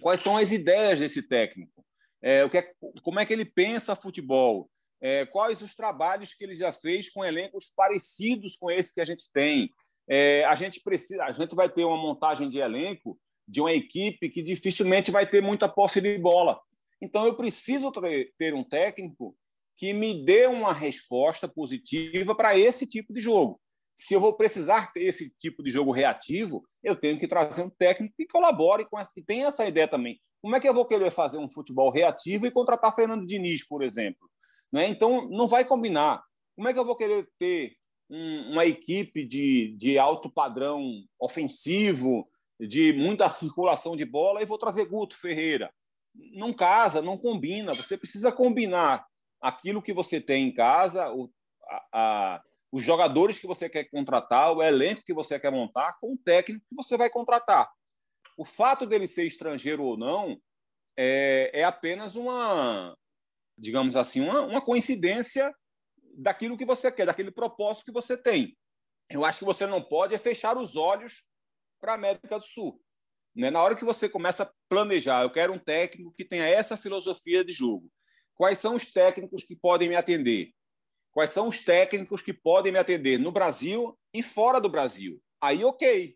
Quais 0.00 0.20
são 0.20 0.36
as 0.36 0.52
ideias 0.52 0.98
desse 0.98 1.22
técnico? 1.22 1.84
É, 2.22 2.44
o 2.44 2.50
que 2.50 2.58
é, 2.58 2.72
como 3.02 3.18
é 3.18 3.26
que 3.26 3.32
ele 3.32 3.44
pensa 3.44 3.96
futebol? 3.96 4.70
é, 5.00 5.26
quais 5.26 5.60
os 5.62 5.74
trabalhos 5.74 6.34
que 6.34 6.44
ele 6.44 6.54
já 6.54 6.72
fez 6.72 7.10
com 7.10 7.24
elencos 7.24 7.72
parecidos 7.74 8.56
com 8.56 8.70
esse 8.70 8.94
que 8.94 9.00
a 9.00 9.04
gente 9.04 9.30
tem. 9.32 9.70
É, 10.08 10.44
a 10.44 10.54
gente 10.54 10.80
precisa, 10.80 11.24
a 11.24 11.32
gente 11.32 11.54
vai 11.54 11.68
ter 11.68 11.84
uma 11.84 11.96
montagem 11.96 12.48
de 12.48 12.58
elenco 12.58 13.18
de 13.46 13.60
uma 13.60 13.72
equipe 13.72 14.28
que 14.28 14.42
dificilmente 14.42 15.10
vai 15.10 15.28
ter 15.28 15.40
muita 15.40 15.68
posse 15.68 16.00
de 16.00 16.18
bola. 16.18 16.60
Então 17.00 17.26
eu 17.26 17.36
preciso 17.36 17.92
ter 18.38 18.54
um 18.54 18.64
técnico 18.64 19.36
que 19.76 19.92
me 19.92 20.24
dê 20.24 20.46
uma 20.46 20.72
resposta 20.72 21.46
positiva 21.46 22.34
para 22.34 22.58
esse 22.58 22.86
tipo 22.86 23.12
de 23.12 23.20
jogo. 23.20 23.60
Se 23.94 24.14
eu 24.14 24.20
vou 24.20 24.36
precisar 24.36 24.92
ter 24.92 25.04
esse 25.04 25.30
tipo 25.38 25.62
de 25.62 25.70
jogo 25.70 25.90
reativo, 25.90 26.62
eu 26.82 26.94
tenho 26.96 27.18
que 27.18 27.28
trazer 27.28 27.62
um 27.62 27.70
técnico 27.70 28.14
que 28.16 28.26
colabore 28.26 28.86
com 28.88 28.98
essa, 28.98 29.12
que 29.14 29.22
tenha 29.22 29.46
essa 29.46 29.66
ideia 29.66 29.88
também. 29.88 30.20
Como 30.42 30.54
é 30.54 30.60
que 30.60 30.68
eu 30.68 30.74
vou 30.74 30.86
querer 30.86 31.10
fazer 31.10 31.38
um 31.38 31.50
futebol 31.50 31.90
reativo 31.90 32.46
e 32.46 32.50
contratar 32.50 32.94
Fernando 32.94 33.26
Diniz, 33.26 33.66
por 33.66 33.82
exemplo? 33.82 34.30
Né? 34.72 34.86
Então, 34.88 35.28
não 35.30 35.48
vai 35.48 35.64
combinar. 35.64 36.22
Como 36.54 36.68
é 36.68 36.72
que 36.72 36.78
eu 36.78 36.84
vou 36.84 36.96
querer 36.96 37.26
ter 37.38 37.74
um, 38.08 38.52
uma 38.52 38.66
equipe 38.66 39.24
de, 39.26 39.74
de 39.78 39.98
alto 39.98 40.30
padrão 40.30 40.82
ofensivo, 41.18 42.28
de 42.60 42.92
muita 42.92 43.32
circulação 43.32 43.96
de 43.96 44.04
bola, 44.04 44.42
e 44.42 44.46
vou 44.46 44.58
trazer 44.58 44.86
Guto 44.86 45.18
Ferreira? 45.18 45.72
Não 46.32 46.52
casa, 46.52 47.02
não 47.02 47.18
combina. 47.18 47.74
Você 47.74 47.96
precisa 47.96 48.30
combinar 48.30 49.06
aquilo 49.40 49.82
que 49.82 49.92
você 49.92 50.20
tem 50.20 50.48
em 50.48 50.54
casa, 50.54 51.10
o, 51.12 51.30
a, 51.68 51.86
a, 51.92 52.42
os 52.72 52.82
jogadores 52.82 53.38
que 53.38 53.46
você 53.46 53.68
quer 53.68 53.84
contratar, 53.84 54.52
o 54.52 54.62
elenco 54.62 55.04
que 55.04 55.14
você 55.14 55.38
quer 55.38 55.52
montar, 55.52 55.98
com 56.00 56.14
o 56.14 56.18
técnico 56.18 56.64
que 56.68 56.76
você 56.76 56.96
vai 56.96 57.10
contratar. 57.10 57.70
O 58.36 58.44
fato 58.44 58.86
dele 58.86 59.06
ser 59.06 59.26
estrangeiro 59.26 59.82
ou 59.82 59.96
não 59.96 60.40
é, 60.96 61.50
é 61.54 61.64
apenas 61.64 62.16
uma, 62.16 62.96
digamos 63.56 63.96
assim, 63.96 64.20
uma, 64.20 64.42
uma 64.42 64.60
coincidência 64.60 65.54
daquilo 66.16 66.56
que 66.56 66.64
você 66.64 66.90
quer, 66.90 67.06
daquele 67.06 67.30
propósito 67.30 67.84
que 67.84 67.92
você 67.92 68.16
tem. 68.16 68.56
Eu 69.08 69.24
acho 69.24 69.38
que 69.38 69.44
você 69.44 69.66
não 69.66 69.82
pode 69.82 70.14
é 70.14 70.18
fechar 70.18 70.56
os 70.56 70.76
olhos 70.76 71.24
para 71.80 71.92
a 71.92 71.94
América 71.94 72.38
do 72.38 72.44
Sul. 72.44 72.80
Né? 73.34 73.50
Na 73.50 73.62
hora 73.62 73.76
que 73.76 73.84
você 73.84 74.08
começa 74.08 74.44
a 74.44 74.52
planejar, 74.68 75.22
eu 75.22 75.30
quero 75.30 75.52
um 75.52 75.58
técnico 75.58 76.12
que 76.12 76.24
tenha 76.24 76.46
essa 76.46 76.76
filosofia 76.76 77.44
de 77.44 77.52
jogo. 77.52 77.90
Quais 78.36 78.58
são 78.58 78.74
os 78.74 78.92
técnicos 78.92 79.42
que 79.42 79.56
podem 79.56 79.88
me 79.88 79.96
atender? 79.96 80.52
Quais 81.10 81.30
são 81.30 81.48
os 81.48 81.64
técnicos 81.64 82.20
que 82.20 82.34
podem 82.34 82.70
me 82.70 82.78
atender 82.78 83.18
no 83.18 83.32
Brasil 83.32 83.98
e 84.12 84.22
fora 84.22 84.60
do 84.60 84.68
Brasil? 84.68 85.20
Aí, 85.40 85.64
ok. 85.64 86.14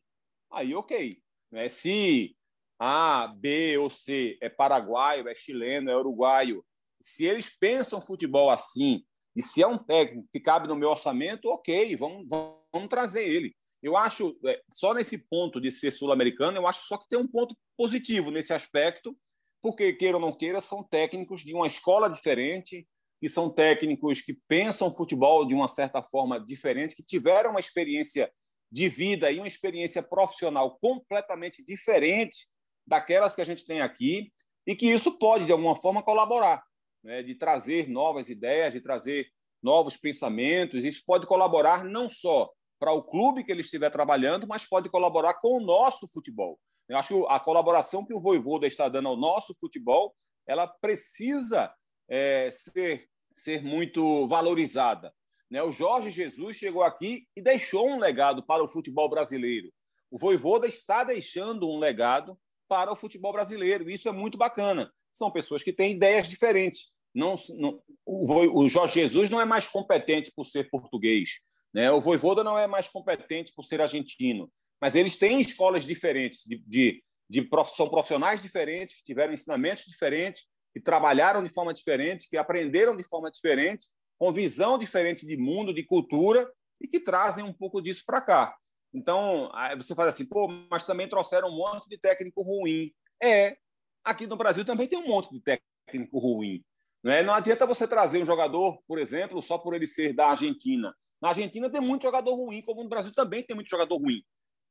Aí, 0.53 0.75
ok. 0.75 1.19
Né? 1.51 1.69
Se 1.69 2.37
A, 2.79 3.27
B 3.27 3.79
ou 3.79 3.89
C 3.89 4.39
é 4.43 4.51
paraguaio, 4.51 5.27
é 5.29 5.35
chileno, 5.35 5.91
é 5.91 5.97
uruguaio, 5.97 6.65
se 7.01 7.25
eles 7.25 7.49
pensam 7.49 8.01
futebol 8.01 8.51
assim 8.51 9.03
E 9.35 9.41
se 9.41 9.63
é 9.63 9.67
um 9.67 9.79
técnico 9.79 10.29
que 10.33 10.41
cabe 10.41 10.69
no 10.69 10.77
meu 10.77 10.91
orçamento, 10.91 11.49
ok, 11.49 11.97
vamos, 11.97 12.29
vamos 12.29 12.89
trazer 12.89 13.27
ele. 13.27 13.55
Eu 13.83 13.97
acho, 13.97 14.39
é, 14.45 14.61
só 14.71 14.93
nesse 14.93 15.17
ponto 15.17 15.59
de 15.61 15.71
ser 15.71 15.91
sul-americano, 15.91 16.59
eu 16.59 16.67
acho 16.67 16.87
só 16.87 16.99
que 16.99 17.09
tem 17.09 17.19
um 17.19 17.29
ponto 17.29 17.57
positivo 17.77 18.31
nesse 18.31 18.53
aspecto, 18.53 19.17
porque, 19.63 19.93
queira 19.93 20.17
ou 20.17 20.21
não 20.21 20.37
queira, 20.37 20.61
são 20.61 20.83
técnicos 20.83 21.43
de 21.43 21.55
uma 21.55 21.67
escola 21.67 22.09
diferente, 22.09 22.87
que 23.21 23.29
são 23.29 23.51
técnicos 23.51 24.21
que 24.21 24.39
pensam 24.49 24.95
futebol 24.95 25.47
de 25.47 25.55
uma 25.55 25.69
certa 25.69 26.03
forma 26.03 26.41
diferente, 26.41 26.97
que 26.97 27.03
tiveram 27.03 27.51
uma 27.51 27.61
experiência 27.61 28.33
de 28.73 28.89
vida 28.89 29.31
e 29.31 29.39
uma 29.39 29.49
experiência 29.49 30.03
profissional 30.03 30.79
completamente 30.81 31.65
diferente 31.65 32.49
daquelas 32.87 33.35
que 33.35 33.43
a 33.43 33.45
gente 33.45 33.67
tem 33.67 33.81
aqui, 33.81 34.33
e 34.67 34.75
que 34.75 34.87
isso 34.87 35.19
pode, 35.19 35.47
de 35.47 35.53
alguma 35.53 35.77
forma, 35.77 36.03
colaborar, 36.03 36.63
né? 37.03 37.23
de 37.23 37.35
trazer 37.35 37.89
novas 37.89 38.29
ideias, 38.29 38.73
de 38.73 38.81
trazer 38.81 39.27
novos 39.63 39.97
pensamentos. 39.97 40.85
Isso 40.85 41.03
pode 41.07 41.27
colaborar 41.27 41.85
não 41.85 42.09
só 42.09 42.51
para 42.79 42.93
o 42.93 43.03
clube 43.03 43.45
que 43.45 43.53
ele 43.53 43.61
estiver 43.61 43.91
trabalhando, 43.91 44.47
mas 44.47 44.67
pode 44.67 44.89
colaborar 44.89 45.35
com 45.35 45.59
o 45.59 45.65
nosso 45.65 46.09
futebol. 46.09 46.59
Eu 46.91 46.99
acho 46.99 47.09
que 47.09 47.27
a 47.29 47.39
colaboração 47.39 48.05
que 48.05 48.13
o 48.13 48.21
Voivoda 48.21 48.67
está 48.67 48.89
dando 48.89 49.09
ao 49.09 49.17
nosso 49.17 49.55
futebol, 49.55 50.13
ela 50.45 50.67
precisa 50.67 51.73
é, 52.09 52.51
ser, 52.51 53.09
ser 53.33 53.63
muito 53.63 54.27
valorizada. 54.27 55.15
Né? 55.49 55.63
O 55.63 55.71
Jorge 55.71 56.11
Jesus 56.11 56.57
chegou 56.57 56.83
aqui 56.83 57.29
e 57.37 57.41
deixou 57.41 57.89
um 57.89 58.01
legado 58.01 58.43
para 58.43 58.65
o 58.65 58.67
futebol 58.67 59.09
brasileiro. 59.09 59.73
O 60.11 60.19
Voivoda 60.19 60.67
está 60.67 61.05
deixando 61.05 61.71
um 61.71 61.79
legado 61.79 62.37
para 62.69 62.93
o 62.93 62.97
futebol 62.97 63.33
brasileiro. 63.33 63.89
Isso 63.89 64.09
é 64.09 64.13
muito 64.13 64.37
bacana. 64.37 64.93
São 65.13 65.31
pessoas 65.31 65.63
que 65.63 65.73
têm 65.73 65.93
ideias 65.93 66.29
diferentes. 66.29 66.91
Não, 67.15 67.37
não 67.51 67.81
o, 68.05 68.63
o 68.65 68.69
Jorge 68.69 68.95
Jesus 68.95 69.31
não 69.31 69.41
é 69.41 69.45
mais 69.45 69.69
competente 69.69 70.33
por 70.35 70.45
ser 70.45 70.69
português. 70.69 71.39
Né? 71.73 71.89
O 71.93 72.01
Voivoda 72.01 72.43
não 72.43 72.59
é 72.59 72.67
mais 72.67 72.89
competente 72.89 73.53
por 73.55 73.65
ser 73.65 73.81
argentino 73.81 74.51
mas 74.81 74.95
eles 74.95 75.17
têm 75.17 75.41
escolas 75.41 75.85
diferentes, 75.85 76.45
de, 76.45 76.59
de, 76.67 77.05
de 77.29 77.49
são 77.67 77.89
profissionais 77.89 78.43
diferentes, 78.43 78.97
que 78.97 79.05
tiveram 79.05 79.33
ensinamentos 79.33 79.85
diferentes, 79.85 80.45
que 80.73 80.81
trabalharam 80.81 81.43
de 81.43 81.51
forma 81.51 81.75
diferente, 81.75 82.29
que 82.29 82.37
aprenderam 82.37 82.97
de 82.97 83.05
forma 83.05 83.31
diferente, 83.31 83.89
com 84.19 84.33
visão 84.33 84.79
diferente 84.79 85.27
de 85.27 85.37
mundo, 85.37 85.75
de 85.75 85.83
cultura, 85.83 86.51
e 86.81 86.89
que 86.89 86.99
trazem 86.99 87.45
um 87.45 87.53
pouco 87.53 87.83
disso 87.83 88.03
para 88.07 88.21
cá. 88.21 88.57
Então, 88.93 89.51
você 89.77 89.95
faz 89.95 90.09
assim, 90.09 90.27
pô, 90.27 90.49
mas 90.71 90.85
também 90.85 91.09
trouxeram 91.09 91.49
um 91.49 91.57
monte 91.57 91.89
de 91.89 91.99
técnico 91.99 92.43
ruim. 92.43 92.93
É, 93.23 93.57
aqui 94.03 94.27
no 94.27 94.37
Brasil 94.37 94.65
também 94.65 94.87
tem 94.87 94.99
um 94.99 95.07
monte 95.07 95.31
de 95.31 95.41
técnico 95.41 96.19
ruim. 96.19 96.65
Não, 97.03 97.13
é? 97.13 97.23
não 97.23 97.35
adianta 97.35 97.67
você 97.67 97.87
trazer 97.87 98.21
um 98.21 98.27
jogador, 98.27 98.83
por 98.87 98.99
exemplo, 98.99 99.43
só 99.43 99.59
por 99.59 99.75
ele 99.75 99.87
ser 99.87 100.13
da 100.13 100.29
Argentina. 100.29 100.95
Na 101.21 101.29
Argentina 101.29 101.71
tem 101.71 101.81
muito 101.81 102.03
jogador 102.03 102.35
ruim, 102.35 102.63
como 102.63 102.83
no 102.83 102.89
Brasil 102.89 103.13
também 103.13 103.43
tem 103.43 103.55
muito 103.55 103.69
jogador 103.69 103.97
ruim. 103.97 104.23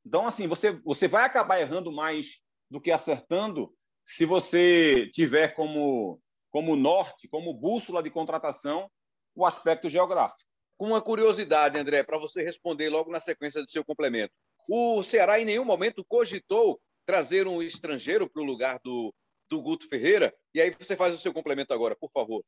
Então, 0.06 0.26
assim, 0.26 0.48
você, 0.48 0.72
você 0.84 1.08
vai 1.08 1.26
acabar 1.26 1.60
errando 1.60 1.92
mais 1.92 2.42
do 2.70 2.80
que 2.80 2.92
acertando 2.92 3.74
se 4.06 4.26
você 4.26 5.10
tiver 5.14 5.50
como, 5.50 6.20
como 6.50 6.76
norte, 6.76 7.28
como 7.28 7.54
bússola 7.54 8.02
de 8.02 8.10
contratação, 8.10 8.90
o 9.36 9.46
aspecto 9.46 9.90
geográfico. 9.90 10.50
Com 10.78 10.88
uma 10.88 11.02
curiosidade, 11.02 11.78
André, 11.78 12.04
para 12.04 12.18
você 12.18 12.42
responder 12.42 12.90
logo 12.90 13.12
na 13.12 13.20
sequência 13.20 13.62
do 13.64 13.70
seu 13.70 13.84
complemento. 13.84 14.34
O 14.68 15.04
Ceará 15.04 15.40
em 15.40 15.46
nenhum 15.46 15.66
momento 15.66 16.06
cogitou 16.06 16.80
trazer 17.06 17.48
um 17.48 17.62
estrangeiro 17.62 18.30
para 18.30 18.42
o 18.42 18.46
lugar 18.46 18.80
do, 18.84 19.14
do 19.50 19.62
Guto 19.62 19.88
Ferreira? 19.88 20.34
E 20.54 20.62
aí 20.62 20.72
você 20.78 20.96
faz 20.96 21.14
o 21.14 21.18
seu 21.18 21.34
complemento 21.34 21.74
agora, 21.74 21.96
por 21.96 22.10
favor. 22.12 22.44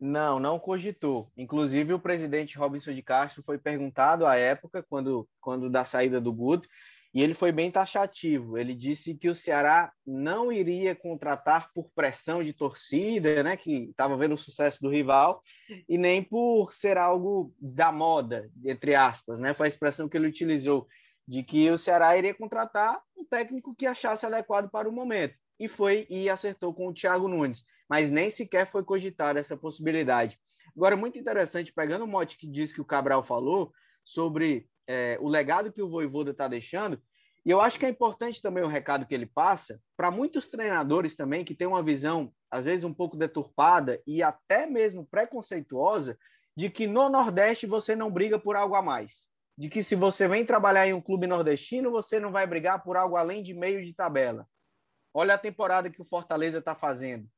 Não, 0.00 0.38
não 0.38 0.58
cogitou. 0.58 1.30
Inclusive, 1.36 1.92
o 1.92 2.00
presidente 2.00 2.58
Robinson 2.58 2.92
de 2.92 3.02
Castro 3.02 3.42
foi 3.42 3.58
perguntado 3.58 4.26
à 4.26 4.36
época, 4.36 4.82
quando, 4.82 5.28
quando 5.40 5.70
da 5.70 5.84
saída 5.84 6.20
do 6.20 6.32
Guto, 6.32 6.68
e 7.14 7.22
ele 7.22 7.32
foi 7.32 7.52
bem 7.52 7.70
taxativo. 7.70 8.58
Ele 8.58 8.74
disse 8.74 9.14
que 9.14 9.28
o 9.28 9.34
Ceará 9.34 9.92
não 10.04 10.50
iria 10.50 10.96
contratar 10.96 11.72
por 11.72 11.88
pressão 11.94 12.42
de 12.42 12.52
torcida, 12.52 13.40
né, 13.44 13.56
que 13.56 13.90
estava 13.90 14.16
vendo 14.16 14.34
o 14.34 14.38
sucesso 14.38 14.82
do 14.82 14.90
rival, 14.90 15.40
e 15.88 15.96
nem 15.96 16.22
por 16.22 16.72
ser 16.72 16.98
algo 16.98 17.54
da 17.60 17.92
moda, 17.92 18.50
entre 18.64 18.96
aspas, 18.96 19.38
né? 19.38 19.54
Foi 19.54 19.66
a 19.66 19.68
expressão 19.68 20.08
que 20.08 20.16
ele 20.16 20.26
utilizou 20.26 20.88
de 21.26 21.44
que 21.44 21.70
o 21.70 21.78
Ceará 21.78 22.18
iria 22.18 22.34
contratar 22.34 23.00
um 23.16 23.24
técnico 23.24 23.74
que 23.74 23.86
achasse 23.86 24.26
adequado 24.26 24.68
para 24.68 24.88
o 24.88 24.92
momento. 24.92 25.36
E 25.58 25.68
foi 25.68 26.06
e 26.10 26.28
acertou 26.28 26.74
com 26.74 26.88
o 26.88 26.92
Thiago 26.92 27.28
Nunes, 27.28 27.64
mas 27.88 28.10
nem 28.10 28.28
sequer 28.28 28.66
foi 28.66 28.82
cogitada 28.82 29.38
essa 29.38 29.56
possibilidade. 29.56 30.36
Agora, 30.76 30.96
muito 30.96 31.16
interessante, 31.16 31.72
pegando 31.72 32.04
o 32.04 32.08
mote 32.08 32.36
que 32.36 32.48
diz 32.48 32.72
que 32.72 32.80
o 32.80 32.84
Cabral 32.84 33.22
falou 33.22 33.72
sobre 34.02 34.68
é, 34.86 35.18
o 35.20 35.28
legado 35.28 35.72
que 35.72 35.82
o 35.82 35.88
Voivoda 35.88 36.30
está 36.30 36.48
deixando. 36.48 37.00
E 37.44 37.50
eu 37.50 37.60
acho 37.60 37.78
que 37.78 37.84
é 37.84 37.88
importante 37.90 38.40
também 38.40 38.64
o 38.64 38.68
recado 38.68 39.06
que 39.06 39.14
ele 39.14 39.26
passa 39.26 39.80
para 39.96 40.10
muitos 40.10 40.48
treinadores 40.48 41.14
também 41.14 41.44
que 41.44 41.54
têm 41.54 41.66
uma 41.66 41.82
visão, 41.82 42.32
às 42.50 42.64
vezes, 42.64 42.84
um 42.84 42.94
pouco 42.94 43.16
deturpada 43.16 44.00
e 44.06 44.22
até 44.22 44.66
mesmo 44.66 45.04
preconceituosa, 45.04 46.18
de 46.56 46.70
que 46.70 46.86
no 46.86 47.10
Nordeste 47.10 47.66
você 47.66 47.94
não 47.94 48.10
briga 48.10 48.38
por 48.38 48.56
algo 48.56 48.74
a 48.74 48.82
mais. 48.82 49.28
De 49.58 49.68
que 49.68 49.82
se 49.82 49.94
você 49.94 50.26
vem 50.26 50.44
trabalhar 50.44 50.86
em 50.86 50.94
um 50.94 51.00
clube 51.00 51.26
nordestino, 51.26 51.90
você 51.90 52.18
não 52.18 52.32
vai 52.32 52.46
brigar 52.46 52.82
por 52.82 52.96
algo 52.96 53.16
além 53.16 53.42
de 53.42 53.52
meio 53.52 53.84
de 53.84 53.92
tabela. 53.92 54.48
Olha 55.12 55.34
a 55.34 55.38
temporada 55.38 55.90
que 55.90 56.00
o 56.00 56.04
Fortaleza 56.04 56.58
está 56.58 56.74
fazendo. 56.74 57.28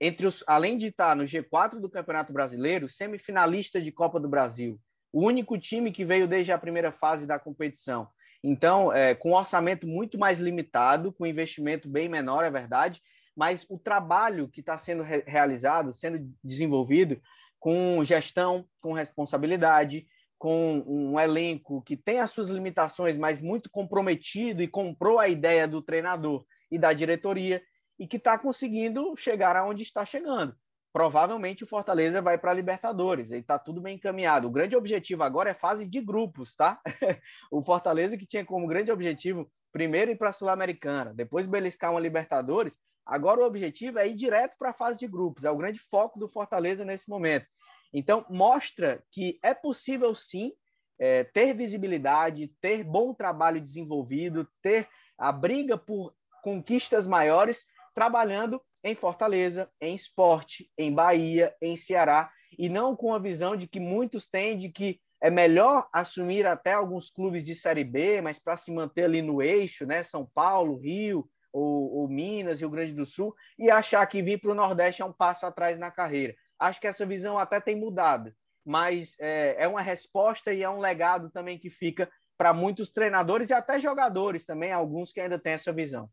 Entre 0.00 0.26
os, 0.26 0.42
além 0.46 0.76
de 0.76 0.86
estar 0.86 1.10
tá 1.10 1.14
no 1.14 1.24
G4 1.24 1.78
do 1.78 1.88
Campeonato 1.88 2.32
Brasileiro, 2.32 2.88
semifinalista 2.88 3.80
de 3.80 3.92
Copa 3.92 4.18
do 4.18 4.28
Brasil, 4.28 4.80
o 5.14 5.24
único 5.24 5.56
time 5.56 5.92
que 5.92 6.04
veio 6.04 6.26
desde 6.26 6.50
a 6.50 6.58
primeira 6.58 6.90
fase 6.90 7.24
da 7.24 7.38
competição. 7.38 8.08
Então, 8.42 8.92
é, 8.92 9.14
com 9.14 9.30
um 9.30 9.36
orçamento 9.36 9.86
muito 9.86 10.18
mais 10.18 10.40
limitado, 10.40 11.12
com 11.12 11.24
investimento 11.24 11.88
bem 11.88 12.08
menor, 12.08 12.42
é 12.42 12.50
verdade, 12.50 13.00
mas 13.36 13.64
o 13.70 13.78
trabalho 13.78 14.48
que 14.48 14.58
está 14.58 14.76
sendo 14.76 15.04
re 15.04 15.22
realizado, 15.24 15.92
sendo 15.92 16.28
desenvolvido 16.42 17.22
com 17.60 18.02
gestão, 18.02 18.66
com 18.80 18.92
responsabilidade, 18.92 20.04
com 20.36 20.82
um 20.84 21.18
elenco 21.18 21.80
que 21.82 21.96
tem 21.96 22.18
as 22.18 22.32
suas 22.32 22.48
limitações, 22.48 23.16
mas 23.16 23.40
muito 23.40 23.70
comprometido 23.70 24.64
e 24.64 24.68
comprou 24.68 25.20
a 25.20 25.28
ideia 25.28 25.68
do 25.68 25.80
treinador 25.80 26.44
e 26.68 26.76
da 26.76 26.92
diretoria 26.92 27.62
e 28.00 28.04
que 28.04 28.16
está 28.16 28.36
conseguindo 28.36 29.14
chegar 29.16 29.54
aonde 29.54 29.84
está 29.84 30.04
chegando 30.04 30.56
provavelmente 30.94 31.64
o 31.64 31.66
Fortaleza 31.66 32.22
vai 32.22 32.38
para 32.38 32.52
a 32.52 32.54
Libertadores. 32.54 33.32
Ele 33.32 33.40
está 33.40 33.58
tudo 33.58 33.80
bem 33.80 33.96
encaminhado. 33.96 34.46
O 34.46 34.50
grande 34.50 34.76
objetivo 34.76 35.24
agora 35.24 35.50
é 35.50 35.54
fase 35.54 35.84
de 35.84 36.00
grupos, 36.00 36.54
tá? 36.54 36.80
o 37.50 37.60
Fortaleza 37.64 38.16
que 38.16 38.24
tinha 38.24 38.44
como 38.44 38.68
grande 38.68 38.92
objetivo 38.92 39.50
primeiro 39.72 40.12
ir 40.12 40.16
para 40.16 40.28
a 40.28 40.32
Sul-Americana, 40.32 41.12
depois 41.12 41.48
beliscar 41.48 41.90
uma 41.90 41.98
Libertadores. 41.98 42.78
Agora 43.04 43.40
o 43.40 43.44
objetivo 43.44 43.98
é 43.98 44.06
ir 44.06 44.14
direto 44.14 44.56
para 44.56 44.70
a 44.70 44.72
fase 44.72 45.00
de 45.00 45.08
grupos. 45.08 45.44
É 45.44 45.50
o 45.50 45.56
grande 45.56 45.80
foco 45.80 46.16
do 46.16 46.28
Fortaleza 46.28 46.84
nesse 46.84 47.10
momento. 47.10 47.46
Então 47.92 48.24
mostra 48.30 49.02
que 49.10 49.40
é 49.42 49.52
possível 49.52 50.14
sim 50.14 50.52
é, 50.96 51.24
ter 51.24 51.54
visibilidade, 51.54 52.52
ter 52.60 52.84
bom 52.84 53.12
trabalho 53.12 53.60
desenvolvido, 53.60 54.48
ter 54.62 54.88
a 55.18 55.32
briga 55.32 55.76
por 55.76 56.14
conquistas 56.40 57.04
maiores, 57.04 57.66
trabalhando 57.92 58.62
em 58.84 58.94
Fortaleza, 58.94 59.68
em 59.80 59.94
esporte, 59.94 60.70
em 60.76 60.92
Bahia, 60.92 61.54
em 61.60 61.74
Ceará, 61.74 62.30
e 62.58 62.68
não 62.68 62.94
com 62.94 63.14
a 63.14 63.18
visão 63.18 63.56
de 63.56 63.66
que 63.66 63.80
muitos 63.80 64.28
têm 64.28 64.56
de 64.58 64.68
que 64.68 65.00
é 65.22 65.30
melhor 65.30 65.88
assumir 65.90 66.46
até 66.46 66.74
alguns 66.74 67.10
clubes 67.10 67.42
de 67.42 67.54
Série 67.54 67.82
B, 67.82 68.20
mas 68.20 68.38
para 68.38 68.58
se 68.58 68.70
manter 68.70 69.04
ali 69.04 69.22
no 69.22 69.40
eixo, 69.40 69.86
né? 69.86 70.04
São 70.04 70.28
Paulo, 70.34 70.76
Rio, 70.76 71.26
ou, 71.50 71.94
ou 71.94 72.08
Minas, 72.08 72.60
Rio 72.60 72.68
Grande 72.68 72.92
do 72.92 73.06
Sul, 73.06 73.34
e 73.58 73.70
achar 73.70 74.04
que 74.06 74.22
vir 74.22 74.38
para 74.38 74.50
o 74.50 74.54
Nordeste 74.54 75.00
é 75.00 75.04
um 75.04 75.12
passo 75.12 75.46
atrás 75.46 75.78
na 75.78 75.90
carreira. 75.90 76.34
Acho 76.58 76.78
que 76.78 76.86
essa 76.86 77.06
visão 77.06 77.38
até 77.38 77.58
tem 77.58 77.74
mudado, 77.74 78.34
mas 78.64 79.16
é, 79.18 79.56
é 79.64 79.66
uma 79.66 79.80
resposta 79.80 80.52
e 80.52 80.62
é 80.62 80.68
um 80.68 80.78
legado 80.78 81.30
também 81.30 81.58
que 81.58 81.70
fica 81.70 82.10
para 82.36 82.52
muitos 82.52 82.90
treinadores 82.90 83.48
e 83.48 83.54
até 83.54 83.78
jogadores 83.78 84.44
também, 84.44 84.72
alguns 84.72 85.10
que 85.10 85.20
ainda 85.20 85.38
têm 85.38 85.54
essa 85.54 85.72
visão. 85.72 86.10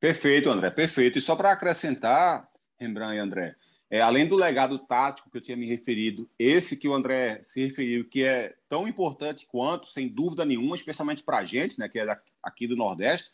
Perfeito, 0.00 0.50
André, 0.50 0.70
perfeito. 0.70 1.18
E 1.18 1.20
só 1.20 1.36
para 1.36 1.52
acrescentar, 1.52 2.48
Rembrandt 2.78 3.16
e 3.16 3.18
André, 3.18 3.54
é, 3.90 4.00
além 4.00 4.26
do 4.26 4.34
legado 4.34 4.78
tático 4.78 5.28
que 5.30 5.36
eu 5.36 5.42
tinha 5.42 5.56
me 5.56 5.66
referido, 5.66 6.28
esse 6.38 6.76
que 6.76 6.88
o 6.88 6.94
André 6.94 7.40
se 7.42 7.66
referiu, 7.66 8.08
que 8.08 8.24
é 8.24 8.56
tão 8.66 8.88
importante 8.88 9.46
quanto, 9.46 9.88
sem 9.88 10.08
dúvida 10.08 10.44
nenhuma, 10.44 10.74
especialmente 10.74 11.22
para 11.22 11.38
a 11.38 11.44
gente, 11.44 11.78
né, 11.78 11.86
que 11.88 11.98
é 11.98 12.18
aqui 12.42 12.66
do 12.66 12.76
Nordeste, 12.76 13.32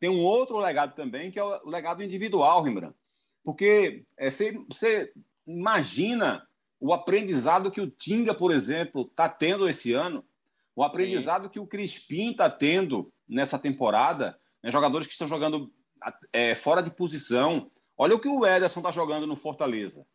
tem 0.00 0.08
um 0.08 0.22
outro 0.22 0.58
legado 0.58 0.94
também, 0.94 1.30
que 1.30 1.38
é 1.38 1.44
o 1.44 1.68
legado 1.68 2.02
individual, 2.02 2.62
Rembrandt. 2.62 2.94
Porque 3.44 4.04
é, 4.16 4.30
você, 4.30 4.58
você 4.68 5.12
imagina 5.46 6.46
o 6.80 6.94
aprendizado 6.94 7.70
que 7.70 7.80
o 7.80 7.90
Tinga, 7.90 8.32
por 8.32 8.52
exemplo, 8.52 9.02
está 9.02 9.28
tendo 9.28 9.68
esse 9.68 9.92
ano, 9.92 10.24
o 10.74 10.82
aprendizado 10.82 11.44
Sim. 11.44 11.50
que 11.50 11.60
o 11.60 11.66
Crispim 11.66 12.30
está 12.30 12.48
tendo 12.48 13.12
nessa 13.28 13.58
temporada, 13.58 14.38
né, 14.62 14.70
jogadores 14.70 15.06
que 15.06 15.12
estão 15.12 15.28
jogando 15.28 15.70
é, 16.32 16.54
fora 16.54 16.82
de 16.82 16.90
posição. 16.90 17.70
Olha 17.96 18.14
o 18.14 18.18
que 18.18 18.28
o 18.28 18.46
Ederson 18.46 18.80
está 18.80 18.90
jogando 18.90 19.26
no 19.26 19.36
Fortaleza. 19.36 20.06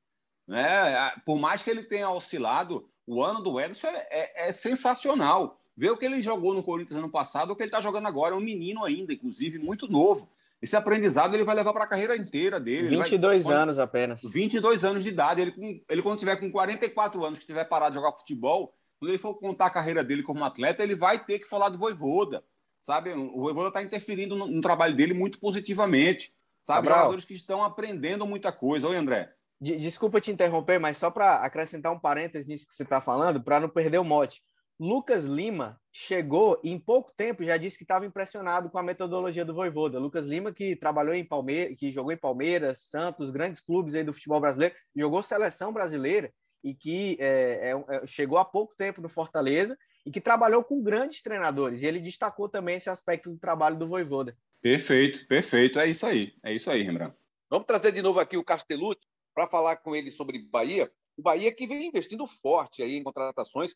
Né? 0.48 1.12
Por 1.26 1.38
mais 1.38 1.64
que 1.64 1.70
ele 1.70 1.84
tenha 1.84 2.10
oscilado, 2.10 2.90
o 3.08 3.24
ano 3.24 3.42
do 3.42 3.60
Ederson 3.60 3.88
é, 3.88 4.08
é, 4.10 4.50
é 4.50 4.52
sensacional. 4.52 5.60
Ver 5.76 5.92
o 5.92 5.98
que 5.98 6.06
ele 6.06 6.22
jogou 6.22 6.54
no 6.54 6.64
Corinthians 6.64 6.98
ano 6.98 7.10
passado, 7.10 7.52
o 7.52 7.56
que 7.56 7.64
ele 7.64 7.70
está 7.70 7.82
jogando 7.82 8.08
agora. 8.08 8.36
É 8.36 8.38
um 8.38 8.42
menino 8.42 8.84
ainda, 8.84 9.14
inclusive, 9.14 9.58
muito 9.58 9.88
novo. 9.88 10.30
Esse 10.62 10.76
aprendizado 10.76 11.34
ele 11.34 11.44
vai 11.44 11.56
levar 11.56 11.74
para 11.74 11.86
a 11.86 11.88
carreira 11.88 12.16
inteira 12.16 12.60
dele. 12.60 12.96
22 12.96 13.44
vai, 13.44 13.56
anos 13.56 13.80
apenas. 13.80 14.22
22 14.22 14.84
anos 14.84 15.04
de 15.04 15.10
idade. 15.10 15.42
Ele, 15.42 15.84
ele, 15.90 16.02
quando 16.04 16.20
tiver 16.20 16.36
com 16.36 16.52
44 16.52 17.26
anos, 17.26 17.40
que 17.40 17.48
tiver 17.48 17.64
parado 17.64 17.96
de 17.96 18.02
jogar 18.02 18.16
futebol, 18.16 18.72
quando 19.00 19.10
ele 19.10 19.18
for 19.18 19.34
contar 19.34 19.66
a 19.66 19.72
carreira 19.72 20.04
dele 20.04 20.22
como 20.22 20.44
atleta, 20.44 20.84
ele 20.84 20.94
vai 20.94 21.24
ter 21.26 21.40
que 21.40 21.48
falar 21.48 21.70
do 21.70 21.80
Voivoda. 21.80 22.44
Sabe? 22.82 23.12
O 23.12 23.42
Voivoda 23.42 23.68
está 23.68 23.84
interferindo 23.84 24.36
no, 24.36 24.48
no, 24.48 24.62
trabalho 24.62 24.96
dele 24.96 25.14
muito 25.14 25.40
positivamente. 25.40 26.34
Sabe? 26.64 26.88
Cabral. 26.88 27.00
Jogadores 27.00 27.26
que 27.26 27.34
estão 27.34 27.64
aprendendo 27.64 28.26
muita 28.26 28.52
coisa. 28.52 28.88
Oi, 28.88 28.96
André. 28.96 29.32
Desculpa 29.60 30.20
te 30.20 30.32
interromper, 30.32 30.80
mas 30.80 30.98
só 30.98 31.12
para 31.12 31.36
acrescentar 31.36 31.92
um 31.92 32.00
parênteses 32.00 32.48
nisso 32.48 32.68
que 32.68 32.74
você 32.74 32.82
está 32.82 33.00
falando, 33.00 33.44
para 33.44 33.60
não 33.60 33.70
perder 33.70 34.00
o 34.00 34.04
mote. 34.04 34.42
Lucas 34.80 35.26
Lima 35.26 35.80
chegou 35.92 36.60
em 36.64 36.80
pouco 36.80 37.14
tempo 37.16 37.44
já 37.44 37.56
disse 37.56 37.78
que 37.78 37.84
estava 37.84 38.04
impressionado 38.04 38.68
com 38.72 38.80
a 38.80 38.84
metodologia 38.84 39.46
do 39.46 39.54
Voivoda. 39.54 40.00
Lucas 40.00 40.26
Lima 40.26 40.52
que 40.52 40.76
trabalhou 40.76 41.14
em 41.14 41.24
Palmeiras, 41.24 41.78
que 41.78 41.92
jogou 41.92 42.12
em 42.12 42.18
Palmeiras, 42.18 42.90
Santos, 42.90 43.30
grandes 43.30 43.62
clubes 43.62 43.94
aí 43.94 44.04
do 44.04 44.12
futebol 44.12 44.42
brasileiro, 44.42 44.74
jogou 44.96 45.22
seleção 45.22 45.72
brasileira 45.72 46.34
e 46.64 46.74
que 46.74 47.16
é, 47.20 47.70
é, 47.70 47.96
é, 47.96 48.08
chegou 48.08 48.40
há 48.40 48.46
pouco 48.46 48.74
tempo 48.76 49.02
no 49.02 49.10
Fortaleza 49.10 49.78
e 50.06 50.12
que 50.12 50.22
trabalhou 50.22 50.64
com 50.64 50.82
grandes 50.82 51.22
treinadores. 51.22 51.82
E 51.82 51.86
ele 51.86 52.00
destacou 52.00 52.50
também 52.50 52.78
esse 52.78 52.90
aspecto 52.90 53.30
do 53.30 53.38
trabalho 53.38 53.78
do 53.78 53.88
Voivoda. 53.88 54.36
Perfeito, 54.62 55.26
perfeito. 55.28 55.80
É 55.80 55.88
isso 55.88 56.06
aí. 56.06 56.34
É 56.44 56.54
isso 56.54 56.70
aí, 56.70 56.84
Rembrandt. 56.84 57.16
Vamos 57.50 57.68
trazer 57.68 57.92
de 57.92 58.02
novo 58.02 58.20
aqui 58.20 58.38
o 58.38 58.44
Castellucci 58.44 59.02
para 59.34 59.48
falar 59.48 59.78
com 59.78 59.96
ele 59.96 60.12
sobre 60.12 60.40
Bahia. 60.40 60.92
O 61.18 61.22
Bahia 61.22 61.54
que 61.54 61.68
vem 61.68 61.88
investindo 61.88 62.26
forte 62.26 62.82
aí 62.82 62.96
em 62.96 63.04
contratações 63.04 63.76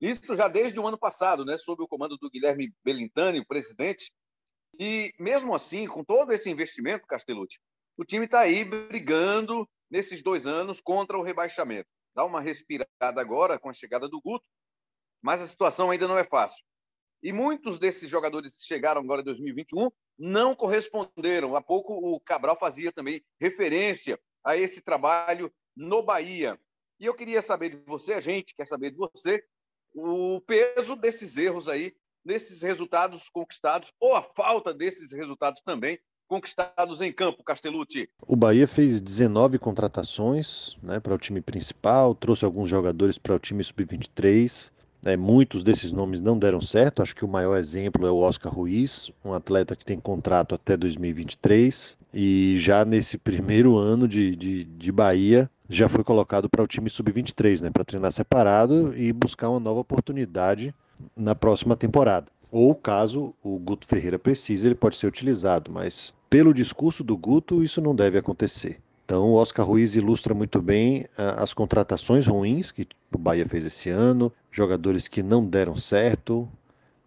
isso 0.00 0.34
já 0.34 0.46
desde 0.46 0.78
o 0.78 0.86
ano 0.86 0.98
passado, 0.98 1.44
né, 1.44 1.56
sob 1.56 1.82
o 1.82 1.88
comando 1.88 2.18
do 2.18 2.30
Guilherme 2.30 2.72
Belintani, 2.84 3.40
o 3.40 3.46
presidente. 3.46 4.12
E 4.78 5.12
mesmo 5.18 5.54
assim, 5.54 5.86
com 5.86 6.04
todo 6.04 6.32
esse 6.32 6.50
investimento, 6.50 7.06
Castellucci, 7.06 7.58
o 7.96 8.04
time 8.04 8.26
está 8.26 8.40
aí 8.40 8.62
brigando 8.62 9.66
nesses 9.90 10.22
dois 10.22 10.46
anos 10.46 10.80
contra 10.80 11.16
o 11.16 11.22
rebaixamento. 11.22 11.88
Dá 12.14 12.24
uma 12.24 12.40
respirada 12.40 13.20
agora 13.20 13.58
com 13.58 13.70
a 13.70 13.72
chegada 13.72 14.06
do 14.06 14.20
Guto, 14.20 14.44
mas 15.26 15.42
a 15.42 15.46
situação 15.48 15.90
ainda 15.90 16.06
não 16.06 16.16
é 16.16 16.22
fácil. 16.22 16.64
E 17.20 17.32
muitos 17.32 17.80
desses 17.80 18.08
jogadores 18.08 18.52
que 18.58 18.64
chegaram 18.64 19.00
agora 19.00 19.22
em 19.22 19.24
2021 19.24 19.90
não 20.16 20.54
corresponderam. 20.54 21.56
Há 21.56 21.60
pouco 21.60 21.94
o 21.94 22.20
Cabral 22.20 22.56
fazia 22.56 22.92
também 22.92 23.20
referência 23.40 24.20
a 24.44 24.56
esse 24.56 24.80
trabalho 24.80 25.52
no 25.76 26.00
Bahia. 26.00 26.56
E 27.00 27.06
eu 27.06 27.12
queria 27.12 27.42
saber 27.42 27.70
de 27.70 27.82
você, 27.84 28.12
a 28.12 28.20
gente 28.20 28.54
quer 28.54 28.68
saber 28.68 28.92
de 28.92 28.96
você, 28.96 29.42
o 29.92 30.40
peso 30.42 30.94
desses 30.94 31.36
erros 31.36 31.68
aí, 31.68 31.92
nesses 32.24 32.62
resultados 32.62 33.28
conquistados, 33.28 33.92
ou 33.98 34.14
a 34.14 34.22
falta 34.22 34.72
desses 34.72 35.12
resultados 35.12 35.60
também 35.62 35.98
conquistados 36.28 37.00
em 37.00 37.12
campo, 37.12 37.42
Castellucci? 37.42 38.08
O 38.24 38.36
Bahia 38.36 38.68
fez 38.68 39.00
19 39.00 39.58
contratações 39.58 40.76
né, 40.80 41.00
para 41.00 41.14
o 41.14 41.18
time 41.18 41.40
principal, 41.40 42.14
trouxe 42.14 42.44
alguns 42.44 42.68
jogadores 42.68 43.18
para 43.18 43.34
o 43.34 43.40
time 43.40 43.64
sub-23. 43.64 44.70
É, 45.06 45.16
muitos 45.16 45.62
desses 45.62 45.92
nomes 45.92 46.20
não 46.20 46.36
deram 46.36 46.60
certo. 46.60 47.00
Acho 47.00 47.14
que 47.14 47.24
o 47.24 47.28
maior 47.28 47.56
exemplo 47.56 48.04
é 48.08 48.10
o 48.10 48.16
Oscar 48.16 48.52
Ruiz, 48.52 49.12
um 49.24 49.32
atleta 49.32 49.76
que 49.76 49.86
tem 49.86 50.00
contrato 50.00 50.52
até 50.52 50.76
2023. 50.76 51.96
E 52.12 52.56
já 52.58 52.84
nesse 52.84 53.16
primeiro 53.16 53.76
ano 53.76 54.08
de, 54.08 54.34
de, 54.34 54.64
de 54.64 54.90
Bahia, 54.90 55.48
já 55.70 55.88
foi 55.88 56.02
colocado 56.02 56.50
para 56.50 56.60
o 56.60 56.66
time 56.66 56.90
sub-23, 56.90 57.60
né, 57.60 57.70
para 57.70 57.84
treinar 57.84 58.10
separado 58.10 58.92
e 58.96 59.12
buscar 59.12 59.48
uma 59.48 59.60
nova 59.60 59.78
oportunidade 59.78 60.74
na 61.16 61.36
próxima 61.36 61.76
temporada. 61.76 62.26
Ou 62.50 62.74
caso 62.74 63.32
o 63.44 63.60
Guto 63.60 63.86
Ferreira 63.86 64.18
precise, 64.18 64.66
ele 64.66 64.74
pode 64.74 64.96
ser 64.96 65.06
utilizado, 65.06 65.70
mas 65.70 66.12
pelo 66.28 66.52
discurso 66.52 67.04
do 67.04 67.16
Guto, 67.16 67.62
isso 67.62 67.80
não 67.80 67.94
deve 67.94 68.18
acontecer. 68.18 68.80
Então, 69.06 69.30
o 69.30 69.34
Oscar 69.34 69.64
Ruiz 69.64 69.94
ilustra 69.94 70.34
muito 70.34 70.60
bem 70.60 71.02
uh, 71.16 71.38
as 71.38 71.54
contratações 71.54 72.26
ruins 72.26 72.72
que 72.72 72.88
o 73.14 73.16
Bahia 73.16 73.46
fez 73.46 73.64
esse 73.64 73.88
ano, 73.88 74.32
jogadores 74.50 75.06
que 75.06 75.22
não 75.22 75.44
deram 75.44 75.76
certo, 75.76 76.48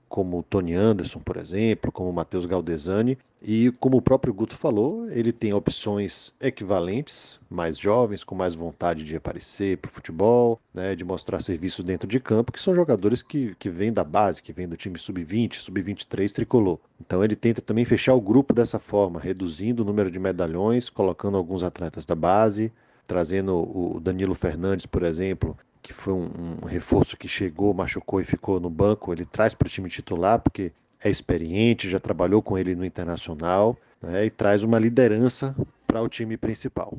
como 0.10 0.43
Tony 0.43 0.74
Anderson, 0.74 1.20
por 1.20 1.38
exemplo, 1.38 1.91
como 1.91 2.12
Matheus 2.12 2.45
Galdesani. 2.45 3.18
E 3.41 3.72
como 3.80 3.97
o 3.97 4.01
próprio 4.01 4.34
Guto 4.34 4.53
falou, 4.53 5.10
ele 5.10 5.32
tem 5.32 5.53
opções 5.53 6.34
equivalentes, 6.41 7.39
mais 7.49 7.78
jovens, 7.78 8.22
com 8.22 8.36
mais 8.36 8.53
vontade 8.53 9.05
de 9.05 9.16
aparecer 9.16 9.78
para 9.78 9.88
o 9.88 9.91
futebol, 9.91 10.60
né, 10.74 10.93
de 10.93 11.05
mostrar 11.05 11.39
serviço 11.39 11.82
dentro 11.82 12.05
de 12.05 12.20
campo, 12.20 12.51
que 12.51 12.60
são 12.60 12.76
jogadores 12.76 13.24
que, 13.24 13.55
que 13.55 13.70
vêm 13.70 13.93
da 13.93 14.03
base, 14.03 14.43
que 14.43 14.51
vêm 14.51 14.68
do 14.68 14.76
time 14.76 14.99
sub-20, 14.99 15.55
sub-23 15.55 16.34
tricolor. 16.34 16.80
Então 16.99 17.24
ele 17.24 17.36
tenta 17.36 17.62
também 17.62 17.86
fechar 17.86 18.14
o 18.14 18.20
grupo 18.20 18.53
dessa 18.53 18.78
forma, 18.78 19.22
reduzindo 19.22 19.84
o 19.84 19.86
número 19.86 20.12
de 20.12 20.20
medalhões, 20.20 20.89
colocando 20.89 21.38
alguns 21.38 21.64
atletas 21.64 22.05
da 22.05 22.16
base, 22.16 22.74
trazendo 23.07 23.55
o 23.55 24.01
Danilo 24.01 24.36
Fernandes, 24.36 24.86
por 24.86 25.03
exemplo, 25.03 25.57
que 25.82 25.93
foi 25.93 26.13
um, 26.13 26.30
um, 26.63 26.65
reforço 26.65 27.17
que 27.17 27.27
chegou, 27.27 27.73
machucou 27.73 28.19
e 28.19 28.23
ficou 28.23 28.59
no 28.59 28.69
banco, 28.69 29.13
ele 29.13 29.25
traz 29.25 29.53
para 29.53 29.67
o 29.67 29.69
time 29.69 29.89
titular, 29.89 30.39
porque 30.39 30.71
é 30.99 31.09
experiente, 31.09 31.89
já 31.89 31.99
trabalhou 31.99 32.41
com 32.41 32.57
ele 32.57 32.75
no 32.75 32.86
Internacional, 32.86 33.77
né, 34.01 34.25
e 34.25 34.30
traz 34.30 34.63
uma 34.63 34.80
liderança 34.80 35.55
para 35.88 36.01
o 36.01 36.09
time 36.09 36.38
principal. 36.38 36.97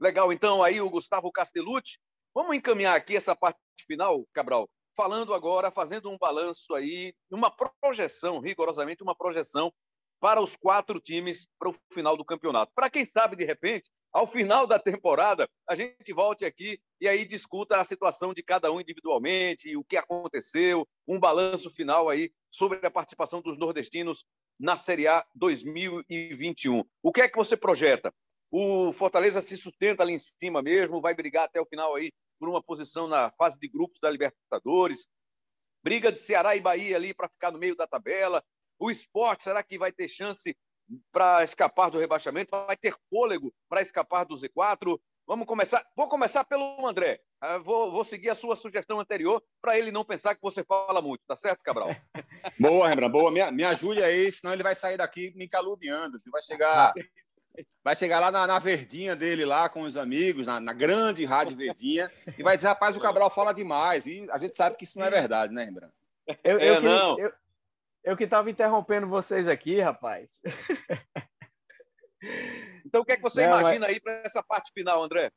Legal, 0.00 0.32
então, 0.32 0.62
aí 0.62 0.80
o 0.80 0.90
Gustavo 0.90 1.30
Castellucci. 1.30 1.98
Vamos 2.34 2.56
encaminhar 2.56 2.96
aqui 2.96 3.16
essa 3.16 3.34
parte 3.34 3.58
final, 3.86 4.24
Cabral, 4.32 4.68
falando 4.96 5.34
agora, 5.34 5.70
fazendo 5.70 6.08
um 6.08 6.16
balanço 6.16 6.74
aí, 6.74 7.12
uma 7.30 7.50
projeção, 7.80 8.38
rigorosamente 8.38 9.02
uma 9.02 9.16
projeção 9.16 9.72
para 10.20 10.40
os 10.40 10.56
quatro 10.56 11.00
times 11.00 11.48
para 11.58 11.70
o 11.70 11.74
final 11.92 12.16
do 12.16 12.24
campeonato. 12.24 12.72
Para 12.74 12.90
quem 12.90 13.04
sabe, 13.06 13.36
de 13.36 13.44
repente, 13.44 13.90
ao 14.12 14.26
final 14.26 14.66
da 14.66 14.78
temporada, 14.78 15.48
a 15.68 15.76
gente 15.76 16.12
volte 16.12 16.44
aqui 16.44 16.80
e 17.00 17.06
aí 17.06 17.24
discuta 17.24 17.80
a 17.80 17.84
situação 17.84 18.34
de 18.34 18.42
cada 18.42 18.72
um 18.72 18.80
individualmente, 18.80 19.76
o 19.76 19.84
que 19.84 19.96
aconteceu, 19.96 20.86
um 21.06 21.18
balanço 21.18 21.70
final 21.70 22.08
aí 22.08 22.32
sobre 22.50 22.84
a 22.84 22.90
participação 22.90 23.40
dos 23.40 23.56
nordestinos 23.56 24.24
na 24.58 24.76
Série 24.76 25.06
A 25.06 25.24
2021. 25.34 26.84
O 27.02 27.12
que 27.12 27.20
é 27.20 27.28
que 27.28 27.36
você 27.36 27.56
projeta? 27.56 28.12
O 28.50 28.92
Fortaleza 28.92 29.40
se 29.40 29.56
sustenta 29.56 30.02
ali 30.02 30.14
em 30.14 30.18
cima 30.18 30.60
mesmo, 30.60 31.00
vai 31.00 31.14
brigar 31.14 31.44
até 31.44 31.60
o 31.60 31.66
final 31.66 31.94
aí 31.94 32.10
por 32.38 32.48
uma 32.48 32.62
posição 32.62 33.06
na 33.06 33.30
fase 33.38 33.60
de 33.60 33.68
grupos 33.68 34.00
da 34.00 34.10
Libertadores. 34.10 35.08
Briga 35.84 36.10
de 36.10 36.18
Ceará 36.18 36.56
e 36.56 36.60
Bahia 36.60 36.96
ali 36.96 37.14
para 37.14 37.28
ficar 37.28 37.52
no 37.52 37.58
meio 37.58 37.76
da 37.76 37.86
tabela. 37.86 38.42
O 38.78 38.90
esporte, 38.90 39.44
será 39.44 39.62
que 39.62 39.78
vai 39.78 39.92
ter 39.92 40.08
chance 40.08 40.56
para 41.12 41.44
escapar 41.44 41.90
do 41.90 41.98
rebaixamento, 41.98 42.50
vai 42.66 42.76
ter 42.76 42.94
fôlego 43.08 43.52
para 43.68 43.82
escapar 43.82 44.24
do 44.24 44.34
Z4. 44.34 44.98
Vamos 45.26 45.46
começar. 45.46 45.84
Vou 45.96 46.08
começar 46.08 46.44
pelo 46.44 46.86
André. 46.86 47.20
Ah, 47.40 47.58
vou, 47.58 47.90
vou 47.90 48.04
seguir 48.04 48.30
a 48.30 48.34
sua 48.34 48.56
sugestão 48.56 48.98
anterior 48.98 49.42
para 49.62 49.78
ele 49.78 49.92
não 49.92 50.04
pensar 50.04 50.34
que 50.34 50.42
você 50.42 50.64
fala 50.64 51.00
muito, 51.00 51.22
tá 51.26 51.36
certo, 51.36 51.62
Cabral? 51.62 51.88
boa, 52.58 52.88
Rembrandt, 52.88 53.12
boa. 53.12 53.30
Me, 53.30 53.50
me 53.50 53.64
ajude 53.64 54.02
aí, 54.02 54.30
senão 54.32 54.52
ele 54.52 54.62
vai 54.62 54.74
sair 54.74 54.96
daqui 54.96 55.32
me 55.36 55.46
caluniando. 55.48 56.20
Vai 56.30 56.42
chegar, 56.42 56.92
vai 57.82 57.94
chegar 57.94 58.20
lá 58.20 58.30
na, 58.30 58.46
na, 58.46 58.58
verdinha 58.58 59.14
dele, 59.14 59.44
lá 59.44 59.68
com 59.68 59.82
os 59.82 59.96
amigos, 59.96 60.46
na, 60.46 60.58
na, 60.58 60.72
grande 60.72 61.24
rádio 61.24 61.56
verdinha, 61.56 62.10
e 62.36 62.42
vai 62.42 62.56
dizer, 62.56 62.68
rapaz, 62.68 62.96
o 62.96 63.00
Cabral 63.00 63.30
fala 63.30 63.54
demais. 63.54 64.06
E 64.06 64.26
a 64.30 64.38
gente 64.38 64.54
sabe 64.54 64.76
que 64.76 64.84
isso 64.84 64.98
não 64.98 65.06
é 65.06 65.10
verdade, 65.10 65.52
né, 65.52 65.64
Rembrandt? 65.64 65.94
Eu, 66.44 66.58
eu, 66.58 66.74
é, 66.74 66.80
não. 66.80 67.18
Eu, 67.18 67.32
eu 68.04 68.16
que 68.16 68.24
estava 68.24 68.50
interrompendo 68.50 69.08
vocês 69.08 69.48
aqui, 69.48 69.80
rapaz. 69.80 70.30
então, 72.84 73.02
o 73.02 73.04
que 73.04 73.12
é 73.12 73.16
que 73.16 73.22
você 73.22 73.46
Não, 73.46 73.60
imagina 73.60 73.86
mas... 73.86 73.94
aí 73.94 74.00
para 74.00 74.12
essa 74.24 74.42
parte 74.42 74.72
final, 74.72 75.02
André? 75.02 75.30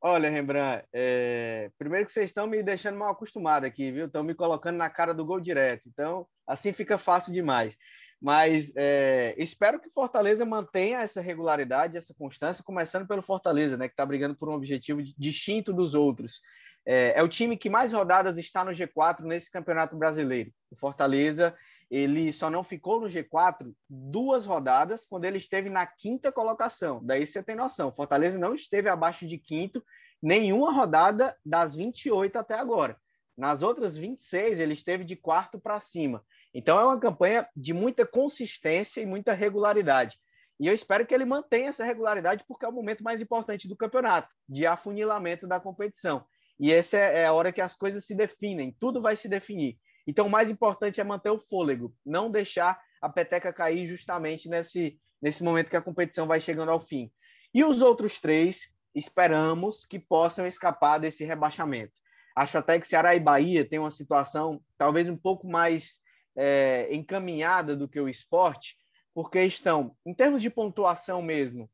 Olha, 0.00 0.30
Rembrandt, 0.30 0.86
é... 0.92 1.70
primeiro 1.78 2.06
que 2.06 2.12
vocês 2.12 2.26
estão 2.26 2.46
me 2.46 2.62
deixando 2.62 2.98
mal 2.98 3.10
acostumado 3.10 3.64
aqui, 3.64 3.90
viu? 3.90 4.06
Estão 4.06 4.22
me 4.22 4.34
colocando 4.34 4.76
na 4.76 4.90
cara 4.90 5.12
do 5.12 5.24
gol 5.24 5.40
direto. 5.40 5.82
Então, 5.86 6.26
assim 6.46 6.72
fica 6.72 6.98
fácil 6.98 7.32
demais. 7.32 7.76
Mas 8.20 8.72
é... 8.76 9.34
espero 9.36 9.80
que 9.80 9.90
Fortaleza 9.90 10.44
mantenha 10.44 11.00
essa 11.00 11.20
regularidade, 11.20 11.96
essa 11.96 12.14
constância, 12.14 12.64
começando 12.64 13.06
pelo 13.06 13.22
Fortaleza, 13.22 13.76
né? 13.76 13.88
Que 13.88 13.94
está 13.94 14.06
brigando 14.06 14.36
por 14.36 14.48
um 14.48 14.54
objetivo 14.54 15.02
distinto 15.18 15.72
dos 15.72 15.94
outros. 15.94 16.40
É, 16.86 17.18
é, 17.18 17.22
o 17.22 17.28
time 17.28 17.56
que 17.56 17.68
mais 17.68 17.92
rodadas 17.92 18.38
está 18.38 18.64
no 18.64 18.70
G4 18.70 19.22
nesse 19.22 19.50
Campeonato 19.50 19.96
Brasileiro. 19.96 20.52
O 20.70 20.76
Fortaleza, 20.76 21.52
ele 21.90 22.32
só 22.32 22.48
não 22.48 22.62
ficou 22.62 23.00
no 23.00 23.08
G4 23.08 23.74
duas 23.90 24.46
rodadas 24.46 25.04
quando 25.04 25.24
ele 25.24 25.36
esteve 25.36 25.68
na 25.68 25.84
quinta 25.84 26.30
colocação. 26.30 27.00
Daí 27.04 27.26
você 27.26 27.42
tem 27.42 27.56
noção. 27.56 27.88
O 27.88 27.92
Fortaleza 27.92 28.38
não 28.38 28.54
esteve 28.54 28.88
abaixo 28.88 29.26
de 29.26 29.36
quinto 29.36 29.84
nenhuma 30.22 30.72
rodada 30.72 31.36
das 31.44 31.74
28 31.74 32.36
até 32.36 32.54
agora. 32.54 32.96
Nas 33.36 33.62
outras 33.62 33.96
26, 33.96 34.60
ele 34.60 34.72
esteve 34.72 35.04
de 35.04 35.16
quarto 35.16 35.58
para 35.58 35.80
cima. 35.80 36.24
Então, 36.54 36.78
é 36.80 36.84
uma 36.84 36.98
campanha 36.98 37.46
de 37.54 37.74
muita 37.74 38.06
consistência 38.06 39.00
e 39.00 39.06
muita 39.06 39.32
regularidade. 39.32 40.18
E 40.58 40.66
eu 40.66 40.72
espero 40.72 41.04
que 41.04 41.14
ele 41.14 41.26
mantenha 41.26 41.68
essa 41.68 41.84
regularidade, 41.84 42.44
porque 42.48 42.64
é 42.64 42.68
o 42.68 42.72
momento 42.72 43.04
mais 43.04 43.20
importante 43.20 43.68
do 43.68 43.76
campeonato, 43.76 44.32
de 44.48 44.66
afunilamento 44.66 45.46
da 45.46 45.60
competição. 45.60 46.24
E 46.58 46.72
essa 46.72 46.96
é, 46.96 47.20
é 47.20 47.26
a 47.26 47.32
hora 47.32 47.52
que 47.52 47.60
as 47.60 47.76
coisas 47.76 48.04
se 48.04 48.14
definem, 48.14 48.74
tudo 48.78 49.00
vai 49.00 49.16
se 49.16 49.28
definir. 49.28 49.78
Então, 50.06 50.26
o 50.26 50.30
mais 50.30 50.50
importante 50.50 51.00
é 51.00 51.04
manter 51.04 51.30
o 51.30 51.38
fôlego, 51.38 51.94
não 52.04 52.30
deixar 52.30 52.80
a 53.00 53.08
peteca 53.08 53.52
cair 53.52 53.86
justamente 53.86 54.48
nesse, 54.48 54.98
nesse 55.20 55.42
momento 55.42 55.68
que 55.68 55.76
a 55.76 55.82
competição 55.82 56.26
vai 56.26 56.40
chegando 56.40 56.70
ao 56.70 56.80
fim. 56.80 57.10
E 57.52 57.64
os 57.64 57.82
outros 57.82 58.20
três, 58.20 58.70
esperamos 58.94 59.84
que 59.84 59.98
possam 59.98 60.46
escapar 60.46 60.98
desse 60.98 61.24
rebaixamento. 61.24 61.92
Acho 62.34 62.58
até 62.58 62.78
que 62.78 62.86
Ceará 62.86 63.14
e 63.14 63.20
Bahia 63.20 63.68
têm 63.68 63.78
uma 63.78 63.90
situação 63.90 64.60
talvez 64.76 65.08
um 65.08 65.16
pouco 65.16 65.48
mais 65.48 66.00
é, 66.36 66.94
encaminhada 66.94 67.74
do 67.74 67.88
que 67.88 67.98
o 67.98 68.08
esporte, 68.08 68.76
porque 69.14 69.42
estão, 69.42 69.96
em 70.04 70.12
termos 70.12 70.42
de 70.42 70.50
pontuação 70.50 71.22
mesmo, 71.22 71.70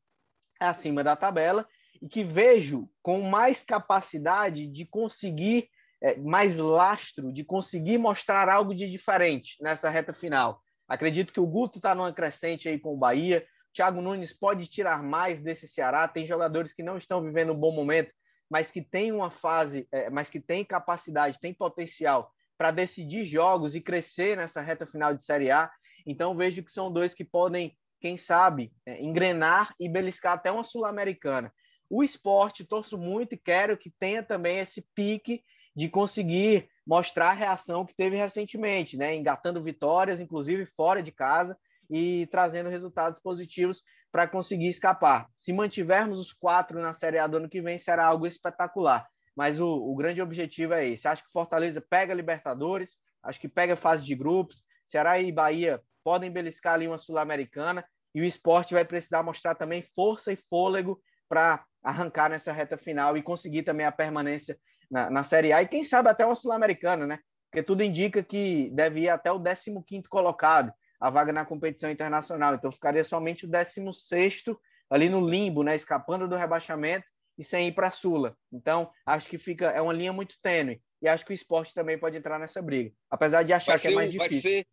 acima 0.59 1.03
da 1.03 1.15
tabela 1.15 1.67
e 2.03 2.09
que 2.09 2.21
vejo 2.21 2.89
com 3.01 3.21
mais 3.21 3.63
capacidade 3.63 4.67
de 4.67 4.85
conseguir 4.85 5.69
é, 6.01 6.17
mais 6.17 6.57
lastro, 6.57 7.31
de 7.31 7.45
conseguir 7.45 7.97
mostrar 7.97 8.49
algo 8.49 8.75
de 8.75 8.91
diferente 8.91 9.55
nessa 9.61 9.89
reta 9.89 10.13
final. 10.13 10.61
Acredito 10.85 11.31
que 11.31 11.39
o 11.39 11.47
Guto 11.47 11.79
está 11.79 11.95
numa 11.95 12.11
crescente 12.11 12.67
aí 12.67 12.77
com 12.77 12.93
o 12.93 12.97
Bahia. 12.97 13.47
Thiago 13.73 14.01
Nunes 14.01 14.33
pode 14.33 14.67
tirar 14.67 15.01
mais 15.01 15.39
desse 15.39 15.65
Ceará. 15.65 16.05
Tem 16.05 16.25
jogadores 16.25 16.73
que 16.73 16.83
não 16.83 16.97
estão 16.97 17.21
vivendo 17.23 17.53
um 17.53 17.57
bom 17.57 17.71
momento, 17.71 18.11
mas 18.49 18.69
que 18.69 18.81
têm 18.81 19.13
uma 19.13 19.31
fase, 19.31 19.87
é, 19.89 20.09
mas 20.09 20.29
que 20.29 20.41
têm 20.41 20.65
capacidade, 20.65 21.39
têm 21.39 21.53
potencial 21.53 22.29
para 22.57 22.69
decidir 22.71 23.23
jogos 23.25 23.75
e 23.75 23.81
crescer 23.81 24.35
nessa 24.35 24.59
reta 24.59 24.85
final 24.85 25.15
de 25.15 25.23
Série 25.23 25.51
A. 25.51 25.71
Então 26.05 26.35
vejo 26.35 26.63
que 26.63 26.71
são 26.71 26.91
dois 26.91 27.13
que 27.13 27.23
podem, 27.23 27.73
quem 28.01 28.17
sabe, 28.17 28.73
é, 28.85 29.01
engrenar 29.01 29.73
e 29.79 29.87
beliscar 29.87 30.33
até 30.33 30.51
uma 30.51 30.65
sul-americana. 30.65 31.49
O 31.95 32.01
esporte 32.01 32.65
torço 32.65 32.97
muito 32.97 33.35
e 33.35 33.37
quero 33.37 33.77
que 33.77 33.91
tenha 33.91 34.23
também 34.23 34.57
esse 34.57 34.81
pique 34.95 35.43
de 35.75 35.87
conseguir 35.87 36.67
mostrar 36.83 37.29
a 37.29 37.33
reação 37.33 37.85
que 37.85 37.93
teve 37.93 38.15
recentemente, 38.15 38.97
né? 38.97 39.15
Engatando 39.15 39.61
vitórias, 39.61 40.19
inclusive 40.19 40.65
fora 40.65 41.03
de 41.03 41.11
casa 41.11 41.55
e 41.87 42.27
trazendo 42.31 42.67
resultados 42.67 43.19
positivos 43.19 43.83
para 44.11 44.27
conseguir 44.27 44.69
escapar. 44.69 45.29
Se 45.35 45.53
mantivermos 45.53 46.17
os 46.17 46.33
quatro 46.33 46.81
na 46.81 46.95
Série 46.95 47.19
A 47.19 47.27
do 47.27 47.37
ano 47.37 47.47
que 47.47 47.61
vem, 47.61 47.77
será 47.77 48.07
algo 48.07 48.25
espetacular. 48.25 49.07
Mas 49.35 49.59
o, 49.59 49.67
o 49.67 49.95
grande 49.95 50.19
objetivo 50.19 50.73
é 50.73 50.87
esse. 50.87 51.07
Acho 51.07 51.23
que 51.23 51.31
Fortaleza 51.31 51.79
pega 51.79 52.11
Libertadores, 52.11 52.97
acho 53.21 53.39
que 53.39 53.47
pega 53.47 53.75
fase 53.75 54.03
de 54.03 54.15
grupos. 54.15 54.63
Ceará 54.83 55.19
e 55.19 55.31
Bahia 55.31 55.79
podem 56.03 56.31
beliscar 56.31 56.73
ali 56.73 56.87
uma 56.87 56.97
Sul-Americana 56.97 57.85
e 58.15 58.21
o 58.21 58.25
esporte 58.25 58.73
vai 58.73 58.83
precisar 58.83 59.21
mostrar 59.21 59.53
também 59.53 59.83
força 59.83 60.33
e 60.33 60.35
fôlego 60.35 60.99
para 61.33 61.65
arrancar 61.81 62.29
nessa 62.29 62.53
reta 62.53 62.77
final 62.77 63.17
e 63.17 63.23
conseguir 63.23 63.63
também 63.63 63.87
a 63.87 63.91
permanência 63.91 64.55
na, 64.89 65.09
na 65.09 65.23
Série 65.23 65.51
A 65.51 65.63
e 65.63 65.67
quem 65.67 65.83
sabe 65.83 66.07
até 66.07 66.23
uma 66.23 66.35
Sul-Americana, 66.35 67.07
né? 67.07 67.19
Porque 67.49 67.63
tudo 67.63 67.81
indica 67.81 68.21
que 68.21 68.69
deve 68.71 69.01
ir 69.01 69.09
até 69.09 69.31
o 69.31 69.39
15º 69.39 70.07
colocado, 70.07 70.71
a 70.99 71.09
vaga 71.09 71.33
na 71.33 71.43
competição 71.43 71.89
internacional. 71.89 72.53
Então 72.53 72.71
ficaria 72.71 73.03
somente 73.03 73.47
o 73.47 73.49
16º 73.49 74.55
ali 74.91 75.09
no 75.09 75.27
limbo, 75.27 75.63
né? 75.63 75.75
Escapando 75.75 76.27
do 76.27 76.35
rebaixamento 76.35 77.07
e 77.35 77.43
sem 77.43 77.67
ir 77.67 77.71
para 77.71 77.87
a 77.87 77.91
Sula. 77.91 78.37
Então, 78.51 78.91
acho 79.03 79.27
que 79.27 79.39
fica 79.39 79.71
é 79.71 79.81
uma 79.81 79.93
linha 79.93 80.13
muito 80.13 80.35
tênue. 80.39 80.79
E 81.01 81.07
acho 81.07 81.25
que 81.25 81.31
o 81.31 81.33
esporte 81.33 81.73
também 81.73 81.97
pode 81.97 82.15
entrar 82.15 82.37
nessa 82.37 82.61
briga. 82.61 82.93
Apesar 83.09 83.41
de 83.41 83.53
achar 83.53 83.79
que 83.79 83.87
é 83.87 83.91
mais 83.91 84.11
difícil. 84.11 84.41
Vai 84.41 84.51
ser, 84.51 84.67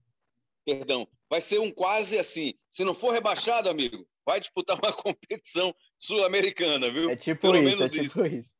perdão, 0.66 1.08
vai 1.30 1.40
ser 1.40 1.58
um 1.58 1.72
quase 1.72 2.18
assim. 2.18 2.52
Se 2.70 2.84
não 2.84 2.94
for 2.94 3.14
rebaixado, 3.14 3.70
amigo, 3.70 4.06
vai 4.30 4.40
disputar 4.40 4.78
uma 4.78 4.92
competição 4.94 5.74
sul-americana, 5.98 6.90
viu? 6.90 7.10
É 7.10 7.16
tipo 7.16 7.50
Pelo 7.52 7.56
isso, 7.56 7.78
menos 7.78 7.94
é 7.94 8.02
tipo 8.02 8.26
isso. 8.26 8.26
isso. 8.26 8.54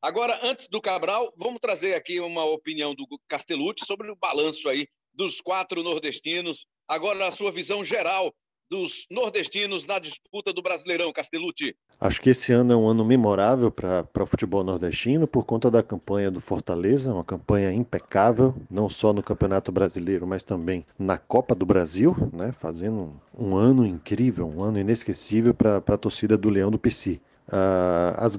Agora, 0.00 0.38
antes 0.42 0.68
do 0.68 0.80
Cabral, 0.80 1.32
vamos 1.36 1.60
trazer 1.60 1.94
aqui 1.94 2.20
uma 2.20 2.44
opinião 2.44 2.94
do 2.94 3.06
Castellucci 3.28 3.84
sobre 3.84 4.10
o 4.10 4.16
balanço 4.16 4.68
aí 4.68 4.86
dos 5.12 5.40
quatro 5.40 5.82
nordestinos. 5.82 6.64
Agora, 6.88 7.26
a 7.26 7.32
sua 7.32 7.50
visão 7.50 7.84
geral 7.84 8.32
dos 8.70 9.06
nordestinos 9.10 9.84
na 9.84 9.98
disputa 9.98 10.52
do 10.52 10.62
Brasileirão, 10.62 11.12
Castellucci. 11.12 11.74
Acho 12.00 12.20
que 12.22 12.30
esse 12.30 12.52
ano 12.52 12.72
é 12.72 12.76
um 12.76 12.86
ano 12.86 13.04
memorável 13.04 13.70
para 13.70 14.06
o 14.20 14.26
futebol 14.26 14.62
nordestino 14.62 15.26
por 15.26 15.44
conta 15.44 15.70
da 15.70 15.82
campanha 15.82 16.30
do 16.30 16.40
Fortaleza, 16.40 17.12
uma 17.12 17.24
campanha 17.24 17.72
impecável, 17.72 18.54
não 18.70 18.88
só 18.88 19.12
no 19.12 19.22
Campeonato 19.22 19.72
Brasileiro, 19.72 20.26
mas 20.26 20.44
também 20.44 20.86
na 20.98 21.18
Copa 21.18 21.54
do 21.54 21.66
Brasil, 21.66 22.16
né, 22.32 22.52
fazendo 22.52 23.12
um 23.36 23.56
ano 23.56 23.84
incrível, 23.84 24.48
um 24.48 24.62
ano 24.62 24.78
inesquecível 24.78 25.52
para 25.52 25.78
a 25.78 25.98
torcida 25.98 26.38
do 26.38 26.48
Leão 26.48 26.70
do 26.70 26.78
Pici. 26.78 27.20
Uh, 27.48 28.14
as, 28.16 28.36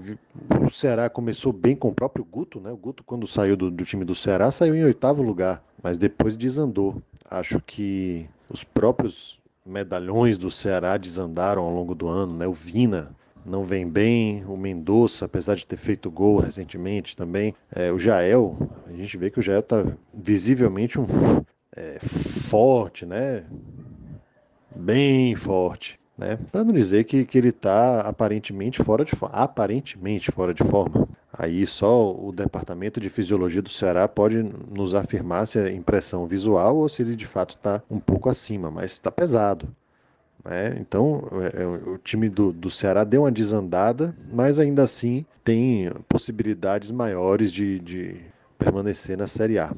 o 0.65 0.69
Ceará 0.69 1.09
começou 1.09 1.51
bem 1.51 1.75
com 1.75 1.89
o 1.89 1.93
próprio 1.93 2.23
Guto, 2.23 2.61
né? 2.61 2.71
O 2.71 2.77
Guto, 2.77 3.03
quando 3.03 3.27
saiu 3.27 3.57
do, 3.57 3.69
do, 3.69 3.83
time 3.83 4.05
do 4.05 4.15
Ceará, 4.15 4.49
saiu 4.49 4.73
em 4.73 4.85
oitavo 4.85 5.21
lugar, 5.21 5.61
mas 5.83 5.97
depois 5.97 6.37
desandou. 6.37 7.03
Acho 7.29 7.59
que 7.59 8.25
os 8.49 8.63
próprios 8.63 9.40
medalhões 9.65 10.37
do 10.37 10.49
Ceará 10.49 10.97
desandaram 10.97 11.63
ao 11.63 11.73
longo 11.73 11.95
do 11.95 12.07
ano, 12.07 12.35
né? 12.35 12.47
O 12.47 12.53
Vina 12.53 13.15
não 13.45 13.63
vem 13.63 13.87
bem, 13.87 14.45
o 14.45 14.55
Mendonça, 14.55 15.25
apesar 15.25 15.55
de 15.55 15.65
ter 15.65 15.77
feito 15.77 16.11
gol 16.11 16.39
recentemente 16.39 17.15
também, 17.15 17.55
é, 17.73 17.91
o 17.91 17.97
Jael, 17.97 18.55
a 18.85 18.91
gente 18.91 19.17
vê 19.17 19.31
que 19.31 19.39
o 19.39 19.41
Jael 19.41 19.61
está 19.61 19.83
visivelmente 20.13 20.99
um 20.99 21.05
é, 21.75 21.97
forte, 21.99 23.05
né? 23.05 23.43
Bem 24.75 25.35
forte 25.35 25.99
né? 26.21 26.37
Para 26.51 26.63
não 26.63 26.71
dizer 26.71 27.03
que, 27.05 27.25
que 27.25 27.35
ele 27.35 27.49
está 27.49 28.01
aparentemente 28.01 28.83
fora 28.83 29.03
de 29.03 29.15
forma, 29.15 29.35
aparentemente 29.35 30.31
fora 30.31 30.53
de 30.53 30.63
forma. 30.63 31.09
Aí 31.33 31.65
só 31.65 32.13
o 32.13 32.31
departamento 32.31 32.99
de 32.99 33.09
fisiologia 33.09 33.61
do 33.61 33.69
Ceará 33.69 34.07
pode 34.07 34.43
nos 34.43 34.93
afirmar 34.93 35.47
se 35.47 35.59
é 35.59 35.71
impressão 35.71 36.27
visual 36.27 36.77
ou 36.77 36.89
se 36.89 37.01
ele 37.01 37.15
de 37.15 37.25
fato 37.25 37.55
está 37.55 37.81
um 37.89 37.99
pouco 37.99 38.29
acima, 38.29 38.69
mas 38.69 38.91
está 38.91 39.09
pesado. 39.09 39.67
Né? 40.43 40.77
Então 40.79 41.23
é, 41.53 41.61
é, 41.61 41.65
o 41.65 41.97
time 41.97 42.27
do, 42.27 42.51
do 42.51 42.69
Ceará 42.69 43.03
deu 43.03 43.23
uma 43.23 43.31
desandada, 43.31 44.15
mas 44.31 44.59
ainda 44.59 44.83
assim 44.83 45.25
tem 45.43 45.89
possibilidades 46.09 46.91
maiores 46.91 47.51
de, 47.53 47.79
de 47.79 48.21
permanecer 48.57 49.17
na 49.17 49.27
Série 49.27 49.57
A. 49.57 49.73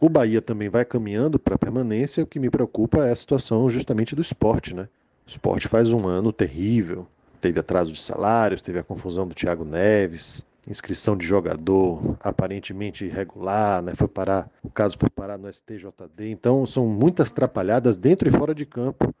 O 0.00 0.08
Bahia 0.08 0.40
também 0.40 0.68
vai 0.68 0.84
caminhando 0.84 1.38
para 1.38 1.54
a 1.54 1.58
permanência, 1.58 2.24
o 2.24 2.26
que 2.26 2.38
me 2.38 2.50
preocupa 2.50 3.06
é 3.06 3.12
a 3.12 3.16
situação 3.16 3.68
justamente 3.68 4.14
do 4.14 4.22
esporte, 4.22 4.74
né? 4.74 4.88
O 5.26 5.30
esporte 5.30 5.68
faz 5.68 5.92
um 5.92 6.06
ano 6.06 6.32
terrível. 6.32 7.06
Teve 7.40 7.60
atraso 7.60 7.92
de 7.92 8.00
salários, 8.00 8.60
teve 8.60 8.78
a 8.78 8.82
confusão 8.82 9.26
do 9.26 9.34
Thiago 9.34 9.64
Neves, 9.64 10.44
inscrição 10.68 11.16
de 11.16 11.26
jogador 11.26 12.16
aparentemente 12.20 13.04
irregular, 13.04 13.82
né? 13.82 13.94
Foi 13.94 14.08
parar, 14.08 14.50
o 14.62 14.70
caso 14.70 14.96
foi 14.98 15.10
parar 15.10 15.38
no 15.38 15.52
STJD. 15.52 16.30
Então 16.30 16.64
são 16.66 16.86
muitas 16.86 17.30
atrapalhadas 17.30 17.96
dentro 17.96 18.28
e 18.28 18.32
fora 18.32 18.54
de 18.54 18.64
campo 18.64 19.14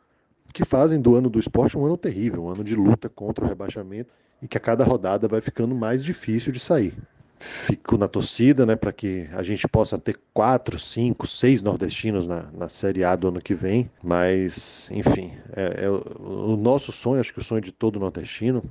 que 0.52 0.64
fazem 0.64 1.00
do 1.00 1.14
ano 1.16 1.28
do 1.28 1.38
esporte 1.38 1.76
um 1.76 1.84
ano 1.84 1.96
terrível, 1.96 2.44
um 2.44 2.48
ano 2.48 2.62
de 2.62 2.74
luta 2.74 3.08
contra 3.08 3.44
o 3.44 3.48
rebaixamento 3.48 4.10
e 4.40 4.48
que 4.48 4.56
a 4.56 4.60
cada 4.60 4.84
rodada 4.84 5.26
vai 5.26 5.40
ficando 5.40 5.74
mais 5.74 6.04
difícil 6.04 6.52
de 6.52 6.60
sair 6.60 6.94
fico 7.38 7.98
na 7.98 8.08
torcida, 8.08 8.64
né, 8.64 8.76
para 8.76 8.92
que 8.92 9.28
a 9.32 9.42
gente 9.42 9.66
possa 9.68 9.98
ter 9.98 10.18
quatro, 10.32 10.78
cinco, 10.78 11.26
seis 11.26 11.62
nordestinos 11.62 12.26
na, 12.26 12.50
na 12.52 12.68
Série 12.68 13.04
A 13.04 13.14
do 13.14 13.28
ano 13.28 13.40
que 13.40 13.54
vem. 13.54 13.90
Mas, 14.02 14.90
enfim, 14.90 15.32
é, 15.54 15.84
é 15.84 15.90
o, 15.90 16.52
o 16.52 16.56
nosso 16.56 16.90
sonho, 16.90 17.20
acho 17.20 17.32
que 17.32 17.40
o 17.40 17.44
sonho 17.44 17.60
de 17.60 17.72
todo 17.72 18.00
nordestino 18.00 18.62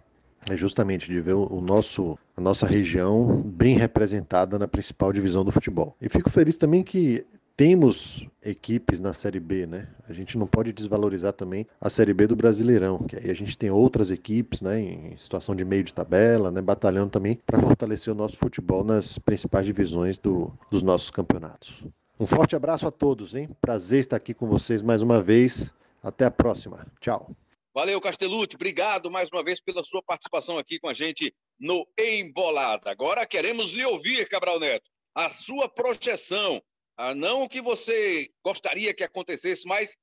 é 0.49 0.55
justamente 0.55 1.07
de 1.07 1.19
ver 1.19 1.33
o 1.33 1.61
nosso, 1.61 2.17
a 2.35 2.41
nossa 2.41 2.65
região 2.65 3.41
bem 3.41 3.77
representada 3.77 4.59
na 4.59 4.67
principal 4.67 5.13
divisão 5.13 5.43
do 5.43 5.51
futebol. 5.51 5.95
E 6.01 6.09
fico 6.09 6.29
feliz 6.29 6.57
também 6.57 6.83
que 6.83 7.25
temos 7.55 8.27
equipes 8.43 8.99
na 8.99 9.13
Série 9.13 9.39
B, 9.39 9.67
né? 9.67 9.87
A 10.09 10.13
gente 10.13 10.37
não 10.37 10.47
pode 10.47 10.73
desvalorizar 10.73 11.33
também 11.33 11.67
a 11.79 11.89
Série 11.89 12.13
B 12.13 12.27
do 12.27 12.35
Brasileirão, 12.35 12.99
que 12.99 13.15
aí 13.15 13.29
a 13.29 13.33
gente 13.33 13.57
tem 13.57 13.69
outras 13.69 14.09
equipes, 14.09 14.61
né, 14.61 14.79
em 14.79 15.15
situação 15.17 15.55
de 15.55 15.63
meio 15.63 15.83
de 15.83 15.93
tabela, 15.93 16.51
né, 16.51 16.61
batalhando 16.61 17.11
também 17.11 17.39
para 17.45 17.59
fortalecer 17.59 18.11
o 18.11 18.17
nosso 18.17 18.37
futebol 18.37 18.83
nas 18.83 19.19
principais 19.19 19.65
divisões 19.65 20.17
do, 20.17 20.51
dos 20.71 20.81
nossos 20.81 21.11
campeonatos. 21.11 21.85
Um 22.19 22.25
forte 22.25 22.55
abraço 22.55 22.87
a 22.87 22.91
todos, 22.91 23.35
hein? 23.35 23.49
Prazer 23.61 23.99
estar 23.99 24.15
aqui 24.15 24.33
com 24.33 24.47
vocês 24.47 24.81
mais 24.81 25.01
uma 25.01 25.21
vez. 25.21 25.71
Até 26.01 26.25
a 26.25 26.31
próxima. 26.31 26.85
Tchau. 26.99 27.35
Valeu, 27.73 27.99
Castellucci. 27.99 28.55
Obrigado 28.55 29.09
mais 29.09 29.29
uma 29.31 29.43
vez 29.43 29.59
pela 29.59 29.83
sua 29.83 30.03
participação 30.03 30.57
aqui 30.57 30.79
com 30.79 30.87
a 30.87 30.93
gente 30.93 31.33
no 31.59 31.87
Embolada. 31.97 32.91
Agora 32.91 33.25
queremos 33.25 33.71
lhe 33.71 33.83
ouvir, 33.83 34.29
Cabral 34.29 34.59
Neto. 34.59 34.89
A 35.15 35.29
sua 35.29 35.67
projeção 35.67 36.61
ah, 36.97 37.15
não 37.15 37.43
o 37.43 37.49
que 37.49 37.61
você 37.61 38.29
gostaria 38.43 38.93
que 38.93 39.03
acontecesse, 39.03 39.67
mas 39.67 39.97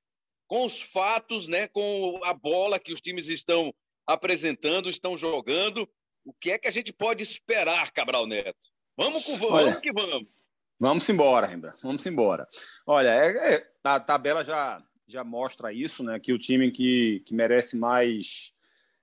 com 0.49 0.66
os 0.66 0.83
fatos, 0.83 1.47
né, 1.47 1.68
com 1.68 2.21
a 2.25 2.35
bola 2.35 2.81
que 2.81 2.93
os 2.93 3.01
times 3.01 3.29
estão 3.29 3.73
apresentando, 4.07 4.91
estão 4.91 5.16
jogando. 5.16 5.89
O 6.25 6.35
que 6.35 6.51
é 6.51 6.59
que 6.59 6.66
a 6.66 6.73
gente 6.73 6.93
pode 6.93 7.23
esperar, 7.23 7.93
Cabral 7.93 8.27
Neto? 8.27 8.59
Vamos 8.97 9.25
com 9.25 9.37
vamos, 9.39 9.55
Olha, 9.55 9.81
que 9.81 9.93
vamos. 9.93 10.29
Vamos 10.79 11.09
embora, 11.09 11.47
Rembrandt. 11.47 11.81
Vamos 11.83 12.05
embora. 12.07 12.49
Olha, 12.85 13.11
é, 13.11 13.55
é, 13.55 13.71
a 13.85 14.01
tabela 14.01 14.43
já 14.43 14.83
já 15.11 15.25
mostra 15.25 15.73
isso, 15.73 16.03
né? 16.03 16.19
Que 16.19 16.33
o 16.33 16.39
time 16.39 16.71
que, 16.71 17.21
que 17.27 17.35
merece 17.35 17.77
mais, 17.77 18.53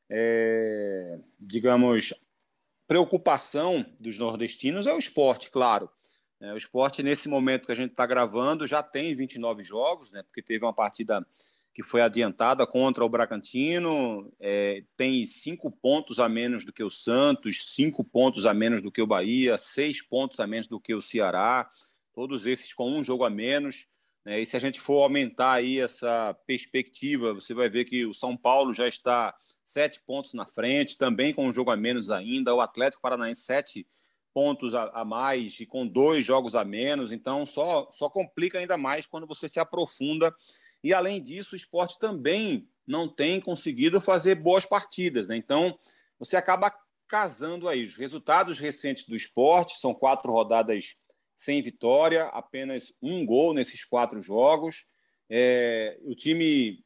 é, 0.10 1.20
digamos, 1.40 2.14
preocupação 2.88 3.86
dos 4.00 4.18
nordestinos 4.18 4.88
é 4.88 4.94
o 4.94 4.98
esporte, 4.98 5.52
claro. 5.52 5.90
É, 6.40 6.54
o 6.54 6.58
esporte, 6.58 7.04
nesse 7.04 7.28
momento 7.28 7.66
que 7.66 7.72
a 7.72 7.76
gente 7.76 7.92
está 7.92 8.06
gravando, 8.06 8.68
já 8.68 8.82
tem 8.82 9.16
29 9.16 9.64
jogos, 9.64 10.12
né? 10.12 10.24
Porque 10.24 10.42
teve 10.42 10.64
uma 10.64 10.74
partida 10.74 11.26
que 11.74 11.84
foi 11.84 12.02
adiantada 12.02 12.66
contra 12.66 13.06
o 13.06 13.10
Bragantino, 13.10 14.34
é, 14.40 14.84
tem 14.96 15.24
cinco 15.26 15.70
pontos 15.70 16.20
a 16.20 16.28
menos 16.28 16.66
do 16.66 16.74
que 16.74 16.84
o 16.84 16.90
Santos, 16.90 17.74
cinco 17.76 18.04
pontos 18.04 18.48
a 18.48 18.54
menos 18.54 18.82
do 18.82 18.92
que 18.92 19.02
o 19.02 19.06
Bahia, 19.06 19.60
seis 19.60 20.02
pontos 20.02 20.40
a 20.40 20.48
menos 20.48 20.68
do 20.68 20.80
que 20.80 20.96
o 20.96 21.02
Ceará, 21.02 21.70
todos 22.14 22.48
esses 22.48 22.74
com 22.74 22.90
um 22.90 23.04
jogo 23.04 23.26
a 23.26 23.30
menos. 23.30 23.88
Né? 24.28 24.42
E 24.42 24.46
se 24.46 24.58
a 24.58 24.60
gente 24.60 24.82
for 24.82 25.04
aumentar 25.04 25.54
aí 25.54 25.80
essa 25.80 26.38
perspectiva, 26.46 27.34
você 27.34 27.54
vai 27.54 27.70
ver 27.70 27.86
que 27.86 28.06
o 28.06 28.14
São 28.14 28.36
Paulo 28.36 28.74
já 28.74 28.86
está 28.86 29.34
sete 29.64 30.02
pontos 30.06 30.34
na 30.34 30.46
frente, 30.46 30.98
também 30.98 31.34
com 31.34 31.48
um 31.48 31.54
jogo 31.54 31.72
a 31.72 31.78
menos 31.78 32.12
ainda, 32.12 32.54
o 32.54 32.60
Atlético 32.60 33.02
Paranaense 33.02 33.42
sete 33.42 33.88
pontos 34.34 34.76
a, 34.76 35.06
mais 35.06 35.58
e 35.62 35.66
com 35.66 35.88
dois 35.88 36.26
jogos 36.26 36.56
a 36.56 36.66
menos, 36.66 37.12
então 37.14 37.46
só, 37.46 37.90
só 37.90 38.10
complica 38.10 38.60
ainda 38.60 38.78
mais 38.78 39.08
quando 39.08 39.26
você 39.26 39.48
se 39.48 39.60
aprofunda 39.62 40.36
e, 40.84 40.94
além 40.94 41.24
disso, 41.24 41.56
o 41.56 41.58
esporte 41.58 41.98
também 41.98 42.68
não 42.86 43.08
tem 43.08 43.40
conseguido 43.40 44.00
fazer 44.02 44.36
boas 44.36 44.66
partidas. 44.66 45.30
Né? 45.30 45.38
Então, 45.38 45.78
você 46.20 46.36
acaba 46.36 46.72
casando 47.08 47.68
aí. 47.68 47.86
Os 47.86 47.96
resultados 47.96 48.60
recentes 48.60 49.06
do 49.06 49.16
esporte 49.16 49.80
são 49.80 49.94
quatro 49.94 50.32
rodadas 50.32 50.96
sem 51.38 51.62
vitória, 51.62 52.26
apenas 52.26 52.92
um 53.02 53.24
gol 53.24 53.54
nesses 53.54 53.86
quatro 53.86 54.20
jogos. 54.22 54.88
É, 55.30 56.00
o 56.02 56.16
time 56.16 56.84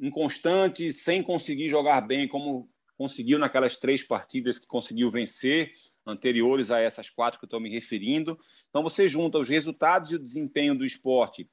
inconstante, 0.00 0.92
sem 0.92 1.22
conseguir 1.22 1.68
jogar 1.68 2.00
bem, 2.00 2.26
como 2.26 2.68
conseguiu 2.98 3.38
naquelas 3.38 3.78
três 3.78 4.02
partidas 4.02 4.58
que 4.58 4.66
conseguiu 4.66 5.08
vencer, 5.08 5.72
anteriores 6.04 6.72
a 6.72 6.80
essas 6.80 7.08
quatro 7.08 7.38
que 7.38 7.44
eu 7.44 7.46
estou 7.46 7.60
me 7.60 7.70
referindo. 7.70 8.36
Então, 8.68 8.82
você 8.82 9.08
junta 9.08 9.38
os 9.38 9.48
resultados 9.48 10.10
e 10.10 10.16
o 10.16 10.18
desempenho 10.18 10.74
do 10.74 10.84
esporte 10.84 11.48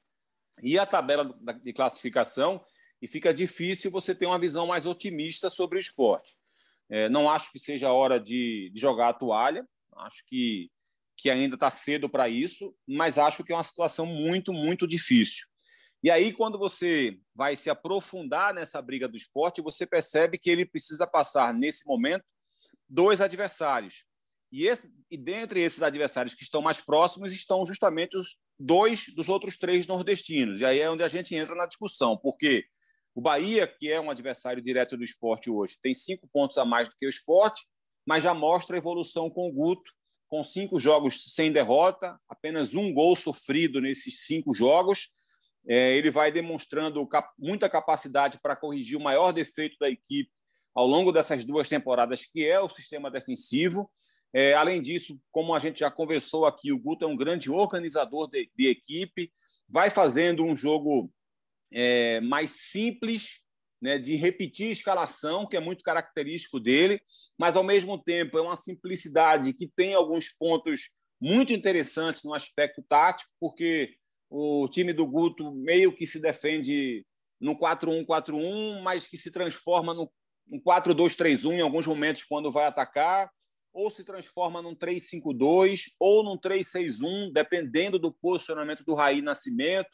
e 0.60 0.76
a 0.76 0.84
tabela 0.84 1.32
de 1.62 1.72
classificação 1.72 2.64
e 3.00 3.06
fica 3.06 3.32
difícil 3.32 3.92
você 3.92 4.12
ter 4.12 4.26
uma 4.26 4.38
visão 4.38 4.66
mais 4.66 4.86
otimista 4.86 5.48
sobre 5.48 5.78
o 5.78 5.80
esporte. 5.80 6.36
É, 6.88 7.08
não 7.08 7.30
acho 7.30 7.52
que 7.52 7.60
seja 7.60 7.86
a 7.86 7.92
hora 7.92 8.18
de, 8.18 8.70
de 8.74 8.80
jogar 8.80 9.10
a 9.10 9.14
toalha, 9.14 9.64
acho 9.98 10.24
que, 10.26 10.68
que 11.20 11.28
ainda 11.28 11.54
está 11.54 11.70
cedo 11.70 12.08
para 12.08 12.28
isso, 12.28 12.74
mas 12.88 13.18
acho 13.18 13.44
que 13.44 13.52
é 13.52 13.56
uma 13.56 13.62
situação 13.62 14.06
muito, 14.06 14.52
muito 14.52 14.88
difícil. 14.88 15.46
E 16.02 16.10
aí, 16.10 16.32
quando 16.32 16.58
você 16.58 17.18
vai 17.34 17.54
se 17.56 17.68
aprofundar 17.68 18.54
nessa 18.54 18.80
briga 18.80 19.06
do 19.06 19.18
esporte, 19.18 19.60
você 19.60 19.86
percebe 19.86 20.38
que 20.38 20.48
ele 20.48 20.64
precisa 20.64 21.06
passar, 21.06 21.52
nesse 21.52 21.86
momento, 21.86 22.24
dois 22.88 23.20
adversários. 23.20 24.04
E, 24.50 24.66
esse, 24.66 24.90
e 25.10 25.18
dentre 25.18 25.60
esses 25.60 25.82
adversários 25.82 26.34
que 26.34 26.42
estão 26.42 26.62
mais 26.62 26.80
próximos 26.80 27.34
estão 27.34 27.66
justamente 27.66 28.16
os 28.16 28.36
dois 28.58 29.06
dos 29.14 29.28
outros 29.28 29.58
três 29.58 29.86
nordestinos. 29.86 30.60
E 30.60 30.64
aí 30.64 30.80
é 30.80 30.90
onde 30.90 31.04
a 31.04 31.08
gente 31.08 31.34
entra 31.34 31.54
na 31.54 31.66
discussão, 31.66 32.16
porque 32.16 32.64
o 33.14 33.20
Bahia, 33.20 33.66
que 33.66 33.90
é 33.90 34.00
um 34.00 34.10
adversário 34.10 34.62
direto 34.62 34.96
do 34.96 35.04
esporte 35.04 35.50
hoje, 35.50 35.76
tem 35.82 35.92
cinco 35.92 36.26
pontos 36.32 36.56
a 36.56 36.64
mais 36.64 36.88
do 36.88 36.94
que 36.98 37.06
o 37.06 37.10
esporte, 37.10 37.62
mas 38.06 38.24
já 38.24 38.32
mostra 38.32 38.78
evolução 38.78 39.28
com 39.28 39.46
o 39.48 39.52
Guto, 39.52 39.92
com 40.30 40.44
cinco 40.44 40.78
jogos 40.78 41.24
sem 41.34 41.50
derrota, 41.50 42.18
apenas 42.28 42.74
um 42.74 42.94
gol 42.94 43.16
sofrido 43.16 43.80
nesses 43.80 44.26
cinco 44.26 44.54
jogos. 44.54 45.12
É, 45.68 45.96
ele 45.96 46.10
vai 46.10 46.30
demonstrando 46.30 47.06
muita 47.36 47.68
capacidade 47.68 48.38
para 48.40 48.56
corrigir 48.56 48.96
o 48.96 49.02
maior 49.02 49.32
defeito 49.32 49.76
da 49.78 49.90
equipe 49.90 50.30
ao 50.72 50.86
longo 50.86 51.10
dessas 51.10 51.44
duas 51.44 51.68
temporadas, 51.68 52.24
que 52.24 52.46
é 52.46 52.60
o 52.60 52.70
sistema 52.70 53.10
defensivo. 53.10 53.90
É, 54.32 54.54
além 54.54 54.80
disso, 54.80 55.20
como 55.32 55.52
a 55.52 55.58
gente 55.58 55.80
já 55.80 55.90
conversou 55.90 56.46
aqui, 56.46 56.72
o 56.72 56.78
Guto 56.78 57.04
é 57.04 57.08
um 57.08 57.16
grande 57.16 57.50
organizador 57.50 58.30
de, 58.30 58.48
de 58.56 58.68
equipe, 58.68 59.32
vai 59.68 59.90
fazendo 59.90 60.44
um 60.44 60.54
jogo 60.54 61.12
é, 61.72 62.20
mais 62.20 62.52
simples, 62.52 63.40
né, 63.80 63.98
de 63.98 64.14
repetir 64.16 64.68
a 64.68 64.72
escalação, 64.72 65.46
que 65.46 65.56
é 65.56 65.60
muito 65.60 65.82
característico 65.82 66.60
dele, 66.60 67.00
mas 67.38 67.56
ao 67.56 67.64
mesmo 67.64 67.96
tempo 67.96 68.38
é 68.38 68.42
uma 68.42 68.56
simplicidade 68.56 69.52
que 69.52 69.66
tem 69.66 69.94
alguns 69.94 70.28
pontos 70.28 70.90
muito 71.20 71.52
interessantes 71.52 72.22
no 72.24 72.34
aspecto 72.34 72.82
tático, 72.88 73.30
porque 73.38 73.94
o 74.28 74.68
time 74.68 74.92
do 74.92 75.06
Guto 75.06 75.52
meio 75.54 75.94
que 75.94 76.06
se 76.06 76.20
defende 76.20 77.04
no 77.40 77.58
4-1-4-1, 77.58 78.80
mas 78.82 79.06
que 79.06 79.16
se 79.16 79.30
transforma 79.30 79.94
no 79.94 80.10
4-2-3-1 80.66 81.54
em 81.54 81.60
alguns 81.60 81.86
momentos 81.86 82.22
quando 82.24 82.52
vai 82.52 82.66
atacar 82.66 83.30
ou 83.72 83.90
se 83.90 84.04
transforma 84.04 84.60
num 84.60 84.74
3-5-2 84.74 85.92
ou 85.98 86.24
num 86.24 86.36
3-6-1, 86.36 87.32
dependendo 87.32 87.98
do 87.98 88.12
posicionamento 88.12 88.84
do 88.84 88.94
Raí 88.94 89.22
Nascimento. 89.22 89.90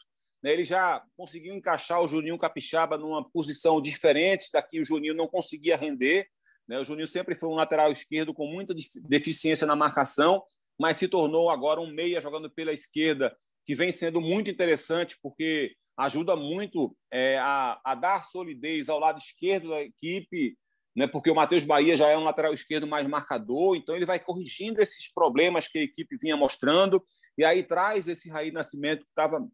Né? 0.47 0.53
Ele 0.53 0.63
já 0.63 1.03
conseguiu 1.17 1.53
encaixar 1.53 2.01
o 2.01 2.07
Juninho 2.07 2.37
Capixaba 2.37 2.97
numa 2.97 3.29
posição 3.29 3.81
diferente 3.81 4.49
da 4.53 4.61
que 4.61 4.79
o 4.79 4.85
Juninho 4.85 5.13
não 5.13 5.27
conseguia 5.27 5.75
render. 5.75 6.25
Né? 6.65 6.79
O 6.79 6.85
Juninho 6.85 7.05
sempre 7.05 7.35
foi 7.35 7.49
um 7.49 7.55
lateral 7.55 7.91
esquerdo 7.91 8.33
com 8.33 8.47
muita 8.47 8.73
deficiência 9.09 9.67
na 9.67 9.75
marcação, 9.75 10.41
mas 10.79 10.95
se 10.95 11.09
tornou 11.09 11.49
agora 11.49 11.81
um 11.81 11.91
meia 11.91 12.21
jogando 12.21 12.49
pela 12.49 12.71
esquerda, 12.71 13.35
que 13.65 13.75
vem 13.75 13.91
sendo 13.91 14.21
muito 14.21 14.49
interessante, 14.49 15.17
porque 15.21 15.75
ajuda 15.97 16.33
muito 16.33 16.95
é, 17.11 17.37
a, 17.39 17.81
a 17.83 17.93
dar 17.93 18.23
solidez 18.23 18.87
ao 18.87 18.99
lado 18.99 19.19
esquerdo 19.19 19.71
da 19.71 19.81
equipe, 19.81 20.57
né, 20.95 21.07
porque 21.07 21.29
o 21.29 21.35
Matheus 21.35 21.63
Bahia 21.63 21.97
já 21.97 22.07
é 22.07 22.17
um 22.17 22.23
lateral 22.23 22.53
esquerdo 22.53 22.87
mais 22.87 23.05
marcador, 23.05 23.75
então 23.75 23.95
ele 23.95 24.05
vai 24.05 24.19
corrigindo 24.19 24.81
esses 24.81 25.11
problemas 25.11 25.67
que 25.67 25.79
a 25.79 25.83
equipe 25.83 26.15
vinha 26.17 26.37
mostrando, 26.37 27.03
e 27.37 27.43
aí 27.43 27.63
traz 27.63 28.07
esse 28.07 28.29
Raí 28.29 28.51
Nascimento 28.51 29.03
que 29.03 29.09
estava 29.09 29.45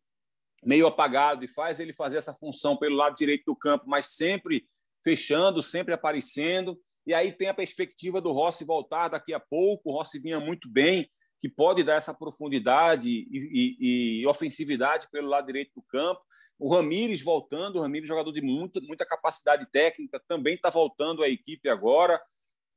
meio 0.65 0.87
apagado 0.87 1.43
e 1.43 1.47
faz 1.47 1.79
ele 1.79 1.93
fazer 1.93 2.17
essa 2.17 2.33
função 2.33 2.77
pelo 2.77 2.95
lado 2.95 3.15
direito 3.15 3.45
do 3.45 3.55
campo, 3.55 3.85
mas 3.87 4.07
sempre 4.15 4.67
fechando, 5.03 5.61
sempre 5.61 5.93
aparecendo. 5.93 6.79
E 7.05 7.13
aí 7.13 7.31
tem 7.31 7.49
a 7.49 7.53
perspectiva 7.53 8.21
do 8.21 8.31
Rossi 8.31 8.63
voltar 8.63 9.09
daqui 9.09 9.33
a 9.33 9.39
pouco. 9.39 9.89
O 9.89 9.93
Rossi 9.93 10.19
vinha 10.19 10.39
muito 10.39 10.69
bem, 10.69 11.09
que 11.41 11.49
pode 11.49 11.83
dar 11.83 11.95
essa 11.95 12.13
profundidade 12.13 13.09
e, 13.09 13.27
e, 13.29 14.21
e, 14.21 14.27
ofensividade 14.27 15.09
pelo 15.11 15.27
lado 15.27 15.47
direito 15.47 15.71
do 15.75 15.81
campo. 15.81 16.21
O 16.57 16.73
Ramires 16.73 17.21
voltando, 17.21 17.77
o 17.77 17.81
Ramires, 17.81 18.07
jogador 18.07 18.31
de 18.31 18.41
muita, 18.41 18.79
muita 18.79 19.05
capacidade 19.05 19.67
técnica, 19.69 20.23
também 20.25 20.55
está 20.55 20.69
voltando 20.69 21.21
à 21.21 21.27
equipe 21.27 21.67
agora. 21.67 22.21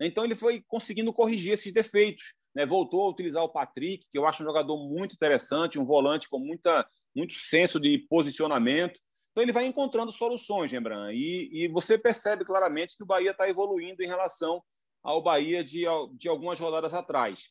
Então 0.01 0.24
ele 0.24 0.34
foi 0.34 0.64
conseguindo 0.66 1.12
corrigir 1.12 1.53
esses 1.53 1.72
defeitos. 1.72 2.34
Né? 2.57 2.66
Voltou 2.66 3.05
a 3.05 3.11
utilizar 3.11 3.45
o 3.45 3.49
Patrick, 3.49 4.09
que 4.11 4.18
eu 4.18 4.26
acho 4.26 4.43
um 4.43 4.47
jogador 4.47 4.76
muito 4.76 5.14
interessante, 5.14 5.78
um 5.78 5.84
volante 5.84 6.28
com 6.28 6.41
muita, 6.41 6.89
muito 7.17 7.33
senso 7.33 7.81
de 7.81 7.99
posicionamento. 8.11 9.01
Então 9.33 9.43
ele 9.43 9.53
vai 9.53 9.64
encontrando 9.67 10.12
soluções, 10.12 10.71
Rembrandt. 10.71 11.17
E, 11.17 11.64
e 11.64 11.69
você 11.69 11.97
percebe 11.97 12.45
claramente 12.45 12.97
que 12.97 13.03
o 13.03 13.07
Bahia 13.07 13.31
está 13.31 13.49
evoluindo 13.49 14.03
em 14.03 14.07
relação 14.07 14.62
ao 15.03 15.23
Bahia 15.23 15.64
de, 15.64 15.85
de 16.17 16.29
algumas 16.29 16.61
rodadas 16.61 16.93
atrás. 16.93 17.45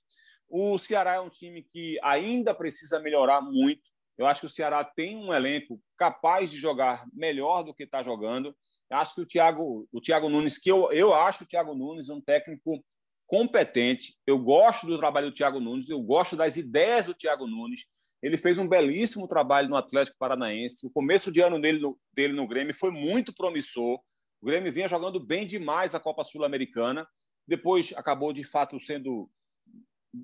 O 0.48 0.78
Ceará 0.78 1.16
é 1.16 1.20
um 1.20 1.30
time 1.30 1.64
que 1.64 1.98
ainda 2.04 2.54
precisa 2.54 3.00
melhorar 3.00 3.42
muito. 3.42 3.82
Eu 4.18 4.28
acho 4.28 4.42
que 4.42 4.46
o 4.46 4.50
Ceará 4.50 4.84
tem 4.84 5.18
um 5.18 5.34
elenco 5.34 5.82
capaz 5.98 6.52
de 6.52 6.58
jogar 6.58 7.06
melhor 7.12 7.64
do 7.64 7.74
que 7.74 7.84
está 7.84 8.02
jogando. 8.02 8.56
Acho 8.90 9.16
que 9.16 9.22
o 9.22 9.26
Thiago, 9.26 9.88
o 9.92 10.00
Thiago 10.00 10.30
Nunes, 10.30 10.58
que 10.58 10.72
eu, 10.72 10.92
eu 10.92 11.14
acho 11.14 11.44
o 11.44 11.48
Thiago 11.48 11.74
Nunes 11.74 12.10
um 12.10 12.22
técnico 12.22 12.84
competente. 13.28 14.16
Eu 14.26 14.40
gosto 14.40 14.86
do 14.88 14.98
trabalho 14.98 15.30
do 15.30 15.36
Thiago 15.36 15.60
Nunes, 15.60 15.90
eu 15.90 16.02
gosto 16.02 16.36
das 16.36 16.56
ideias 16.56 17.08
do 17.08 17.14
Thiago 17.14 17.48
Nunes. 17.48 17.86
Ele 18.22 18.38
fez 18.38 18.58
um 18.58 18.68
belíssimo 18.68 19.28
trabalho 19.28 19.70
no 19.70 19.76
Atlético 19.76 20.18
Paranaense. 20.18 20.86
O 20.86 20.90
começo 20.90 21.32
de 21.32 21.42
ano 21.42 21.60
dele 21.60 21.80
no, 21.80 22.00
dele 22.14 22.34
no 22.34 22.48
Grêmio 22.48 22.74
foi 22.74 22.92
muito 22.92 23.34
promissor. 23.34 24.00
O 24.42 24.46
Grêmio 24.46 24.72
vinha 24.72 24.88
jogando 24.88 25.20
bem 25.20 25.46
demais 25.46 25.94
a 25.94 26.00
Copa 26.00 26.24
Sul-Americana. 26.24 27.08
Depois 27.48 27.94
acabou, 27.96 28.34
de 28.34 28.44
fato, 28.44 28.80
sendo 28.80 29.30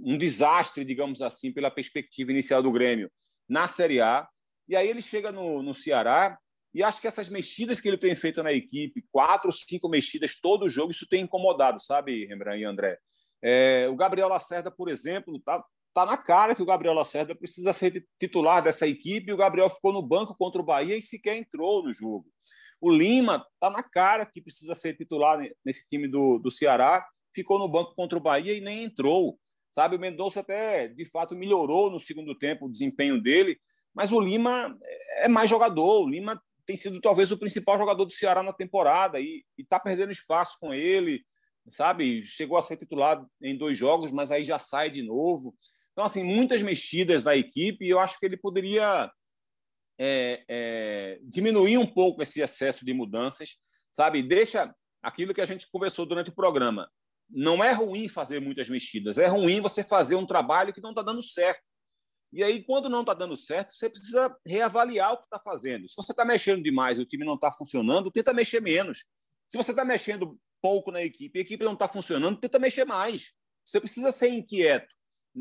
um 0.03 0.17
desastre, 0.17 0.85
digamos 0.85 1.21
assim, 1.21 1.51
pela 1.51 1.69
perspectiva 1.69 2.31
inicial 2.31 2.63
do 2.63 2.71
Grêmio 2.71 3.11
na 3.47 3.67
Série 3.67 4.01
A. 4.01 4.27
E 4.67 4.75
aí 4.75 4.87
ele 4.87 5.01
chega 5.01 5.31
no, 5.31 5.61
no 5.61 5.73
Ceará 5.73 6.37
e 6.73 6.81
acho 6.81 7.01
que 7.01 7.07
essas 7.07 7.27
mexidas 7.27 7.81
que 7.81 7.87
ele 7.87 7.97
tem 7.97 8.15
feito 8.15 8.41
na 8.41 8.53
equipe, 8.53 9.03
quatro, 9.11 9.51
cinco 9.51 9.89
mexidas 9.89 10.39
todo 10.39 10.69
jogo, 10.69 10.91
isso 10.91 11.05
tem 11.07 11.23
incomodado, 11.23 11.81
sabe, 11.81 12.25
Rembrandt 12.25 12.61
e 12.61 12.65
André? 12.65 12.97
É, 13.43 13.87
o 13.89 13.95
Gabriel 13.95 14.29
Lacerda, 14.29 14.71
por 14.71 14.87
exemplo, 14.87 15.39
tá, 15.41 15.61
tá 15.93 16.05
na 16.05 16.17
cara 16.17 16.55
que 16.55 16.61
o 16.61 16.65
Gabriel 16.65 16.93
Lacerda 16.93 17.35
precisa 17.35 17.73
ser 17.73 18.05
titular 18.19 18.63
dessa 18.63 18.87
equipe. 18.87 19.31
O 19.31 19.37
Gabriel 19.37 19.69
ficou 19.69 19.91
no 19.91 20.01
banco 20.01 20.35
contra 20.35 20.61
o 20.61 20.65
Bahia 20.65 20.97
e 20.97 21.01
sequer 21.01 21.35
entrou 21.35 21.83
no 21.83 21.93
jogo. 21.93 22.25
O 22.79 22.91
Lima 22.91 23.45
tá 23.59 23.69
na 23.69 23.83
cara 23.83 24.25
que 24.25 24.41
precisa 24.41 24.73
ser 24.75 24.95
titular 24.95 25.39
nesse 25.63 25.85
time 25.85 26.07
do, 26.07 26.39
do 26.39 26.49
Ceará, 26.49 27.05
ficou 27.33 27.59
no 27.59 27.67
banco 27.67 27.93
contra 27.95 28.17
o 28.17 28.21
Bahia 28.21 28.53
e 28.53 28.61
nem 28.61 28.83
entrou. 28.83 29.37
Sabe, 29.71 29.95
o 29.95 29.99
Mendonça 29.99 30.41
até 30.41 30.89
de 30.89 31.05
fato 31.05 31.33
melhorou 31.33 31.89
no 31.89 31.99
segundo 31.99 32.37
tempo 32.37 32.65
o 32.65 32.71
desempenho 32.71 33.21
dele, 33.21 33.57
mas 33.93 34.11
o 34.11 34.19
Lima 34.19 34.77
é 35.17 35.29
mais 35.29 35.49
jogador, 35.49 36.03
o 36.03 36.09
Lima 36.09 36.41
tem 36.65 36.75
sido 36.75 36.99
talvez 36.99 37.31
o 37.31 37.37
principal 37.37 37.77
jogador 37.77 38.03
do 38.03 38.13
Ceará 38.13 38.43
na 38.43 38.51
temporada 38.51 39.19
e 39.19 39.45
está 39.57 39.79
perdendo 39.79 40.11
espaço 40.11 40.57
com 40.59 40.73
ele, 40.73 41.23
sabe? 41.69 42.25
Chegou 42.25 42.57
a 42.57 42.61
ser 42.61 42.77
titular 42.77 43.25
em 43.41 43.57
dois 43.57 43.77
jogos, 43.77 44.11
mas 44.11 44.29
aí 44.29 44.43
já 44.43 44.59
sai 44.59 44.89
de 44.89 45.01
novo. 45.01 45.55
Então, 45.91 46.05
assim, 46.05 46.23
muitas 46.23 46.61
mexidas 46.61 47.23
da 47.23 47.35
equipe 47.35 47.85
e 47.85 47.89
eu 47.89 47.99
acho 47.99 48.19
que 48.19 48.25
ele 48.25 48.37
poderia 48.37 49.11
é, 49.99 50.43
é, 50.47 51.19
diminuir 51.23 51.77
um 51.77 51.85
pouco 51.85 52.23
esse 52.23 52.41
excesso 52.41 52.85
de 52.85 52.93
mudanças, 52.93 53.57
sabe? 53.91 54.23
Deixa 54.23 54.73
aquilo 55.01 55.33
que 55.33 55.41
a 55.41 55.45
gente 55.45 55.69
conversou 55.69 56.05
durante 56.05 56.29
o 56.29 56.35
programa. 56.35 56.89
Não 57.29 57.63
é 57.63 57.71
ruim 57.71 58.07
fazer 58.07 58.39
muitas 58.39 58.69
mexidas, 58.69 59.17
é 59.17 59.27
ruim 59.27 59.61
você 59.61 59.83
fazer 59.83 60.15
um 60.15 60.25
trabalho 60.25 60.73
que 60.73 60.81
não 60.81 60.91
está 60.91 61.01
dando 61.01 61.21
certo. 61.21 61.61
E 62.33 62.43
aí, 62.43 62.63
quando 62.63 62.89
não 62.89 63.01
está 63.01 63.13
dando 63.13 63.35
certo, 63.35 63.73
você 63.73 63.89
precisa 63.89 64.33
reavaliar 64.45 65.11
o 65.11 65.17
que 65.17 65.25
está 65.25 65.39
fazendo. 65.39 65.87
Se 65.87 65.95
você 65.95 66.13
está 66.13 66.23
mexendo 66.23 66.63
demais 66.63 66.97
e 66.97 67.01
o 67.01 67.05
time 67.05 67.25
não 67.25 67.35
está 67.35 67.51
funcionando, 67.51 68.09
tenta 68.09 68.33
mexer 68.33 68.61
menos. 68.61 69.05
Se 69.49 69.57
você 69.57 69.71
está 69.71 69.83
mexendo 69.83 70.39
pouco 70.61 70.91
na 70.91 71.03
equipe 71.03 71.37
e 71.37 71.41
a 71.41 71.43
equipe 71.43 71.65
não 71.65 71.73
está 71.73 71.89
funcionando, 71.89 72.39
tenta 72.39 72.57
mexer 72.57 72.85
mais. 72.85 73.33
Você 73.65 73.81
precisa 73.81 74.13
ser 74.13 74.29
inquieto 74.29 74.93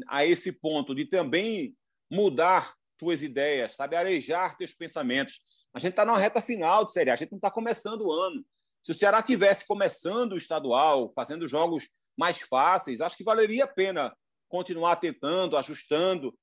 a 0.08 0.24
esse 0.24 0.52
ponto 0.52 0.94
de 0.94 1.04
também 1.04 1.74
mudar 2.10 2.74
tuas 2.98 3.22
ideias, 3.22 3.76
sabe? 3.76 3.96
Arejar 3.96 4.56
teus 4.56 4.74
pensamentos. 4.74 5.40
A 5.74 5.78
gente 5.78 5.90
está 5.90 6.04
numa 6.04 6.18
reta 6.18 6.40
final 6.40 6.84
de 6.84 6.92
Série 6.92 7.10
A, 7.10 7.14
a 7.14 7.16
gente 7.16 7.30
não 7.30 7.38
está 7.38 7.50
começando 7.50 8.02
o 8.02 8.12
ano. 8.12 8.44
Se 8.82 8.92
o 8.92 8.94
Ceará 8.94 9.22
tivesse 9.22 9.66
começando 9.66 10.32
o 10.32 10.38
estadual, 10.38 11.12
fazendo 11.14 11.46
jogos 11.46 11.88
mais 12.16 12.40
fáceis, 12.40 13.00
acho 13.00 13.16
que 13.16 13.24
valeria 13.24 13.64
a 13.64 13.68
pena 13.68 14.14
continuar 14.48 14.96
tentando, 14.96 15.56
ajustando, 15.56 16.36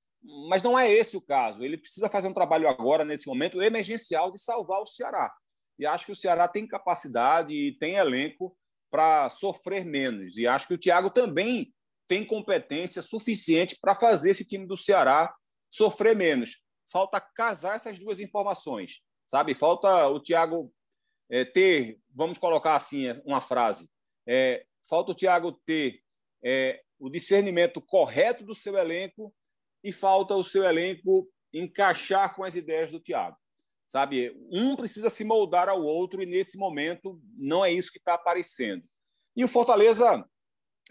mas 0.49 0.63
não 0.63 0.77
é 0.77 0.91
esse 0.91 1.17
o 1.17 1.21
caso. 1.21 1.63
Ele 1.63 1.77
precisa 1.77 2.09
fazer 2.09 2.27
um 2.27 2.33
trabalho 2.33 2.67
agora, 2.67 3.03
nesse 3.03 3.27
momento 3.27 3.61
emergencial, 3.61 4.31
de 4.31 4.41
salvar 4.41 4.81
o 4.81 4.87
Ceará. 4.87 5.31
E 5.77 5.85
acho 5.85 6.05
que 6.05 6.11
o 6.11 6.15
Ceará 6.15 6.47
tem 6.47 6.67
capacidade 6.67 7.53
e 7.53 7.77
tem 7.77 7.95
elenco 7.95 8.57
para 8.89 9.29
sofrer 9.29 9.85
menos. 9.85 10.37
E 10.37 10.47
acho 10.47 10.67
que 10.67 10.73
o 10.73 10.77
Thiago 10.77 11.09
também 11.09 11.73
tem 12.07 12.25
competência 12.25 13.01
suficiente 13.01 13.77
para 13.81 13.93
fazer 13.93 14.31
esse 14.31 14.45
time 14.45 14.65
do 14.65 14.77
Ceará 14.77 15.33
sofrer 15.69 16.15
menos. 16.15 16.61
Falta 16.91 17.19
casar 17.19 17.75
essas 17.75 17.99
duas 17.99 18.19
informações, 18.19 19.01
sabe? 19.25 19.53
Falta 19.53 20.07
o 20.07 20.21
Thiago 20.21 20.73
é, 21.29 21.43
ter, 21.43 21.99
vamos 22.13 22.37
colocar 22.37 22.75
assim 22.75 23.07
uma 23.25 23.41
frase, 23.41 23.89
é, 24.25 24.65
falta 24.89 25.11
o 25.11 25.15
Thiago 25.15 25.51
ter 25.65 26.01
é, 26.43 26.81
o 26.97 27.09
discernimento 27.09 27.81
correto 27.81 28.45
do 28.45 28.55
seu 28.55 28.77
elenco 28.77 29.33
e 29.83 29.91
falta 29.91 30.35
o 30.35 30.43
seu 30.43 30.63
elenco 30.63 31.29
encaixar 31.53 32.35
com 32.35 32.43
as 32.43 32.55
ideias 32.55 32.91
do 32.91 32.99
Thiago. 32.99 33.37
Sabe, 33.87 34.35
um 34.51 34.75
precisa 34.75 35.09
se 35.09 35.23
moldar 35.23 35.69
ao 35.69 35.81
outro 35.81 36.21
e 36.21 36.25
nesse 36.25 36.57
momento 36.57 37.21
não 37.37 37.63
é 37.63 37.71
isso 37.71 37.91
que 37.91 37.99
está 37.99 38.15
aparecendo. 38.15 38.83
E 39.35 39.45
o 39.45 39.47
Fortaleza, 39.47 40.27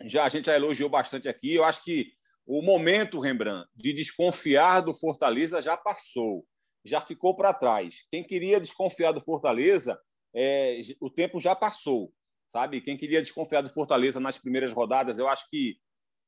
já 0.04 0.24
a 0.24 0.28
gente 0.28 0.46
já 0.46 0.54
elogiou 0.54 0.88
bastante 0.88 1.28
aqui, 1.28 1.54
eu 1.54 1.64
acho 1.64 1.82
que 1.84 2.12
o 2.46 2.62
momento, 2.62 3.18
Rembrandt, 3.18 3.68
de 3.74 3.92
desconfiar 3.92 4.80
do 4.80 4.94
Fortaleza 4.94 5.60
já 5.60 5.76
passou, 5.76 6.46
já 6.84 7.00
ficou 7.00 7.34
para 7.34 7.54
trás. 7.54 8.04
Quem 8.10 8.22
queria 8.22 8.60
desconfiar 8.60 9.12
do 9.12 9.20
Fortaleza, 9.20 9.98
é, 10.34 10.80
o 11.00 11.10
tempo 11.10 11.40
já 11.40 11.56
passou, 11.56 12.12
sabe? 12.46 12.80
Quem 12.80 12.96
queria 12.96 13.22
desconfiar 13.22 13.62
do 13.62 13.70
Fortaleza 13.70 14.20
nas 14.20 14.38
primeiras 14.38 14.72
rodadas, 14.72 15.18
eu 15.18 15.28
acho 15.28 15.48
que 15.50 15.76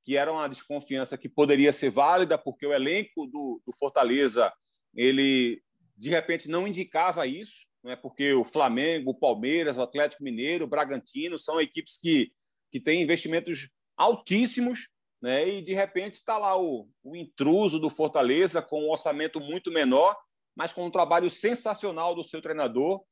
que 0.09 0.17
era 0.17 0.33
uma 0.33 0.49
desconfiança 0.49 1.19
que 1.19 1.29
poderia 1.29 1.71
ser 1.71 1.91
válida, 1.91 2.39
porque 2.39 2.67
o 2.67 2.73
elenco 2.73 3.27
do, 3.27 3.61
do 3.67 3.77
Fortaleza 3.77 4.51
ele 4.95 5.63
de 5.99 6.09
repente 6.09 6.49
não 6.49 6.67
indicava 6.67 7.27
isso, 7.27 7.67
né? 7.85 7.95
porque 7.95 8.33
o 8.33 8.43
Flamengo, 8.43 9.11
o 9.11 9.15
Palmeiras, 9.15 9.77
o 9.77 9.83
Atlético 9.83 10.25
Mineiro, 10.25 10.65
o 10.65 10.69
Bragantino 10.69 11.39
são 11.39 11.61
equipes 11.61 11.99
que, 12.01 12.33
que 12.71 12.81
têm 12.81 13.03
investimentos 13.03 13.69
altíssimos, 13.97 14.89
né? 15.21 15.49
e 15.49 15.63
de 15.63 15.75
repente 15.75 16.15
está 16.15 16.39
lá 16.39 16.61
o, 16.61 16.89
o 17.03 17.17
intruso 17.17 17.79
do 17.79 17.91
Fortaleza 17.91 18.63
com 18.63 18.85
um 18.85 18.91
orçamento 18.91 19.41
muito 19.41 19.71
menor, 19.71 20.17
mas 20.57 20.73
com 20.73 20.85
um 20.85 20.91
trabalho 20.91 21.31
sensacional 21.31 22.15
do 22.15 22.25
seu 22.25 22.41
treinador 22.43 23.03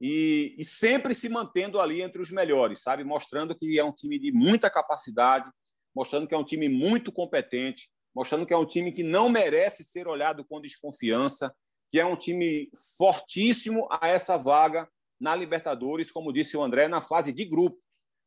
e, 0.00 0.54
e 0.58 0.64
sempre 0.64 1.14
se 1.14 1.28
mantendo 1.28 1.80
ali 1.80 2.02
entre 2.02 2.20
os 2.20 2.30
melhores, 2.30 2.82
sabe? 2.82 3.04
Mostrando 3.04 3.54
que 3.54 3.78
é 3.78 3.84
um 3.84 3.92
time 3.92 4.18
de 4.18 4.32
muita 4.32 4.70
capacidade, 4.70 5.50
mostrando 5.94 6.26
que 6.26 6.34
é 6.34 6.38
um 6.38 6.44
time 6.44 6.68
muito 6.68 7.12
competente, 7.12 7.88
mostrando 8.14 8.46
que 8.46 8.52
é 8.52 8.56
um 8.56 8.66
time 8.66 8.92
que 8.92 9.02
não 9.02 9.28
merece 9.28 9.84
ser 9.84 10.06
olhado 10.06 10.44
com 10.44 10.60
desconfiança, 10.60 11.54
que 11.90 12.00
é 12.00 12.06
um 12.06 12.16
time 12.16 12.70
fortíssimo 12.96 13.86
a 13.90 14.08
essa 14.08 14.36
vaga 14.36 14.88
na 15.20 15.34
Libertadores, 15.34 16.10
como 16.10 16.32
disse 16.32 16.56
o 16.56 16.62
André, 16.62 16.88
na 16.88 17.00
fase 17.00 17.32
de 17.32 17.44
grupos. 17.44 17.83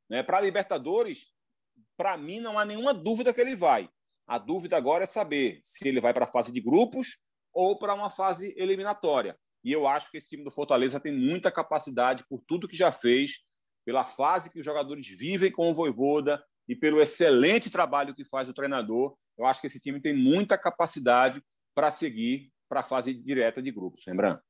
Né? 0.10 0.24
Para 0.24 0.38
a 0.38 0.42
Libertadores, 0.42 1.28
para 1.96 2.18
mim, 2.18 2.40
não 2.40 2.58
há 2.58 2.66
nenhuma 2.66 2.94
dúvida 2.94 3.34
que 3.34 3.42
ele 3.42 3.56
vai. 3.56 3.90
A 4.28 4.38
dúvida 4.38 4.76
agora 4.76 5.04
é 5.04 5.08
saber 5.08 5.60
se 5.64 5.88
ele 5.88 6.02
vai 6.02 6.14
para 6.14 6.26
a 6.26 6.32
fase 6.32 6.52
de 6.52 6.62
grupos 6.62 7.18
ou 7.54 7.78
para 7.78 7.94
uma 7.94 8.10
fase 8.10 8.54
eliminatória. 8.58 9.38
E 9.64 9.72
eu 9.72 9.88
acho 9.88 10.12
que 10.12 10.18
esse 10.18 10.30
time 10.30 10.44
do 10.44 10.52
Fortaleza 10.52 11.00
tem 11.00 11.14
muita 11.14 11.52
capacidade 11.52 12.26
por 12.30 12.42
tudo 12.48 12.68
que 12.68 12.76
já 12.76 12.92
fez, 12.92 13.40
pela 13.86 14.04
fase 14.04 14.52
que 14.52 14.60
os 14.60 14.66
jogadores 14.66 15.08
vivem 15.08 15.52
com 15.52 15.72
o 15.72 15.74
Voivoda, 15.74 16.44
e 16.68 16.76
pelo 16.76 17.02
excelente 17.02 17.70
trabalho 17.70 18.14
que 18.14 18.26
faz 18.26 18.50
o 18.50 18.54
treinador, 18.54 19.18
eu 19.38 19.46
acho 19.46 19.62
que 19.62 19.68
esse 19.68 19.80
time 19.80 20.02
tem 20.02 20.14
muita 20.14 20.58
capacidade 20.58 21.42
para 21.74 21.90
seguir 21.90 22.52
para 22.68 22.82
a 22.82 22.84
fase 22.84 23.14
direta 23.14 23.62
de 23.62 23.72
grupos. 23.72 24.04
Lembrando. 24.06 24.42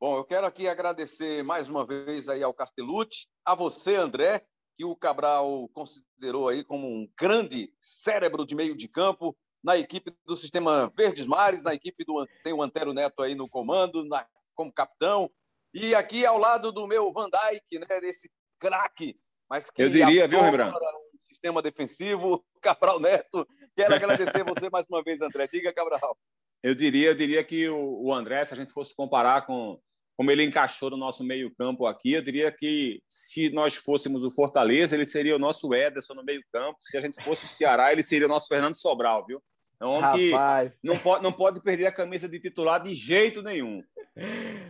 Bom, 0.00 0.16
eu 0.16 0.24
quero 0.24 0.46
aqui 0.46 0.68
agradecer 0.68 1.42
mais 1.42 1.68
uma 1.68 1.86
vez 1.86 2.28
aí 2.28 2.42
ao 2.42 2.54
Castellucci, 2.54 3.26
a 3.44 3.54
você, 3.54 3.96
André, 3.96 4.44
que 4.76 4.84
o 4.84 4.96
Cabral 4.96 5.68
considerou 5.72 6.48
aí 6.48 6.64
como 6.64 6.86
um 6.86 7.08
grande 7.18 7.72
cérebro 7.80 8.44
de 8.44 8.54
meio 8.54 8.76
de 8.76 8.88
campo 8.88 9.36
na 9.62 9.78
equipe 9.78 10.14
do 10.26 10.36
Sistema 10.36 10.92
Verdes 10.96 11.26
Mares, 11.26 11.64
na 11.64 11.74
equipe 11.74 12.04
do 12.04 12.26
tem 12.42 12.52
o 12.52 12.62
Antero 12.62 12.92
Neto 12.92 13.22
aí 13.22 13.34
no 13.34 13.48
comando, 13.48 14.04
na, 14.04 14.26
como 14.54 14.72
capitão, 14.72 15.30
e 15.72 15.94
aqui 15.94 16.26
ao 16.26 16.38
lado 16.38 16.70
do 16.70 16.86
meu 16.86 17.12
Van 17.12 17.28
Dijk, 17.30 17.78
né, 17.78 18.00
desse 18.00 18.30
craque 18.58 19.18
mas 19.48 19.70
que 19.70 19.82
eu 19.82 19.90
diria, 19.90 20.26
viu, 20.26 20.40
Rembrandt? 20.40 20.76
Um 20.76 21.18
sistema 21.18 21.62
defensivo, 21.62 22.44
Cabral 22.60 22.98
Neto. 22.98 23.46
Quero 23.76 23.94
agradecer 23.94 24.44
você 24.44 24.70
mais 24.70 24.86
uma 24.88 25.02
vez, 25.02 25.20
André. 25.22 25.46
Diga, 25.46 25.72
Cabral. 25.72 26.16
Eu 26.64 26.74
diria, 26.74 27.08
eu 27.08 27.14
diria 27.14 27.44
que 27.44 27.68
o, 27.68 28.10
André, 28.10 28.42
se 28.42 28.54
a 28.54 28.56
gente 28.56 28.72
fosse 28.72 28.96
comparar 28.96 29.44
com 29.44 29.78
como 30.16 30.30
ele 30.30 30.44
encaixou 30.44 30.88
no 30.88 30.96
nosso 30.96 31.22
meio-campo 31.22 31.86
aqui, 31.86 32.12
eu 32.12 32.22
diria 32.22 32.50
que 32.50 33.02
se 33.06 33.50
nós 33.50 33.74
fôssemos 33.74 34.24
o 34.24 34.30
Fortaleza, 34.30 34.94
ele 34.94 35.04
seria 35.04 35.36
o 35.36 35.38
nosso 35.38 35.74
Ederson 35.74 36.14
no 36.14 36.24
meio-campo. 36.24 36.78
Se 36.80 36.96
a 36.96 37.02
gente 37.02 37.22
fosse 37.22 37.44
o 37.44 37.48
Ceará, 37.48 37.92
ele 37.92 38.02
seria 38.02 38.26
o 38.26 38.30
nosso 38.30 38.46
Fernando 38.46 38.76
Sobral, 38.76 39.26
viu? 39.26 39.42
É 39.78 39.84
um 39.84 39.90
homem 39.90 40.30
Rapaz. 40.30 40.72
que 40.72 40.78
não 40.88 40.98
pode, 40.98 41.22
não 41.22 41.32
pode 41.32 41.60
perder 41.60 41.86
a 41.86 41.92
camisa 41.92 42.26
de 42.26 42.40
titular 42.40 42.80
de 42.80 42.94
jeito 42.94 43.42
nenhum. 43.42 43.82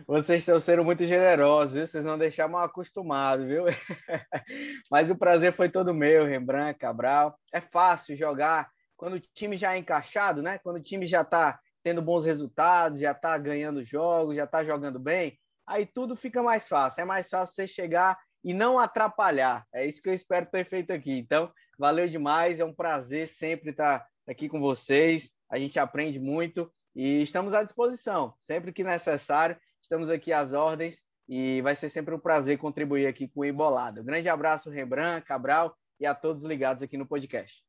Vocês 0.05 0.39
estão 0.39 0.59
sendo 0.59 0.83
muito 0.83 1.05
generosos, 1.05 1.75
viu? 1.75 1.87
Vocês 1.87 2.03
vão 2.03 2.17
deixar 2.17 2.49
mal 2.49 2.63
acostumado, 2.63 3.45
viu? 3.45 3.63
Mas 4.91 5.09
o 5.09 5.17
prazer 5.17 5.53
foi 5.53 5.69
todo 5.69 5.93
meu, 5.93 6.25
Rembrandt, 6.25 6.77
Cabral. 6.77 7.39
É 7.53 7.61
fácil 7.61 8.17
jogar 8.17 8.69
quando 8.97 9.13
o 9.13 9.21
time 9.33 9.55
já 9.55 9.75
é 9.75 9.77
encaixado, 9.77 10.41
né? 10.41 10.59
Quando 10.61 10.77
o 10.77 10.83
time 10.83 11.05
já 11.05 11.21
está 11.21 11.57
tendo 11.85 12.01
bons 12.01 12.25
resultados, 12.25 12.99
já 12.99 13.11
está 13.11 13.37
ganhando 13.37 13.83
jogos, 13.83 14.35
já 14.35 14.45
está 14.45 14.65
jogando 14.65 14.97
bem, 14.97 15.37
aí 15.67 15.85
tudo 15.85 16.15
fica 16.15 16.41
mais 16.41 16.67
fácil. 16.67 17.01
É 17.01 17.05
mais 17.05 17.29
fácil 17.29 17.53
você 17.53 17.67
chegar 17.67 18.17
e 18.43 18.55
não 18.55 18.79
atrapalhar. 18.79 19.63
É 19.71 19.85
isso 19.85 20.01
que 20.01 20.09
eu 20.09 20.13
espero 20.13 20.47
ter 20.47 20.65
feito 20.65 20.91
aqui. 20.91 21.11
Então, 21.11 21.51
valeu 21.77 22.07
demais. 22.07 22.59
É 22.59 22.65
um 22.65 22.73
prazer 22.73 23.27
sempre 23.27 23.69
estar 23.69 24.03
aqui 24.27 24.49
com 24.49 24.59
vocês. 24.59 25.29
A 25.47 25.59
gente 25.59 25.77
aprende 25.77 26.19
muito. 26.19 26.71
E 26.95 27.21
estamos 27.21 27.53
à 27.53 27.61
disposição, 27.61 28.33
sempre 28.39 28.71
que 28.71 28.83
necessário, 28.83 29.57
estamos 29.81 30.09
aqui 30.09 30.31
às 30.31 30.53
ordens 30.53 31.03
e 31.27 31.61
vai 31.61 31.75
ser 31.75 31.89
sempre 31.89 32.15
um 32.15 32.19
prazer 32.19 32.57
contribuir 32.57 33.05
aqui 33.05 33.27
com 33.27 33.41
o 33.41 33.45
Embolada. 33.45 34.01
Um 34.01 34.05
grande 34.05 34.29
abraço, 34.29 34.69
Rembrandt, 34.69 35.27
Cabral 35.27 35.75
e 35.99 36.05
a 36.05 36.15
todos 36.15 36.45
ligados 36.45 36.81
aqui 36.81 36.97
no 36.97 37.05
podcast. 37.05 37.64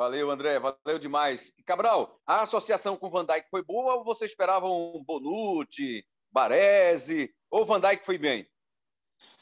Valeu, 0.00 0.30
André, 0.30 0.58
valeu 0.58 0.98
demais. 0.98 1.52
Cabral, 1.66 2.18
a 2.26 2.40
associação 2.40 2.96
com 2.96 3.08
o 3.08 3.10
Van 3.10 3.22
Dijk 3.22 3.50
foi 3.50 3.62
boa 3.62 3.96
ou 3.96 4.02
você 4.02 4.24
esperava 4.24 4.66
um 4.66 5.04
Bonucci, 5.06 6.02
Baresi, 6.32 7.30
ou 7.50 7.60
o 7.60 7.64
Van 7.66 7.78
Dijk 7.78 8.06
foi 8.06 8.16
bem? 8.16 8.46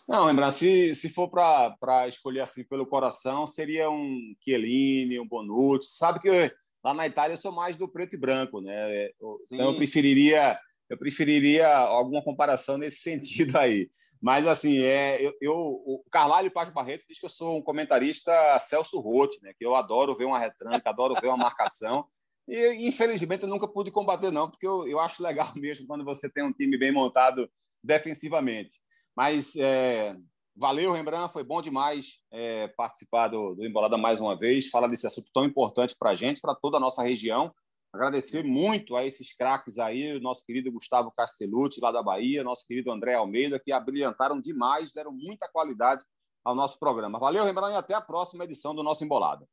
Não, 0.09 0.25
lembrar, 0.25 0.51
se, 0.51 0.97
se 0.97 1.09
for 1.11 1.31
para 1.31 2.09
escolher 2.09 2.41
assim 2.41 2.65
pelo 2.65 2.89
coração, 2.89 3.47
seria 3.47 3.89
um 3.89 4.35
Chiellini, 4.43 5.21
um 5.21 5.29
Bonucci. 5.29 5.97
Sabe 5.97 6.19
que 6.19 6.53
Lá 6.83 6.93
na 6.93 7.07
Itália 7.07 7.35
eu 7.35 7.39
sou 7.39 7.53
mais 7.53 7.77
do 7.77 7.89
preto 7.89 8.15
e 8.15 8.19
branco, 8.19 8.61
né? 8.61 9.11
Então 9.53 9.73
eu 9.73 9.77
preferiria 9.77 10.59
eu 10.89 10.99
preferiria 10.99 11.69
alguma 11.69 12.23
comparação 12.23 12.79
nesse 12.79 12.99
sentido 13.03 13.57
aí. 13.57 13.89
Mas, 14.21 14.47
assim, 14.47 14.79
é, 14.83 15.25
eu, 15.25 15.33
eu, 15.41 15.55
o 15.55 16.05
Carvalho 16.11 16.51
Paz 16.51 16.71
Barreto 16.71 17.05
diz 17.09 17.19
que 17.19 17.27
eu 17.27 17.31
sou 17.31 17.59
um 17.59 17.63
comentarista 17.63 18.59
Celso 18.61 18.99
Rotti, 19.01 19.39
né? 19.43 19.53
que 19.57 19.65
eu 19.65 19.75
adoro 19.75 20.17
ver 20.17 20.25
uma 20.25 20.39
retranca, 20.39 20.89
adoro 20.91 21.15
ver 21.21 21.29
uma 21.29 21.37
marcação. 21.37 22.07
E, 22.49 22.89
infelizmente, 22.89 23.43
eu 23.43 23.49
nunca 23.49 23.69
pude 23.69 23.91
combater, 23.91 24.31
não, 24.31 24.51
porque 24.51 24.67
eu, 24.67 24.89
eu 24.89 24.99
acho 24.99 25.23
legal 25.23 25.53
mesmo 25.57 25.87
quando 25.87 26.05
você 26.05 26.31
tem 26.31 26.43
um 26.43 26.53
time 26.53 26.79
bem 26.79 26.93
montado 26.93 27.49
defensivamente. 27.85 28.81
Mas 29.15 29.55
é, 29.57 30.17
valeu, 30.57 30.93
Rembrandt, 30.93 31.33
foi 31.33 31.45
bom 31.45 31.61
demais 31.61 32.21
é, 32.33 32.69
participar 32.69 33.29
do, 33.29 33.55
do 33.55 33.67
Embolada 33.67 33.99
mais 33.99 34.21
uma 34.21 34.37
vez, 34.37 34.69
falar 34.69 34.89
desse 34.89 35.07
assunto 35.07 35.31
tão 35.33 35.45
importante 35.45 35.95
para 35.99 36.11
a 36.11 36.15
gente, 36.15 36.41
para 36.41 36.55
toda 36.55 36.79
a 36.79 36.81
nossa 36.81 37.03
região. 37.03 37.53
Agradecer 37.93 38.45
muito 38.45 38.97
a 38.97 39.05
esses 39.05 39.35
craques 39.35 39.79
aí, 39.79 40.15
o 40.15 40.21
nosso 40.21 40.45
querido 40.45 40.71
Gustavo 40.71 41.11
Castellucci, 41.11 41.81
lá 41.81 41.91
da 41.91 42.03
Bahia, 42.03 42.45
nosso 42.45 42.67
querido 42.67 42.93
André 42.93 43.15
Almeida, 43.15 43.59
que 43.59 43.73
abrilhantaram 43.73 44.41
demais, 44.41 44.93
deram 44.93 45.11
muita 45.11 45.49
qualidade 45.49 46.05
ao 46.45 46.55
nosso 46.55 46.79
programa. 46.79 47.19
Valeu, 47.19 47.45
Rembrandt, 47.45 47.75
e 47.75 47.77
até 47.77 47.95
a 47.95 48.01
próxima 48.01 48.45
edição 48.45 48.75
do 48.75 48.83
nosso 48.83 49.05
Embolada. 49.05 49.47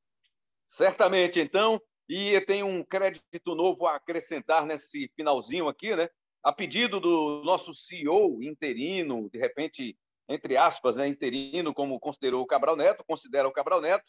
Certamente, 0.68 1.40
então. 1.40 1.80
E 2.08 2.32
eu 2.32 2.46
tenho 2.46 2.68
um 2.68 2.84
crédito 2.84 3.56
novo 3.56 3.88
a 3.88 3.96
acrescentar 3.96 4.66
nesse 4.66 5.12
finalzinho 5.16 5.68
aqui, 5.68 5.96
né? 5.96 6.08
A 6.44 6.54
pedido 6.54 7.00
do 7.00 7.42
nosso 7.44 7.74
CEO 7.74 8.44
interino, 8.44 9.28
de 9.32 9.40
repente, 9.40 9.98
entre 10.30 10.56
aspas, 10.56 10.98
né, 10.98 11.08
interino, 11.08 11.74
como 11.74 12.00
considerou 12.00 12.44
o 12.44 12.46
Cabral 12.46 12.76
Neto, 12.76 13.04
considera 13.08 13.48
o 13.48 13.52
Cabral 13.52 13.82
Neto, 13.82 14.06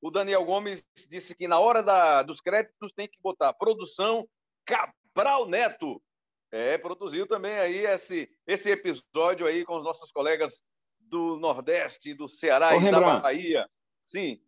o 0.00 0.10
Daniel 0.10 0.44
Gomes 0.44 0.84
disse 1.08 1.34
que 1.34 1.48
na 1.48 1.58
hora 1.58 1.82
da, 1.82 2.22
dos 2.22 2.40
créditos 2.40 2.92
tem 2.92 3.08
que 3.08 3.20
botar 3.20 3.52
produção 3.52 4.28
Cabral 4.64 5.46
Neto. 5.48 6.02
É, 6.50 6.78
produziu 6.78 7.26
também 7.26 7.58
aí 7.58 7.84
esse, 7.84 8.30
esse 8.46 8.70
episódio 8.70 9.46
aí 9.46 9.64
com 9.64 9.76
os 9.76 9.84
nossos 9.84 10.10
colegas 10.10 10.64
do 10.98 11.38
Nordeste, 11.38 12.14
do 12.14 12.28
Ceará 12.28 12.74
Ô, 12.74 12.80
e 12.80 12.90
da 12.90 13.20
Bahia. 13.20 13.68
Sim. 14.04 14.40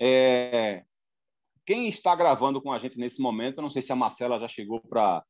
É, 0.00 0.84
quem 1.66 1.88
está 1.88 2.16
gravando 2.16 2.60
com 2.62 2.72
a 2.72 2.78
gente 2.78 2.98
nesse 2.98 3.20
momento, 3.20 3.58
eu 3.58 3.62
não 3.62 3.70
sei 3.70 3.82
se 3.82 3.92
a 3.92 3.96
Marcela 3.96 4.40
já 4.40 4.48
chegou 4.48 4.80
para 4.80 5.22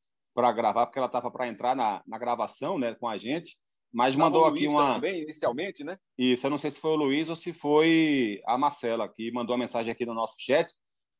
gravar, 0.53 0.85
porque 0.85 0.99
ela 0.99 1.07
estava 1.07 1.29
para 1.29 1.47
entrar 1.47 1.75
na, 1.75 2.01
na 2.07 2.17
gravação 2.17 2.79
né, 2.79 2.95
com 2.95 3.07
a 3.07 3.17
gente, 3.17 3.57
mas 3.93 4.15
mandou 4.15 4.45
aqui 4.45 4.67
uma. 4.67 4.95
Também, 4.95 5.21
inicialmente, 5.21 5.83
né? 5.83 5.97
Isso, 6.17 6.45
eu 6.45 6.51
não 6.51 6.57
sei 6.57 6.71
se 6.71 6.79
foi 6.79 6.91
o 6.91 6.95
Luiz 6.95 7.29
ou 7.29 7.35
se 7.35 7.51
foi 7.51 8.41
a 8.45 8.57
Marcela, 8.57 9.09
que 9.09 9.31
mandou 9.31 9.55
uma 9.55 9.63
mensagem 9.63 9.91
aqui 9.91 10.05
no 10.05 10.13
nosso 10.13 10.35
chat, 10.39 10.73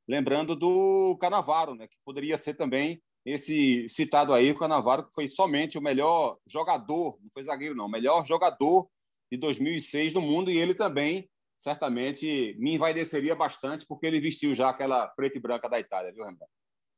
lembrando 0.08 0.56
do 0.56 1.18
Canavaro, 1.20 1.76
né? 1.76 1.88
Que 1.88 1.98
poderia 2.06 2.38
ser 2.38 2.54
também 2.54 3.02
esse 3.26 3.88
citado 3.88 4.34
aí, 4.34 4.52
o 4.52 4.58
Canavaro, 4.58 5.08
que 5.08 5.14
foi 5.14 5.28
somente 5.28 5.78
o 5.78 5.82
melhor 5.82 6.38
jogador, 6.48 7.20
não 7.22 7.30
foi 7.34 7.44
zagueiro, 7.44 7.76
não, 7.76 7.86
o 7.86 7.92
melhor 7.92 8.26
jogador 8.26 8.90
de 9.32 9.38
2006 9.38 10.14
do 10.14 10.22
mundo, 10.22 10.50
e 10.50 10.58
ele 10.58 10.74
também, 10.74 11.30
certamente, 11.58 12.56
me 12.60 12.74
envaideceria 12.74 13.36
bastante, 13.36 13.86
porque 13.86 14.08
ele 14.08 14.20
vestiu 14.20 14.56
já 14.56 14.70
aquela 14.70 15.08
preta 15.08 15.38
e 15.38 15.42
branca 15.42 15.70
da 15.70 15.80
Itália, 15.80 16.12
viu, 16.12 16.26
Rembrandt? 16.26 16.52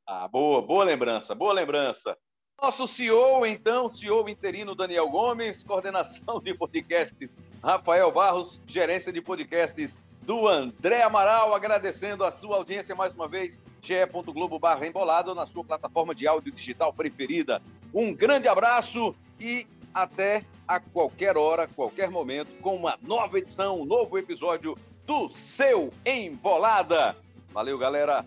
Ah, 0.06 0.28
boa, 0.28 0.62
boa 0.62 0.84
lembrança, 0.84 1.34
boa 1.34 1.52
lembrança. 1.52 2.16
Nosso 2.60 2.88
CEO, 2.88 3.44
então, 3.44 3.90
CEO 3.90 4.28
interino 4.28 4.74
Daniel 4.74 5.08
Gomes, 5.10 5.62
coordenação 5.62 6.40
de 6.40 6.54
podcast 6.54 7.30
Rafael 7.62 8.10
Barros, 8.10 8.62
gerência 8.66 9.12
de 9.12 9.20
podcasts 9.20 9.98
do 10.22 10.48
André 10.48 11.02
Amaral, 11.02 11.52
agradecendo 11.52 12.24
a 12.24 12.32
sua 12.32 12.56
audiência 12.56 12.94
mais 12.94 13.12
uma 13.12 13.28
vez, 13.28 13.60
ge.globo 13.82 14.58
barra 14.58 14.86
embolado 14.86 15.34
na 15.34 15.44
sua 15.44 15.62
plataforma 15.62 16.14
de 16.14 16.26
áudio 16.26 16.52
digital 16.52 16.92
preferida. 16.92 17.60
Um 17.92 18.14
grande 18.14 18.48
abraço 18.48 19.14
e 19.38 19.66
até 19.92 20.44
a 20.66 20.80
qualquer 20.80 21.36
hora, 21.36 21.68
qualquer 21.68 22.10
momento, 22.10 22.56
com 22.62 22.74
uma 22.76 22.98
nova 23.02 23.38
edição, 23.38 23.80
um 23.80 23.84
novo 23.84 24.16
episódio 24.16 24.78
do 25.06 25.28
seu 25.28 25.92
Embolada. 26.06 27.14
Valeu, 27.52 27.76
galera! 27.76 28.24